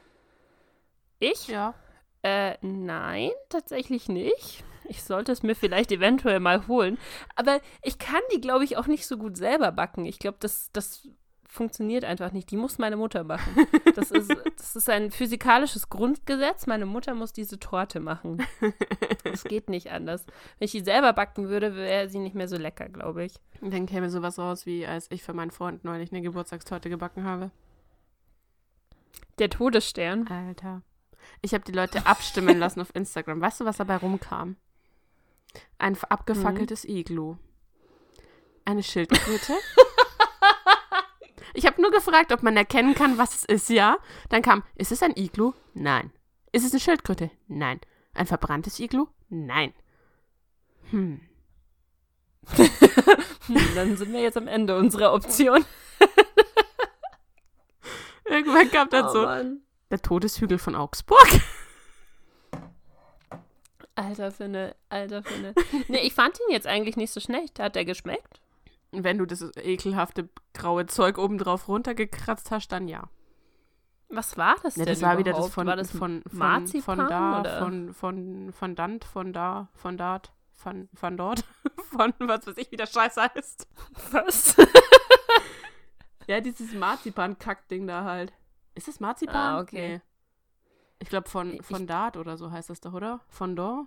Ich? 1.20 1.48
Ja. 1.48 1.74
Äh, 2.22 2.56
nein, 2.62 3.30
tatsächlich 3.48 4.08
nicht. 4.08 4.64
Ich 4.84 5.02
sollte 5.04 5.32
es 5.32 5.42
mir 5.42 5.54
vielleicht 5.54 5.92
eventuell 5.92 6.40
mal 6.40 6.66
holen. 6.66 6.98
Aber 7.36 7.60
ich 7.82 7.98
kann 7.98 8.22
die, 8.32 8.40
glaube 8.40 8.64
ich, 8.64 8.78
auch 8.78 8.86
nicht 8.86 9.06
so 9.06 9.18
gut 9.18 9.36
selber 9.36 9.70
backen. 9.70 10.06
Ich 10.06 10.18
glaube, 10.18 10.38
das, 10.40 10.70
das 10.72 11.06
funktioniert 11.48 12.04
einfach 12.04 12.32
nicht. 12.32 12.50
Die 12.50 12.56
muss 12.56 12.78
meine 12.78 12.96
Mutter 12.96 13.24
machen. 13.24 13.66
Das 13.94 14.12
ist, 14.12 14.32
das 14.56 14.76
ist 14.76 14.88
ein 14.88 15.10
physikalisches 15.10 15.88
Grundgesetz. 15.88 16.68
Meine 16.68 16.86
Mutter 16.86 17.14
muss 17.14 17.32
diese 17.32 17.58
Torte 17.58 17.98
machen. 17.98 18.46
Das 19.24 19.42
geht 19.42 19.68
nicht 19.68 19.90
anders. 19.90 20.24
Wenn 20.58 20.66
ich 20.66 20.70
die 20.70 20.84
selber 20.84 21.12
backen 21.12 21.48
würde, 21.48 21.74
wäre 21.74 22.08
sie 22.08 22.20
nicht 22.20 22.36
mehr 22.36 22.46
so 22.46 22.56
lecker, 22.56 22.88
glaube 22.88 23.24
ich. 23.24 23.34
Und 23.60 23.72
dann 23.72 23.86
käme 23.86 24.08
sowas 24.08 24.38
raus, 24.38 24.66
wie 24.66 24.86
als 24.86 25.10
ich 25.10 25.24
für 25.24 25.32
meinen 25.32 25.50
Freund 25.50 25.82
neulich 25.82 26.12
eine 26.12 26.22
Geburtstagstorte 26.22 26.90
gebacken 26.90 27.24
habe. 27.24 27.50
Der 29.40 29.50
Todesstern. 29.50 30.28
Alter. 30.28 30.82
Ich 31.42 31.54
habe 31.54 31.64
die 31.64 31.72
Leute 31.72 32.06
abstimmen 32.06 32.58
lassen 32.60 32.80
auf 32.80 32.94
Instagram. 32.94 33.40
Weißt 33.40 33.60
du, 33.60 33.64
was 33.64 33.78
dabei 33.78 33.96
rumkam? 33.96 34.56
Ein 35.78 35.96
abgefackeltes 36.08 36.84
Iglu. 36.84 37.36
Eine 38.64 38.84
Schildkröte. 38.84 39.54
ich 41.54 41.66
habe 41.66 41.80
nur 41.80 41.90
gefragt, 41.90 42.32
ob 42.32 42.42
man 42.42 42.56
erkennen 42.56 42.94
kann, 42.94 43.18
was 43.18 43.34
es 43.34 43.44
ist, 43.44 43.70
ja? 43.70 43.98
Dann 44.28 44.42
kam, 44.42 44.62
ist 44.76 44.92
es 44.92 45.02
ein 45.02 45.16
Iglu? 45.16 45.52
Nein. 45.74 46.12
Ist 46.52 46.64
es 46.64 46.72
eine 46.72 46.80
Schildkröte? 46.80 47.30
Nein. 47.46 47.80
Ein 48.14 48.26
verbranntes 48.26 48.78
Iglu? 48.80 49.06
Nein. 49.28 49.72
Hm. 50.90 51.20
Hm, 53.48 53.56
dann 53.74 53.96
sind 53.96 54.12
wir 54.12 54.20
jetzt 54.20 54.36
am 54.36 54.46
Ende 54.46 54.76
unserer 54.76 55.14
Option. 55.14 55.64
Irgendwann 58.26 58.70
kam 58.70 58.90
dann 58.90 59.06
Oh 59.06 59.12
so, 59.12 59.22
Mann. 59.22 59.62
der 59.90 60.02
Todeshügel 60.02 60.58
von 60.58 60.74
Augsburg. 60.74 61.26
Alter 63.94 64.30
Finne, 64.30 64.76
alter 64.90 65.22
Finne. 65.22 65.54
Nee, 65.88 66.00
ich 66.00 66.12
fand 66.14 66.38
ihn 66.40 66.52
jetzt 66.52 66.66
eigentlich 66.66 66.96
nicht 66.96 67.10
so 67.12 67.20
schlecht. 67.20 67.58
Hat 67.58 67.74
der 67.74 67.84
geschmeckt? 67.86 68.40
Wenn 68.90 69.18
du 69.18 69.26
das 69.26 69.42
ekelhafte 69.56 70.28
graue 70.54 70.86
Zeug 70.86 71.18
oben 71.18 71.36
drauf 71.38 71.68
runtergekratzt 71.68 72.50
hast, 72.50 72.68
dann 72.72 72.88
ja. 72.88 73.08
Was 74.08 74.38
war 74.38 74.56
das 74.62 74.76
Ja, 74.76 74.84
denn 74.86 74.94
das 74.94 75.02
war 75.02 75.18
wieder 75.18 75.32
das 75.32 75.38
überhaupt? 75.38 75.54
von, 75.54 75.66
war 75.66 75.76
das 75.76 75.90
von, 75.90 76.22
von, 76.26 76.38
Marzipan, 76.38 76.96
von 76.98 77.08
da, 77.08 77.40
oder? 77.40 77.58
von, 77.58 77.92
von, 77.92 78.52
von 78.52 78.74
Dant, 78.74 79.04
von 79.04 79.32
da, 79.34 79.68
von 79.74 79.98
dort, 79.98 80.32
von, 80.52 80.88
von 80.94 81.16
dort, 81.18 81.44
von 81.90 82.14
was 82.18 82.46
weiß 82.46 82.56
ich, 82.56 82.70
wie 82.72 82.76
der 82.78 82.86
Scheiß 82.86 83.18
heißt. 83.18 83.68
was? 84.10 84.56
Ja, 86.26 86.40
dieses 86.40 86.72
Marzipan-Kack-Ding 86.74 87.86
da 87.86 88.04
halt. 88.04 88.32
Ist 88.74 88.88
das 88.88 89.00
Marzipan? 89.00 89.36
Ah, 89.36 89.60
okay. 89.60 89.88
Nee. 89.96 90.00
Ich 91.00 91.08
glaube 91.08 91.28
von, 91.28 91.54
Ich- 91.54 91.66
von 91.66 91.86
Dart 91.86 92.16
oder 92.16 92.36
so 92.36 92.50
heißt 92.50 92.70
das 92.70 92.80
doch, 92.80 92.92
oder? 92.92 93.20
Von 93.28 93.56
Dor? 93.56 93.86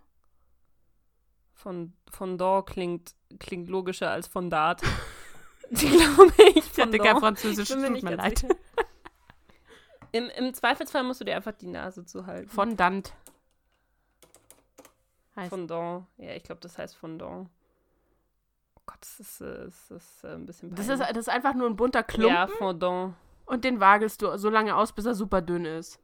Von, 1.62 1.94
von 2.10 2.38
Dor 2.40 2.66
klingt, 2.66 3.14
klingt 3.40 3.70
logischer 3.70 4.10
als 4.10 4.26
von 4.28 4.50
Dart. 4.50 4.82
Glaube 5.72 6.34
ich. 6.50 6.58
Ich 6.58 6.80
hatte 6.80 6.98
von 6.98 7.06
kein. 7.06 7.20
Französisch, 7.20 7.70
tut 7.70 7.80
mir 8.04 8.16
leid. 8.16 8.40
sicher. 8.40 8.56
Im, 10.12 10.28
Im 10.30 10.54
Zweifelsfall 10.54 11.04
musst 11.04 11.22
du 11.22 11.26
dir 11.26 11.36
einfach 11.36 11.54
die 11.54 11.68
Nase 11.68 12.04
zuhalten. 12.06 12.50
Fondant. 12.50 13.14
Heißt. 15.36 15.50
Fondant. 15.50 16.08
Ja, 16.18 16.34
ich 16.34 16.44
glaube, 16.44 16.60
das 16.62 16.78
heißt 16.78 16.98
Fondant. 16.98 17.48
Oh 18.76 18.82
Gott, 18.88 18.98
das 19.00 19.20
ist, 19.20 19.42
äh, 19.42 19.66
das 19.66 19.92
ist 19.92 20.24
äh, 20.24 20.34
ein 20.34 20.46
bisschen 20.46 20.72
Das 20.76 20.88
ist, 20.88 20.98
peinlich. 20.98 21.08
das 21.10 21.28
ist 21.28 21.30
einfach 21.30 21.54
nur 21.54 21.68
ein 21.68 21.76
bunter 21.78 22.04
Klumpen 22.04 22.34
Ja, 22.36 22.48
Fondant. 22.48 23.14
und 23.46 23.64
den 23.64 23.80
wagelst 23.80 24.22
du 24.22 24.36
so 24.38 24.50
lange 24.50 24.76
aus, 24.76 24.92
bis 24.92 25.06
er 25.06 25.16
super 25.16 25.42
dünn 25.42 25.64
ist. 25.66 26.00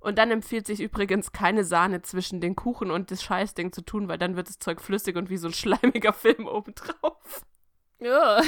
Und 0.00 0.18
dann 0.18 0.30
empfiehlt 0.30 0.66
sich 0.66 0.80
übrigens 0.80 1.32
keine 1.32 1.64
Sahne 1.64 2.02
zwischen 2.02 2.40
den 2.40 2.54
Kuchen 2.54 2.90
und 2.90 3.10
das 3.10 3.22
Scheißding 3.22 3.72
zu 3.72 3.82
tun, 3.82 4.08
weil 4.08 4.18
dann 4.18 4.36
wird 4.36 4.48
das 4.48 4.58
Zeug 4.58 4.80
flüssig 4.80 5.16
und 5.16 5.28
wie 5.28 5.36
so 5.36 5.48
ein 5.48 5.54
schleimiger 5.54 6.12
Film 6.12 6.46
obendrauf. 6.46 7.44
Ja. 7.98 8.40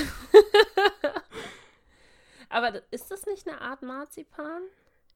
Aber 2.48 2.80
ist 2.92 3.10
das 3.10 3.26
nicht 3.26 3.48
eine 3.48 3.60
Art 3.60 3.82
Marzipan? 3.82 4.62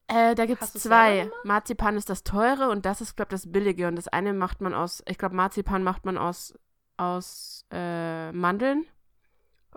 Äh, 0.07 0.35
da 0.35 0.45
gibt 0.45 0.61
es 0.61 0.73
zwei. 0.73 1.31
Marzipan 1.43 1.97
ist 1.97 2.09
das 2.09 2.23
teure 2.23 2.69
und 2.69 2.85
das 2.85 3.01
ist, 3.01 3.15
glaube 3.15 3.33
ich, 3.33 3.41
das 3.41 3.51
billige. 3.51 3.87
Und 3.87 3.95
das 3.95 4.07
eine 4.07 4.33
macht 4.33 4.61
man 4.61 4.73
aus, 4.73 5.03
ich 5.07 5.17
glaube, 5.17 5.35
Marzipan 5.35 5.83
macht 5.83 6.05
man 6.05 6.17
aus, 6.17 6.53
aus 6.97 7.65
äh, 7.71 8.31
Mandeln. 8.31 8.85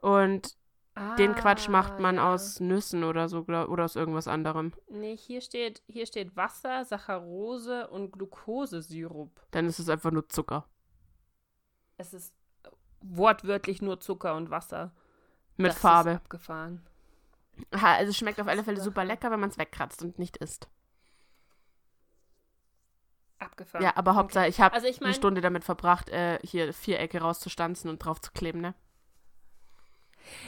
Und 0.01 0.57
den 1.19 1.35
Quatsch 1.35 1.69
macht 1.69 1.99
man 2.01 2.19
Ah, 2.19 2.33
aus 2.35 2.61
Nüssen 2.61 3.05
oder 3.05 3.29
so, 3.29 3.45
glaub, 3.45 3.69
oder 3.69 3.85
aus 3.85 3.97
irgendwas 3.97 4.29
anderem. 4.29 4.73
Nee, 4.89 5.17
hier 5.17 5.41
steht, 5.41 5.83
hier 5.87 6.07
steht 6.07 6.37
Wasser, 6.37 6.85
Saccharose 6.85 7.89
und 7.89 8.13
Glukosesirup. 8.13 9.31
Dann 9.51 9.67
ist 9.67 9.79
es 9.79 9.89
einfach 9.89 10.11
nur 10.11 10.29
Zucker. 10.29 10.67
Es 11.97 12.13
ist 12.15 12.35
wortwörtlich 13.01 13.83
nur 13.83 14.01
Zucker 14.01 14.35
und 14.37 14.51
Wasser. 14.51 14.93
Mit 15.57 15.69
das 15.69 15.77
Ist 15.77 15.83
Farbe. 15.83 16.13
abgefahren. 16.17 16.87
Ha, 17.75 17.95
also 17.97 18.11
es 18.11 18.17
schmeckt 18.17 18.41
auf 18.41 18.47
alle 18.47 18.63
Fälle 18.63 18.79
ist 18.79 18.85
super 18.85 19.05
lecker, 19.05 19.31
wenn 19.31 19.41
man 19.41 19.51
es 19.51 19.59
wegkratzt 19.59 20.03
und 20.03 20.19
nicht 20.19 20.37
isst. 20.37 20.69
Abgefahren. 23.41 23.85
Ja, 23.85 23.97
aber 23.97 24.15
Hauptsache, 24.17 24.49
ich 24.49 24.61
habe 24.61 24.75
Also 24.75 24.87
ich 24.89 24.97
eine 24.99 25.07
meine, 25.07 25.15
Stunde 25.15 25.41
damit 25.41 25.65
verbracht, 25.65 26.09
äh, 26.11 26.39
hier 26.43 26.73
Vierecke 26.73 27.21
rauszustanzen 27.21 27.89
und 27.89 27.99
drauf 28.01 28.21
zu 28.21 28.33
kleben, 28.33 28.61
ne? 28.61 28.75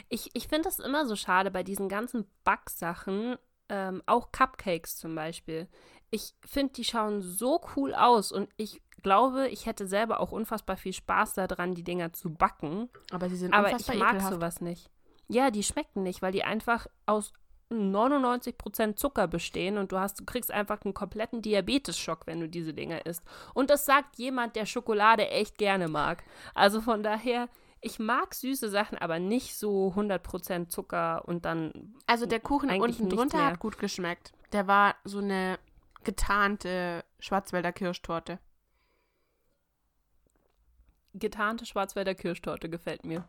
Ich, 0.09 0.31
ich 0.35 0.49
finde 0.49 0.65
das 0.65 0.79
immer 0.79 1.07
so 1.07 1.17
schade 1.17 1.51
bei 1.51 1.63
diesen 1.63 1.89
ganzen 1.89 2.27
Backsachen, 2.45 3.37
ähm, 3.69 4.03
auch 4.07 4.33
Cupcakes 4.33 4.97
zum 4.97 5.15
Beispiel. 5.15 5.69
Ich 6.11 6.35
finde, 6.45 6.73
die 6.75 6.85
schauen 6.85 7.23
so 7.23 7.61
cool 7.77 7.95
aus 7.95 8.33
und 8.33 8.49
ich 8.57 8.83
glaube, 9.03 9.49
ich 9.49 9.67
hätte 9.67 9.87
selber 9.87 10.21
auch 10.21 10.33
unfassbar 10.33 10.77
viel 10.77 10.93
Spaß 10.93 11.35
daran, 11.35 11.75
die 11.75 11.85
Dinger 11.85 12.13
zu 12.13 12.35
backen. 12.35 12.89
Aber 13.13 13.29
sie 13.29 13.37
sind 13.37 13.55
Aber 13.55 13.69
ich 13.75 13.87
mag 13.95 14.15
ekelhaft. 14.15 14.35
sowas 14.35 14.61
nicht. 14.61 14.91
Ja, 15.29 15.51
die 15.51 15.63
schmecken 15.63 16.03
nicht, 16.03 16.23
weil 16.23 16.33
die 16.33 16.43
einfach 16.43 16.87
aus 17.07 17.33
99% 17.71 18.97
Zucker 18.97 19.29
bestehen 19.29 19.79
und 19.79 19.93
du 19.93 19.99
hast, 19.99 20.19
du 20.19 20.25
kriegst 20.25 20.51
einfach 20.51 20.83
einen 20.83 20.95
kompletten 20.95 21.41
Diabetesschock, 21.41 22.27
wenn 22.27 22.41
du 22.41 22.49
diese 22.49 22.75
Dinger 22.75 23.07
isst. 23.07 23.23
Und 23.55 23.71
das 23.71 23.87
sagt 23.87 24.19
jemand, 24.19 24.57
der 24.57 24.67
Schokolade 24.67 25.29
echt 25.29 25.57
gerne 25.57 25.89
mag. 25.89 26.25
Also 26.55 26.81
von 26.81 27.03
daher, 27.03 27.49
ich 27.81 27.99
mag 27.99 28.35
süße 28.35 28.69
Sachen, 28.69 28.99
aber 28.99 29.19
nicht 29.19 29.57
so 29.57 29.93
100% 29.97 30.69
Zucker 30.69 31.27
und 31.27 31.45
dann 31.45 31.95
Also 32.07 32.27
der 32.27 32.41
Kuchen 32.41 32.71
unten 32.71 33.09
drunter 33.09 33.39
mehr. 33.39 33.47
hat 33.47 33.61
gut 33.61 33.79
geschmeckt. 33.79 34.33
Der 34.53 34.67
war 34.67 34.97
so 35.05 35.19
eine 35.19 35.59
getarnte 36.05 37.05
Schwarzwälder 37.19 37.73
Kirschtorte. 37.73 38.39
getarnte 41.13 41.67
Schwarzwälder 41.67 42.15
Kirschtorte 42.15 42.69
gefällt 42.71 43.05
mir. 43.05 43.25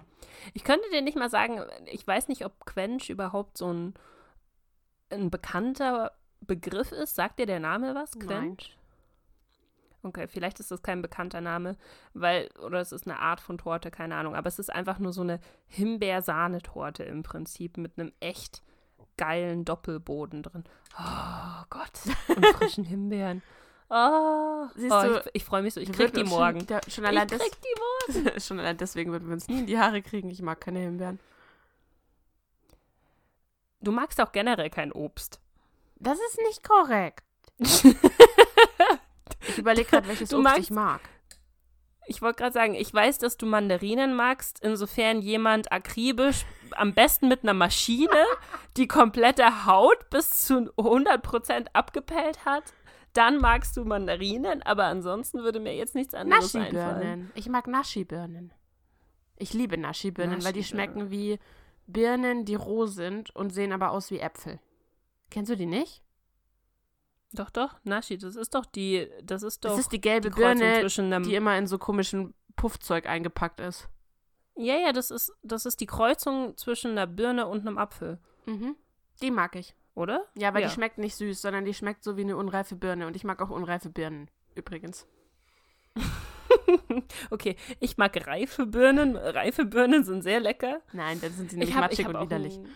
Ich 0.53 0.63
könnte 0.63 0.87
dir 0.91 1.01
nicht 1.01 1.17
mal 1.17 1.31
sagen, 1.31 1.61
ich 1.85 2.05
weiß 2.05 2.27
nicht, 2.27 2.45
ob 2.45 2.65
Quench 2.65 3.09
überhaupt 3.09 3.57
so 3.57 3.73
ein, 3.73 3.95
ein 5.09 5.31
bekannter 5.31 6.11
Begriff 6.41 6.91
ist. 6.91 7.15
Sagt 7.15 7.39
dir 7.39 7.47
der 7.47 7.59
Name 7.59 7.95
was? 7.95 8.11
Quench? 8.19 8.77
Okay, 10.03 10.27
vielleicht 10.27 10.59
ist 10.59 10.71
das 10.71 10.81
kein 10.81 11.01
bekannter 11.01 11.41
Name, 11.41 11.77
weil, 12.13 12.49
oder 12.63 12.79
es 12.79 12.91
ist 12.91 13.07
eine 13.07 13.19
Art 13.19 13.39
von 13.39 13.57
Torte, 13.57 13.91
keine 13.91 14.15
Ahnung. 14.15 14.35
Aber 14.35 14.47
es 14.47 14.57
ist 14.57 14.73
einfach 14.73 14.97
nur 14.97 15.13
so 15.13 15.21
eine 15.21 15.39
Himbeersahnetorte 15.67 17.03
im 17.03 17.21
Prinzip 17.23 17.77
mit 17.77 17.97
einem 17.97 18.11
echt 18.19 18.63
geilen 19.17 19.63
Doppelboden 19.65 20.41
drin. 20.41 20.63
Oh 20.97 21.63
Gott, 21.69 21.91
und 22.35 22.45
frischen 22.47 22.83
Himbeeren. 22.83 23.43
Oh, 23.93 24.67
Siehst 24.75 24.91
oh, 24.91 25.03
du, 25.03 25.19
ich, 25.19 25.29
ich 25.33 25.45
freue 25.45 25.61
mich 25.61 25.73
so. 25.73 25.81
Ich 25.81 25.91
krieg 25.91 26.13
die 26.13 26.23
morgen. 26.23 26.59
Schon, 26.59 26.67
der, 26.67 26.81
schon, 26.87 27.03
Ich 27.03 27.09
allein 27.09 27.27
krieg 27.27 27.57
die 27.61 28.21
morgen. 28.23 28.39
schon 28.41 28.59
allein 28.59 28.77
deswegen 28.77 29.11
würden 29.11 29.27
wir 29.27 29.33
uns 29.33 29.49
nie 29.49 29.59
in 29.59 29.65
die 29.65 29.77
Haare 29.77 30.01
kriegen. 30.01 30.29
Ich 30.29 30.41
mag 30.41 30.61
keine 30.61 30.79
Himbeeren. 30.79 31.19
Du 33.81 33.91
magst 33.91 34.21
auch 34.21 34.31
generell 34.31 34.69
kein 34.69 34.91
Obst. 34.91 35.41
Das 35.95 36.17
ist 36.17 36.39
nicht 36.47 36.63
korrekt. 36.63 37.25
Ich 39.51 39.57
überlege 39.57 39.89
gerade, 39.89 40.07
welches 40.07 40.29
Du 40.29 40.37
Obst 40.39 40.47
magst- 40.47 40.59
ich 40.59 40.71
mag. 40.71 41.01
Ich 42.07 42.21
wollte 42.21 42.37
gerade 42.37 42.51
sagen, 42.53 42.73
ich 42.73 42.93
weiß, 42.93 43.19
dass 43.19 43.37
du 43.37 43.45
Mandarinen 43.45 44.15
magst, 44.15 44.59
insofern 44.63 45.21
jemand 45.21 45.71
akribisch, 45.71 46.45
am 46.71 46.93
besten 46.93 47.27
mit 47.27 47.43
einer 47.43 47.53
Maschine, 47.53 48.25
die 48.77 48.87
komplette 48.87 49.65
Haut 49.65 50.09
bis 50.09 50.41
zu 50.45 50.71
100% 50.77 51.67
abgepellt 51.73 52.43
hat. 52.45 52.63
Dann 53.13 53.37
magst 53.39 53.75
du 53.77 53.83
Mandarinen, 53.85 54.61
aber 54.63 54.85
ansonsten 54.85 55.43
würde 55.43 55.59
mir 55.59 55.75
jetzt 55.75 55.95
nichts 55.95 56.13
anderes 56.13 56.55
einfallen. 56.55 56.73
Naschi-Birnen. 56.75 57.31
Ich 57.35 57.49
mag 57.49 57.67
Naschi-Birnen. 57.67 58.53
Ich 59.37 59.53
liebe 59.53 59.77
Naschi-Birnen, 59.77 60.43
weil 60.43 60.53
die 60.53 60.63
schmecken 60.63 61.11
wie 61.11 61.39
Birnen, 61.87 62.45
die 62.45 62.55
roh 62.55 62.85
sind 62.85 63.35
und 63.35 63.51
sehen 63.53 63.73
aber 63.73 63.91
aus 63.91 64.11
wie 64.11 64.19
Äpfel. 64.19 64.59
Kennst 65.29 65.51
du 65.51 65.55
die 65.57 65.65
nicht? 65.65 66.01
Doch, 67.33 67.49
doch, 67.49 67.75
Nashi, 67.83 68.17
das 68.17 68.35
ist 68.35 68.53
doch 68.55 68.65
die, 68.65 69.09
das 69.23 69.41
ist 69.43 69.63
doch 69.63 69.71
Das 69.71 69.79
ist 69.79 69.91
die 69.91 70.01
gelbe 70.01 70.29
die 70.29 70.35
Birne, 70.35 70.85
die 71.21 71.35
immer 71.35 71.57
in 71.57 71.65
so 71.67 71.77
komischen 71.77 72.33
Puffzeug 72.57 73.05
eingepackt 73.07 73.59
ist. 73.61 73.87
ja, 74.55 74.75
ja, 74.75 74.91
das 74.91 75.11
ist, 75.11 75.33
das 75.41 75.65
ist 75.65 75.79
die 75.79 75.85
Kreuzung 75.85 76.57
zwischen 76.57 76.91
einer 76.91 77.07
Birne 77.07 77.47
und 77.47 77.61
einem 77.61 77.77
Apfel, 77.77 78.19
Mhm. 78.45 78.75
Die 79.21 79.31
mag 79.31 79.55
ich. 79.55 79.75
oder? 79.93 80.25
Ja, 80.35 80.53
weil 80.53 80.61
Ja. 80.63 80.67
die 80.67 80.73
schmeckt 80.73 80.97
nicht 80.97 81.15
süß, 81.15 81.41
sondern 81.41 81.63
die 81.63 81.73
schmeckt 81.73 82.03
so 82.03 82.17
wie 82.17 82.21
eine 82.21 82.35
unreife 82.37 82.75
Birne. 82.75 83.05
Und 83.07 83.15
ich 83.15 83.23
mag 83.23 83.41
auch 83.41 83.49
unreife 83.49 83.89
Birnen, 83.89 84.29
übrigens. 84.55 85.05
Okay, 87.29 87.55
ich 87.79 87.97
mag 87.97 88.15
reife 88.27 88.65
Birnen. 88.65 89.15
Reife 89.15 89.65
Birnen 89.65 90.03
sind 90.03 90.21
sehr 90.21 90.39
lecker. 90.39 90.81
Nein, 90.93 91.19
dann 91.21 91.31
sind 91.31 91.49
sie 91.51 91.61
Ich 91.61 91.73
hab, 91.73 91.81
matschig 91.81 92.07
und 92.07 92.19
widerlich. 92.19 92.57
Ein... 92.57 92.67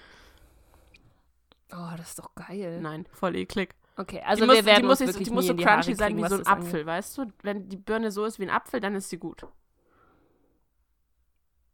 Oh, 1.74 1.97
das 1.97 2.10
ist 2.10 2.20
doch 2.20 2.34
geil. 2.36 2.80
Nein, 2.82 3.06
voll 3.12 3.36
eklig. 3.36 3.76
Okay, 3.98 4.22
also 4.26 4.43
die 4.43 4.50
wir 4.50 4.56
muss, 4.58 4.66
werden 4.66 4.82
die 4.82 4.88
muss, 4.88 5.02
uns 5.02 5.10
wirklich 5.10 5.28
die 5.28 5.34
muss 5.34 5.48
so 5.48 5.56
crunchy 5.56 5.96
sein 5.96 6.18
wie 6.18 6.28
so 6.28 6.36
ein 6.36 6.39
das 6.39 6.48
angeht. 6.48 6.68
Apfel, 6.68 6.86
weißt 6.86 7.18
du? 7.18 7.26
Wenn 7.43 7.70
die 7.70 7.78
Birne 7.78 8.12
so 8.12 8.26
ist 8.26 8.39
wie 8.39 8.43
ein 8.43 8.50
Apfel, 8.50 8.80
dann 8.80 8.96
ist 8.96 9.10
sie 9.10 9.18
gut. 9.18 9.46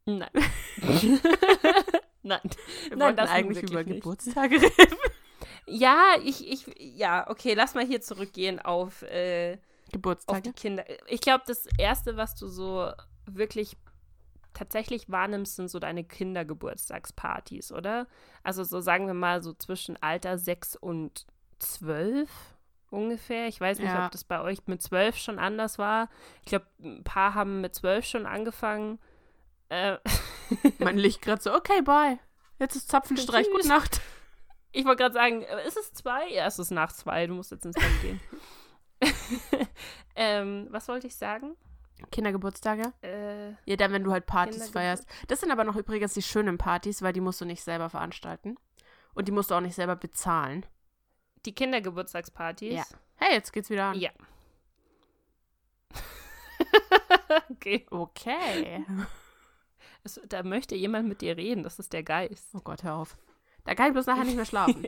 Nein. 0.05 0.29
Nein. 2.23 2.41
Wir 2.89 2.97
Nein, 2.97 3.15
das 3.15 3.29
eigentlich 3.29 3.63
über 3.63 3.83
nicht. 3.83 3.95
Geburtstage 4.01 4.55
reden. 4.61 4.97
Ja, 5.65 6.15
ich, 6.23 6.47
ich, 6.47 6.65
ja, 6.77 7.29
okay, 7.29 7.53
lass 7.53 7.73
mal 7.73 7.85
hier 7.85 8.01
zurückgehen 8.01 8.59
auf, 8.59 9.01
äh, 9.03 9.53
auf 9.53 9.91
Geburtstage? 9.91 10.41
die 10.41 10.53
Kinder. 10.53 10.85
Ich 11.07 11.21
glaube, 11.21 11.43
das 11.47 11.67
Erste, 11.77 12.17
was 12.17 12.35
du 12.35 12.47
so 12.47 12.91
wirklich 13.25 13.77
tatsächlich 14.53 15.09
wahrnimmst, 15.09 15.55
sind 15.55 15.69
so 15.69 15.79
deine 15.79 16.03
Kindergeburtstagspartys, 16.03 17.71
oder? 17.71 18.07
Also 18.43 18.63
so 18.63 18.81
sagen 18.81 19.07
wir 19.07 19.13
mal 19.13 19.41
so 19.41 19.53
zwischen 19.53 20.01
Alter 20.01 20.37
6 20.37 20.75
und 20.75 21.25
12 21.61 22.29
ungefähr. 22.89 23.47
Ich 23.47 23.59
weiß 23.61 23.79
nicht, 23.79 23.87
Ja. 23.87 24.05
ob 24.05 24.11
das 24.11 24.23
bei 24.23 24.41
euch 24.41 24.59
mit 24.67 24.81
12 24.81 25.17
schon 25.17 25.39
anders 25.39 25.77
war. 25.79 26.09
Ich 26.41 26.47
glaube, 26.49 26.65
ein 26.81 27.03
paar 27.03 27.33
haben 27.33 27.61
mit 27.61 27.73
12 27.75 28.05
schon 28.05 28.25
angefangen. 28.25 28.99
Äh, 29.69 29.97
Mein 30.79 30.97
Licht 30.97 31.21
gerade 31.21 31.41
so, 31.41 31.53
okay, 31.55 31.81
bye. 31.81 32.19
Jetzt 32.59 32.75
ist 32.75 32.89
Zapfenstreich, 32.89 33.49
gute 33.51 33.67
Nacht. 33.67 34.01
ich 34.71 34.85
wollte 34.85 35.03
gerade 35.03 35.13
sagen, 35.13 35.41
äh, 35.43 35.65
ist 35.67 35.77
es 35.77 35.93
zwei? 35.93 36.27
Ja, 36.29 36.45
es 36.45 36.59
ist 36.59 36.71
nach 36.71 36.91
zwei. 36.91 37.25
Du 37.27 37.33
musst 37.33 37.51
jetzt 37.51 37.65
ins 37.65 37.75
Bett 37.75 38.01
gehen. 38.01 38.19
ähm, 40.15 40.67
was 40.69 40.87
wollte 40.87 41.07
ich 41.07 41.15
sagen? 41.15 41.55
Kindergeburtstage? 42.11 42.93
Äh, 43.01 43.51
Ja, 43.65 43.75
dann, 43.77 43.91
wenn 43.91 44.03
du 44.03 44.11
halt 44.11 44.25
Partys 44.25 44.69
feierst. 44.69 45.05
Das 45.27 45.39
sind 45.39 45.51
aber 45.51 45.63
noch 45.63 45.75
übrigens 45.75 46.13
die 46.13 46.21
schönen 46.21 46.57
Partys, 46.57 47.01
weil 47.01 47.13
die 47.13 47.21
musst 47.21 47.39
du 47.41 47.45
nicht 47.45 47.63
selber 47.63 47.89
veranstalten. 47.89 48.57
Und 49.13 49.27
die 49.27 49.31
musst 49.31 49.51
du 49.51 49.55
auch 49.55 49.61
nicht 49.61 49.75
selber 49.75 49.95
bezahlen. 49.95 50.65
Die 51.45 51.53
Kindergeburtstagspartys. 51.53 52.73
Ja. 52.73 52.85
Hey, 53.15 53.33
jetzt 53.33 53.51
geht's 53.53 53.69
wieder 53.69 53.85
an. 53.85 53.99
Ja. 53.99 54.11
okay. 57.49 57.85
Okay. 57.89 58.85
Es, 60.03 60.19
da 60.27 60.41
möchte 60.41 60.73
jemand 60.75 61.07
mit 61.07 61.21
dir 61.21 61.37
reden. 61.37 61.61
Das 61.61 61.77
ist 61.77 61.93
der 61.93 62.01
Geist. 62.01 62.55
Oh 62.55 62.61
Gott, 62.61 62.81
hör 62.81 62.95
auf. 62.95 63.19
Da 63.65 63.75
kann 63.75 63.85
ich 63.85 63.93
bloß 63.93 64.07
nachher 64.07 64.23
nicht 64.23 64.35
mehr 64.35 64.45
schlafen. 64.45 64.87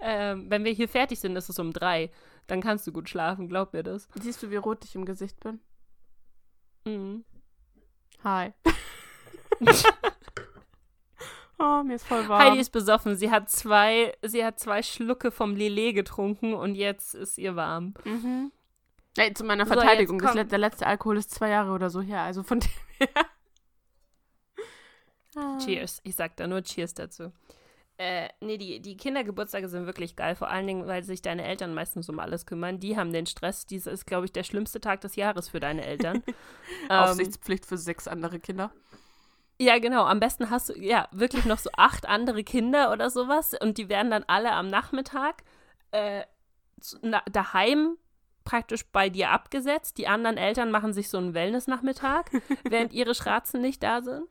ähm, 0.00 0.50
wenn 0.50 0.64
wir 0.64 0.72
hier 0.72 0.88
fertig 0.88 1.20
sind, 1.20 1.36
ist 1.36 1.48
es 1.48 1.60
um 1.60 1.72
drei. 1.72 2.10
Dann 2.48 2.60
kannst 2.60 2.84
du 2.86 2.92
gut 2.92 3.08
schlafen. 3.08 3.48
Glaub 3.48 3.72
mir 3.74 3.84
das. 3.84 4.08
Siehst 4.20 4.42
du, 4.42 4.50
wie 4.50 4.56
rot 4.56 4.84
ich 4.84 4.96
im 4.96 5.04
Gesicht 5.04 5.38
bin? 5.38 5.60
Mhm. 6.84 7.24
Hi. 8.24 8.52
Oh, 11.58 11.82
mir 11.82 11.96
ist 11.96 12.06
voll 12.06 12.28
warm. 12.28 12.40
Heidi 12.40 12.60
ist 12.60 12.70
besoffen. 12.70 13.16
Sie 13.16 13.30
hat 13.30 13.50
zwei, 13.50 14.16
sie 14.22 14.44
hat 14.44 14.60
zwei 14.60 14.82
Schlucke 14.82 15.30
vom 15.30 15.56
Lillet 15.56 15.94
getrunken 15.94 16.54
und 16.54 16.76
jetzt 16.76 17.14
ist 17.14 17.36
ihr 17.38 17.56
warm. 17.56 17.94
Mhm. 18.04 18.52
Ey, 19.16 19.34
zu 19.34 19.44
meiner 19.44 19.66
So, 19.66 19.72
Verteidigung, 19.72 20.20
jetzt 20.20 20.36
das, 20.36 20.48
der 20.48 20.58
letzte 20.58 20.86
Alkohol 20.86 21.16
ist 21.16 21.32
zwei 21.32 21.48
Jahre 21.48 21.72
oder 21.72 21.90
so 21.90 22.00
her, 22.00 22.20
also 22.20 22.44
von 22.44 22.60
dem 22.60 22.70
her. 22.98 23.08
Ah. 25.36 25.58
Cheers. 25.58 26.00
Ich 26.04 26.14
sag 26.14 26.36
da 26.36 26.46
nur 26.46 26.62
Cheers 26.62 26.94
dazu. 26.94 27.32
Äh, 27.96 28.28
nee, 28.40 28.58
die, 28.58 28.80
die 28.80 28.96
Kindergeburtstage 28.96 29.68
sind 29.68 29.86
wirklich 29.86 30.14
geil, 30.14 30.36
vor 30.36 30.48
allen 30.48 30.68
Dingen, 30.68 30.86
weil 30.86 31.02
sich 31.02 31.20
deine 31.20 31.44
Eltern 31.44 31.74
meistens 31.74 32.08
um 32.08 32.20
alles 32.20 32.46
kümmern. 32.46 32.78
Die 32.78 32.96
haben 32.96 33.12
den 33.12 33.26
Stress. 33.26 33.66
Dies 33.66 33.88
ist, 33.88 34.06
glaube 34.06 34.26
ich, 34.26 34.32
der 34.32 34.44
schlimmste 34.44 34.80
Tag 34.80 35.00
des 35.00 35.16
Jahres 35.16 35.48
für 35.48 35.58
deine 35.58 35.84
Eltern. 35.84 36.22
ähm, 36.88 36.90
Aufsichtspflicht 36.90 37.66
für 37.66 37.76
sechs 37.76 38.06
andere 38.06 38.38
Kinder. 38.38 38.70
Ja, 39.58 39.78
genau. 39.78 40.04
Am 40.04 40.20
besten 40.20 40.50
hast 40.50 40.70
du, 40.70 40.78
ja, 40.78 41.08
wirklich 41.10 41.44
noch 41.44 41.58
so 41.58 41.70
acht 41.76 42.08
andere 42.08 42.44
Kinder 42.44 42.92
oder 42.92 43.10
sowas 43.10 43.54
und 43.60 43.78
die 43.78 43.88
werden 43.88 44.10
dann 44.10 44.24
alle 44.26 44.52
am 44.52 44.68
Nachmittag 44.68 45.42
äh, 45.90 46.22
daheim 47.30 47.96
praktisch 48.44 48.86
bei 48.86 49.10
dir 49.10 49.30
abgesetzt. 49.30 49.98
Die 49.98 50.08
anderen 50.08 50.38
Eltern 50.38 50.70
machen 50.70 50.92
sich 50.92 51.10
so 51.10 51.18
einen 51.18 51.34
Wellness-Nachmittag, 51.34 52.30
während 52.64 52.92
ihre 52.92 53.14
Schratzen 53.14 53.60
nicht 53.60 53.82
da 53.82 54.00
sind. 54.00 54.24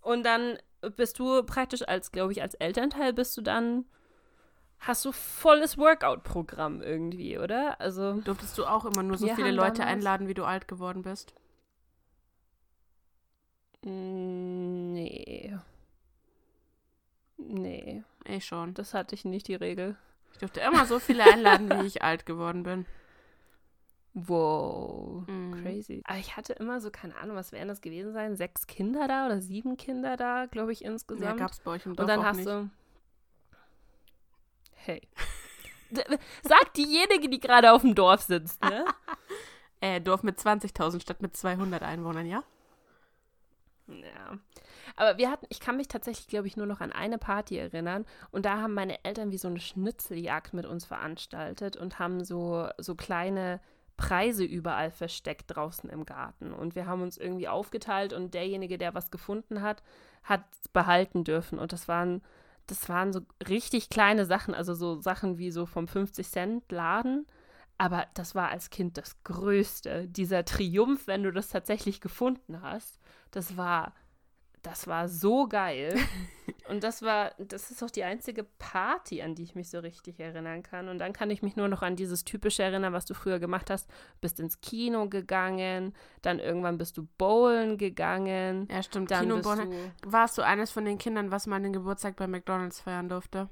Und 0.00 0.24
dann 0.24 0.58
bist 0.96 1.18
du 1.18 1.42
praktisch 1.42 1.82
als, 1.86 2.12
glaube 2.12 2.32
ich, 2.32 2.40
als 2.42 2.54
Elternteil 2.54 3.12
bist 3.12 3.36
du 3.36 3.42
dann, 3.42 3.84
hast 4.78 5.04
du 5.04 5.12
volles 5.12 5.76
Workout-Programm 5.76 6.82
irgendwie, 6.82 7.38
oder? 7.38 7.80
Also, 7.80 8.20
Durftest 8.20 8.56
du 8.58 8.64
auch 8.64 8.84
immer 8.84 9.02
nur 9.02 9.18
so 9.18 9.26
viele 9.26 9.50
Leute 9.50 9.84
einladen, 9.84 10.28
wie 10.28 10.34
du 10.34 10.44
alt 10.44 10.68
geworden 10.68 11.02
bist? 11.02 11.34
Mm, 13.84 14.92
nee. 14.92 15.56
Nee, 17.36 18.02
Ich 18.26 18.44
schon. 18.46 18.74
das 18.74 18.94
hatte 18.94 19.14
ich 19.14 19.24
nicht 19.24 19.48
die 19.48 19.54
Regel. 19.54 19.96
Ich 20.32 20.38
durfte 20.38 20.60
immer 20.60 20.86
so 20.86 20.98
viele 20.98 21.24
einladen, 21.24 21.70
wie 21.70 21.86
ich 21.86 22.02
alt 22.02 22.26
geworden 22.26 22.62
bin. 22.62 22.86
Wow, 24.14 25.24
Mhm. 25.28 25.62
crazy. 25.62 26.02
Aber 26.04 26.18
ich 26.18 26.36
hatte 26.36 26.52
immer 26.54 26.80
so, 26.80 26.90
keine 26.90 27.16
Ahnung, 27.16 27.36
was 27.36 27.52
werden 27.52 27.68
das 27.68 27.80
gewesen 27.80 28.12
sein? 28.12 28.34
Sechs 28.36 28.66
Kinder 28.66 29.06
da 29.06 29.26
oder 29.26 29.40
sieben 29.40 29.76
Kinder 29.76 30.16
da, 30.16 30.46
glaube 30.46 30.72
ich, 30.72 30.80
Ja, 30.80 30.90
insgesamt. 30.90 31.38
gab's 31.38 31.60
bei 31.60 31.70
euch 31.72 31.86
im 31.86 31.94
Dorf 31.94 32.04
Und 32.04 32.08
dann 32.08 32.24
hast 32.26 32.36
nicht. 32.38 32.48
du. 32.48 32.68
Hey. 34.74 35.02
Sagt 36.42 36.76
diejenige, 36.76 37.28
die 37.28 37.38
gerade 37.40 37.72
auf 37.72 37.82
dem 37.82 37.94
Dorf 37.94 38.22
sitzt, 38.22 38.62
ne? 38.62 38.84
Äh, 39.80 40.00
Dorf 40.00 40.24
mit 40.24 40.36
20.000 40.40 41.00
statt 41.00 41.22
mit 41.22 41.36
200 41.36 41.84
Einwohnern, 41.84 42.26
ja? 42.26 42.42
Ja. 43.88 44.38
Aber 44.96 45.18
wir 45.18 45.30
hatten, 45.30 45.46
ich 45.48 45.60
kann 45.60 45.76
mich 45.76 45.88
tatsächlich, 45.88 46.28
glaube 46.28 46.46
ich, 46.46 46.56
nur 46.56 46.66
noch 46.66 46.80
an 46.80 46.92
eine 46.92 47.18
Party 47.18 47.56
erinnern. 47.56 48.04
Und 48.30 48.44
da 48.44 48.60
haben 48.60 48.74
meine 48.74 49.04
Eltern 49.04 49.30
wie 49.30 49.38
so 49.38 49.48
eine 49.48 49.60
Schnitzeljagd 49.60 50.52
mit 50.54 50.66
uns 50.66 50.84
veranstaltet 50.84 51.76
und 51.76 51.98
haben 51.98 52.24
so, 52.24 52.68
so 52.78 52.94
kleine 52.94 53.60
Preise 53.96 54.44
überall 54.44 54.90
versteckt 54.90 55.46
draußen 55.48 55.90
im 55.90 56.06
Garten. 56.06 56.52
Und 56.52 56.74
wir 56.74 56.86
haben 56.86 57.02
uns 57.02 57.16
irgendwie 57.16 57.48
aufgeteilt 57.48 58.12
und 58.12 58.34
derjenige, 58.34 58.78
der 58.78 58.94
was 58.94 59.10
gefunden 59.10 59.62
hat, 59.62 59.82
hat 60.22 60.44
behalten 60.72 61.24
dürfen. 61.24 61.58
Und 61.58 61.72
das 61.72 61.88
waren, 61.88 62.22
das 62.66 62.88
waren 62.88 63.12
so 63.12 63.20
richtig 63.48 63.90
kleine 63.90 64.24
Sachen, 64.24 64.54
also 64.54 64.74
so 64.74 65.00
Sachen 65.00 65.38
wie 65.38 65.50
so 65.50 65.66
vom 65.66 65.86
50-Cent-Laden. 65.86 67.26
Aber 67.78 68.06
das 68.14 68.34
war 68.34 68.48
als 68.48 68.70
Kind 68.70 68.98
das 68.98 69.22
Größte. 69.22 70.08
Dieser 70.08 70.44
Triumph, 70.44 71.06
wenn 71.06 71.22
du 71.22 71.32
das 71.32 71.48
tatsächlich 71.48 72.00
gefunden 72.00 72.60
hast, 72.60 72.98
das 73.30 73.56
war, 73.56 73.94
das 74.62 74.88
war 74.88 75.08
so 75.08 75.46
geil. 75.46 75.94
Und 76.68 76.84
das 76.84 77.02
war, 77.02 77.32
das 77.38 77.70
ist 77.70 77.82
auch 77.82 77.90
die 77.90 78.04
einzige 78.04 78.44
Party, 78.44 79.22
an 79.22 79.34
die 79.34 79.42
ich 79.44 79.54
mich 79.54 79.70
so 79.70 79.78
richtig 79.78 80.20
erinnern 80.20 80.62
kann. 80.62 80.88
Und 80.88 80.98
dann 80.98 81.12
kann 81.12 81.30
ich 81.30 81.40
mich 81.40 81.56
nur 81.56 81.68
noch 81.68 81.80
an 81.80 81.96
dieses 81.96 82.24
typische 82.24 82.62
erinnern, 82.62 82.92
was 82.92 83.06
du 83.06 83.14
früher 83.14 83.38
gemacht 83.38 83.70
hast. 83.70 83.88
Bist 84.20 84.38
ins 84.38 84.60
Kino 84.60 85.08
gegangen, 85.08 85.94
dann 86.20 86.40
irgendwann 86.40 86.76
bist 86.76 86.98
du 86.98 87.08
bowlen 87.16 87.78
gegangen. 87.78 88.68
Ja, 88.70 88.82
stimmt. 88.82 89.10
Dann 89.10 89.22
Kino 89.22 89.36
bist 89.36 89.46
du, 89.46 89.92
Warst 90.12 90.36
du 90.36 90.42
eines 90.42 90.70
von 90.70 90.84
den 90.84 90.98
Kindern, 90.98 91.30
was 91.30 91.46
mal 91.46 91.62
den 91.62 91.72
Geburtstag 91.72 92.16
bei 92.16 92.26
McDonalds 92.26 92.80
feiern 92.80 93.08
durfte? 93.08 93.48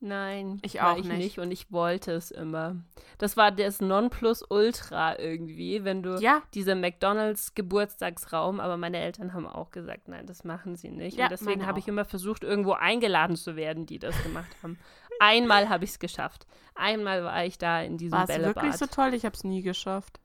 Nein, 0.00 0.60
Ich 0.62 0.76
war 0.76 0.92
auch 0.92 0.98
ich 0.98 1.06
nicht. 1.06 1.18
nicht 1.18 1.38
und 1.40 1.50
ich 1.50 1.72
wollte 1.72 2.12
es 2.12 2.30
immer. 2.30 2.76
Das 3.18 3.36
war 3.36 3.50
das 3.50 3.80
Nonplusultra 3.80 5.18
irgendwie, 5.18 5.82
wenn 5.84 6.02
du 6.04 6.20
Ja, 6.20 6.42
dieser 6.54 6.76
McDonalds 6.76 7.54
Geburtstagsraum, 7.54 8.60
aber 8.60 8.76
meine 8.76 8.98
Eltern 8.98 9.32
haben 9.34 9.46
auch 9.46 9.70
gesagt, 9.72 10.06
nein, 10.06 10.26
das 10.26 10.44
machen 10.44 10.76
sie 10.76 10.90
nicht. 10.90 11.16
Ja, 11.16 11.24
und 11.24 11.32
deswegen 11.32 11.66
habe 11.66 11.80
ich 11.80 11.88
immer 11.88 12.04
versucht, 12.04 12.44
irgendwo 12.44 12.72
eingeladen 12.72 13.34
zu 13.36 13.56
werden, 13.56 13.86
die 13.86 13.98
das 13.98 14.20
gemacht 14.22 14.54
haben. 14.62 14.78
Einmal 15.20 15.68
habe 15.68 15.82
ich 15.84 15.90
es 15.90 15.98
geschafft. 15.98 16.46
Einmal 16.76 17.24
war 17.24 17.44
ich 17.44 17.58
da 17.58 17.82
in 17.82 17.98
diesem 17.98 18.12
war 18.16 18.22
es 18.22 18.28
Bällebad. 18.28 18.56
wirklich 18.56 18.76
so 18.76 18.86
toll? 18.86 19.14
Ich 19.14 19.24
habe 19.24 19.34
es 19.34 19.42
nie 19.42 19.62
geschafft. 19.62 20.20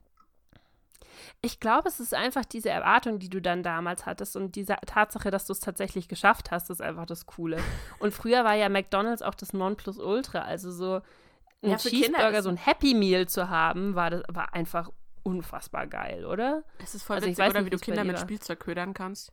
Ich 1.42 1.60
glaube, 1.60 1.88
es 1.88 2.00
ist 2.00 2.14
einfach 2.14 2.44
diese 2.44 2.70
Erwartung, 2.70 3.18
die 3.18 3.28
du 3.28 3.40
dann 3.40 3.62
damals 3.62 4.06
hattest 4.06 4.36
und 4.36 4.56
diese 4.56 4.76
Tatsache, 4.86 5.30
dass 5.30 5.46
du 5.46 5.52
es 5.52 5.60
tatsächlich 5.60 6.08
geschafft 6.08 6.50
hast, 6.50 6.70
ist 6.70 6.80
einfach 6.82 7.06
das 7.06 7.26
Coole. 7.26 7.58
Und 7.98 8.12
früher 8.12 8.44
war 8.44 8.54
ja 8.54 8.68
McDonald's 8.68 9.22
auch 9.22 9.34
das 9.34 9.52
Nonplusultra, 9.52 10.40
also 10.40 10.70
so 10.70 11.00
ein 11.62 11.70
Ja, 11.70 11.76
Cheeseburger, 11.76 12.42
so 12.42 12.48
ein 12.50 12.56
Happy 12.56 12.94
Meal 12.94 13.26
zu 13.26 13.48
haben, 13.48 13.94
war 13.94 14.10
das 14.10 14.22
war 14.28 14.54
einfach 14.54 14.90
unfassbar 15.22 15.86
geil, 15.86 16.26
oder? 16.26 16.64
Es 16.82 16.94
ist 16.94 17.02
voll 17.04 17.16
Also 17.16 17.26
ich 17.26 17.32
witzig, 17.32 17.44
weiß 17.44 17.50
oder 17.52 17.60
nicht, 17.62 17.72
wie 17.72 17.76
du 17.76 17.78
Kinder 17.78 18.04
mit. 18.04 18.18
Spielzeug 18.18 18.60
ködern 18.60 18.92
kannst. 18.94 19.32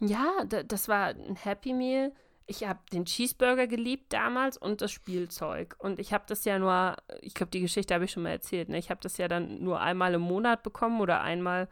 Ja, 0.00 0.26
da, 0.46 0.62
das 0.62 0.88
war 0.88 1.08
ein 1.08 1.36
Happy 1.36 1.72
Meal. 1.72 2.12
Ich 2.48 2.64
habe 2.64 2.78
den 2.92 3.04
Cheeseburger 3.04 3.66
geliebt 3.66 4.12
damals 4.12 4.56
und 4.56 4.80
das 4.80 4.92
Spielzeug. 4.92 5.74
Und 5.78 5.98
ich 5.98 6.12
habe 6.12 6.24
das 6.28 6.44
ja 6.44 6.58
nur, 6.58 6.96
ich 7.20 7.34
glaube, 7.34 7.50
die 7.50 7.60
Geschichte 7.60 7.92
habe 7.92 8.04
ich 8.04 8.12
schon 8.12 8.22
mal 8.22 8.30
erzählt. 8.30 8.68
Ne? 8.68 8.78
Ich 8.78 8.90
habe 8.90 9.00
das 9.02 9.16
ja 9.16 9.26
dann 9.26 9.62
nur 9.62 9.80
einmal 9.80 10.14
im 10.14 10.20
Monat 10.20 10.62
bekommen 10.62 11.00
oder 11.00 11.22
einmal 11.22 11.68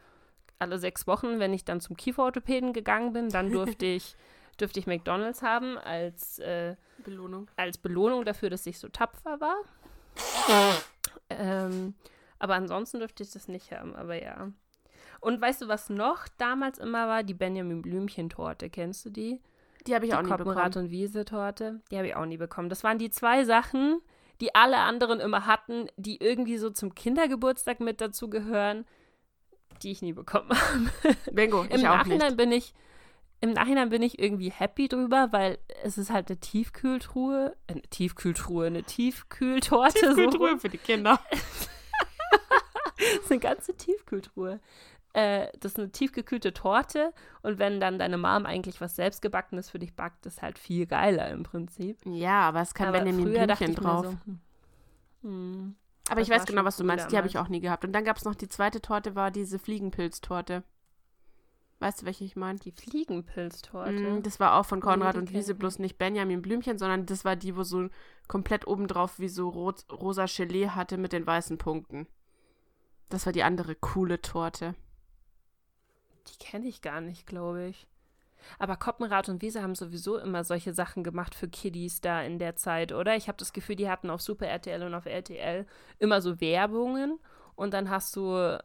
alle 0.59 0.77
sechs 0.77 1.07
Wochen, 1.07 1.39
wenn 1.39 1.53
ich 1.53 1.63
dann 1.63 1.79
zum 1.79 1.95
Kieferorthopäden 1.95 2.73
gegangen 2.73 3.13
bin. 3.13 3.29
Dann 3.29 3.51
durfte 3.51 3.85
ich, 3.85 4.15
durfte 4.57 4.79
ich 4.79 4.87
McDonalds 4.87 5.41
haben 5.41 5.77
als, 5.77 6.39
äh, 6.39 6.75
Belohnung. 6.97 7.49
als 7.55 7.77
Belohnung 7.77 8.25
dafür, 8.25 8.49
dass 8.49 8.65
ich 8.65 8.77
so 8.77 8.89
tapfer 8.89 9.39
war. 9.39 9.57
ähm, 11.29 11.95
aber 12.37 12.55
ansonsten 12.55 12.99
dürfte 12.99 13.23
ich 13.23 13.31
das 13.31 13.47
nicht 13.47 13.71
haben, 13.71 13.95
aber 13.95 14.21
ja. 14.21 14.51
Und 15.21 15.41
weißt 15.41 15.61
du, 15.61 15.67
was 15.67 15.89
noch 15.89 16.27
damals 16.37 16.77
immer 16.77 17.07
war? 17.07 17.23
Die 17.23 17.33
Benjamin 17.33 17.81
Blümchen-Torte. 17.81 18.69
Kennst 18.69 19.05
du 19.05 19.09
die? 19.09 19.41
Die 19.87 19.95
habe 19.95 20.05
ich 20.05 20.11
die 20.11 20.17
auch 20.17 20.21
nie 20.21 20.29
Koppenrad 20.29 20.71
bekommen. 20.71 20.85
und 20.85 20.91
Wiese-Torte. 20.91 21.81
Die 21.91 21.97
habe 21.97 22.07
ich 22.07 22.15
auch 22.15 22.25
nie 22.25 22.37
bekommen. 22.37 22.69
Das 22.69 22.83
waren 22.83 22.97
die 22.97 23.09
zwei 23.09 23.43
Sachen, 23.43 23.99
die 24.41 24.55
alle 24.55 24.77
anderen 24.77 25.19
immer 25.19 25.45
hatten, 25.45 25.87
die 25.97 26.21
irgendwie 26.21 26.57
so 26.57 26.69
zum 26.69 26.95
Kindergeburtstag 26.95 27.79
mit 27.79 28.01
dazu 28.01 28.29
gehören, 28.29 28.85
die 29.83 29.91
ich 29.91 30.01
nie 30.01 30.13
bekommen 30.13 30.49
habe. 30.51 31.15
Bingo, 31.31 31.63
Im 31.69 31.81
Nachhinein 31.81 32.27
nicht. 32.29 32.37
bin 32.37 32.51
ich 32.51 32.73
im 33.41 33.51
Nachhinein 33.51 33.89
bin 33.89 34.01
ich 34.01 34.17
irgendwie 34.17 34.49
happy 34.49 34.87
drüber, 34.87 35.27
weil 35.31 35.59
es 35.83 35.97
ist 35.99 36.09
halt 36.09 36.29
eine 36.31 36.39
Tiefkühltruhe, 36.39 37.55
eine 37.67 37.81
Tiefkühltruhe, 37.83 38.67
eine 38.67 38.83
Tiefkühltorte. 38.83 39.99
so. 39.99 40.05
Tiefkühltruhe 40.15 40.57
für 40.57 40.69
die 40.69 40.77
Kinder. 40.79 41.19
Das 42.97 43.25
ist 43.25 43.31
eine 43.31 43.39
ganze 43.41 43.75
Tiefkühltruhe. 43.75 44.59
Äh, 45.15 45.47
das 45.61 45.71
ist 45.71 45.79
eine 45.79 45.91
tiefgekühlte 45.93 46.53
Torte 46.53 47.13
und 47.41 47.57
wenn 47.57 47.79
dann 47.79 47.97
deine 47.97 48.17
Mom 48.17 48.45
eigentlich 48.45 48.81
was 48.81 48.97
selbstgebackenes 48.97 49.69
für 49.69 49.79
dich 49.79 49.95
backt, 49.95 50.25
ist 50.25 50.41
halt 50.41 50.59
viel 50.59 50.87
geiler 50.87 51.29
im 51.29 51.43
Prinzip. 51.43 51.99
Ja, 52.05 52.41
aber 52.41 52.59
es 52.59 52.73
kann 52.73 52.89
Aber 52.89 52.99
Benjamin 52.99 53.27
früher 53.27 53.45
Blümchen 53.45 53.75
drauf. 53.75 54.07
so, 54.07 54.11
hm, 54.25 54.39
hm, 55.21 55.75
aber 56.09 56.19
ich 56.19 56.29
weiß 56.29 56.45
genau, 56.45 56.65
was 56.65 56.75
du 56.75 56.83
meinst. 56.83 57.13
Die 57.13 57.17
habe 57.17 57.27
ich 57.27 57.37
auch 57.37 57.47
nie 57.47 57.61
gehabt. 57.61 57.85
Und 57.85 57.93
dann 57.93 58.03
gab 58.03 58.17
es 58.17 58.25
noch 58.25 58.35
die 58.35 58.49
zweite 58.49 58.81
Torte, 58.81 59.15
war 59.15 59.31
diese 59.31 59.57
Fliegenpilztorte. 59.57 60.63
Weißt 61.79 62.01
du, 62.01 62.05
welche 62.05 62.25
ich 62.25 62.35
meine? 62.35 62.59
die 62.59 62.73
Fliegenpilztorte. 62.73 63.91
Mm, 63.93 64.21
das 64.21 64.41
war 64.41 64.55
auch 64.55 64.65
von 64.65 64.81
Konrad 64.81 65.15
die 65.15 65.19
und 65.19 65.33
Wiese, 65.33 65.55
bloß 65.55 65.79
nicht 65.79 65.97
Benjamin 65.97 66.41
Blümchen, 66.41 66.77
sondern 66.77 67.05
das 67.05 67.23
war 67.23 67.37
die, 67.37 67.55
wo 67.55 67.63
so 67.63 67.87
komplett 68.27 68.67
obendrauf 68.67 69.17
wie 69.19 69.29
so 69.29 69.47
rot, 69.47 69.85
rosa 69.89 70.25
Gelee 70.25 70.67
hatte 70.67 70.97
mit 70.97 71.13
den 71.13 71.25
weißen 71.25 71.57
Punkten. 71.57 72.05
Das 73.07 73.25
war 73.25 73.31
die 73.31 73.43
andere 73.43 73.75
coole 73.75 74.21
Torte. 74.21 74.75
Die 76.27 76.37
kenne 76.37 76.67
ich 76.67 76.81
gar 76.81 77.01
nicht, 77.01 77.25
glaube 77.27 77.65
ich. 77.67 77.87
Aber 78.59 78.75
Koppenrad 78.77 79.27
und 79.29 79.41
Wiese 79.41 79.63
haben 79.63 79.73
sowieso 79.75 80.17
immer 80.17 80.43
solche 80.43 80.73
Sachen 80.73 81.03
gemacht 81.03 81.33
für 81.33 81.47
Kiddies 81.47 82.01
da 82.01 82.21
in 82.21 82.37
der 82.37 82.55
Zeit, 82.55 82.91
oder? 82.91 83.15
Ich 83.15 83.27
habe 83.27 83.37
das 83.37 83.53
Gefühl, 83.53 83.75
die 83.75 83.89
hatten 83.89 84.09
auf 84.11 84.21
Super 84.21 84.45
RTL 84.47 84.83
und 84.83 84.93
auf 84.93 85.05
RTL 85.07 85.65
immer 85.97 86.21
so 86.21 86.39
Werbungen 86.39 87.19
und 87.55 87.73
dann 87.73 87.89
hast 87.89 88.15
du 88.15 88.35
ha- 88.35 88.61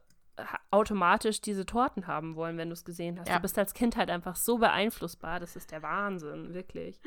automatisch 0.71 1.41
diese 1.41 1.65
Torten 1.65 2.07
haben 2.07 2.37
wollen, 2.37 2.59
wenn 2.59 2.69
du 2.69 2.75
es 2.75 2.85
gesehen 2.85 3.19
hast. 3.19 3.29
Ja. 3.29 3.37
Du 3.37 3.43
bist 3.43 3.59
als 3.59 3.73
Kind 3.73 3.97
halt 3.97 4.11
einfach 4.11 4.37
so 4.37 4.59
beeinflussbar, 4.59 5.41
das 5.41 5.57
ist 5.57 5.71
der 5.71 5.83
Wahnsinn, 5.83 6.53
wirklich. 6.53 7.01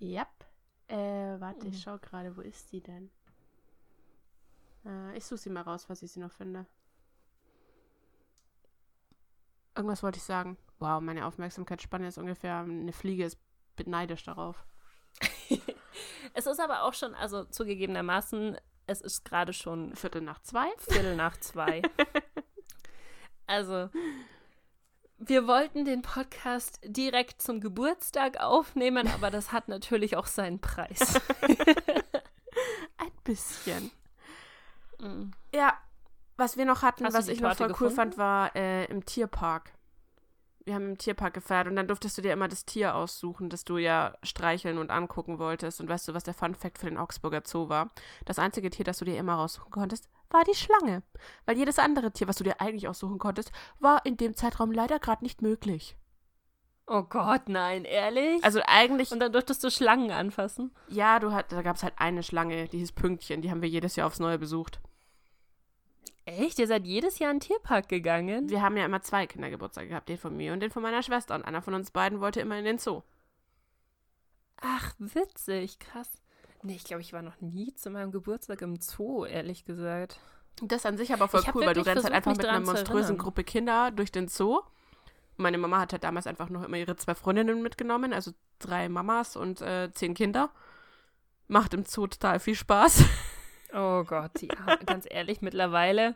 Yep. 0.00 0.28
Äh, 0.88 0.96
warte, 1.40 1.64
Mhm. 1.66 1.72
ich 1.72 1.80
schau 1.80 1.96
gerade, 1.98 2.36
wo 2.36 2.42
ist 2.42 2.68
sie 2.68 2.82
denn? 2.82 3.08
Äh, 4.84 5.16
ich 5.16 5.24
suche 5.24 5.38
sie 5.38 5.50
mal 5.50 5.62
raus, 5.62 5.88
was 5.88 6.02
ich 6.02 6.12
sie 6.12 6.20
noch 6.20 6.32
finde. 6.32 6.66
Irgendwas 9.74 10.02
wollte 10.02 10.18
ich 10.18 10.24
sagen. 10.24 10.58
wow, 10.78 11.00
meine 11.00 11.26
Aufmerksamkeitsspanne 11.26 12.08
ist 12.08 12.18
ungefähr, 12.18 12.58
eine 12.58 12.92
Fliege 12.92 13.24
ist 13.24 13.38
neidisch 13.84 14.24
darauf. 14.24 14.64
es 16.34 16.46
ist 16.46 16.60
aber 16.60 16.82
auch 16.82 16.94
schon, 16.94 17.14
also 17.14 17.44
zugegebenermaßen, 17.44 18.56
es 18.86 19.00
ist 19.00 19.24
gerade 19.24 19.52
schon 19.52 19.94
Viertel 19.94 20.22
nach 20.22 20.40
zwei. 20.40 20.66
Viertel 20.78 21.16
nach 21.16 21.36
zwei. 21.38 21.82
also, 23.46 23.88
wir 25.18 25.46
wollten 25.46 25.84
den 25.84 26.02
Podcast 26.02 26.80
direkt 26.84 27.40
zum 27.40 27.60
Geburtstag 27.60 28.40
aufnehmen, 28.40 29.06
aber 29.08 29.30
das 29.30 29.52
hat 29.52 29.68
natürlich 29.68 30.16
auch 30.16 30.26
seinen 30.26 30.60
Preis. 30.60 31.20
Ein 32.96 33.12
bisschen. 33.22 33.92
Mm. 34.98 35.30
Ja, 35.54 35.78
was 36.36 36.56
wir 36.56 36.64
noch 36.64 36.82
hatten, 36.82 37.04
Hast 37.04 37.14
was 37.14 37.28
ich 37.28 37.40
noch 37.40 37.54
voll 37.56 37.66
cool 37.66 37.72
gefunden? 37.72 37.94
fand, 37.94 38.18
war 38.18 38.54
äh, 38.56 38.84
im 38.86 39.04
Tierpark. 39.04 39.72
Wir 40.64 40.74
haben 40.74 40.90
im 40.90 40.98
Tierpark 40.98 41.34
gefeiert 41.34 41.66
und 41.66 41.74
dann 41.74 41.88
durftest 41.88 42.16
du 42.16 42.22
dir 42.22 42.32
immer 42.32 42.46
das 42.46 42.64
Tier 42.64 42.94
aussuchen, 42.94 43.50
das 43.50 43.64
du 43.64 43.78
ja 43.78 44.14
streicheln 44.22 44.78
und 44.78 44.90
angucken 44.92 45.40
wolltest. 45.40 45.80
Und 45.80 45.88
weißt 45.88 46.06
du, 46.06 46.14
was 46.14 46.22
der 46.22 46.34
Fun 46.34 46.54
Fact 46.54 46.78
für 46.78 46.86
den 46.86 46.98
Augsburger 46.98 47.42
Zoo 47.44 47.68
war? 47.68 47.90
Das 48.26 48.38
einzige 48.38 48.70
Tier, 48.70 48.84
das 48.84 48.98
du 48.98 49.04
dir 49.04 49.18
immer 49.18 49.34
raussuchen 49.34 49.72
konntest, 49.72 50.08
war 50.30 50.44
die 50.44 50.54
Schlange. 50.54 51.02
Weil 51.46 51.56
jedes 51.58 51.80
andere 51.80 52.12
Tier, 52.12 52.28
was 52.28 52.36
du 52.36 52.44
dir 52.44 52.60
eigentlich 52.60 52.86
aussuchen 52.86 53.18
konntest, 53.18 53.50
war 53.80 54.06
in 54.06 54.16
dem 54.16 54.36
Zeitraum 54.36 54.70
leider 54.70 55.00
gerade 55.00 55.24
nicht 55.24 55.42
möglich. 55.42 55.96
Oh 56.86 57.02
Gott, 57.02 57.48
nein, 57.48 57.84
ehrlich? 57.84 58.42
Also 58.44 58.60
eigentlich, 58.64 59.10
Und 59.10 59.18
dann 59.20 59.32
durftest 59.32 59.64
du 59.64 59.70
Schlangen 59.70 60.10
anfassen? 60.12 60.72
ja, 60.88 61.18
du 61.18 61.32
hat, 61.32 61.50
da 61.50 61.62
gab 61.62 61.74
es 61.76 61.82
halt 61.82 61.94
eine 61.96 62.22
Schlange, 62.22 62.68
die 62.68 62.78
hieß 62.78 62.92
Pünktchen, 62.92 63.42
die 63.42 63.50
haben 63.50 63.62
wir 63.62 63.68
jedes 63.68 63.96
Jahr 63.96 64.06
aufs 64.06 64.18
Neue 64.20 64.38
besucht. 64.38 64.80
Echt? 66.24 66.58
Ihr 66.58 66.68
seid 66.68 66.84
jedes 66.84 67.18
Jahr 67.18 67.32
in 67.32 67.38
den 67.38 67.48
Tierpark 67.48 67.88
gegangen? 67.88 68.48
Wir 68.48 68.62
haben 68.62 68.76
ja 68.76 68.84
immer 68.84 69.02
zwei 69.02 69.26
Kindergeburtstage 69.26 69.88
gehabt, 69.88 70.08
den 70.08 70.18
von 70.18 70.36
mir 70.36 70.52
und 70.52 70.60
den 70.60 70.70
von 70.70 70.82
meiner 70.82 71.02
Schwester. 71.02 71.34
Und 71.34 71.44
einer 71.44 71.62
von 71.62 71.74
uns 71.74 71.90
beiden 71.90 72.20
wollte 72.20 72.40
immer 72.40 72.58
in 72.58 72.64
den 72.64 72.78
Zoo. 72.78 73.02
Ach, 74.60 74.94
witzig, 74.98 75.80
krass. 75.80 76.08
Nee, 76.62 76.76
ich 76.76 76.84
glaube, 76.84 77.02
ich 77.02 77.12
war 77.12 77.22
noch 77.22 77.40
nie 77.40 77.74
zu 77.74 77.90
meinem 77.90 78.12
Geburtstag 78.12 78.62
im 78.62 78.80
Zoo, 78.80 79.24
ehrlich 79.24 79.64
gesagt. 79.64 80.20
Das 80.60 80.86
an 80.86 80.96
sich 80.96 81.12
aber 81.12 81.26
voll 81.26 81.42
cool, 81.54 81.66
weil 81.66 81.74
du 81.74 81.84
rennst 81.84 82.04
halt 82.04 82.14
einfach 82.14 82.36
mit 82.36 82.46
einer 82.46 82.60
monströsen. 82.60 83.18
Gruppe 83.18 83.42
Kinder 83.42 83.90
durch 83.90 84.12
den 84.12 84.28
Zoo. 84.28 84.60
Meine 85.36 85.58
Mama 85.58 85.80
hat 85.80 85.92
halt 85.92 86.04
damals 86.04 86.28
einfach 86.28 86.50
noch 86.50 86.62
immer 86.62 86.76
ihre 86.76 86.94
zwei 86.94 87.16
Freundinnen 87.16 87.62
mitgenommen, 87.62 88.12
also 88.12 88.32
drei 88.60 88.88
Mamas 88.88 89.34
und 89.34 89.60
äh, 89.60 89.90
zehn 89.92 90.14
Kinder. 90.14 90.50
Macht 91.48 91.74
im 91.74 91.84
Zoo 91.84 92.06
total 92.06 92.38
viel 92.38 92.54
Spaß. 92.54 93.04
Oh 93.74 94.04
Gott, 94.04 94.42
ja, 94.42 94.76
ganz 94.86 95.06
ehrlich, 95.08 95.40
mittlerweile, 95.40 96.14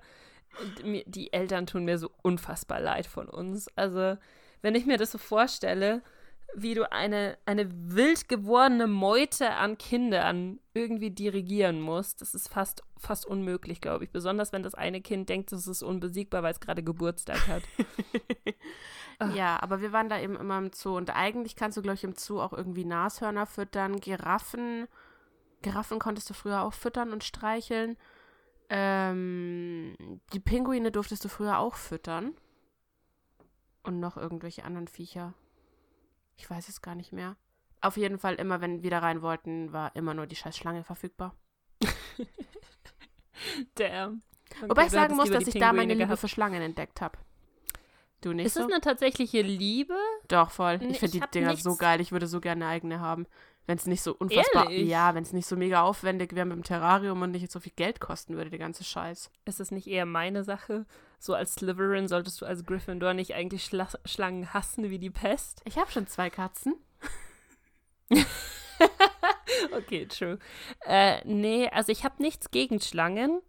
die 0.84 1.32
Eltern 1.32 1.66
tun 1.66 1.84
mir 1.84 1.98
so 1.98 2.11
unfassbar 2.22 2.80
leid 2.80 3.07
von 3.07 3.28
uns. 3.28 3.68
Also, 3.76 4.16
wenn 4.62 4.74
ich 4.74 4.86
mir 4.86 4.98
das 4.98 5.12
so 5.12 5.18
vorstelle, 5.18 6.02
wie 6.54 6.74
du 6.74 6.90
eine, 6.90 7.36
eine 7.44 7.68
wild 7.70 8.28
gewordene 8.28 8.86
Meute 8.86 9.50
an 9.50 9.78
Kindern 9.78 10.59
irgendwie 10.74 11.11
dirigieren 11.11 11.80
musst, 11.80 12.20
das 12.20 12.34
ist 12.34 12.48
fast, 12.48 12.82
fast 12.98 13.26
unmöglich, 13.26 13.80
glaube 13.80 14.04
ich. 14.04 14.11
Besonders 14.11 14.52
wenn 14.52 14.62
das 14.62 14.74
eine 14.74 15.00
Kind 15.00 15.28
denkt, 15.28 15.52
es 15.52 15.66
ist 15.66 15.82
unbesiegbar, 15.82 16.42
weil 16.42 16.52
es 16.52 16.61
gerade 16.61 16.82
Geburtstag 16.82 17.46
hat. 17.48 17.62
Ja, 19.34 19.62
aber 19.62 19.80
wir 19.80 19.92
waren 19.92 20.11
da 20.11 20.20
eben 20.20 20.36
immer 20.36 20.59
im 20.59 20.72
Zoo 20.74 20.94
und 20.94 21.09
eigentlich 21.16 21.57
kannst 21.57 21.78
du, 21.78 21.82
glaube 21.82 21.94
ich, 21.94 22.04
im 22.04 22.16
Zoo 22.16 22.38
auch 22.38 22.52
irgendwie 22.52 22.84
Nashörner 22.84 23.46
füttern, 23.46 23.98
Giraffen. 23.98 24.88
Giraffen 25.62 25.98
konntest 25.98 26.28
du 26.30 26.34
früher 26.34 26.62
auch 26.62 26.72
füttern 26.74 27.12
und 27.12 27.24
streicheln. 27.24 27.96
Ähm, 28.68 29.96
die 30.32 30.40
Pinguine 30.40 30.90
durftest 30.90 31.24
du 31.24 31.28
früher 31.28 31.59
auch 31.59 31.74
füttern. 31.76 32.34
Und 33.82 34.00
noch 34.00 34.16
irgendwelche 34.16 34.64
anderen 34.64 34.88
Viecher. 34.88 35.34
Ich 36.36 36.48
weiß 36.50 36.68
es 36.68 36.82
gar 36.82 36.94
nicht 36.94 37.12
mehr. 37.12 37.36
Auf 37.80 37.96
jeden 37.96 38.18
Fall, 38.18 38.34
immer 38.34 38.61
wenn 38.61 38.82
wir 38.82 38.90
da 38.90 38.98
rein 38.98 39.22
wollten, 39.22 39.72
war 39.72 39.94
immer 39.94 40.12
nur 40.14 40.26
die 40.26 40.34
scheiß 40.36 40.57
Schlange 40.57 40.82
verfügbar. 40.82 41.34
Damn. 43.76 44.22
Okay, 44.50 44.68
Wobei 44.68 44.86
ich 44.86 44.90
sagen 44.92 45.16
muss, 45.16 45.30
dass 45.30 45.46
ich 45.46 45.54
da 45.54 45.66
meine 45.72 45.80
Pinguine 45.80 45.94
Liebe 45.94 46.07
gehabt. 46.07 46.20
für 46.20 46.28
Schlangen 46.28 46.62
entdeckt 46.62 47.00
habe. 47.00 47.18
Du 48.22 48.32
nicht 48.32 48.46
Ist 48.46 48.54
so? 48.54 48.61
es 48.61 48.66
eine 48.72 48.80
tatsächliche 48.80 49.42
Liebe? 49.42 49.96
Doch, 50.28 50.50
voll. 50.50 50.78
Nee, 50.78 50.88
Ich 50.88 50.98
finde 50.98 51.20
die 51.20 51.30
Dinger 51.32 51.50
nichts- 51.50 51.62
so 51.64 51.76
geil. 51.76 52.00
Ich 52.00 52.12
würde 52.12 52.26
so 52.26 52.40
gerne 52.40 52.64
eine 52.64 52.72
eigene 52.74 53.00
haben. 53.00 53.26
Wenn 53.66 53.78
es 53.78 53.86
nicht 53.86 54.02
so 54.02 54.14
unfassbar. 54.14 54.70
Ehrlich? 54.70 54.88
Ja, 54.88 55.14
wenn 55.14 55.22
es 55.24 55.32
nicht 55.32 55.46
so 55.46 55.56
mega 55.56 55.82
aufwendig 55.82 56.34
wäre 56.34 56.46
mit 56.46 56.56
dem 56.56 56.62
Terrarium 56.62 57.20
und 57.22 57.32
nicht 57.32 57.50
so 57.50 57.58
viel 57.60 57.72
Geld 57.74 58.00
kosten 58.00 58.36
würde, 58.36 58.50
der 58.50 58.58
ganze 58.60 58.84
Scheiß. 58.84 59.30
Ist 59.44 59.58
es 59.60 59.70
nicht 59.72 59.88
eher 59.88 60.06
meine 60.06 60.44
Sache? 60.44 60.86
So 61.18 61.34
als 61.34 61.54
Slytherin 61.54 62.06
solltest 62.06 62.40
du 62.40 62.46
als 62.46 62.64
Gryffindor 62.64 63.12
nicht 63.14 63.34
eigentlich 63.34 63.64
Schla 63.64 63.88
Schlangen 64.04 64.52
hassen 64.54 64.88
wie 64.90 64.98
die 65.00 65.10
Pest? 65.10 65.62
Ich 65.64 65.78
habe 65.78 65.90
schon 65.90 66.06
zwei 66.06 66.30
Katzen. 66.30 66.74
Okay, 69.72 70.06
true. 70.06 70.38
Äh, 70.84 71.24
nee, 71.26 71.68
also 71.70 71.90
ich 71.92 72.04
habe 72.04 72.22
nichts 72.22 72.50
gegen 72.50 72.80
Schlangen. 72.80 73.40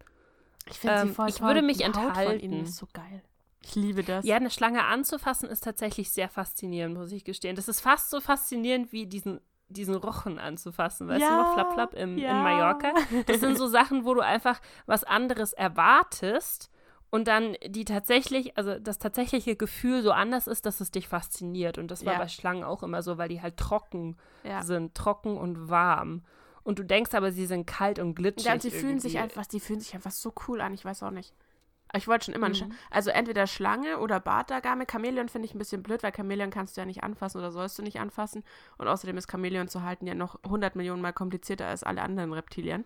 Ich 0.69 0.79
finde 0.79 0.95
Ähm, 1.01 1.07
sie 1.09 1.13
voll 1.13 1.29
ich 1.29 1.35
toll. 1.35 1.47
würde 1.47 1.61
mich 1.61 1.77
Die 1.77 1.85
Haut 1.85 1.95
von 1.95 2.07
enthalten. 2.07 2.39
ihnen 2.43 2.63
ist 2.63 2.77
so 2.77 2.87
geil. 2.93 3.23
Ich 3.63 3.75
liebe 3.75 4.03
das. 4.03 4.25
Ja, 4.25 4.37
eine 4.37 4.49
Schlange 4.49 4.85
anzufassen 4.85 5.49
ist 5.49 5.63
tatsächlich 5.63 6.11
sehr 6.11 6.29
faszinierend, 6.29 6.95
muss 6.97 7.11
ich 7.11 7.23
gestehen. 7.25 7.55
Das 7.55 7.67
ist 7.67 7.81
fast 7.81 8.09
so 8.09 8.21
faszinierend 8.21 8.91
wie 8.93 9.05
diesen, 9.07 9.41
diesen 9.69 9.95
Rochen 9.95 10.39
anzufassen. 10.39 11.07
Weißt 11.07 11.21
du 11.29 11.35
noch, 11.35 11.53
Flap 11.53 11.73
Flap 11.73 11.93
im, 11.93 12.17
ja. 12.17 12.31
in 12.31 12.43
Mallorca? 12.43 12.93
Das 13.25 13.39
sind 13.39 13.57
so 13.57 13.67
Sachen, 13.67 14.05
wo 14.05 14.13
du 14.13 14.21
einfach 14.21 14.61
was 14.85 15.03
anderes 15.03 15.53
erwartest 15.53 16.69
und 17.09 17.27
dann 17.27 17.55
die 17.65 17.85
tatsächlich, 17.85 18.57
also 18.57 18.79
das 18.79 18.97
tatsächliche 18.97 19.55
Gefühl 19.55 20.01
so 20.01 20.11
anders 20.11 20.47
ist, 20.47 20.65
dass 20.65 20.81
es 20.81 20.91
dich 20.91 21.07
fasziniert. 21.07 21.77
Und 21.77 21.89
das 21.91 22.05
war 22.05 22.13
Ja. 22.13 22.19
bei 22.19 22.27
Schlangen 22.27 22.63
auch 22.63 22.83
immer 22.83 23.01
so, 23.01 23.17
weil 23.17 23.29
die 23.29 23.41
halt 23.41 23.57
trocken 23.57 24.17
Ja. 24.43 24.63
sind, 24.63 24.95
trocken 24.95 25.37
und 25.37 25.69
warm. 25.69 26.23
Und 26.63 26.79
du 26.79 26.83
denkst 26.83 27.13
aber, 27.13 27.31
sie 27.31 27.45
sind 27.45 27.65
kalt 27.65 27.97
und 27.99 28.15
glitschig. 28.15 28.45
Ja, 28.47 28.53
und 28.53 28.61
sie 28.61 28.71
fühlen 28.71 28.99
sich 28.99 29.15
irgendwie. 29.15 29.23
einfach, 29.37 29.45
die 29.45 29.61
fühlen 29.61 29.79
sich 29.79 29.93
einfach 29.95 30.11
so 30.11 30.33
cool 30.47 30.59
an, 30.59 30.73
ich 30.73 30.83
weiß 30.83 31.01
auch 31.03 31.11
nicht. 31.11 31.33
Ich 31.95 32.07
wollte 32.07 32.25
schon 32.25 32.33
immer 32.33 32.47
eine 32.47 32.53
Mhm. 32.53 32.57
Schlange. 32.57 32.75
Also 32.91 33.09
entweder 33.11 33.47
Schlange 33.47 33.99
oder 33.99 34.19
Bartagame. 34.19 34.85
Chamäleon 34.89 35.29
finde 35.29 35.45
ich 35.47 35.55
ein 35.55 35.59
bisschen 35.59 35.83
blöd, 35.83 36.03
weil 36.03 36.11
Chamäleon 36.13 36.49
kannst 36.49 36.75
du 36.75 36.81
ja 36.81 36.85
nicht 36.85 37.03
anfassen 37.03 37.37
oder 37.39 37.51
sollst 37.51 37.77
du 37.79 37.83
nicht 37.83 37.99
anfassen. 37.99 38.43
Und 38.77 38.87
außerdem 38.87 39.17
ist 39.17 39.31
Chamäleon 39.31 39.67
zu 39.69 39.83
halten 39.83 40.05
ja 40.05 40.13
noch 40.13 40.43
100 40.43 40.75
Millionen 40.75 41.01
Mal 41.01 41.13
komplizierter 41.13 41.67
als 41.67 41.83
alle 41.83 42.01
anderen 42.01 42.33
Reptilien. 42.33 42.83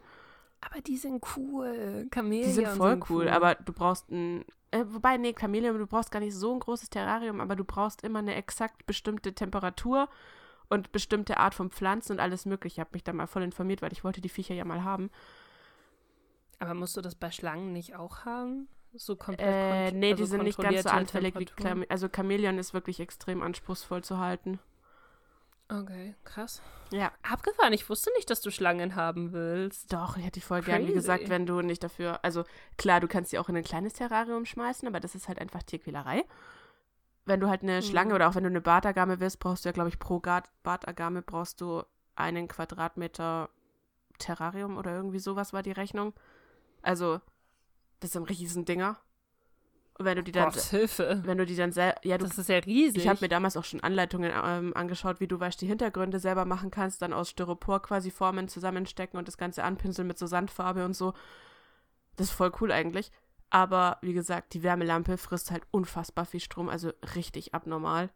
Aber 0.62 0.80
die 0.82 0.98
sind 0.98 1.24
cool. 1.36 2.08
Chamäleon 2.14 2.48
Die 2.48 2.54
sind 2.54 2.68
voll 2.68 3.00
cool, 3.10 3.28
aber 3.30 3.56
du 3.56 3.74
brauchst 3.74 4.12
ein. 4.12 4.46
Äh, 4.70 4.86
wobei, 4.88 5.18
nee, 5.18 5.34
Chamäleon, 5.38 5.78
du 5.78 5.88
brauchst 5.88 6.12
gar 6.12 6.20
nicht 6.20 6.36
so 6.36 6.54
ein 6.54 6.60
großes 6.60 6.92
Terrarium, 6.92 7.42
aber 7.42 7.56
du 7.56 7.66
brauchst 7.66 8.04
immer 8.04 8.20
eine 8.20 8.36
exakt 8.36 8.86
bestimmte 8.86 9.34
Temperatur 9.34 10.08
und 10.70 10.92
bestimmte 10.94 11.38
Art 11.38 11.56
von 11.56 11.72
Pflanzen 11.72 12.14
und 12.14 12.20
alles 12.20 12.46
mögliche. 12.46 12.76
Ich 12.76 12.80
habe 12.80 12.92
mich 12.94 13.04
da 13.04 13.12
mal 13.12 13.26
voll 13.28 13.42
informiert, 13.44 13.82
weil 13.82 13.92
ich 13.92 14.04
wollte 14.04 14.22
die 14.22 14.30
Viecher 14.30 14.54
ja 14.54 14.64
mal 14.64 14.84
haben. 14.84 15.10
Aber 16.60 16.74
musst 16.76 16.96
du 16.96 17.02
das 17.02 17.16
bei 17.16 17.32
Schlangen 17.32 17.74
nicht 17.74 17.96
auch 17.96 18.24
haben? 18.24 18.70
So 18.96 19.16
komplett 19.16 19.48
Äh, 19.48 19.92
nee, 19.92 20.14
die 20.14 20.22
also 20.24 20.26
sind 20.26 20.44
nicht 20.44 20.60
ganz 20.60 20.84
so 20.84 20.90
anfällig 20.90 21.40
wie? 21.40 21.46
Chame 21.46 21.86
Also 21.90 22.10
Chamäleon 22.10 22.58
ist 22.58 22.74
wirklich 22.74 23.00
extrem 23.00 23.42
anspruchsvoll 23.42 24.04
zu 24.04 24.18
halten. 24.20 24.60
Okay, 25.70 26.16
krass. 26.26 26.62
Ja. 26.92 27.12
Abgefahren, 27.24 27.74
ich 27.74 27.90
wusste 27.90 28.12
nicht, 28.18 28.30
dass 28.30 28.42
du 28.42 28.52
Schlangen 28.52 28.96
haben 28.96 29.32
willst. 29.32 29.94
Doch, 29.94 30.16
ich 30.18 30.24
hätte 30.24 30.40
die 30.40 30.42
voll 30.42 30.62
gern, 30.64 30.88
wie 30.88 30.94
Crazy. 30.94 30.94
gesagt, 30.94 31.30
wenn 31.30 31.46
du 31.46 31.62
nicht 31.62 31.84
dafür. 31.84 32.24
Also 32.24 32.44
klar, 32.78 33.00
du 33.00 33.08
kannst 33.08 33.32
die 33.32 33.40
auch 33.40 33.50
in 33.50 33.58
ein 33.58 33.64
kleines 33.64 33.94
Terrarium 33.94 34.46
schmeißen, 34.46 34.88
aber 34.88 35.00
das 35.00 35.16
ist 35.16 35.28
halt 35.28 35.40
einfach 35.40 35.64
Tierquälerei. 35.64 36.26
Wenn 37.26 37.40
du 37.40 37.50
halt 37.50 37.62
eine 37.64 37.82
Mhm. 37.82 37.82
Schlange 37.82 38.16
oder 38.16 38.30
auch 38.30 38.36
wenn 38.36 38.44
du 38.44 38.50
eine 38.50 38.62
Bartagame 38.62 39.20
willst, 39.20 39.40
brauchst 39.40 39.66
du 39.66 39.70
ja, 39.70 39.74
glaube 39.74 39.90
ich, 39.90 40.00
pro 40.00 40.20
Bartagame 40.64 41.22
brauchst 41.22 41.62
du 41.62 41.84
einen 42.16 42.48
Quadratmeter 42.48 43.50
Terrarium 44.20 44.78
oder 44.78 44.96
irgendwie 44.96 45.20
sowas 45.20 45.54
war 45.54 45.64
die 45.64 45.72
Rechnung. 45.72 46.14
Also, 46.82 47.22
das 48.02 48.12
sind 48.12 48.30
Riesendinger. 48.30 49.00
Und 49.98 50.06
wenn 50.06 50.18
du 50.18 50.24
die 50.24 50.32
dann, 50.32 50.52
Gott, 50.52 50.62
Hilfe. 50.62 51.22
wenn 51.26 51.38
du 51.38 51.46
die 51.46 51.56
dann 51.56 51.72
selber, 51.72 52.00
ja, 52.04 52.18
du 52.18 52.26
Das 52.26 52.38
ist 52.38 52.50
ja 52.50 52.58
riesig. 52.58 53.04
Ich 53.04 53.08
habe 53.08 53.20
mir 53.22 53.30
damals 53.30 53.56
auch 53.56 53.64
schon 53.64 53.82
Anleitungen 53.82 54.32
ähm, 54.34 54.76
angeschaut, 54.76 55.20
wie 55.20 55.28
du 55.28 55.40
weißt, 55.40 55.62
die 55.62 55.68
Hintergründe 55.68 56.20
selber 56.20 56.46
machen 56.46 56.72
kannst, 56.72 57.02
dann 57.02 57.14
aus 57.14 57.30
Styropor 57.30 57.82
quasi 57.82 58.10
Formen 58.10 58.48
zusammenstecken 58.48 59.20
und 59.20 59.28
das 59.28 59.38
Ganze 59.38 59.64
anpinseln 59.64 60.08
mit 60.08 60.18
so 60.18 60.26
Sandfarbe 60.26 60.86
und 60.86 60.96
so. 60.96 61.14
Das 62.16 62.28
ist 62.28 62.34
voll 62.34 62.52
cool 62.62 62.72
eigentlich. 62.72 63.12
Aber 63.52 63.98
wie 64.02 64.14
gesagt, 64.14 64.54
die 64.54 64.64
Wärmelampe 64.64 65.18
frisst 65.18 65.52
halt 65.52 65.64
unfassbar 65.72 66.26
viel 66.26 66.40
Strom, 66.40 66.70
also 66.70 66.92
richtig 67.16 67.54
abnormal. 67.54 68.10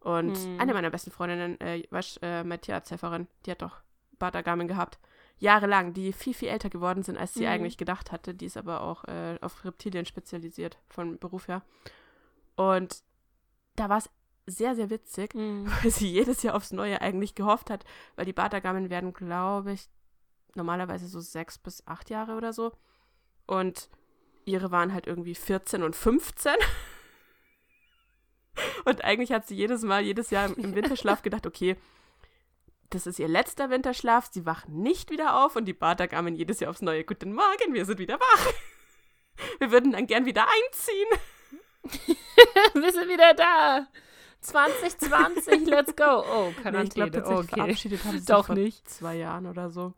Und 0.00 0.36
Hm. 0.36 0.60
eine 0.60 0.72
meiner 0.72 0.90
besten 0.90 1.10
Freundinnen, 1.10 1.60
äh, 1.60 1.84
weißt, 1.90 2.20
äh, 2.22 2.42
meine 2.42 2.60
Tierarzthelferin, 2.60 3.28
die 3.44 3.50
hat 3.50 3.62
doch 3.62 3.82
Bartagamen 4.18 4.66
gehabt. 4.66 4.98
Jahrelang, 5.38 5.92
die 5.92 6.12
viel, 6.12 6.32
viel 6.34 6.48
älter 6.48 6.70
geworden 6.70 7.02
sind, 7.02 7.18
als 7.18 7.34
sie 7.34 7.42
Mhm. 7.42 7.48
eigentlich 7.48 7.76
gedacht 7.76 8.10
hatte. 8.12 8.34
Die 8.34 8.46
ist 8.46 8.56
aber 8.56 8.80
auch 8.82 9.04
äh, 9.04 9.38
auf 9.42 9.64
Reptilien 9.64 10.06
spezialisiert, 10.06 10.78
von 10.88 11.18
Beruf 11.18 11.48
her. 11.48 11.62
Und 12.56 13.02
da 13.76 13.88
war 13.90 13.98
es 13.98 14.08
sehr, 14.46 14.74
sehr 14.74 14.88
witzig, 14.90 15.34
Mhm. 15.34 15.66
weil 15.82 15.90
sie 15.90 16.10
jedes 16.10 16.42
Jahr 16.42 16.54
aufs 16.54 16.72
Neue 16.72 17.00
eigentlich 17.02 17.34
gehofft 17.34 17.68
hat, 17.70 17.84
weil 18.14 18.24
die 18.24 18.32
Bartagamen 18.32 18.88
werden, 18.90 19.12
glaube 19.12 19.72
ich, 19.72 19.88
normalerweise 20.54 21.06
so 21.06 21.20
sechs 21.20 21.58
bis 21.58 21.86
acht 21.86 22.08
Jahre 22.08 22.34
oder 22.36 22.52
so. 22.54 22.72
Und 23.46 23.90
ihre 24.46 24.70
waren 24.70 24.94
halt 24.94 25.06
irgendwie 25.06 25.34
14 25.34 25.82
und 25.82 25.94
15. 25.96 26.54
Und 28.86 29.04
eigentlich 29.04 29.32
hat 29.32 29.46
sie 29.46 29.54
jedes 29.54 29.82
Mal, 29.82 30.02
jedes 30.02 30.30
Jahr 30.30 30.46
im 30.56 30.56
Winterschlaf 30.74 31.20
gedacht, 31.22 31.46
okay, 31.46 31.76
das 32.90 33.06
ist 33.06 33.18
ihr 33.18 33.28
letzter 33.28 33.70
Winterschlaf, 33.70 34.28
sie 34.32 34.46
wachen 34.46 34.82
nicht 34.82 35.10
wieder 35.10 35.44
auf 35.44 35.56
und 35.56 35.64
die 35.66 35.72
Bartagamen 35.72 36.34
jedes 36.34 36.60
Jahr 36.60 36.70
aufs 36.70 36.82
Neue. 36.82 37.04
Guten 37.04 37.32
Morgen, 37.34 37.72
wir 37.74 37.84
sind 37.84 37.98
wieder 37.98 38.18
wach. 38.20 38.52
Wir 39.58 39.70
würden 39.70 39.92
dann 39.92 40.06
gern 40.06 40.24
wieder 40.24 40.46
einziehen. 40.48 41.08
wir 42.74 42.90
sind 42.90 43.06
wieder 43.06 43.34
da. 43.34 43.86
2020, 44.40 45.66
let's 45.66 45.94
go. 45.94 46.24
Oh, 46.26 46.52
Quarantäne. 46.62 46.78
Nee, 46.78 46.82
ich 46.84 46.94
glaube, 46.94 47.10
tatsächlich 47.10 47.38
okay. 47.52 47.60
verabschiedet 47.60 48.04
haben 48.04 48.18
sie 48.18 48.24
Doch 48.24 48.46
vor 48.46 48.54
nicht. 48.54 48.88
zwei 48.88 49.16
Jahren 49.16 49.46
oder 49.46 49.68
so. 49.68 49.92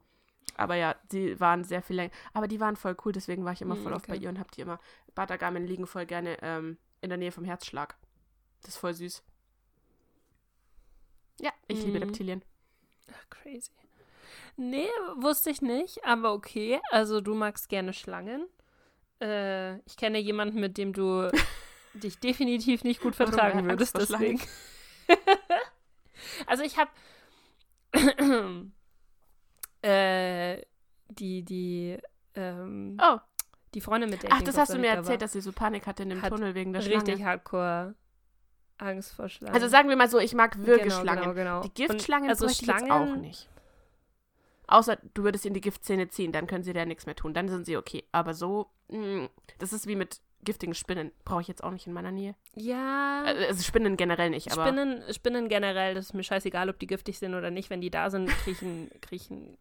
Aber 0.56 0.74
ja, 0.74 0.96
die 1.12 1.38
waren 1.38 1.62
sehr 1.62 1.82
viel 1.82 1.94
länger. 1.94 2.10
Aber 2.32 2.48
die 2.48 2.58
waren 2.58 2.74
voll 2.74 2.96
cool, 3.04 3.12
deswegen 3.12 3.44
war 3.44 3.52
ich 3.52 3.62
immer 3.62 3.76
Hm, 3.76 3.82
voll 3.84 3.92
oft 3.92 4.08
bei 4.08 4.14
okay. 4.14 4.24
ihr 4.24 4.28
und 4.28 4.40
hab 4.40 4.50
die 4.50 4.62
immer. 4.62 4.80
Bartagamen 5.14 5.64
liegen 5.64 5.86
voll 5.86 6.04
gerne 6.04 6.36
ähm, 6.42 6.76
in 7.00 7.10
der 7.10 7.18
Nähe 7.18 7.30
vom 7.30 7.44
Herzschlag. 7.44 7.96
Das 8.62 8.70
ist 8.70 8.78
voll 8.78 8.94
süß. 8.94 9.22
Ja, 11.40 11.52
ich 11.68 11.78
liebe 11.84 11.98
Mhm. 11.98 12.04
Reptilien. 12.06 12.42
Ach, 13.12 13.30
crazy. 13.30 13.70
Nee, 14.56 14.88
wusste 15.16 15.50
ich 15.50 15.62
nicht, 15.62 16.04
aber 16.04 16.32
okay. 16.32 16.80
Also 16.90 17.20
du 17.20 17.34
magst 17.34 17.68
gerne 17.68 17.92
Schlangen. 17.92 18.46
Äh, 19.20 19.78
ich 19.86 19.96
kenne 19.96 20.18
jemanden, 20.18 20.60
mit 20.60 20.76
dem 20.78 20.92
du 20.92 21.30
dich 21.94 22.18
definitiv 22.18 22.84
nicht 22.84 23.00
gut 23.00 23.16
vertragen 23.16 23.60
Er 23.60 23.64
würdest, 23.70 23.96
deswegen. 23.96 24.40
also 26.46 26.62
ich 26.62 26.76
habe 26.78 26.90
äh, 29.82 30.62
die, 31.08 31.42
die, 31.44 31.98
ähm, 32.34 32.98
Oh, 33.02 33.18
die 33.74 33.80
Freundin, 33.80 34.10
mit 34.10 34.22
der 34.22 34.32
ach, 34.32 34.38
ich 34.38 34.44
das 34.44 34.56
hast 34.58 34.74
du 34.74 34.78
mir 34.78 34.88
erzählt, 34.88 35.08
war, 35.08 35.18
dass 35.18 35.32
sie 35.32 35.40
so 35.40 35.52
Panik 35.52 35.86
hatte 35.86 36.02
in 36.02 36.10
dem 36.10 36.22
Tunnel 36.22 36.54
wegen 36.54 36.72
der 36.72 36.84
richtig 36.84 37.16
Schlange. 37.16 37.24
hardcore 37.24 37.94
Angst 38.78 39.12
vor 39.12 39.28
Schlangen. 39.28 39.54
Also 39.54 39.68
sagen 39.68 39.88
wir 39.88 39.96
mal 39.96 40.08
so, 40.08 40.18
ich 40.18 40.34
mag 40.34 40.58
Würgeschlangen. 40.58 41.22
Genau, 41.22 41.34
genau, 41.34 41.60
genau. 41.60 41.62
Die 41.62 41.74
Giftschlangen 41.74 42.30
also 42.30 42.48
Schlangen, 42.48 42.90
auch 42.90 43.16
nicht. 43.16 43.48
Außer 44.66 44.98
du 45.14 45.22
würdest 45.22 45.46
in 45.46 45.54
die 45.54 45.60
Giftzähne 45.60 46.08
ziehen, 46.08 46.30
dann 46.32 46.46
können 46.46 46.62
sie 46.62 46.72
da 46.72 46.84
nichts 46.84 47.06
mehr 47.06 47.16
tun. 47.16 47.34
Dann 47.34 47.48
sind 47.48 47.64
sie 47.64 47.76
okay. 47.76 48.04
Aber 48.12 48.34
so, 48.34 48.66
mh, 48.88 49.28
das 49.58 49.72
ist 49.72 49.86
wie 49.86 49.96
mit 49.96 50.20
giftigen 50.42 50.74
Spinnen. 50.74 51.10
Brauche 51.24 51.40
ich 51.40 51.48
jetzt 51.48 51.64
auch 51.64 51.70
nicht 51.70 51.86
in 51.86 51.92
meiner 51.92 52.12
Nähe. 52.12 52.34
Ja. 52.54 53.24
Äh, 53.26 53.46
Also 53.46 53.62
Spinnen 53.62 53.96
generell 53.96 54.30
nicht, 54.30 54.52
aber. 54.52 54.66
Spinnen, 54.66 55.02
Spinnen 55.12 55.48
generell, 55.48 55.94
das 55.94 56.06
ist 56.06 56.14
mir 56.14 56.22
scheißegal, 56.22 56.68
ob 56.68 56.78
die 56.78 56.86
giftig 56.86 57.18
sind 57.18 57.34
oder 57.34 57.50
nicht. 57.50 57.70
Wenn 57.70 57.80
die 57.80 57.90
da 57.90 58.10
sind, 58.10 58.28
kriechen, 58.28 58.90
kriechen 59.00 59.56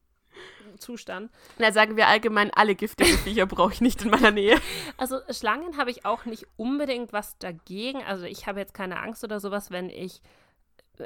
Zustand. 0.79 1.31
Na, 1.57 1.71
sagen 1.71 1.97
wir 1.97 2.07
allgemein, 2.07 2.51
alle 2.53 2.75
giftigen 2.75 3.17
Viecher 3.23 3.45
brauche 3.45 3.73
ich 3.73 3.81
nicht 3.81 4.01
in 4.03 4.11
meiner 4.11 4.31
Nähe. 4.31 4.59
Also 4.97 5.19
Schlangen 5.29 5.77
habe 5.77 5.91
ich 5.91 6.05
auch 6.05 6.25
nicht 6.25 6.45
unbedingt 6.55 7.13
was 7.13 7.37
dagegen. 7.37 8.03
Also 8.03 8.25
ich 8.25 8.47
habe 8.47 8.59
jetzt 8.59 8.73
keine 8.73 8.99
Angst 8.99 9.23
oder 9.23 9.39
sowas, 9.39 9.71
wenn 9.71 9.89
ich, 9.89 10.21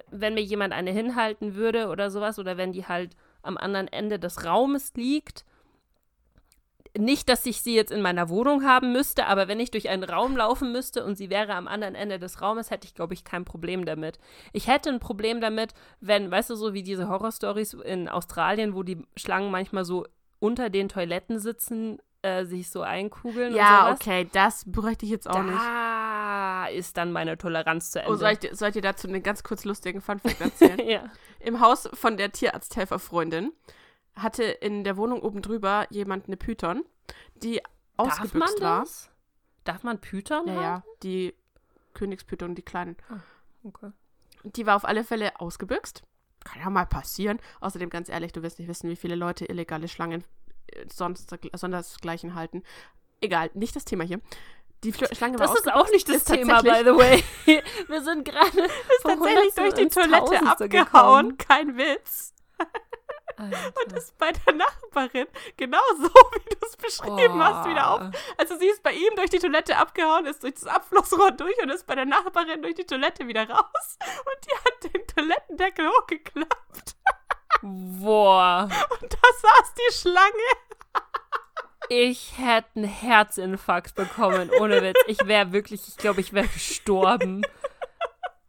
wenn 0.09 0.33
mir 0.33 0.43
jemand 0.43 0.73
eine 0.73 0.91
hinhalten 0.91 1.55
würde 1.55 1.87
oder 1.87 2.11
sowas 2.11 2.39
oder 2.39 2.57
wenn 2.57 2.71
die 2.71 2.85
halt 2.85 3.15
am 3.43 3.57
anderen 3.57 3.87
Ende 3.87 4.19
des 4.19 4.45
Raumes 4.45 4.93
liegt. 4.95 5.45
Nicht, 6.97 7.29
dass 7.29 7.45
ich 7.45 7.61
sie 7.61 7.73
jetzt 7.73 7.91
in 7.91 8.01
meiner 8.01 8.27
Wohnung 8.27 8.65
haben 8.65 8.91
müsste, 8.91 9.25
aber 9.27 9.47
wenn 9.47 9.61
ich 9.61 9.71
durch 9.71 9.87
einen 9.87 10.03
Raum 10.03 10.35
laufen 10.35 10.73
müsste 10.73 11.05
und 11.05 11.15
sie 11.15 11.29
wäre 11.29 11.53
am 11.53 11.67
anderen 11.67 11.95
Ende 11.95 12.19
des 12.19 12.41
Raumes, 12.41 12.69
hätte 12.69 12.85
ich, 12.85 12.93
glaube 12.93 13.13
ich, 13.13 13.23
kein 13.23 13.45
Problem 13.45 13.85
damit. 13.85 14.19
Ich 14.51 14.67
hätte 14.67 14.89
ein 14.89 14.99
Problem 14.99 15.39
damit, 15.39 15.73
wenn, 16.01 16.29
weißt 16.29 16.49
du, 16.49 16.55
so 16.55 16.73
wie 16.73 16.83
diese 16.83 17.07
Horrorstories 17.07 17.73
in 17.73 18.09
Australien, 18.09 18.75
wo 18.75 18.83
die 18.83 19.05
Schlangen 19.15 19.51
manchmal 19.51 19.85
so 19.85 20.05
unter 20.39 20.69
den 20.69 20.89
Toiletten 20.89 21.39
sitzen, 21.39 21.99
äh, 22.23 22.45
sich 22.45 22.69
so 22.69 22.81
einkugeln 22.81 23.53
und 23.53 23.57
Ja, 23.57 23.85
sowas. 23.85 23.99
okay, 24.01 24.29
das 24.31 24.63
bräuchte 24.65 25.05
ich 25.05 25.11
jetzt 25.11 25.29
auch 25.29 25.41
nicht. 25.43 25.57
Da 25.57 26.67
ist 26.67 26.97
dann 26.97 27.11
meine 27.11 27.37
Toleranz 27.37 27.91
zu 27.91 27.99
Ende. 27.99 28.11
Oh, 28.11 28.15
soll 28.15 28.33
ich, 28.39 28.49
soll 28.57 28.67
ich 28.69 28.73
dir 28.73 28.81
dazu 28.81 29.07
einen 29.07 29.23
ganz 29.23 29.43
kurz 29.43 29.63
lustigen 29.65 30.01
Funfact 30.01 30.41
erzählen? 30.41 30.79
ja. 30.87 31.05
Im 31.39 31.61
Haus 31.61 31.89
von 31.93 32.17
der 32.17 32.31
Tierarzthelferfreundin 32.31 33.51
hatte 34.15 34.43
in 34.43 34.83
der 34.83 34.97
Wohnung 34.97 35.21
oben 35.21 35.41
drüber 35.41 35.87
jemand 35.89 36.27
eine 36.27 36.37
Python, 36.37 36.83
die 37.35 37.57
Darf 37.57 37.63
man 37.97 38.21
ausgebüxt 38.21 38.61
war. 38.61 38.87
Darf 39.63 39.83
man 39.83 39.99
Python 39.99 40.47
Ja, 40.47 40.61
ja, 40.61 40.83
die 41.03 41.33
Königspython, 41.93 42.55
die 42.55 42.61
kleinen. 42.61 42.97
Okay. 43.63 43.91
Die 44.43 44.65
war 44.65 44.75
auf 44.75 44.85
alle 44.85 45.03
Fälle 45.03 45.39
ausgebüxt. 45.39 46.03
Kann 46.43 46.61
ja 46.61 46.69
mal 46.69 46.87
passieren. 46.87 47.39
Außerdem, 47.59 47.89
ganz 47.89 48.09
ehrlich, 48.09 48.31
du 48.31 48.41
wirst 48.41 48.57
nicht 48.57 48.67
wissen, 48.67 48.89
wie 48.89 48.95
viele 48.95 49.15
Leute 49.15 49.45
illegale 49.45 49.87
Schlangen 49.87 50.23
äh, 50.67 50.85
sonst 50.91 51.29
sondersgleichen 51.53 52.33
halten. 52.33 52.63
Egal, 53.19 53.51
nicht 53.53 53.75
das 53.75 53.85
Thema 53.85 54.03
hier. 54.03 54.19
Die 54.83 54.91
Fl 54.91 55.13
Schlange 55.13 55.37
war 55.37 55.45
Das 55.45 55.59
ist 55.59 55.71
auch 55.71 55.89
nicht 55.91 56.09
das 56.09 56.23
Thema, 56.23 56.63
by 56.63 56.79
the 56.83 56.95
way. 56.95 57.23
Wir 57.87 58.01
sind 58.01 58.25
gerade 58.25 58.61
ist 58.61 59.03
tatsächlich 59.03 59.53
durch 59.53 59.73
die 59.75 59.87
Toilette 59.89 60.41
abgehauen. 60.43 61.37
Kein 61.37 61.77
Witz. 61.77 62.33
Alter. 63.41 63.73
Und 63.83 63.93
ist 63.93 64.17
bei 64.17 64.31
der 64.31 64.53
Nachbarin 64.53 65.27
genauso, 65.57 66.09
wie 66.33 66.55
du 66.55 66.65
es 66.65 66.77
beschrieben 66.77 67.43
hast, 67.43 67.67
wieder 67.67 67.91
auf. 67.91 68.01
Oh. 68.01 68.17
Also 68.37 68.57
sie 68.57 68.67
ist 68.67 68.83
bei 68.83 68.93
ihm 68.93 69.15
durch 69.15 69.29
die 69.29 69.39
Toilette 69.39 69.77
abgehauen, 69.77 70.25
ist 70.25 70.43
durch 70.43 70.55
das 70.55 70.67
Abflussrohr 70.67 71.31
durch 71.31 71.61
und 71.61 71.69
ist 71.69 71.85
bei 71.85 71.95
der 71.95 72.05
Nachbarin 72.05 72.61
durch 72.61 72.75
die 72.75 72.85
Toilette 72.85 73.27
wieder 73.27 73.49
raus. 73.49 73.97
Und 74.01 74.45
die 74.45 74.55
hat 74.55 74.93
den 74.93 75.07
Toilettendeckel 75.07 75.87
hochgeklappt. 75.87 76.95
Boah. 77.61 78.69
Und 79.01 79.13
da 79.13 79.27
saß 79.41 79.73
die 79.75 79.93
Schlange. 79.93 80.31
Ich 81.89 82.37
hätte 82.37 82.69
einen 82.75 82.85
Herzinfarkt 82.85 83.95
bekommen, 83.95 84.49
ohne 84.59 84.81
Witz. 84.81 84.97
Ich 85.07 85.27
wäre 85.27 85.51
wirklich, 85.51 85.87
ich 85.87 85.97
glaube, 85.97 86.21
ich 86.21 86.33
wäre 86.33 86.47
gestorben. 86.47 87.41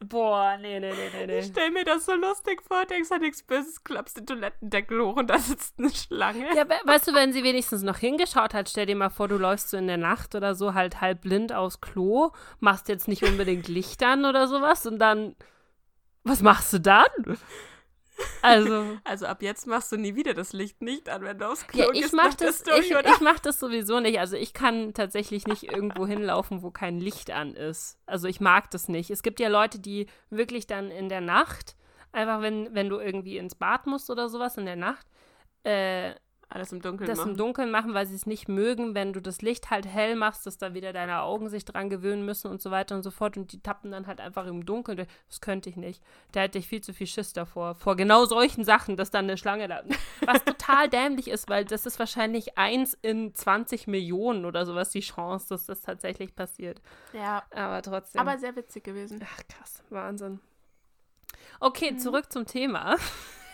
Boah, 0.05 0.57
nee, 0.61 0.80
nee, 0.80 0.92
nee, 0.92 1.26
nee, 1.26 1.38
Ich 1.38 1.46
stell 1.46 1.70
mir 1.70 1.84
das 1.84 2.07
so 2.07 2.14
lustig 2.14 2.62
vor, 2.62 2.84
denkst 2.86 3.11
an 3.12 3.20
nichts 3.20 3.42
Böses, 3.42 3.84
klappst 3.84 4.16
den 4.16 4.26
Toilettendeckel 4.26 5.00
hoch 5.03 5.16
und 5.16 5.28
da 5.28 5.38
sitzt 5.38 5.78
eine 5.78 5.90
Schlange. 5.90 6.46
Ja, 6.57 6.68
we 6.68 6.74
weißt 6.84 7.09
du, 7.09 7.14
wenn 7.14 7.32
sie 7.32 7.42
wenigstens 7.42 7.82
noch 7.82 7.98
hingeschaut 7.98 8.55
hat, 8.55 8.68
stell 8.68 8.86
dir 8.86 8.96
mal 8.96 9.11
vor, 9.11 9.28
du 9.28 9.38
läufst 9.38 9.70
so 9.70 9.76
in 9.76 9.86
der 9.86 9.98
Nacht 9.98 10.34
oder 10.34 10.55
so 10.55 10.74
halt 10.74 11.00
halb 11.00 11.22
blind 11.22 11.53
aufs 11.53 11.80
Klo, 11.80 12.30
machst 12.61 12.88
jetzt 12.88 13.09
nicht 13.09 13.22
unbedingt 13.22 13.68
Licht 13.68 14.03
an 14.03 14.24
oder 14.24 14.48
sowas 14.48 14.86
und 14.86 14.98
dann, 14.98 15.36
was 16.24 16.42
machst 16.42 16.72
du 16.72 16.80
dann? 16.80 17.07
Also, 18.42 18.98
Also 19.04 19.26
ab 19.26 19.42
jetzt 19.42 19.66
machst 19.66 19.92
du 19.92 19.96
nie 19.96 20.14
wieder 20.14 20.34
das 20.34 20.52
Licht 20.52 20.82
nicht 20.82 21.08
an, 21.08 21.22
wenn 21.22 21.38
du 21.38 21.48
aufs 21.48 21.66
Klo 21.66 21.84
ja, 21.84 21.90
ich 21.92 22.02
gehst 22.02 22.14
mach 22.14 22.34
das, 22.34 22.60
Story, 22.60 22.80
ich, 22.80 22.90
ich 22.90 23.20
mach 23.20 23.38
das 23.38 23.58
sowieso 23.58 24.00
nicht. 24.00 24.18
Also 24.18 24.36
ich 24.36 24.52
kann 24.52 24.94
tatsächlich 24.94 25.46
nicht 25.46 25.64
irgendwo 25.64 26.06
hinlaufen, 26.06 26.62
wo 26.62 26.70
kein 26.70 26.98
Licht 26.98 27.30
an 27.30 27.54
ist. 27.54 27.98
Also 28.06 28.28
ich 28.28 28.40
mag 28.40 28.70
das 28.70 28.88
nicht. 28.88 29.10
Es 29.10 29.22
gibt 29.22 29.40
ja 29.40 29.48
Leute, 29.48 29.78
die 29.78 30.06
wirklich 30.30 30.66
dann 30.66 30.90
in 30.90 31.08
der 31.08 31.20
Nacht, 31.20 31.76
einfach 32.12 32.42
wenn, 32.42 32.74
wenn 32.74 32.88
du 32.88 32.98
irgendwie 32.98 33.38
ins 33.38 33.54
Bad 33.54 33.86
musst 33.86 34.10
oder 34.10 34.28
sowas 34.28 34.56
in 34.56 34.66
der 34.66 34.76
Nacht, 34.76 35.06
äh, 35.64 36.14
Alles 36.55 36.70
im 36.70 36.82
Dunkeln 36.82 37.09
das 37.09 37.18
im 37.20 37.24
machen. 37.28 37.36
Dunkeln 37.38 37.70
machen, 37.70 37.94
weil 37.94 38.05
sie 38.05 38.14
es 38.14 38.26
nicht 38.26 38.46
mögen, 38.46 38.94
wenn 38.94 39.14
du 39.14 39.22
das 39.22 39.40
Licht 39.40 39.70
halt 39.70 39.86
hell 39.86 40.16
machst, 40.16 40.44
dass 40.44 40.59
da 40.59 40.74
wieder 40.74 40.92
deine 40.92 41.22
Augen 41.22 41.48
sich 41.48 41.64
dran 41.64 41.88
gewöhnen 41.88 42.26
müssen 42.26 42.50
und 42.50 42.61
so 42.61 42.70
weiter 42.70 42.94
und 42.94 43.03
so 43.03 43.11
fort 43.11 43.38
und 43.38 43.53
die 43.53 43.62
tappen 43.62 43.90
dann 43.90 44.07
halt 44.07 44.20
einfach 44.20 44.46
im 44.46 44.66
Dunkeln. 44.66 45.07
Das 45.28 45.40
könnte 45.40 45.70
ich 45.70 45.76
nicht. 45.76 46.03
Da 46.32 46.40
hätte 46.40 46.59
ich 46.59 46.68
viel 46.68 46.82
zu 46.82 46.92
viel 46.92 47.07
Schiss 47.07 47.32
davor. 47.32 47.74
Vor 47.74 47.96
genau 47.96 48.26
solchen 48.26 48.64
Sachen, 48.64 48.98
dass 48.98 49.11
dann 49.11 49.24
eine 49.24 49.38
Schlange 49.38 49.66
da. 49.66 49.82
Was 50.26 50.44
total 50.44 50.90
dämlich 50.90 51.28
ist, 51.28 51.48
weil 51.48 51.64
das 51.64 51.86
ist 51.86 51.98
wahrscheinlich 51.98 52.59
eins 52.59 52.92
in 53.00 53.34
20 53.34 53.86
Millionen 53.86 54.44
oder 54.44 54.66
sowas 54.66 54.90
die 54.90 55.00
Chance, 55.00 55.46
dass 55.48 55.64
das 55.64 55.80
tatsächlich 55.80 56.34
passiert. 56.36 56.82
Ja, 57.14 57.44
Aber 57.50 57.80
trotzdem. 57.80 58.20
aber 58.20 58.36
sehr 58.38 58.55
witzig 58.57 58.84
gewesen. 58.84 59.24
Ach, 59.24 59.40
krass. 59.48 59.82
Wahnsinn. 59.88 60.40
Okay, 61.61 61.96
zurück 61.96 62.30
zum 62.30 62.44
Thema. 62.44 62.96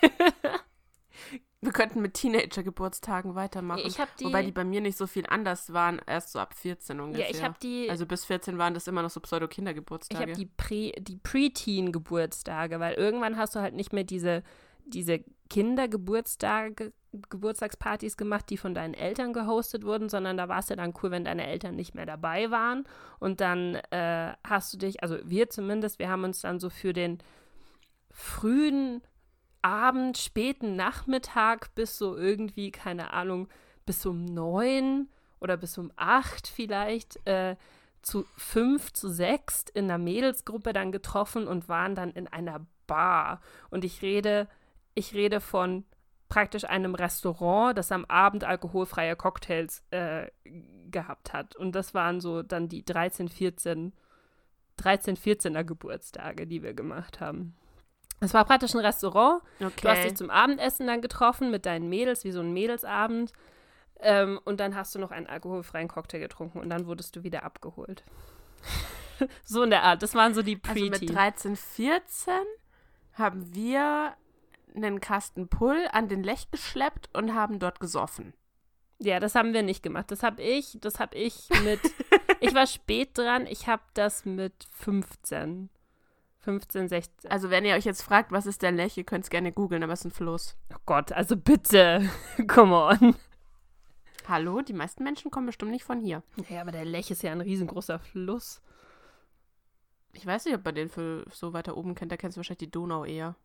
Wir 1.61 1.72
könnten 1.72 2.00
mit 2.00 2.14
Teenager-Geburtstagen 2.14 3.34
weitermachen. 3.34 3.82
Ich 3.84 3.98
habe 3.98 4.11
die. 4.20 4.26
Wobei 4.26 4.44
die 4.44 4.52
bei 4.52 4.62
mir 4.64 4.80
nicht 4.80 4.96
so 4.96 5.09
viel 5.09 5.26
anders 5.26 5.72
waren, 5.72 6.00
erst 6.06 6.32
so 6.32 6.38
ab 6.38 6.54
14 6.54 7.00
ungefähr. 7.00 7.26
ja, 7.26 7.30
ich 7.34 7.42
habe 7.42 7.56
die. 7.61 7.90
also 7.90 8.06
bis 8.06 8.24
14 8.26 8.59
waren 8.59 8.74
das 8.74 8.86
immer 8.86 9.02
noch 9.02 9.11
so 9.11 9.18
Ich 9.18 9.24
Pseudo-Kindergeburtstage. 9.24 10.22
habe 10.22 10.32
die 10.32 10.46
Pre, 10.46 10.92
die 10.98 11.16
Preteen-Geburtstage, 11.16 12.78
weil 12.78 12.94
irgendwann 12.94 13.36
hast 13.36 13.56
du 13.56 13.61
halt 13.61 13.74
nicht 13.74 13.92
mehr 13.92 14.04
diese, 14.04 14.44
diese 14.84 15.24
Kindergeburtstage, 15.50 16.92
Geburtstagspartys 17.28 18.16
gemacht, 18.16 18.50
die 18.50 18.56
von 18.56 18.74
deinen 18.74 18.94
Eltern 18.94 19.32
gehostet 19.32 19.82
wurden, 19.84 20.09
sondern 20.09 20.36
da 20.36 20.48
war 20.48 20.61
es 20.61 20.68
ja 20.68 20.76
dann 20.76 20.94
cool, 21.02 21.11
wenn 21.11 21.24
deine 21.24 21.46
Eltern 21.46 21.74
nicht 21.74 21.94
mehr 21.94 22.06
dabei 22.06 22.52
waren. 22.52 22.84
Und 23.18 23.40
dann 23.40 23.74
äh, 23.90 24.34
hast 24.46 24.74
du 24.74 24.76
dich, 24.78 25.02
also 25.02 25.16
wir 25.24 25.50
zumindest, 25.50 25.98
wir 25.98 26.09
haben 26.09 26.22
uns 26.22 26.42
dann 26.42 26.61
so 26.61 26.70
für 26.70 26.92
den 26.92 27.18
frühen 28.11 29.02
Abend, 29.62 30.18
späten 30.18 30.76
Nachmittag 30.76 31.74
bis 31.74 31.98
so 31.98 32.16
irgendwie, 32.16 32.70
keine 32.70 33.12
Ahnung, 33.12 33.48
bis 33.86 34.04
um 34.06 34.24
neun 34.24 35.09
oder 35.40 35.56
bis 35.56 35.78
um 35.78 35.92
acht 35.96 36.48
vielleicht, 36.48 37.26
äh, 37.26 37.56
zu 38.02 38.24
fünf, 38.36 38.92
zu 38.92 39.09
sechs 39.09 39.64
in 39.74 39.84
einer 39.84 39.98
Mädelsgruppe 39.98 40.72
dann 40.72 40.92
getroffen 40.92 41.48
und 41.48 41.68
waren 41.68 41.94
dann 41.94 42.12
in 42.12 42.28
einer 42.28 42.64
Bar. 42.86 43.40
Und 43.70 43.84
ich 43.84 44.02
rede, 44.02 44.48
ich 44.94 45.14
rede 45.14 45.40
von 45.40 45.84
praktisch 46.28 46.64
einem 46.64 46.94
Restaurant, 46.94 47.76
das 47.76 47.92
am 47.92 48.04
Abend 48.04 48.44
alkoholfreie 48.44 49.16
Cocktails 49.16 49.82
äh, 49.90 50.30
gehabt 50.90 51.32
hat. 51.32 51.56
Und 51.56 51.72
das 51.72 51.92
waren 51.94 52.20
so 52.20 52.42
dann 52.42 52.68
die 52.68 52.84
13, 52.84 53.28
14 53.28 53.92
13, 54.78 55.16
14er 55.16 55.64
Geburtstage, 55.64 56.46
die 56.46 56.62
wir 56.62 56.72
gemacht 56.72 57.20
haben. 57.20 57.54
Es 58.20 58.34
war 58.34 58.44
praktisch 58.44 58.74
ein 58.74 58.80
Restaurant. 58.80 59.42
Okay. 59.60 59.72
Du 59.82 59.88
hast 59.88 60.04
dich 60.04 60.16
zum 60.16 60.30
Abendessen 60.30 60.86
dann 60.86 61.02
getroffen 61.02 61.50
mit 61.50 61.66
deinen 61.66 61.88
Mädels, 61.88 62.24
wie 62.24 62.32
so 62.32 62.40
ein 62.40 62.52
Mädelsabend. 62.52 63.32
Ähm, 64.00 64.40
und 64.44 64.60
dann 64.60 64.74
hast 64.74 64.94
du 64.94 64.98
noch 64.98 65.10
einen 65.10 65.26
alkoholfreien 65.26 65.88
Cocktail 65.88 66.20
getrunken 66.20 66.60
und 66.60 66.70
dann 66.70 66.86
wurdest 66.86 67.16
du 67.16 67.22
wieder 67.22 67.42
abgeholt. 67.42 68.04
so 69.44 69.62
in 69.62 69.70
der 69.70 69.82
Art. 69.82 70.02
Das 70.02 70.14
waren 70.14 70.34
so 70.34 70.42
die 70.42 70.60
also 70.66 70.84
mit 70.84 70.92
Preteen. 70.92 71.14
13, 71.14 71.56
14 71.56 72.34
haben 73.14 73.54
wir 73.54 74.14
einen 74.74 75.00
Kasten 75.00 75.48
Pull 75.48 75.88
an 75.92 76.08
den 76.08 76.22
Lech 76.22 76.50
geschleppt 76.50 77.08
und 77.12 77.34
haben 77.34 77.58
dort 77.58 77.80
gesoffen. 77.80 78.34
ja, 79.00 79.18
das 79.18 79.34
haben 79.34 79.52
wir 79.52 79.62
nicht 79.62 79.82
gemacht. 79.82 80.10
Das 80.10 80.22
habe 80.22 80.42
ich, 80.42 80.78
das 80.80 81.00
habe 81.00 81.16
ich 81.16 81.48
mit. 81.64 81.80
ich 82.40 82.54
war 82.54 82.66
spät 82.66 83.16
dran. 83.16 83.46
Ich 83.46 83.66
habe 83.66 83.82
das 83.94 84.24
mit 84.24 84.68
15. 84.72 85.70
15, 86.49 86.88
16. 86.88 87.30
Also 87.30 87.51
wenn 87.51 87.66
ihr 87.66 87.74
euch 87.74 87.84
jetzt 87.84 88.01
fragt, 88.01 88.32
was 88.32 88.46
ist 88.46 88.62
der 88.62 88.72
Lech, 88.72 88.96
ihr 88.96 89.05
könnt 89.05 89.24
es 89.24 89.28
gerne 89.28 89.53
googeln, 89.53 89.82
aber 89.82 89.92
es 89.92 90.01
ist 90.01 90.07
ein 90.07 90.11
Fluss. 90.12 90.57
Oh 90.72 90.78
Gott, 90.86 91.12
also 91.12 91.36
bitte. 91.36 92.09
Come 92.49 92.74
on. 92.74 93.14
Hallo, 94.26 94.62
die 94.62 94.72
meisten 94.72 95.05
Menschen 95.05 95.30
kommen 95.30 95.44
bestimmt 95.44 95.72
nicht 95.72 95.84
von 95.84 96.01
hier. 96.01 96.22
Ja, 96.49 96.62
aber 96.62 96.72
der 96.72 96.86
Lech 96.86 97.11
ist 97.11 97.22
ja 97.22 97.32
ein 97.32 97.42
riesengroßer 97.42 97.99
Fluss. 97.99 98.62
Ich 100.14 100.24
weiß 100.24 100.46
nicht, 100.46 100.55
ob 100.55 100.64
man 100.64 100.74
den 100.74 100.88
für 100.88 101.26
so 101.30 101.53
weiter 101.53 101.76
oben 101.76 101.94
kennt, 101.94 102.12
da 102.12 102.16
kennst 102.16 102.38
du 102.38 102.38
wahrscheinlich 102.38 102.66
die 102.66 102.70
Donau 102.70 103.05
eher. 103.05 103.36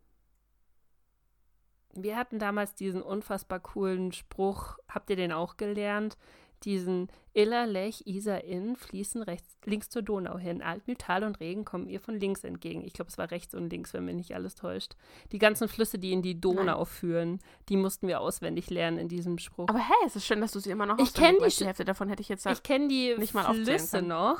Wir 1.93 2.15
hatten 2.15 2.39
damals 2.39 2.73
diesen 2.73 3.01
unfassbar 3.01 3.59
coolen 3.59 4.13
Spruch, 4.13 4.77
habt 4.87 5.09
ihr 5.09 5.17
den 5.17 5.33
auch 5.33 5.57
gelernt? 5.57 6.17
Diesen 6.65 7.09
Iller, 7.33 7.65
Lech, 7.65 8.05
Isar, 8.05 8.43
Inn 8.43 8.75
fließen 8.75 9.21
rechts, 9.23 9.57
links 9.65 9.89
zur 9.89 10.01
Donau 10.01 10.37
hin. 10.37 10.61
Altmühl, 10.61 10.95
Tal 10.95 11.23
und 11.23 11.39
Regen 11.39 11.65
kommen 11.65 11.89
ihr 11.89 11.99
von 11.99 12.19
links 12.19 12.43
entgegen. 12.43 12.83
Ich 12.85 12.93
glaube, 12.93 13.09
es 13.09 13.17
war 13.17 13.31
rechts 13.31 13.53
und 13.53 13.69
links, 13.69 13.93
wenn 13.93 14.05
mir 14.05 14.13
nicht 14.13 14.35
alles 14.35 14.55
täuscht. 14.55 14.95
Die 15.31 15.39
ganzen 15.39 15.67
Flüsse, 15.67 15.99
die 15.99 16.13
in 16.13 16.21
die 16.21 16.39
Donau 16.39 16.77
Nein. 16.77 16.85
führen, 16.85 17.39
die 17.69 17.77
mussten 17.77 18.07
wir 18.07 18.21
auswendig 18.21 18.69
lernen 18.69 18.97
in 18.97 19.09
diesem 19.09 19.37
Spruch. 19.39 19.67
Aber 19.67 19.79
hey, 19.79 19.95
es 20.05 20.15
ist 20.15 20.25
schön, 20.25 20.41
dass 20.41 20.51
du 20.51 20.59
sie 20.59 20.71
immer 20.71 20.85
noch 20.85 20.99
Ich 20.99 21.09
auswendig 21.09 21.39
kenn 21.39 21.49
die 21.49 21.55
Die 21.57 21.65
Hälfte 21.65 21.85
davon 21.85 22.09
hätte 22.09 22.21
ich 22.21 22.29
jetzt 22.29 22.45
ich 22.45 22.63
kenne 22.63 22.87
die 22.87 23.15
nicht 23.17 23.33
mal 23.33 23.53
Flüsse 23.53 24.01
noch. 24.01 24.39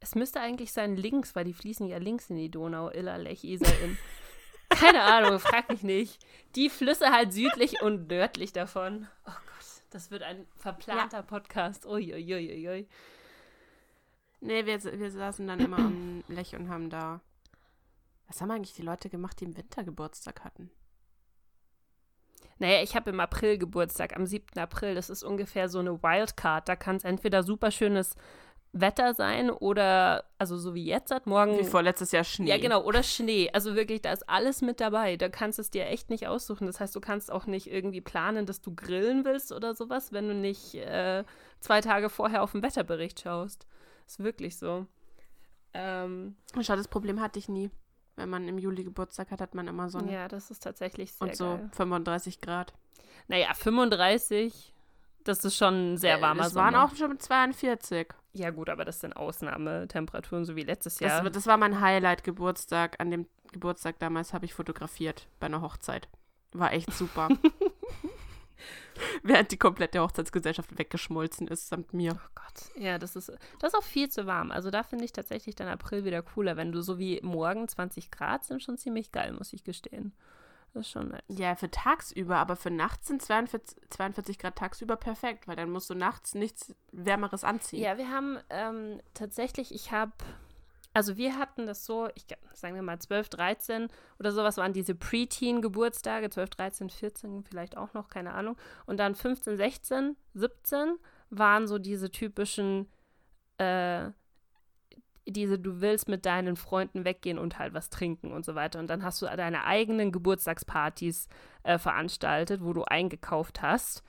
Es 0.00 0.14
müsste 0.14 0.40
eigentlich 0.40 0.72
sein 0.72 0.96
links, 0.96 1.34
weil 1.36 1.44
die 1.44 1.52
fließen 1.52 1.86
ja 1.86 1.98
links 1.98 2.30
in 2.30 2.36
die 2.36 2.50
Donau. 2.50 2.88
Iller, 2.88 3.18
Lech, 3.18 3.44
Isar, 3.44 3.72
Inn. 3.84 3.98
Keine 4.70 5.02
Ahnung, 5.02 5.38
frag 5.38 5.68
mich 5.68 5.82
nicht. 5.82 6.24
Die 6.54 6.70
Flüsse 6.70 7.10
halt 7.10 7.32
südlich 7.32 7.82
und 7.82 8.08
nördlich 8.08 8.52
davon. 8.52 9.08
Oh 9.26 9.30
Gott, 9.30 9.79
das 9.90 10.10
wird 10.10 10.22
ein 10.22 10.46
verplanter 10.56 11.22
Podcast. 11.22 11.84
Uiuiuiui. 11.86 12.88
Nee, 14.40 14.66
wir, 14.66 14.82
wir 14.82 15.10
saßen 15.10 15.46
dann 15.46 15.60
immer 15.60 15.78
am 15.78 16.24
Lech 16.28 16.56
und 16.56 16.68
haben 16.68 16.88
da. 16.88 17.20
Was 18.26 18.40
haben 18.40 18.50
eigentlich 18.50 18.74
die 18.74 18.82
Leute 18.82 19.10
gemacht, 19.10 19.40
die 19.40 19.44
im 19.44 19.56
Winter 19.56 19.84
Geburtstag 19.84 20.44
hatten? 20.44 20.70
Naja, 22.58 22.82
ich 22.82 22.94
habe 22.94 23.10
im 23.10 23.20
April 23.20 23.58
Geburtstag, 23.58 24.14
am 24.16 24.26
7. 24.26 24.58
April. 24.58 24.94
Das 24.94 25.10
ist 25.10 25.22
ungefähr 25.22 25.68
so 25.68 25.78
eine 25.78 26.02
Wildcard. 26.02 26.68
Da 26.68 26.76
kann 26.76 26.96
es 26.96 27.04
entweder 27.04 27.42
super 27.42 27.70
schönes 27.70 28.16
Wetter 28.72 29.14
sein 29.14 29.50
oder, 29.50 30.24
also 30.38 30.56
so 30.56 30.74
wie 30.74 30.84
jetzt, 30.84 31.08
seit 31.08 31.26
morgen. 31.26 31.58
Wie 31.58 31.64
vorletztes 31.64 32.12
Jahr 32.12 32.22
Schnee. 32.22 32.48
Ja, 32.48 32.58
genau, 32.58 32.84
oder 32.84 33.02
Schnee. 33.02 33.50
Also 33.52 33.74
wirklich, 33.74 34.02
da 34.02 34.12
ist 34.12 34.28
alles 34.28 34.62
mit 34.62 34.80
dabei. 34.80 35.16
Da 35.16 35.28
kannst 35.28 35.58
du 35.58 35.62
es 35.62 35.70
dir 35.70 35.86
echt 35.86 36.08
nicht 36.08 36.28
aussuchen. 36.28 36.66
Das 36.66 36.78
heißt, 36.78 36.94
du 36.94 37.00
kannst 37.00 37.32
auch 37.32 37.46
nicht 37.46 37.70
irgendwie 37.70 38.00
planen, 38.00 38.46
dass 38.46 38.60
du 38.60 38.74
grillen 38.74 39.24
willst 39.24 39.50
oder 39.50 39.74
sowas, 39.74 40.12
wenn 40.12 40.28
du 40.28 40.34
nicht 40.34 40.74
äh, 40.76 41.24
zwei 41.58 41.80
Tage 41.80 42.10
vorher 42.10 42.42
auf 42.42 42.52
den 42.52 42.62
Wetterbericht 42.62 43.20
schaust. 43.20 43.66
Ist 44.06 44.22
wirklich 44.22 44.56
so. 44.56 44.86
Ähm, 45.74 46.36
Schau, 46.60 46.76
das 46.76 46.88
Problem 46.88 47.20
hatte 47.20 47.38
ich 47.38 47.48
nie. 47.48 47.70
Wenn 48.16 48.28
man 48.28 48.46
im 48.48 48.58
Juli 48.58 48.84
Geburtstag 48.84 49.30
hat, 49.30 49.40
hat 49.40 49.54
man 49.54 49.66
immer 49.66 49.88
Sonne. 49.88 50.12
ja, 50.12 50.28
das 50.28 50.50
ist 50.50 50.62
tatsächlich 50.62 51.12
sehr 51.12 51.28
und 51.28 51.36
so 51.36 51.44
geil. 51.44 51.70
35 51.72 52.40
Grad. 52.40 52.72
Naja, 53.28 53.54
35, 53.54 54.74
das 55.24 55.44
ist 55.44 55.56
schon 55.56 55.92
ein 55.94 55.96
sehr 55.98 56.18
Äh, 56.18 56.22
warmer 56.22 56.44
Das 56.44 56.52
Sommer. 56.52 56.64
waren 56.66 56.74
auch 56.76 56.94
schon 56.96 57.18
42. 57.18 58.08
Ja 58.32 58.50
gut, 58.50 58.68
aber 58.68 58.84
das 58.84 59.00
sind 59.00 59.14
Ausnahmetemperaturen, 59.16 60.44
so 60.44 60.54
wie 60.56 60.62
letztes 60.62 60.96
Das, 60.96 61.08
Jahr. 61.10 61.30
das 61.30 61.46
war 61.46 61.56
mein 61.56 61.80
Highlight-Geburtstag. 61.80 62.96
An 63.00 63.10
dem 63.10 63.26
Geburtstag 63.52 63.98
damals 63.98 64.32
habe 64.32 64.44
ich 64.44 64.54
fotografiert 64.54 65.26
bei 65.40 65.46
einer 65.46 65.62
Hochzeit. 65.62 66.08
War 66.52 66.72
echt 66.72 66.92
super. 66.92 67.28
Während 69.22 69.50
die 69.50 69.56
komplette 69.56 70.00
Hochzeitsgesellschaft 70.00 70.76
weggeschmolzen 70.78 71.48
ist, 71.48 71.68
samt 71.68 71.94
mir. 71.94 72.12
Oh 72.14 72.28
Gott, 72.34 72.70
ja, 72.76 72.98
das 72.98 73.16
ist, 73.16 73.28
das 73.58 73.72
ist 73.72 73.78
auch 73.78 73.82
viel 73.84 74.08
zu 74.10 74.26
warm. 74.26 74.50
Also 74.50 74.70
da 74.70 74.82
finde 74.82 75.04
ich 75.04 75.12
tatsächlich 75.12 75.54
dann 75.54 75.68
April 75.68 76.04
wieder 76.04 76.22
cooler, 76.22 76.56
wenn 76.56 76.70
du 76.72 76.82
so 76.82 76.98
wie 76.98 77.20
morgen 77.22 77.66
20 77.66 78.10
Grad 78.10 78.44
sind 78.44 78.62
schon 78.62 78.76
ziemlich 78.76 79.10
geil, 79.12 79.32
muss 79.32 79.52
ich 79.52 79.64
gestehen. 79.64 80.12
Das 80.72 80.86
ist 80.86 80.92
schon 80.92 81.08
nice. 81.08 81.22
Ja, 81.28 81.56
für 81.56 81.70
tagsüber, 81.70 82.36
aber 82.36 82.54
für 82.56 82.70
nachts 82.70 83.08
sind 83.08 83.20
42, 83.22 83.76
42 83.90 84.38
Grad 84.38 84.56
tagsüber 84.56 84.96
perfekt, 84.96 85.48
weil 85.48 85.56
dann 85.56 85.70
musst 85.70 85.90
du 85.90 85.94
nachts 85.94 86.34
nichts 86.34 86.74
Wärmeres 86.92 87.42
anziehen. 87.42 87.82
Ja, 87.82 87.98
wir 87.98 88.10
haben 88.10 88.38
ähm, 88.50 89.00
tatsächlich, 89.12 89.74
ich 89.74 89.90
habe, 89.90 90.12
also 90.94 91.16
wir 91.16 91.38
hatten 91.38 91.66
das 91.66 91.84
so, 91.84 92.08
ich 92.14 92.26
sagen 92.52 92.76
wir 92.76 92.82
mal 92.82 93.00
12, 93.00 93.28
13 93.30 93.88
oder 94.20 94.30
sowas 94.30 94.58
waren 94.58 94.72
diese 94.72 94.94
Preteen-Geburtstage, 94.94 96.30
12, 96.30 96.50
13, 96.50 96.90
14 96.90 97.44
vielleicht 97.44 97.76
auch 97.76 97.92
noch, 97.92 98.08
keine 98.08 98.32
Ahnung. 98.34 98.56
Und 98.86 98.98
dann 98.98 99.16
15, 99.16 99.56
16, 99.56 100.16
17 100.34 100.98
waren 101.30 101.66
so 101.66 101.78
diese 101.78 102.10
typischen, 102.10 102.88
äh, 103.58 104.10
diese, 105.32 105.58
du 105.58 105.80
willst 105.80 106.08
mit 106.08 106.26
deinen 106.26 106.56
Freunden 106.56 107.04
weggehen 107.04 107.38
und 107.38 107.58
halt 107.58 107.74
was 107.74 107.90
trinken 107.90 108.32
und 108.32 108.44
so 108.44 108.54
weiter. 108.54 108.78
Und 108.78 108.88
dann 108.88 109.02
hast 109.04 109.22
du 109.22 109.26
deine 109.26 109.64
eigenen 109.64 110.12
Geburtstagspartys 110.12 111.28
äh, 111.62 111.78
veranstaltet, 111.78 112.62
wo 112.62 112.72
du 112.72 112.84
eingekauft 112.84 113.62
hast. 113.62 114.02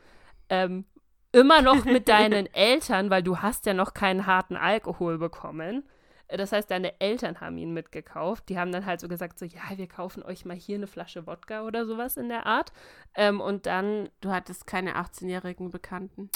Ähm, 0.50 0.86
immer 1.32 1.62
noch 1.62 1.86
mit 1.86 2.08
deinen 2.10 2.48
Eltern, 2.54 3.10
weil 3.10 3.24
du 3.24 3.38
hast 3.40 3.66
ja 3.66 3.74
noch 3.74 3.94
keinen 3.94 4.26
harten 4.26 4.56
Alkohol 4.58 5.18
bekommen. 5.18 5.84
Äh, 6.28 6.38
Das 6.38 6.52
heißt, 6.52 6.70
deine 6.72 7.00
Eltern 7.00 7.40
haben 7.42 7.58
ihn 7.58 7.74
mitgekauft. 7.74 8.50
Die 8.50 8.58
haben 8.60 8.72
dann 8.72 8.86
halt 8.86 9.00
so 9.00 9.08
gesagt, 9.08 9.40
so, 9.40 9.46
ja, 9.46 9.62
wir 9.76 9.88
kaufen 9.88 10.24
euch 10.24 10.46
mal 10.46 10.56
hier 10.58 10.76
eine 10.78 10.88
Flasche 10.88 11.28
Wodka 11.28 11.64
oder 11.64 11.86
sowas 11.86 12.18
in 12.18 12.30
der 12.30 12.46
Art. 12.46 12.72
Ähm, 13.16 13.42
und 13.42 13.66
dann, 13.66 14.10
Du 14.22 14.32
hattest 14.32 14.68
keine 14.68 14.98
18-jährigen 14.98 15.70
Bekannten. 15.72 16.30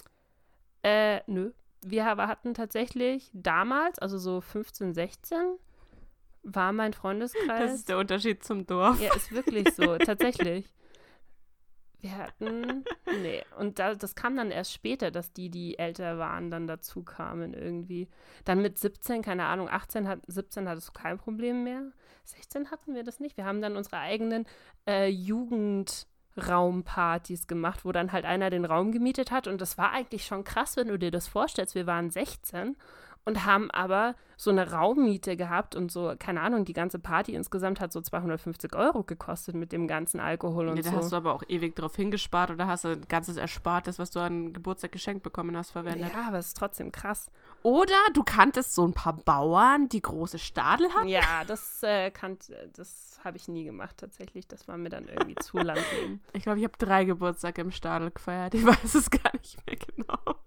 äh, 0.84 1.22
nö. 1.28 1.52
Wir 1.88 2.08
aber 2.08 2.28
hatten 2.28 2.56
tatsächlich 2.56 3.30
damals, 3.32 4.00
also 4.00 4.18
so 4.18 4.42
15, 4.42 4.96
16, 4.96 5.38
war 6.42 6.74
mein 6.74 6.94
Freundeskreis. 6.94 7.60
Das 7.60 7.74
ist 7.76 7.90
der 7.90 8.00
Unterschied 8.00 8.44
zum 8.44 8.66
Dorf. 8.66 9.00
Ja, 9.00 9.16
ist 9.16 9.32
wirklich 9.32 9.72
so, 9.76 9.96
tatsächlich. 10.00 10.74
Wir 12.00 12.18
hatten, 12.18 12.86
nee, 13.22 13.44
und 13.60 13.78
da, 13.78 13.94
das 13.94 14.16
kam 14.16 14.36
dann 14.36 14.50
erst 14.50 14.74
später, 14.74 15.12
dass 15.12 15.32
die, 15.32 15.52
die 15.52 15.78
älter 15.78 16.18
waren, 16.18 16.50
dann 16.50 16.66
dazu 16.66 17.04
kamen 17.04 17.54
irgendwie. 17.54 18.10
Dann 18.46 18.64
mit 18.64 18.80
17, 18.80 19.22
keine 19.22 19.46
Ahnung, 19.46 19.70
18, 19.70 20.08
hat, 20.08 20.22
17 20.26 20.68
hattest 20.68 20.88
du 20.88 20.92
kein 20.92 21.20
Problem 21.20 21.64
mehr. 21.64 21.84
16 22.24 22.72
hatten 22.72 22.96
wir 22.96 23.04
das 23.04 23.20
nicht. 23.20 23.38
Wir 23.38 23.46
haben 23.46 23.62
dann 23.62 23.78
unsere 23.78 24.00
eigenen 24.00 24.46
äh, 24.88 25.08
Jugendraumpartys 26.36 27.48
gemacht, 27.48 27.86
wo 27.86 27.92
dann 27.92 28.12
halt 28.12 28.26
einer 28.26 28.50
den 28.50 28.66
Raum 28.66 28.92
gemietet 28.92 29.32
hat. 29.32 29.48
Und 29.48 29.62
das 29.62 29.78
war 29.78 29.92
eigentlich 29.92 30.26
schon 30.26 30.44
krass, 30.44 30.78
wenn 30.78 30.88
du 30.88 30.98
dir 30.98 31.12
das 31.12 31.28
vorstellst. 31.28 31.76
Wir 31.76 31.88
waren 31.88 32.10
16 32.10 32.76
und 33.24 33.46
haben 33.46 33.72
aber 33.72 34.16
so 34.38 34.52
eine 34.52 34.72
Raummiete 34.72 35.36
gehabt 35.36 35.76
und 35.76 35.92
so, 35.92 36.14
keine 36.20 36.42
Ahnung, 36.42 36.66
die 36.66 36.74
ganze 36.74 37.00
Party 37.00 37.34
insgesamt 37.34 37.80
hat 37.80 37.92
so 37.92 38.02
250 38.02 38.76
Euro 38.76 39.04
gekostet 39.04 39.56
mit 39.56 39.72
dem 39.72 39.88
ganzen 39.88 40.20
Alkohol 40.20 40.68
und 40.68 40.76
Nee, 40.76 40.82
da 40.84 40.92
so. 40.92 40.98
hast 40.98 41.12
du 41.12 41.16
aber 41.16 41.34
auch 41.34 41.42
ewig 41.48 41.76
drauf 41.76 41.96
hingespart 41.96 42.52
oder 42.52 42.68
hast 42.68 42.84
du 42.84 42.90
ein 42.90 43.08
ganzes 43.08 43.38
Erspartes, 43.38 43.98
was 43.98 44.12
du 44.12 44.20
an 44.20 44.54
Geburtstag 44.54 44.92
geschenkt 44.92 45.24
bekommen 45.24 45.56
hast, 45.58 45.72
verwendet. 45.72 46.12
ja, 46.14 46.28
aber 46.28 46.38
es 46.38 46.48
ist 46.48 46.58
trotzdem 46.58 46.92
krass. 46.92 47.32
Oder 47.64 47.98
du 48.14 48.24
kanntest 48.24 48.76
so 48.76 48.86
ein 48.86 48.94
paar 48.94 49.14
Bauern, 49.14 49.90
die 49.90 50.02
große 50.02 50.38
Stadel 50.38 50.94
hatten. 50.94 51.08
Ja, 51.08 51.44
das 51.48 51.82
äh, 51.82 52.12
kann, 52.12 52.38
das 52.74 53.20
habe 53.24 53.38
ich 53.38 53.48
nie 53.48 53.64
gemacht 53.64 53.98
tatsächlich. 53.98 54.48
Das 54.48 54.68
war 54.68 54.78
mir 54.78 54.90
dann 54.90 55.08
irgendwie 55.08 55.36
zu 55.36 55.58
Landleben. 55.58 56.22
Ich 56.34 56.44
glaube, 56.44 56.60
ich 56.60 56.64
habe 56.64 56.78
drei 56.78 57.06
Geburtstage 57.06 57.62
im 57.62 57.72
Stadel 57.72 58.12
gefeiert. 58.12 58.54
Ich 58.54 58.66
weiß 58.66 58.96
es 58.96 59.10
gar 59.10 59.32
nicht 59.34 59.58
mehr 59.66 59.78
genau. 59.78 60.40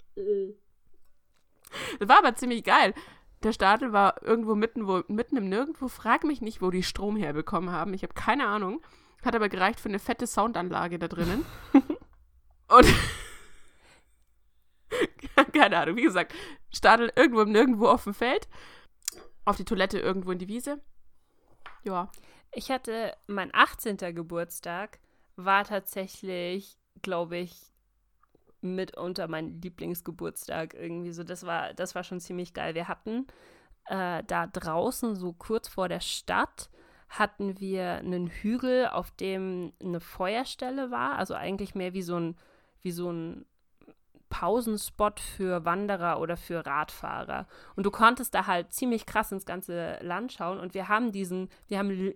Das 1.98 2.08
war 2.08 2.18
aber 2.18 2.36
ziemlich 2.36 2.64
geil. 2.64 2.94
Der 3.42 3.52
Stadel 3.52 3.92
war 3.92 4.22
irgendwo 4.22 4.54
mitten, 4.54 4.86
wo, 4.86 5.02
mitten 5.08 5.36
im 5.36 5.48
Nirgendwo. 5.48 5.88
Frag 5.88 6.24
mich 6.24 6.40
nicht, 6.40 6.60
wo 6.60 6.70
die 6.70 6.82
Strom 6.82 7.16
herbekommen 7.16 7.70
haben. 7.70 7.94
Ich 7.94 8.02
habe 8.02 8.14
keine 8.14 8.46
Ahnung. 8.46 8.80
Hat 9.24 9.34
aber 9.34 9.48
gereicht 9.48 9.80
für 9.80 9.88
eine 9.88 9.98
fette 9.98 10.26
Soundanlage 10.26 10.98
da 10.98 11.08
drinnen. 11.08 11.44
Und 12.68 12.86
keine 15.52 15.78
Ahnung, 15.78 15.96
wie 15.96 16.02
gesagt, 16.02 16.34
Stadel 16.70 17.12
irgendwo 17.16 17.42
im 17.42 17.52
Nirgendwo 17.52 17.88
auf 17.88 18.04
dem 18.04 18.14
Feld. 18.14 18.48
Auf 19.44 19.56
die 19.56 19.64
Toilette 19.64 19.98
irgendwo 19.98 20.30
in 20.30 20.38
die 20.38 20.48
Wiese. 20.48 20.80
Ja. 21.84 22.10
Ich 22.52 22.70
hatte, 22.70 23.14
mein 23.26 23.50
18. 23.52 23.96
Geburtstag 24.14 24.98
war 25.36 25.64
tatsächlich, 25.64 26.78
glaube 27.02 27.38
ich, 27.38 27.54
mitunter 28.60 29.28
mein 29.28 29.60
Lieblingsgeburtstag 29.60 30.74
irgendwie 30.74 31.12
so. 31.12 31.24
Das 31.24 31.46
war, 31.46 31.74
das 31.74 31.94
war 31.94 32.04
schon 32.04 32.20
ziemlich 32.20 32.54
geil. 32.54 32.74
Wir 32.74 32.88
hatten 32.88 33.26
äh, 33.86 34.22
da 34.26 34.46
draußen, 34.46 35.14
so 35.14 35.32
kurz 35.32 35.68
vor 35.68 35.88
der 35.88 36.00
Stadt, 36.00 36.70
hatten 37.08 37.58
wir 37.58 37.94
einen 37.94 38.26
Hügel, 38.26 38.88
auf 38.88 39.10
dem 39.12 39.72
eine 39.82 40.00
Feuerstelle 40.00 40.90
war, 40.90 41.16
also 41.16 41.34
eigentlich 41.34 41.74
mehr 41.74 41.94
wie 41.94 42.02
so 42.02 42.16
ein, 42.16 42.36
wie 42.82 42.90
so 42.90 43.10
ein 43.10 43.46
Pausenspot 44.38 45.18
für 45.18 45.64
Wanderer 45.64 46.20
oder 46.20 46.36
für 46.36 46.64
Radfahrer. 46.64 47.48
Und 47.74 47.84
du 47.84 47.90
konntest 47.90 48.34
da 48.34 48.46
halt 48.46 48.72
ziemlich 48.72 49.04
krass 49.04 49.32
ins 49.32 49.46
ganze 49.46 49.98
Land 50.00 50.32
schauen. 50.32 50.60
Und 50.60 50.74
wir 50.74 50.88
haben 50.88 51.10
diesen, 51.10 51.48
wir 51.66 51.78
haben 51.80 52.14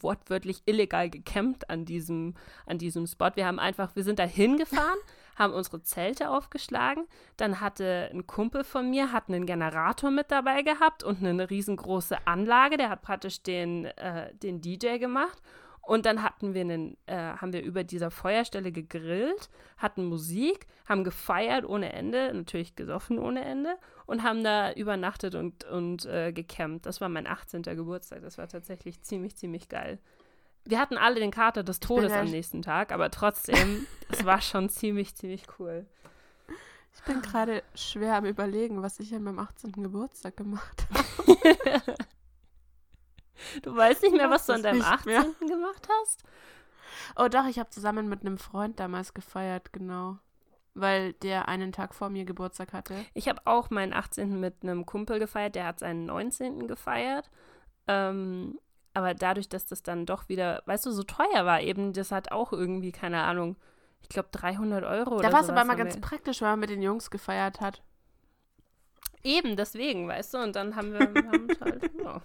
wortwörtlich 0.00 0.62
illegal 0.66 1.08
gecampt 1.08 1.70
an 1.70 1.84
diesem, 1.84 2.34
an 2.66 2.78
diesem 2.78 3.06
Spot. 3.06 3.30
Wir 3.36 3.46
haben 3.46 3.60
einfach, 3.60 3.94
wir 3.94 4.02
sind 4.02 4.18
da 4.18 4.24
hingefahren, 4.24 4.98
haben 5.36 5.52
unsere 5.52 5.84
Zelte 5.84 6.30
aufgeschlagen. 6.30 7.06
Dann 7.36 7.60
hatte 7.60 8.10
ein 8.12 8.26
Kumpel 8.26 8.64
von 8.64 8.90
mir, 8.90 9.12
hat 9.12 9.28
einen 9.28 9.46
Generator 9.46 10.10
mit 10.10 10.32
dabei 10.32 10.62
gehabt 10.62 11.04
und 11.04 11.24
eine 11.24 11.48
riesengroße 11.48 12.26
Anlage. 12.26 12.76
Der 12.76 12.90
hat 12.90 13.02
praktisch 13.02 13.40
den, 13.44 13.84
äh, 13.84 14.34
den 14.34 14.60
DJ 14.60 14.98
gemacht. 14.98 15.40
Und 15.82 16.06
dann 16.06 16.22
hatten 16.22 16.54
wir 16.54 16.60
einen, 16.60 16.96
äh, 17.06 17.16
haben 17.16 17.52
wir 17.52 17.62
über 17.62 17.82
dieser 17.82 18.12
Feuerstelle 18.12 18.70
gegrillt, 18.70 19.50
hatten 19.76 20.04
Musik, 20.04 20.68
haben 20.86 21.02
gefeiert 21.02 21.64
ohne 21.64 21.92
Ende, 21.92 22.32
natürlich 22.32 22.76
gesoffen 22.76 23.18
ohne 23.18 23.44
Ende 23.44 23.76
und 24.06 24.22
haben 24.22 24.44
da 24.44 24.72
übernachtet 24.72 25.34
und, 25.34 25.64
und 25.64 26.06
äh, 26.06 26.32
gecampt. 26.32 26.86
Das 26.86 27.00
war 27.00 27.08
mein 27.08 27.26
18. 27.26 27.62
Geburtstag. 27.62 28.22
Das 28.22 28.38
war 28.38 28.46
tatsächlich 28.46 29.02
ziemlich, 29.02 29.36
ziemlich 29.36 29.68
geil. 29.68 29.98
Wir 30.64 30.78
hatten 30.78 30.96
alle 30.96 31.18
den 31.18 31.32
Kater 31.32 31.64
des 31.64 31.80
Todes 31.80 32.12
am 32.12 32.26
nächsten 32.26 32.62
Tag, 32.62 32.92
aber 32.92 33.10
trotzdem, 33.10 33.86
es 34.08 34.24
war 34.24 34.40
schon 34.40 34.68
ziemlich, 34.68 35.16
ziemlich 35.16 35.44
cool. 35.58 35.84
Ich 36.94 37.02
bin 37.02 37.20
gerade 37.22 37.64
schwer 37.74 38.16
am 38.16 38.26
Überlegen, 38.26 38.82
was 38.82 39.00
ich 39.00 39.12
an 39.14 39.24
meinem 39.24 39.40
18. 39.40 39.72
Geburtstag 39.72 40.36
gemacht 40.36 40.86
habe. 40.94 41.94
Du 43.62 43.74
weißt 43.74 44.02
nicht 44.02 44.16
mehr, 44.16 44.30
was 44.30 44.46
du 44.46 44.52
an 44.52 44.62
deinem 44.62 44.82
18. 44.82 45.12
Mehr. 45.12 45.24
gemacht 45.40 45.88
hast? 46.00 46.24
Oh 47.16 47.28
doch, 47.28 47.46
ich 47.46 47.58
habe 47.58 47.70
zusammen 47.70 48.08
mit 48.08 48.22
einem 48.22 48.38
Freund 48.38 48.80
damals 48.80 49.14
gefeiert, 49.14 49.72
genau. 49.72 50.18
Weil 50.74 51.12
der 51.14 51.48
einen 51.48 51.72
Tag 51.72 51.94
vor 51.94 52.08
mir 52.08 52.24
Geburtstag 52.24 52.72
hatte. 52.72 52.94
Ich 53.14 53.28
habe 53.28 53.42
auch 53.44 53.70
meinen 53.70 53.92
18. 53.92 54.40
mit 54.40 54.62
einem 54.62 54.86
Kumpel 54.86 55.18
gefeiert, 55.18 55.54
der 55.54 55.66
hat 55.66 55.80
seinen 55.80 56.06
19. 56.06 56.66
gefeiert. 56.66 57.30
Ähm, 57.88 58.58
aber 58.94 59.14
dadurch, 59.14 59.48
dass 59.48 59.66
das 59.66 59.82
dann 59.82 60.06
doch 60.06 60.28
wieder, 60.28 60.62
weißt 60.66 60.86
du, 60.86 60.90
so 60.90 61.02
teuer 61.02 61.44
war, 61.44 61.60
eben, 61.60 61.92
das 61.92 62.12
hat 62.12 62.32
auch 62.32 62.52
irgendwie, 62.52 62.92
keine 62.92 63.22
Ahnung, 63.22 63.56
ich 64.02 64.08
glaube 64.08 64.28
300 64.32 64.84
Euro 64.84 65.10
da 65.10 65.16
oder 65.16 65.28
Da 65.28 65.32
war 65.32 65.42
es 65.42 65.50
aber 65.50 65.64
mal 65.64 65.76
ganz 65.76 66.00
praktisch, 66.00 66.42
weil 66.42 66.50
man 66.50 66.60
mit 66.60 66.70
den 66.70 66.82
Jungs 66.82 67.10
gefeiert 67.10 67.60
hat. 67.60 67.82
Eben, 69.24 69.56
deswegen, 69.56 70.08
weißt 70.08 70.34
du, 70.34 70.38
und 70.38 70.56
dann 70.56 70.74
haben 70.74 70.92
wir 70.92 71.00
haben 71.00 71.48
halt, 71.60 71.90
ja. 72.04 72.22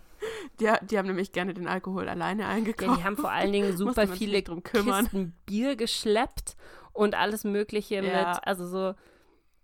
die, 0.59 0.87
die, 0.87 0.97
haben 0.97 1.07
nämlich 1.07 1.31
gerne 1.31 1.53
den 1.53 1.67
Alkohol 1.67 2.09
alleine 2.09 2.47
eingekauft. 2.47 2.89
Ja, 2.89 2.97
die 2.97 3.03
haben 3.03 3.17
vor 3.17 3.31
allen 3.31 3.51
Dingen 3.51 3.77
super 3.77 4.07
viele 4.07 4.41
Kisten 4.41 5.33
Bier 5.45 5.75
geschleppt 5.75 6.55
und 6.93 7.15
alles 7.15 7.43
Mögliche 7.43 7.95
ja. 7.95 8.01
mit, 8.01 8.47
also 8.47 8.67
so, 8.67 8.95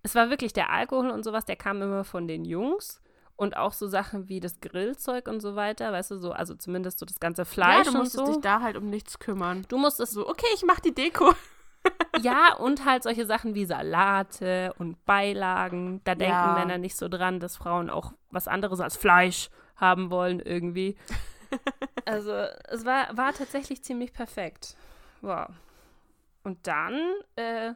es 0.04 0.14
war 0.14 0.30
wirklich 0.30 0.54
der 0.54 0.72
Alkohol 0.72 1.10
und 1.10 1.24
sowas, 1.24 1.46
der 1.46 1.56
kam 1.56 1.82
immer 1.82 2.04
von 2.04 2.28
den 2.28 2.46
Jungs 2.46 3.02
und 3.36 3.58
auch 3.58 3.74
so 3.74 3.88
Sachen 3.88 4.30
wie 4.30 4.40
das 4.40 4.60
Grillzeug 4.60 5.28
und 5.28 5.40
so 5.40 5.56
weiter, 5.56 5.92
weißt 5.92 6.12
du, 6.12 6.18
so, 6.18 6.32
also 6.32 6.54
zumindest 6.54 7.00
so 7.00 7.06
das 7.06 7.20
ganze 7.20 7.46
Fleisch 7.46 7.88
ja, 7.88 7.92
du 7.92 7.98
musstest 7.98 8.20
und 8.20 8.26
so. 8.28 8.34
dich 8.34 8.42
da 8.42 8.62
halt 8.62 8.78
um 8.78 8.90
nichts 8.90 9.18
kümmern. 9.18 9.66
Du 9.70 9.78
musstest 9.78 10.14
so, 10.14 10.28
okay, 10.30 10.46
ich 10.54 10.64
mach 10.64 10.80
die 10.80 10.94
Deko 10.94 11.34
ja, 12.22 12.56
und 12.56 12.86
halt 12.86 13.04
solche 13.04 13.26
Sachen 13.26 13.56
wie 13.56 13.66
Salate 13.66 14.74
und 14.78 15.04
Beilagen. 15.06 16.02
Da 16.04 16.16
denken 16.16 16.34
ja. 16.34 16.54
Männer 16.54 16.78
nicht 16.78 16.96
so 16.96 17.08
dran, 17.08 17.40
dass 17.40 17.58
Frauen 17.58 17.90
auch 17.90 18.14
was 18.30 18.48
anderes 18.48 18.80
als 18.80 18.98
Fleisch 18.98 19.50
haben 19.76 20.10
wollen 20.10 20.40
irgendwie. 20.40 20.96
also 22.06 22.32
es 22.32 22.86
war, 22.86 23.16
war 23.16 23.34
tatsächlich 23.34 23.84
ziemlich 23.84 24.14
perfekt. 24.14 24.76
Wow. 25.22 25.48
Und 26.44 26.68
dann, 26.68 27.00
äh, 27.36 27.74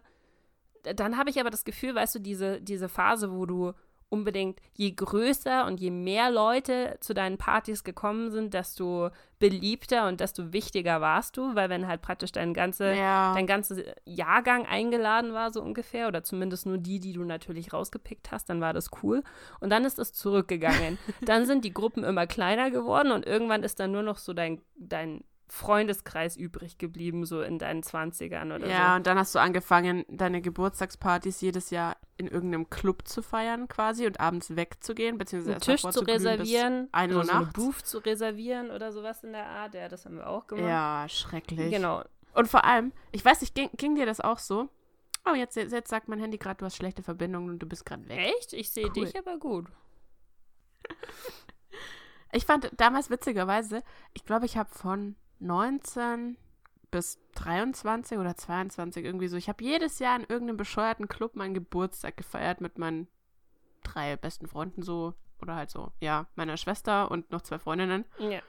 dann 0.83 1.17
habe 1.17 1.29
ich 1.29 1.39
aber 1.39 1.49
das 1.49 1.65
Gefühl, 1.65 1.95
weißt 1.95 2.15
du, 2.15 2.19
diese, 2.19 2.61
diese 2.61 2.89
Phase, 2.89 3.31
wo 3.31 3.45
du 3.45 3.73
unbedingt, 4.09 4.59
je 4.73 4.91
größer 4.91 5.65
und 5.65 5.79
je 5.79 5.91
mehr 5.91 6.31
Leute 6.31 6.97
zu 7.01 7.13
deinen 7.13 7.37
Partys 7.37 7.83
gekommen 7.83 8.31
sind, 8.31 8.53
desto 8.53 9.09
beliebter 9.39 10.07
und 10.07 10.21
desto 10.21 10.53
wichtiger 10.53 11.01
warst 11.01 11.37
du, 11.37 11.55
weil 11.55 11.69
wenn 11.69 11.87
halt 11.87 12.01
praktisch 12.01 12.31
dein, 12.31 12.53
ganze, 12.53 12.93
ja. 12.93 13.33
dein 13.33 13.47
ganzer 13.47 13.83
Jahrgang 14.05 14.65
eingeladen 14.65 15.33
war, 15.33 15.51
so 15.51 15.61
ungefähr, 15.61 16.07
oder 16.07 16.23
zumindest 16.23 16.65
nur 16.65 16.77
die, 16.77 16.99
die 16.99 17.13
du 17.13 17.23
natürlich 17.23 17.73
rausgepickt 17.73 18.31
hast, 18.31 18.49
dann 18.49 18.61
war 18.61 18.73
das 18.73 18.89
cool. 19.03 19.23
Und 19.59 19.69
dann 19.69 19.83
ist 19.83 19.99
es 19.99 20.13
zurückgegangen. 20.13 20.97
dann 21.21 21.45
sind 21.45 21.65
die 21.65 21.73
Gruppen 21.73 22.03
immer 22.03 22.27
kleiner 22.27 22.71
geworden 22.71 23.11
und 23.11 23.25
irgendwann 23.25 23.63
ist 23.63 23.79
dann 23.79 23.91
nur 23.91 24.03
noch 24.03 24.17
so 24.17 24.33
dein, 24.33 24.61
dein 24.77 25.23
Freundeskreis 25.49 26.35
übrig 26.35 26.77
geblieben, 26.77 27.25
so 27.25 27.41
in 27.41 27.57
deinen 27.57 27.81
20ern 27.81 28.53
oder 28.53 28.59
ja, 28.59 28.65
so. 28.65 28.67
Ja, 28.67 28.95
und 28.97 29.07
dann 29.07 29.17
hast 29.17 29.33
du 29.33 29.39
angefangen, 29.39 30.05
deine 30.09 30.41
Geburtstagspartys 30.41 31.39
jedes 31.39 31.69
Jahr 31.69 31.95
in 32.17 32.27
irgendeinem 32.27 32.69
Club 32.69 33.07
zu 33.07 33.21
feiern 33.21 33.67
quasi 33.67 34.05
und 34.05 34.19
abends 34.19 34.55
wegzugehen, 34.55 35.17
beziehungsweise 35.17 35.53
einen 35.53 35.61
Tisch 35.61 35.81
zu 35.81 36.01
reservieren, 36.01 36.89
eine 36.91 37.15
oder 37.15 37.25
so 37.25 37.31
eine 37.31 37.45
Booth 37.47 37.85
zu 37.85 37.99
reservieren 37.99 38.71
oder 38.71 38.91
sowas 38.91 39.23
in 39.23 39.31
der 39.31 39.45
Art. 39.45 39.73
Ja, 39.73 39.87
das 39.87 40.05
haben 40.05 40.17
wir 40.17 40.27
auch 40.27 40.47
gemacht. 40.47 40.67
Ja, 40.67 41.05
schrecklich. 41.07 41.71
Genau. 41.71 42.03
Und 42.33 42.47
vor 42.47 42.65
allem, 42.65 42.91
ich 43.11 43.23
weiß 43.23 43.41
nicht, 43.41 43.55
ging, 43.55 43.69
ging 43.77 43.95
dir 43.95 44.05
das 44.05 44.19
auch 44.19 44.39
so? 44.39 44.69
Oh, 45.29 45.33
jetzt, 45.33 45.55
jetzt 45.55 45.89
sagt 45.89 46.09
mein 46.09 46.19
Handy 46.19 46.37
gerade, 46.37 46.57
du 46.57 46.65
hast 46.65 46.75
schlechte 46.75 47.03
Verbindungen 47.03 47.49
und 47.49 47.59
du 47.59 47.67
bist 47.67 47.85
gerade 47.85 48.07
weg. 48.09 48.33
Echt? 48.37 48.53
Ich 48.53 48.71
sehe 48.71 48.87
cool. 48.87 49.05
dich 49.05 49.17
aber 49.17 49.37
gut. 49.37 49.67
Ich 52.33 52.45
fand 52.45 52.69
damals 52.75 53.09
witzigerweise, 53.09 53.83
ich 54.13 54.25
glaube, 54.25 54.45
ich 54.45 54.57
habe 54.57 54.69
von 54.69 55.15
19 55.39 56.37
bis 56.91 57.19
23 57.35 58.17
oder 58.17 58.35
22 58.35 59.03
irgendwie 59.03 59.27
so. 59.27 59.37
Ich 59.37 59.49
habe 59.49 59.63
jedes 59.63 59.99
Jahr 59.99 60.15
in 60.15 60.21
irgendeinem 60.21 60.57
bescheuerten 60.57 61.07
Club 61.07 61.35
meinen 61.35 61.53
Geburtstag 61.53 62.17
gefeiert 62.17 62.61
mit 62.61 62.77
meinen 62.77 63.07
drei 63.83 64.15
besten 64.15 64.47
Freunden 64.47 64.81
so 64.81 65.13
oder 65.41 65.55
halt 65.55 65.69
so, 65.69 65.91
ja, 65.99 66.27
meiner 66.35 66.57
Schwester 66.57 67.11
und 67.11 67.31
noch 67.31 67.41
zwei 67.41 67.59
Freundinnen. 67.59 68.05
Ja. 68.17 68.39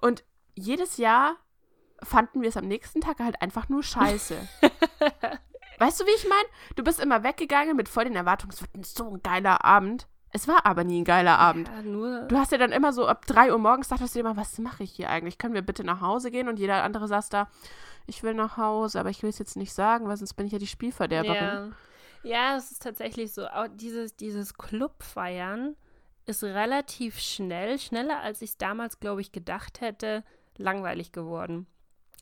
Und 0.00 0.24
jedes 0.54 0.96
Jahr 0.96 1.36
fanden 2.02 2.42
wir 2.42 2.48
es 2.48 2.56
am 2.56 2.66
nächsten 2.66 3.00
Tag 3.00 3.18
halt 3.20 3.40
einfach 3.40 3.68
nur 3.68 3.82
scheiße. 3.82 4.36
weißt 5.78 6.00
du, 6.00 6.06
wie 6.06 6.14
ich 6.14 6.28
meine? 6.28 6.48
Du 6.76 6.84
bist 6.84 7.00
immer 7.00 7.22
weggegangen 7.22 7.76
mit 7.76 7.88
voll 7.88 8.04
den 8.04 8.16
Erwartungen, 8.16 8.52
es 8.52 8.62
wird 8.62 8.86
so 8.86 9.08
ein 9.08 9.22
geiler 9.22 9.64
Abend. 9.64 10.06
Es 10.32 10.46
war 10.46 10.66
aber 10.66 10.84
nie 10.84 11.00
ein 11.00 11.04
geiler 11.04 11.38
Abend. 11.38 11.68
Ja, 11.68 11.82
du 12.26 12.36
hast 12.36 12.52
ja 12.52 12.58
dann 12.58 12.72
immer 12.72 12.92
so 12.92 13.06
ab 13.06 13.26
3 13.26 13.52
Uhr 13.52 13.58
morgens 13.58 13.88
dachtest 13.88 14.14
du 14.14 14.18
dir 14.18 14.28
immer, 14.28 14.36
was 14.36 14.58
mache 14.58 14.82
ich 14.82 14.92
hier 14.92 15.08
eigentlich? 15.08 15.38
Können 15.38 15.54
wir 15.54 15.62
bitte 15.62 15.84
nach 15.84 16.00
Hause 16.00 16.30
gehen? 16.30 16.48
Und 16.48 16.58
jeder 16.58 16.82
andere 16.82 17.08
saß 17.08 17.30
da, 17.30 17.48
ich 18.06 18.22
will 18.22 18.34
nach 18.34 18.56
Hause, 18.56 19.00
aber 19.00 19.10
ich 19.10 19.22
will 19.22 19.30
es 19.30 19.38
jetzt 19.38 19.56
nicht 19.56 19.72
sagen, 19.72 20.06
weil 20.06 20.16
sonst 20.16 20.34
bin 20.34 20.46
ich 20.46 20.52
ja 20.52 20.58
die 20.58 20.66
Spielverderberin. 20.66 21.74
Ja, 22.22 22.30
ja 22.30 22.56
es 22.56 22.72
ist 22.72 22.82
tatsächlich 22.82 23.32
so. 23.32 23.46
Auch 23.46 23.68
dieses, 23.72 24.16
dieses 24.16 24.54
Clubfeiern 24.54 25.76
ist 26.26 26.44
relativ 26.44 27.18
schnell, 27.18 27.78
schneller 27.78 28.20
als 28.20 28.42
ich 28.42 28.50
es 28.50 28.58
damals, 28.58 29.00
glaube 29.00 29.22
ich, 29.22 29.32
gedacht 29.32 29.80
hätte, 29.80 30.24
langweilig 30.58 31.12
geworden. 31.12 31.66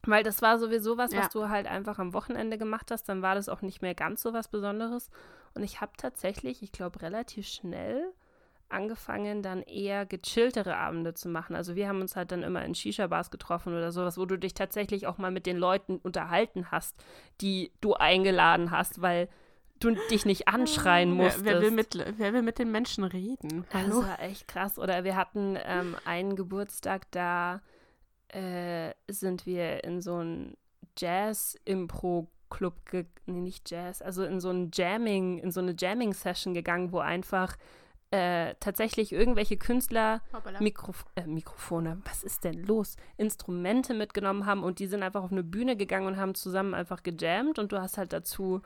Weil 0.05 0.23
das 0.23 0.43
war 0.43 0.59
sowieso 0.59 0.97
was, 0.97 1.12
ja. 1.12 1.20
was 1.20 1.31
du 1.31 1.49
halt 1.49 1.66
einfach 1.66 1.99
am 1.99 2.12
Wochenende 2.12 2.59
gemacht 2.59 2.91
hast, 2.93 3.09
dann 3.09 3.23
war 3.23 3.35
das 3.35 3.49
auch 3.49 3.62
nicht 3.62 3.83
mehr 3.83 3.95
ganz 3.95 4.23
so 4.23 4.33
was 4.33 4.49
Besonderes. 4.49 5.11
Und 5.57 5.62
ich 5.62 5.81
habe 5.81 5.93
tatsächlich, 5.97 6.62
ich 6.62 6.70
glaube, 6.70 7.03
relativ 7.03 7.49
schnell 7.49 8.12
angefangen, 8.69 9.43
dann 9.43 9.62
eher 9.62 10.07
gechilltere 10.07 10.77
Abende 10.77 11.15
zu 11.15 11.28
machen. 11.28 11.57
Also 11.57 11.77
wir 11.77 11.89
haben 11.89 12.01
uns 12.01 12.16
halt 12.16 12.33
dann 12.33 12.43
immer 12.43 12.65
in 12.65 12.74
Shisha-Bars 12.74 13.31
getroffen 13.31 13.73
oder 13.73 13.93
sowas, 13.93 14.19
wo 14.19 14.27
du 14.27 14.37
dich 14.39 14.55
tatsächlich 14.55 15.07
auch 15.07 15.19
mal 15.19 15.31
mit 15.31 15.47
den 15.47 15.57
Leuten 15.57 15.97
unterhalten 15.97 16.70
hast, 16.70 16.97
die 17.41 17.73
du 17.81 17.95
eingeladen 17.95 18.70
hast, 18.70 19.01
weil 19.01 19.28
du 19.81 19.95
dich 20.11 20.27
nicht 20.27 20.49
anschreien 20.49 21.11
musstest. 21.11 21.45
Wer, 21.45 21.55
wer, 21.55 21.62
will, 21.62 21.70
mit, 21.70 21.95
wer 22.19 22.33
will 22.33 22.43
mit 22.43 22.59
den 22.59 22.73
Menschen 22.73 23.05
reden? 23.05 23.65
Hallo? 23.73 24.01
Das 24.01 24.09
war 24.09 24.23
echt 24.23 24.49
krass. 24.49 24.78
Oder 24.78 25.05
wir 25.05 25.16
hatten 25.16 25.57
ähm, 25.65 25.97
einen 26.05 26.35
Geburtstag, 26.35 27.11
da 27.12 27.61
äh, 28.28 28.93
sind 29.09 29.47
wir 29.47 29.85
in 29.85 30.01
so 30.01 30.19
ein 30.19 30.57
Jazz-Impro 30.99 32.28
Club, 32.57 32.74
nee, 33.27 33.41
nicht 33.41 33.70
Jazz, 33.70 34.01
also 34.01 34.24
in 34.24 34.41
so 34.41 34.49
ein 34.49 34.70
Jamming, 34.73 35.39
in 35.39 35.51
so 35.51 35.61
eine 35.61 35.74
Jamming-Session 35.78 36.55
gegangen, 36.55 36.91
wo 36.91 37.01
einfach 37.01 37.59
äh, 38.12 38.55
tatsächlich 38.61 39.12
irgendwelche 39.12 39.59
Künstler 39.59 40.23
Mikrof 40.59 41.05
äh, 41.16 41.27
Mikrofone, 41.27 42.01
was 42.07 42.23
ist 42.23 42.45
denn 42.45 42.65
los? 42.65 42.97
Instrumente 43.19 43.93
mitgenommen 43.93 44.47
haben 44.47 44.62
und 44.62 44.78
die 44.78 44.87
sind 44.87 45.03
einfach 45.03 45.23
auf 45.23 45.33
eine 45.33 45.43
Bühne 45.43 45.77
gegangen 45.77 46.07
und 46.07 46.16
haben 46.16 46.35
zusammen 46.35 46.73
einfach 46.73 47.03
gejammt 47.03 47.59
und 47.59 47.73
du 47.73 47.83
hast 47.83 47.99
halt 47.99 48.15
dazu 48.15 48.62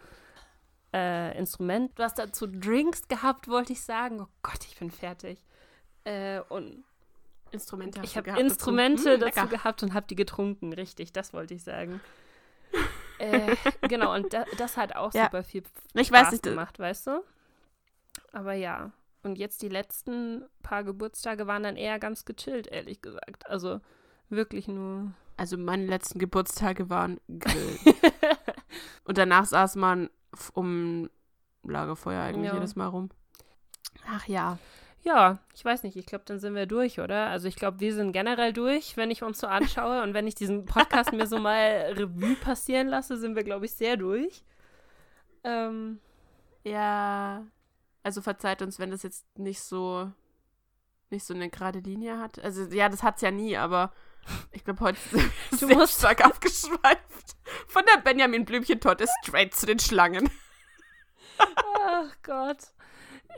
äh, 0.95 1.37
Instrument, 1.37 1.91
du 1.99 2.05
hast 2.05 2.19
dazu 2.19 2.47
Drinks 2.47 3.09
gehabt, 3.09 3.49
wollte 3.49 3.73
ich 3.73 3.83
sagen. 3.83 4.21
Oh 4.21 4.29
Gott, 4.43 4.65
ich 4.69 4.79
bin 4.79 4.93
fertig. 4.93 5.45
Äh, 6.05 6.43
und 6.49 6.85
Instrumente. 7.51 8.01
Ich 8.05 8.17
habe 8.17 8.39
Instrumente 8.39 9.19
dazu, 9.19 9.35
dazu 9.35 9.49
gehabt 9.49 9.83
und 9.83 9.95
habe 9.95 10.07
die 10.07 10.15
getrunken, 10.15 10.73
richtig, 10.73 11.13
das 11.13 11.33
wollte 11.33 11.55
ich 11.55 11.65
sagen 11.65 12.01
äh, 13.21 13.57
genau, 13.89 14.15
und 14.15 14.33
da, 14.33 14.45
das 14.59 14.77
hat 14.77 14.97
auch 14.97 15.13
ja. 15.15 15.25
super 15.25 15.43
viel 15.43 15.63
ich 15.95 16.09
Spaß 16.09 16.27
weiß 16.27 16.33
nicht, 16.33 16.43
gemacht, 16.43 16.79
weißt 16.79 17.09
du? 17.09 17.25
Aber 18.33 18.55
ja. 18.55 18.93
und 19.23 19.39
jetzt 19.39 19.63
die 19.63 19.69
letzten 19.69 20.45
paar 20.63 20.85
Geburtstage 20.85 21.47
waren 21.47 21.63
dann 21.63 21.77
eher 21.77 21.99
ganz 21.99 22.25
gechillt, 22.25 22.67
ehrlich 22.67 23.03
gesagt. 23.03 23.49
Also 23.49 23.81
wirklich 24.29 24.69
nur. 24.69 25.13
Also 25.37 25.57
meine 25.57 25.87
letzten 25.87 26.19
Geburtstage 26.19 26.91
waren 26.91 27.21
Grill. 27.39 27.79
und 29.05 29.19
danach 29.19 29.47
saß 29.47 29.77
man 29.77 30.11
um 30.53 31.09
Lagerfeuer 31.63 32.23
eigentlich 32.23 32.49
Ja. 32.49 32.55
jedes 32.55 32.77
Mal 32.77 32.87
rum. 32.87 33.11
Ach 34.09 34.27
ja. 34.27 34.59
Ja, 35.03 35.39
ich 35.55 35.65
weiß 35.65 35.83
nicht, 35.83 35.97
ich 35.97 36.05
glaube, 36.05 36.25
dann 36.27 36.39
sind 36.41 36.55
wir 36.55 36.67
durch, 36.67 37.01
oder? 37.01 37.29
Also 37.29 37.49
ich 37.49 37.57
glaube, 37.57 37.81
wir 37.81 37.95
sind 37.95 38.13
generell 38.13 38.53
durch, 38.53 38.97
wenn 38.99 39.11
ich 39.11 39.23
uns 39.23 39.41
so 39.41 39.47
anschaue 39.47 40.03
und 40.03 40.13
wenn 40.13 40.27
ich 40.27 40.35
diesen 40.35 40.67
Podcast 40.67 41.13
mir 41.13 41.27
so 41.27 41.39
mal 41.39 41.95
Revue 41.97 42.35
passieren 42.37 42.87
lasse, 42.89 43.17
sind 43.17 43.35
wir, 43.35 43.43
glaube 43.45 43.65
ich, 43.65 43.73
sehr 43.73 43.97
durch. 43.97 44.45
Ähm, 45.45 46.01
Ja. 46.65 47.47
Also 48.03 48.21
verzeiht 48.23 48.63
uns, 48.63 48.79
wenn 48.79 48.91
das 48.91 49.03
jetzt 49.03 49.27
nicht 49.39 49.61
so 49.63 50.11
nicht 51.11 51.25
so 51.25 51.35
eine 51.35 51.51
gerade 51.51 51.81
Linie 51.81 52.19
hat. 52.19 52.39
Also 52.39 52.63
ja, 52.65 52.89
das 52.89 53.03
hat's 53.03 53.21
ja 53.23 53.31
nie, 53.31 53.57
aber 53.57 53.93
ich 54.53 54.65
glaube 54.65 54.81
heute 54.81 54.99
wir 55.11 55.23
Du 55.51 55.57
sehr 55.57 55.77
musst- 55.77 55.99
stark 55.99 56.25
abgeschweift. 56.25 57.37
Von 57.67 57.83
der 57.93 58.01
Benjamin 58.03 58.45
Blümchen-Torte 58.45 59.07
straight 59.25 59.55
zu 59.55 59.67
den 59.67 59.79
Schlangen. 59.81 60.31
ach 61.39 62.15
Gott. 62.23 62.59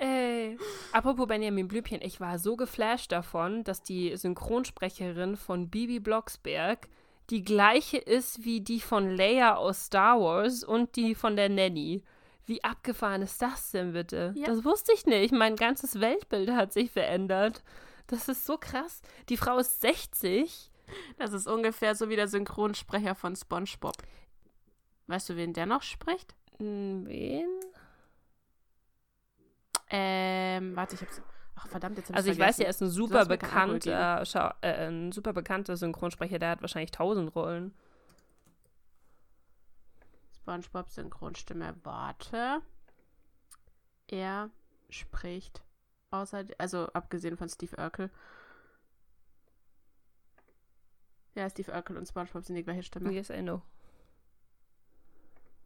Ey. 0.03 0.59
Apropos 0.91 1.29
Benjamin 1.29 1.69
Blümchen, 1.69 2.01
ich 2.03 2.21
war 2.21 2.41
so 2.41 2.57
geflasht 2.57 3.13
davon, 3.13 3.63
dass 3.63 3.85
die 3.85 4.17
Synchronsprecherin 4.17 5.37
von 5.37 5.71
Bibi 5.71 6.01
Blocksberg 6.01 6.89
die 7.31 7.43
gleiche 7.43 7.99
ist 7.99 8.45
wie 8.45 8.61
die 8.61 8.81
von 8.81 9.09
Leia 9.09 9.55
aus 9.55 9.87
Star 9.87 10.21
Wars 10.21 10.65
und 10.65 10.97
die 10.97 11.15
von 11.15 11.37
der 11.37 11.49
Nanny. 11.49 12.03
Wie 12.47 12.65
abgefahren 12.65 13.23
ist 13.23 13.41
das 13.41 13.71
denn 13.71 13.93
bitte? 13.93 14.35
Ja. 14.35 14.47
Das 14.47 14.65
wusste 14.65 14.93
ich 14.93 15.07
nicht. 15.07 15.33
Mein 15.33 15.55
ganzes 15.55 16.01
Weltbild 16.01 16.51
hat 16.51 16.73
sich 16.73 16.91
verändert. 16.91 17.63
Das 18.09 18.29
ist 18.29 18.45
so 18.45 18.59
krass. 18.59 19.03
Die 19.29 19.37
Frau 19.37 19.59
ist 19.59 19.81
60. 19.83 20.73
Das 21.17 21.33
ist 21.33 21.47
ungefähr 21.47 21.95
so 21.95 22.09
wie 22.09 22.17
der 22.17 22.27
Synchronsprecher 22.27 23.15
von 23.15 23.37
SpongeBob. 23.37 23.97
Weißt 25.07 25.29
du, 25.29 25.37
wen 25.37 25.53
der 25.53 25.67
noch 25.67 25.83
spricht? 25.83 26.35
Hm, 26.59 27.07
Wen? 27.07 27.49
Ähm, 29.95 30.75
warte, 30.75 30.95
ich 30.95 31.03
hab's. 31.03 31.21
Ach, 31.55 31.69
verdammt, 31.69 31.99
jetzt 31.99 32.09
hab 32.09 32.17
Also 32.17 32.31
ich 32.31 32.39
weiß, 32.39 32.59
er 32.61 32.71
ist 32.71 32.81
ein 32.81 32.89
super 32.89 33.27
bekannter, 33.27 34.25
äh, 34.63 34.87
ein 34.89 35.13
super 35.13 35.35
bekannter 35.35 35.77
Synchronsprecher, 35.77 36.39
der 36.39 36.49
hat 36.51 36.63
wahrscheinlich 36.63 36.91
tausend 36.91 37.35
Rollen. 37.37 37.75
SpongeBob 40.35 40.89
Synchronstimme. 40.89 41.77
Warte. 41.85 42.63
Er 44.09 44.51
spricht 44.89 45.63
außer, 46.11 46.45
also 46.59 46.89
abgesehen 46.95 47.37
von 47.37 47.49
Steve 47.51 47.77
Urkel. 47.77 48.11
Ja, 51.35 51.49
Steve 51.49 51.71
Urkel 51.71 51.99
und 51.99 52.09
SpongeBob 52.09 52.45
sind 52.45 52.57
die 52.57 52.65
gleiche 52.65 52.83
Stimme. 52.83 53.13
Yes, 53.13 53.29
I 53.29 53.43
know. 53.43 53.61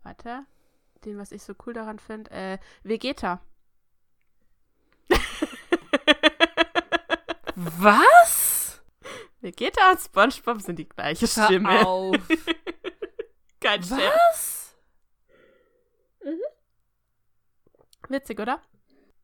Warte. 0.02 0.46
Den, 1.04 1.16
was 1.16 1.30
ich 1.30 1.42
so 1.42 1.54
cool 1.64 1.74
daran 1.74 2.00
finde, 2.00 2.30
äh, 2.32 2.58
Vegeta. 2.82 3.40
Was? 7.56 8.82
Vegeta 9.40 9.90
und 9.92 10.00
SpongeBob 10.00 10.60
sind 10.60 10.78
die 10.78 10.88
gleiche 10.88 11.26
Hör 11.26 11.44
Stimme. 11.46 11.86
auf. 11.86 12.16
Kein 13.60 13.82
Scherz. 13.82 14.76
Was? 16.20 16.32
Witzig, 18.08 18.38
oder? 18.40 18.60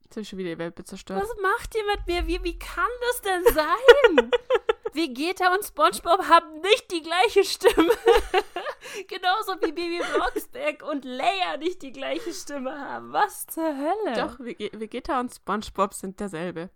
Jetzt 0.03 0.17
hab 0.17 0.23
ich 0.23 0.29
schon 0.29 0.39
wieder 0.39 0.51
die 0.51 0.59
Welt 0.59 0.87
zerstört. 0.87 1.23
Was 1.23 1.37
macht 1.41 1.75
ihr 1.77 1.85
mit 1.87 2.07
mir? 2.07 2.27
Wie, 2.27 2.43
wie 2.45 2.59
kann 2.59 2.89
das 3.01 3.21
denn 3.23 3.45
sein? 3.55 4.31
Vegeta 4.95 5.55
und 5.55 5.65
Spongebob 5.65 6.29
haben 6.29 6.61
nicht 6.61 6.91
die 6.91 7.03
gleiche 7.03 7.45
Stimme. 7.45 7.93
Genauso 9.09 9.53
wie 9.63 9.73
Baby 9.73 10.01
Blocksberg 10.15 10.83
und 10.83 11.05
Leia 11.05 11.57
nicht 11.59 11.81
die 11.83 11.93
gleiche 11.93 12.33
Stimme 12.35 12.79
haben. 12.79 13.13
Was 13.13 13.47
zur 13.47 13.65
Hölle? 13.77 14.15
Doch, 14.17 14.39
Vege- 14.39 14.79
Vegeta 14.79 15.19
und 15.21 15.35
SpongeBob 15.35 15.95
sind 15.95 16.21
derselbe. 16.21 16.71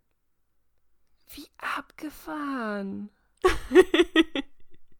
Wie 1.35 1.49
abgefahren. 1.77 3.11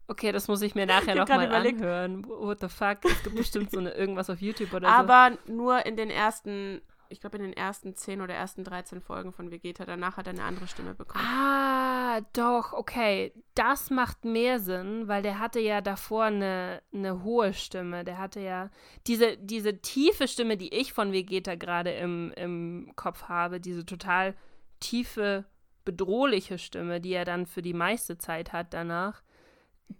Okay, 0.09 0.31
das 0.31 0.47
muss 0.47 0.61
ich 0.61 0.73
mir 0.73 0.85
nachher 0.85 1.15
nochmal 1.15 1.53
anhören. 1.53 2.25
What 2.27 2.61
the 2.61 2.69
fuck? 2.69 2.99
Es 3.03 3.23
gibt 3.23 3.35
bestimmt 3.35 3.71
so 3.71 3.79
eine, 3.79 3.91
irgendwas 3.91 4.29
auf 4.29 4.41
YouTube 4.41 4.73
oder 4.73 4.87
so. 4.87 4.93
Aber 4.93 5.37
nur 5.47 5.85
in 5.85 5.97
den 5.97 6.09
ersten, 6.09 6.81
ich 7.09 7.19
glaube 7.19 7.37
in 7.37 7.43
den 7.43 7.53
ersten 7.53 7.93
10 7.93 8.21
oder 8.21 8.33
ersten 8.33 8.63
13 8.63 9.01
Folgen 9.01 9.33
von 9.33 9.51
Vegeta. 9.51 9.83
Danach 9.83 10.15
hat 10.15 10.27
er 10.27 10.33
eine 10.33 10.43
andere 10.43 10.67
Stimme 10.67 10.93
bekommen. 10.93 11.25
Ah, 11.25 12.21
doch, 12.31 12.71
okay. 12.71 13.33
Das 13.53 13.89
macht 13.89 14.23
mehr 14.23 14.59
Sinn, 14.59 15.09
weil 15.09 15.23
der 15.23 15.39
hatte 15.39 15.59
ja 15.59 15.81
davor 15.81 16.23
eine, 16.25 16.81
eine 16.93 17.23
hohe 17.23 17.53
Stimme. 17.53 18.05
Der 18.05 18.17
hatte 18.17 18.39
ja 18.39 18.69
diese, 19.07 19.35
diese 19.35 19.81
tiefe 19.81 20.29
Stimme, 20.29 20.55
die 20.55 20.73
ich 20.73 20.93
von 20.93 21.11
Vegeta 21.11 21.55
gerade 21.55 21.91
im, 21.91 22.31
im 22.37 22.93
Kopf 22.95 23.23
habe, 23.23 23.59
diese 23.59 23.85
total 23.85 24.35
tiefe, 24.79 25.43
bedrohliche 25.87 26.57
Stimme, 26.57 26.99
die 26.99 27.13
er 27.13 27.23
dann 27.25 27.45
für 27.45 27.61
die 27.61 27.73
meiste 27.73 28.17
Zeit 28.17 28.51
hat 28.51 28.73
danach. 28.73 29.23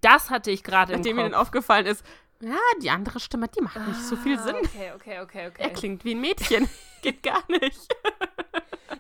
Das 0.02 0.30
hatte 0.30 0.52
ich 0.52 0.64
gerade 0.64 0.92
im 0.92 1.00
Nachdem 1.00 1.16
Kopf. 1.16 1.24
mir 1.26 1.30
dann 1.32 1.40
aufgefallen 1.40 1.86
ist, 1.86 2.06
ja, 2.42 2.58
die 2.84 2.90
andere 2.90 3.20
Stimme, 3.22 3.48
die 3.48 3.62
macht 3.64 3.80
nicht 3.88 4.04
so 4.04 4.16
viel 4.18 4.38
Ah, 4.38 4.44
Sinn. 4.44 4.56
Okay, 4.58 4.92
okay, 4.94 5.20
okay, 5.22 5.40
Er 5.40 5.48
okay. 5.68 5.74
klingt 5.74 6.04
wie 6.06 6.14
ein 6.14 6.22
Mädchen. 6.22 6.68
Geht 7.02 7.24
gar 7.24 7.44
nicht. 7.50 7.88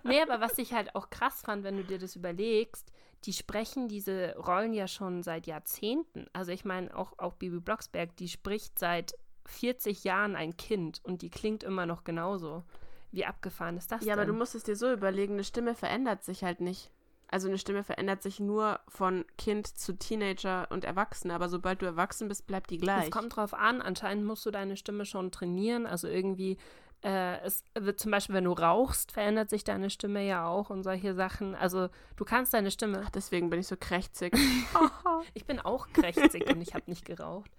Nee, 0.03 0.21
aber 0.21 0.39
was 0.39 0.57
ich 0.57 0.73
halt 0.73 0.95
auch 0.95 1.09
krass 1.09 1.41
fand, 1.41 1.63
wenn 1.63 1.75
du 1.77 1.83
dir 1.83 1.99
das 1.99 2.15
überlegst, 2.15 2.91
die 3.25 3.33
sprechen 3.33 3.89
diese 3.89 4.35
Rollen 4.37 4.73
ja 4.73 4.87
schon 4.87 5.21
seit 5.23 5.45
Jahrzehnten. 5.45 6.27
Also 6.33 6.51
ich 6.51 6.63
meine, 6.65 6.95
auch, 6.97 7.13
auch 7.19 7.33
Bibi 7.33 7.59
Blocksberg, 7.59 8.15
die 8.15 8.29
spricht 8.29 8.79
seit 8.79 9.13
40 9.45 10.03
Jahren 10.03 10.35
ein 10.35 10.55
Kind 10.57 11.01
und 11.03 11.21
die 11.21 11.29
klingt 11.29 11.63
immer 11.63 11.85
noch 11.85 12.03
genauso. 12.05 12.63
Wie 13.11 13.25
abgefahren 13.25 13.77
ist 13.77 13.91
das 13.91 14.03
Ja, 14.05 14.13
aber 14.13 14.25
denn? 14.25 14.33
du 14.33 14.37
musst 14.39 14.55
es 14.55 14.63
dir 14.63 14.75
so 14.75 14.91
überlegen, 14.91 15.33
eine 15.33 15.43
Stimme 15.43 15.75
verändert 15.75 16.23
sich 16.23 16.43
halt 16.43 16.61
nicht. 16.61 16.91
Also 17.29 17.49
eine 17.49 17.57
Stimme 17.57 17.83
verändert 17.83 18.21
sich 18.23 18.39
nur 18.39 18.79
von 18.87 19.25
Kind 19.37 19.67
zu 19.67 19.97
Teenager 19.97 20.67
und 20.71 20.85
Erwachsene, 20.85 21.33
aber 21.33 21.49
sobald 21.49 21.81
du 21.81 21.85
erwachsen 21.85 22.29
bist, 22.29 22.47
bleibt 22.47 22.69
die 22.69 22.77
gleich. 22.77 23.05
Es 23.05 23.11
kommt 23.11 23.35
drauf 23.35 23.53
an, 23.53 23.81
anscheinend 23.81 24.25
musst 24.25 24.45
du 24.45 24.51
deine 24.51 24.77
Stimme 24.77 25.03
schon 25.05 25.29
trainieren. 25.31 25.85
Also 25.85 26.07
irgendwie, 26.07 26.57
äh, 27.03 27.41
es 27.41 27.65
wird 27.77 27.99
zum 27.99 28.11
Beispiel, 28.11 28.35
wenn 28.35 28.45
du 28.45 28.53
rauchst, 28.53 29.11
verändert 29.11 29.49
sich 29.49 29.65
deine 29.65 29.89
Stimme 29.89 30.25
ja 30.25 30.47
auch 30.47 30.69
und 30.69 30.83
solche 30.83 31.13
Sachen. 31.15 31.53
Also 31.53 31.89
du 32.15 32.23
kannst 32.23 32.53
deine 32.53 32.71
Stimme. 32.71 33.01
Ach, 33.05 33.09
deswegen 33.09 33.49
bin 33.49 33.59
ich 33.59 33.67
so 33.67 33.75
krächzig. 33.77 34.33
Ich 35.33 35.45
bin 35.45 35.59
auch 35.59 35.87
krächzig 35.91 36.47
und 36.47 36.61
ich 36.61 36.73
habe 36.73 36.85
nicht 36.87 37.03
geraucht. 37.03 37.51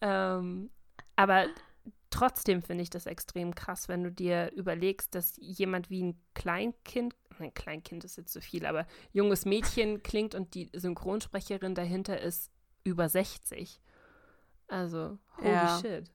Ähm, 0.00 0.70
aber 1.14 1.46
trotzdem 2.10 2.62
finde 2.62 2.82
ich 2.82 2.90
das 2.90 3.06
extrem 3.06 3.54
krass, 3.54 3.88
wenn 3.88 4.04
du 4.04 4.10
dir 4.12 4.52
überlegst, 4.52 5.14
dass 5.14 5.34
jemand 5.38 5.90
wie 5.90 6.02
ein 6.02 6.20
Kleinkind, 6.34 7.14
nein, 7.38 7.52
Kleinkind 7.54 8.04
ist 8.04 8.16
jetzt 8.16 8.32
zu 8.32 8.40
viel, 8.40 8.66
aber 8.66 8.86
junges 9.12 9.44
Mädchen 9.44 10.02
klingt 10.02 10.34
und 10.34 10.54
die 10.54 10.70
Synchronsprecherin 10.74 11.74
dahinter 11.74 12.20
ist 12.20 12.50
über 12.84 13.08
60. 13.08 13.80
Also, 14.68 15.18
holy 15.38 15.48
Ja. 15.50 15.78
shit. 15.80 16.10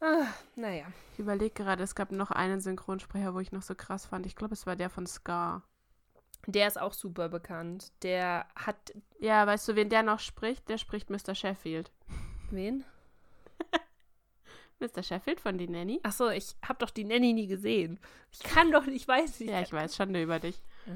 Ah, 0.00 0.26
naja. 0.56 0.86
Ich 1.12 1.20
überlege 1.20 1.54
gerade, 1.54 1.84
es 1.84 1.94
gab 1.94 2.10
noch 2.10 2.30
einen 2.32 2.60
Synchronsprecher, 2.60 3.34
wo 3.34 3.40
ich 3.40 3.52
noch 3.52 3.62
so 3.62 3.74
krass 3.74 4.06
fand. 4.06 4.26
Ich 4.26 4.34
glaube, 4.34 4.54
es 4.54 4.66
war 4.66 4.74
der 4.74 4.90
von 4.90 5.06
Scar. 5.06 5.62
Der 6.48 6.66
ist 6.66 6.80
auch 6.80 6.92
super 6.92 7.28
bekannt. 7.28 7.92
Der 8.02 8.46
hat. 8.56 8.92
Ja, 9.20 9.46
weißt 9.46 9.68
du, 9.68 9.76
wen 9.76 9.90
der 9.90 10.02
noch 10.02 10.18
spricht? 10.18 10.68
Der 10.68 10.76
spricht 10.78 11.08
Mr. 11.08 11.36
Sheffield. 11.36 11.92
Wen? 12.50 12.84
Mr. 14.82 15.02
Sheffield 15.02 15.40
von 15.40 15.56
Die 15.58 15.68
Nanny? 15.68 16.00
Achso, 16.02 16.28
ich 16.28 16.54
habe 16.66 16.78
doch 16.80 16.90
die 16.90 17.04
Nanny 17.04 17.32
nie 17.32 17.46
gesehen. 17.46 17.98
Ich 18.32 18.40
kann 18.40 18.70
doch 18.72 18.84
nicht, 18.86 18.96
ich 19.02 19.08
weiß 19.08 19.40
nicht. 19.40 19.50
Ja, 19.50 19.60
ich 19.60 19.72
weiß, 19.72 19.96
Schande 19.96 20.22
über 20.22 20.38
dich. 20.40 20.60
Ja. 20.86 20.94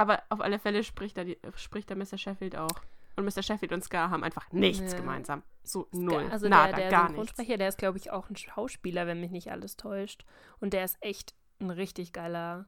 Aber 0.00 0.22
auf 0.28 0.40
alle 0.40 0.58
Fälle 0.58 0.82
spricht 0.84 1.16
er, 1.18 1.24
die, 1.24 1.38
spricht 1.56 1.90
er 1.90 1.96
Mr. 1.96 2.18
Sheffield 2.18 2.56
auch. 2.56 2.82
Und 3.16 3.24
Mr. 3.24 3.42
Sheffield 3.44 3.72
und 3.72 3.84
Scar 3.84 4.10
haben 4.10 4.24
einfach 4.24 4.50
nichts 4.50 4.92
Ja. 4.92 4.98
gemeinsam. 4.98 5.42
So 5.62 5.86
null. 5.92 6.26
Also 6.32 6.48
Nada, 6.48 6.72
der, 6.72 6.76
der 6.76 6.90
gar 6.90 7.02
nichts. 7.04 7.10
Synchronsprecher, 7.14 7.58
der 7.58 7.68
ist, 7.68 7.78
glaube 7.78 7.98
ich, 7.98 8.10
auch 8.10 8.28
ein 8.28 8.34
Schauspieler, 8.36 9.06
wenn 9.06 9.20
mich 9.20 9.30
nicht 9.30 9.52
alles 9.52 9.76
täuscht. 9.76 10.24
Und 10.60 10.72
der 10.72 10.84
ist 10.84 10.96
echt 11.00 11.34
ein 11.60 11.70
richtig 11.70 12.12
geiler. 12.12 12.66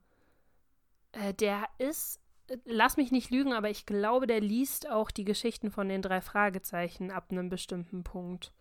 Äh, 1.13 1.35
der 1.35 1.65
ist, 1.79 2.21
lass 2.65 2.97
mich 2.97 3.11
nicht 3.11 3.31
lügen, 3.31 3.53
aber 3.55 3.71
ich 3.71 3.87
glaube, 3.87 4.29
der 4.29 4.41
liest 4.41 4.89
auch 4.89 5.11
die 5.11 5.25
Geschichten 5.25 5.73
von 5.73 5.89
den 5.89 6.01
drei 6.01 6.21
Fragezeichen 6.21 7.11
ab 7.11 7.27
einem 7.33 7.49
bestimmten 7.49 8.05
Punkt. 8.05 8.53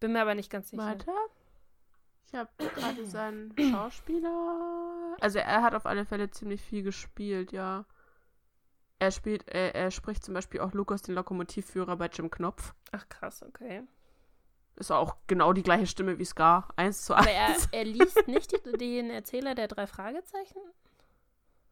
Bin 0.00 0.12
mir 0.12 0.22
aber 0.22 0.34
nicht 0.34 0.50
ganz 0.50 0.70
sicher. 0.70 0.82
Warte. 0.82 1.10
Ich 2.26 2.34
habe 2.34 2.50
gerade 2.58 3.06
seinen 3.06 3.54
Schauspieler. 3.58 5.16
Also 5.20 5.38
er 5.38 5.62
hat 5.62 5.74
auf 5.74 5.86
alle 5.86 6.04
Fälle 6.04 6.30
ziemlich 6.30 6.60
viel 6.60 6.82
gespielt, 6.82 7.52
ja. 7.52 7.84
Er 8.98 9.10
spielt, 9.10 9.48
er, 9.48 9.74
er 9.74 9.90
spricht 9.90 10.24
zum 10.24 10.34
Beispiel 10.34 10.60
auch 10.60 10.72
Lukas, 10.72 11.02
den 11.02 11.14
Lokomotivführer 11.14 11.96
bei 11.96 12.06
Jim 12.06 12.30
Knopf. 12.30 12.74
Ach 12.92 13.08
krass, 13.08 13.42
okay. 13.42 13.82
Ist 14.76 14.90
auch 14.90 15.16
genau 15.26 15.52
die 15.52 15.62
gleiche 15.62 15.86
Stimme 15.86 16.18
wie 16.18 16.24
Scar. 16.24 16.68
Eins 16.76 17.04
zu 17.04 17.14
eins. 17.14 17.26
Aber 17.26 17.30
er, 17.30 17.56
er 17.70 17.84
liest 17.84 18.26
nicht 18.26 18.52
die, 18.52 18.72
den 18.72 19.10
Erzähler 19.10 19.54
der 19.54 19.68
drei 19.68 19.86
Fragezeichen? 19.86 20.58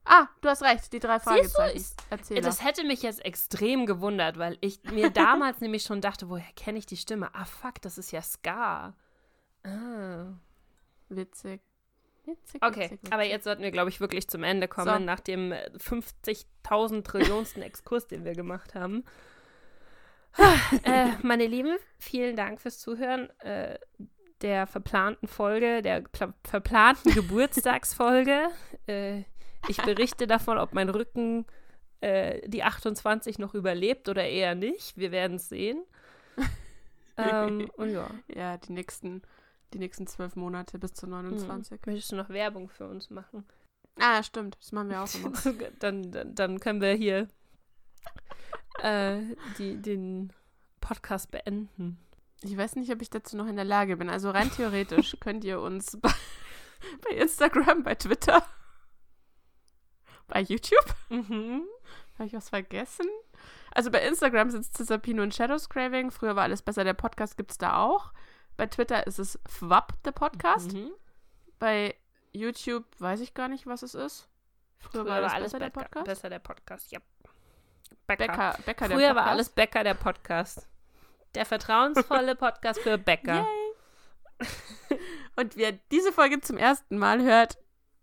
Ah, 0.05 0.27
du 0.41 0.49
hast 0.49 0.62
recht, 0.62 0.93
die 0.93 0.99
drei 0.99 1.19
Siehst 1.19 1.27
du, 1.27 1.31
Fragezeichen. 1.31 1.77
ich- 1.77 2.05
Erzähl. 2.11 2.41
Das 2.41 2.65
hätte 2.65 2.85
mich 2.85 3.03
jetzt 3.03 3.24
extrem 3.24 3.87
gewundert, 3.87 4.37
weil 4.39 4.59
ich 4.61 4.83
mir 4.85 5.11
damals 5.11 5.61
nämlich 5.61 5.85
schon 5.85 6.01
dachte, 6.01 6.29
woher 6.29 6.53
kenne 6.57 6.79
ich 6.79 6.87
die 6.87 6.97
Stimme? 6.97 7.31
Ah, 7.35 7.45
fuck, 7.45 7.81
das 7.83 7.99
ist 7.99 8.11
ja 8.11 8.20
Ska. 8.23 8.95
Ah. 9.65 10.27
Witzig. 11.09 11.61
Witzig, 12.24 12.62
Okay, 12.65 12.81
witzig, 12.85 12.93
witzig. 13.03 13.12
aber 13.12 13.23
jetzt 13.24 13.45
sollten 13.45 13.62
wir, 13.62 13.70
glaube 13.70 13.91
ich, 13.91 14.01
wirklich 14.01 14.29
zum 14.29 14.43
Ende 14.45 14.66
kommen, 14.69 14.87
So. 14.99 15.05
nach 15.05 15.20
dem 15.20 15.53
äh, 15.53 15.70
50.000 15.77 17.05
Trillionsten 17.05 17.62
Exkurs, 17.62 18.07
den 18.07 18.24
wir 18.24 18.33
gemacht 18.35 18.74
haben. 18.74 19.05
äh, 20.85 21.09
meine 21.23 21.47
Lieben, 21.47 21.77
vielen 21.99 22.37
Dank 22.37 22.61
fürs 22.61 22.79
Zuhören 22.79 23.29
äh, 23.41 23.79
der 24.41 24.66
verplanten 24.66 25.29
Folge, 25.29 25.83
der 25.83 26.01
pla- 26.03 26.33
verplanten 26.45 27.12
Geburtstagsfolge. 27.15 28.49
Äh, 28.87 29.23
ich 29.68 29.82
berichte 29.82 30.26
davon, 30.26 30.59
ob 30.59 30.72
mein 30.72 30.89
Rücken 30.89 31.47
äh, 32.01 32.47
die 32.48 32.62
28 32.62 33.39
noch 33.39 33.55
überlebt 33.55 34.09
oder 34.09 34.24
eher 34.24 34.55
nicht. 34.55 34.97
Wir 34.97 35.12
werden 35.12 35.36
es 35.36 35.48
sehen. 35.48 35.82
ähm, 37.16 37.70
und 37.76 37.90
ja. 37.90 38.10
Ja, 38.28 38.56
die 38.59 38.72
nächsten, 38.72 39.22
die 39.72 39.78
nächsten 39.78 40.06
zwölf 40.06 40.36
Monate 40.36 40.78
bis 40.78 40.94
zu 40.94 41.06
29. 41.06 41.70
Hm. 41.70 41.78
Möchtest 41.86 42.12
du 42.12 42.16
noch 42.16 42.28
Werbung 42.28 42.68
für 42.68 42.89
uns 42.89 43.10
machen? 43.10 43.44
Ah, 43.98 44.22
stimmt. 44.22 44.56
Das 44.60 44.72
machen 44.72 44.90
wir 44.90 45.02
auch 45.02 45.14
immer. 45.14 45.32
dann, 45.78 46.10
dann, 46.10 46.34
dann 46.34 46.60
können 46.60 46.80
wir 46.80 46.93
hier 46.93 47.28
äh, 48.82 49.20
die, 49.59 49.76
den 49.76 50.32
Podcast 50.80 51.30
beenden. 51.30 51.98
Ich 52.43 52.56
weiß 52.56 52.76
nicht, 52.76 52.90
ob 52.93 53.01
ich 53.01 53.10
dazu 53.10 53.36
noch 53.36 53.47
in 53.47 53.56
der 53.56 53.64
Lage 53.64 53.97
bin. 53.97 54.10
Also 54.10 54.30
rein 54.30 54.51
theoretisch 54.51 55.16
könnt 55.20 55.44
ihr 55.44 55.60
uns 55.60 55.98
bei, 56.01 56.12
bei 57.09 57.16
Instagram, 57.16 57.84
bei 57.84 57.94
Twitter, 57.94 58.44
bei 60.32 60.40
YouTube, 60.40 60.84
Mhm. 61.10 61.62
habe 62.18 62.26
ich 62.26 62.32
was 62.32 62.48
vergessen? 62.48 63.06
Also 63.74 63.90
bei 63.90 64.02
Instagram 64.06 64.50
sitzt 64.50 64.76
Cesapino 64.76 65.22
und 65.22 65.34
Shadows 65.34 65.68
Craving. 65.68 66.10
Früher 66.10 66.36
war 66.36 66.44
alles 66.44 66.62
besser. 66.62 66.84
Der 66.84 66.94
Podcast 66.94 67.36
gibt 67.36 67.50
es 67.52 67.59
da 67.59 67.76
auch. 67.82 68.12
Bei 68.56 68.66
Twitter 68.66 69.06
ist 69.06 69.18
es 69.18 69.38
FWAP, 69.48 70.02
der 70.04 70.12
Podcast. 70.12 70.72
Mhm. 70.72 70.90
Bei 71.59 71.94
YouTube 72.32 72.84
weiß 72.98 73.20
ich 73.20 73.34
gar 73.34 73.48
nicht, 73.48 73.66
was 73.66 73.82
es 73.82 73.94
ist. 73.94 74.28
Früher, 74.78 75.02
Früher 75.02 75.06
war 75.06 75.16
alles, 75.16 75.32
alles 75.32 75.52
besser, 75.52 75.59
der 75.59 75.66
Becker- 75.70 75.80
Podcast. 75.84 76.04
besser 76.06 76.30
der 76.30 76.38
Podcast, 76.38 76.92
ja. 76.92 76.98
Bäcker, 78.06 78.59
Bäcker 78.66 78.88
der 78.88 78.96
Früher 78.96 79.09
Podcast. 79.09 79.16
war 79.16 79.26
alles 79.26 79.48
Bäcker 79.50 79.84
der 79.84 79.94
Podcast. 79.94 80.68
Der 81.34 81.46
vertrauensvolle 81.46 82.34
Podcast 82.36 82.80
für 82.80 82.98
Bäcker. 82.98 83.46
Und 85.36 85.56
wer 85.56 85.72
diese 85.90 86.12
Folge 86.12 86.40
zum 86.40 86.56
ersten 86.59 86.98
Mal 86.98 87.22
hört, 87.22 87.59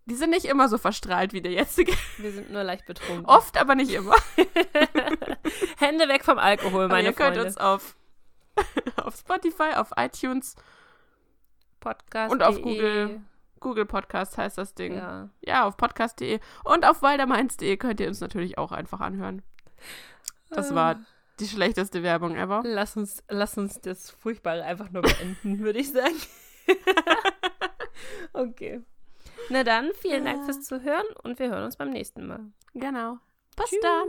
die 0.09 0.15
sind 0.15 0.31
nicht 0.31 0.45
immer 0.45 0.67
so 0.69 0.77
verstrahlt 0.77 1.33
wie 1.33 1.41
der 1.41 1.51
jetzige. 1.51 1.93
Wir 2.17 2.31
sind 2.31 2.51
nur 2.51 2.63
leicht 2.63 2.85
betrunken. 2.85 3.25
Oft, 3.25 3.57
aber 3.59 3.75
nicht 3.75 3.91
immer. 3.91 4.15
Hände 5.77 6.07
weg 6.07 6.23
vom 6.25 6.37
Alkohol, 6.39 6.85
Aber 6.85 6.95
meine 6.95 7.09
ihr 7.09 7.13
könnt 7.13 7.35
Freunde. 7.35 7.45
uns 7.47 7.57
auf, 7.57 7.95
auf 8.97 9.15
Spotify, 9.15 9.75
auf 9.75 9.91
iTunes, 9.97 10.55
Podcast 11.79 12.31
und 12.31 12.43
auf 12.43 12.61
Google. 12.61 13.21
Google 13.59 13.85
Podcast 13.85 14.37
heißt 14.37 14.57
das 14.57 14.73
Ding. 14.73 14.95
Ja, 14.95 15.29
Ja. 15.41 15.65
auf 15.65 15.75
podcast.de 15.75 16.39
und 16.63 16.85
auf 16.85 17.01
waldermeins.de 17.01 17.75
könnt 17.77 17.99
ihr 17.99 18.07
uns 18.07 18.21
natürlich 18.21 18.57
auch 18.57 18.71
einfach 18.71 19.01
anhören. 19.01 19.41
Das 20.49 20.73
war 20.73 20.97
die 21.39 21.47
schlechteste 21.47 22.01
Werbung 22.03 22.35
ever. 22.35 22.61
Lass 22.65 22.95
uns, 22.97 23.21
lass 23.29 23.57
uns 23.57 23.79
das 23.81 24.11
Furchtbare 24.11 24.63
einfach 24.63 24.89
nur 24.91 25.01
beenden, 25.03 25.59
würde 25.63 25.79
ich 25.79 25.91
sagen. 25.91 26.15
okay. 28.33 28.81
Na 29.49 29.63
dann, 29.63 29.91
vielen 29.93 30.25
Dank 30.25 30.45
fürs 30.45 30.61
Zuhören 30.61 31.05
und 31.23 31.39
wir 31.39 31.49
hören 31.49 31.63
uns 31.63 31.77
beim 31.77 31.89
nächsten 31.89 32.27
Mal. 32.27 32.51
Genau. 32.73 33.17
Bis 33.55 33.69
Tschüss. 33.69 33.79
dann. 33.81 34.07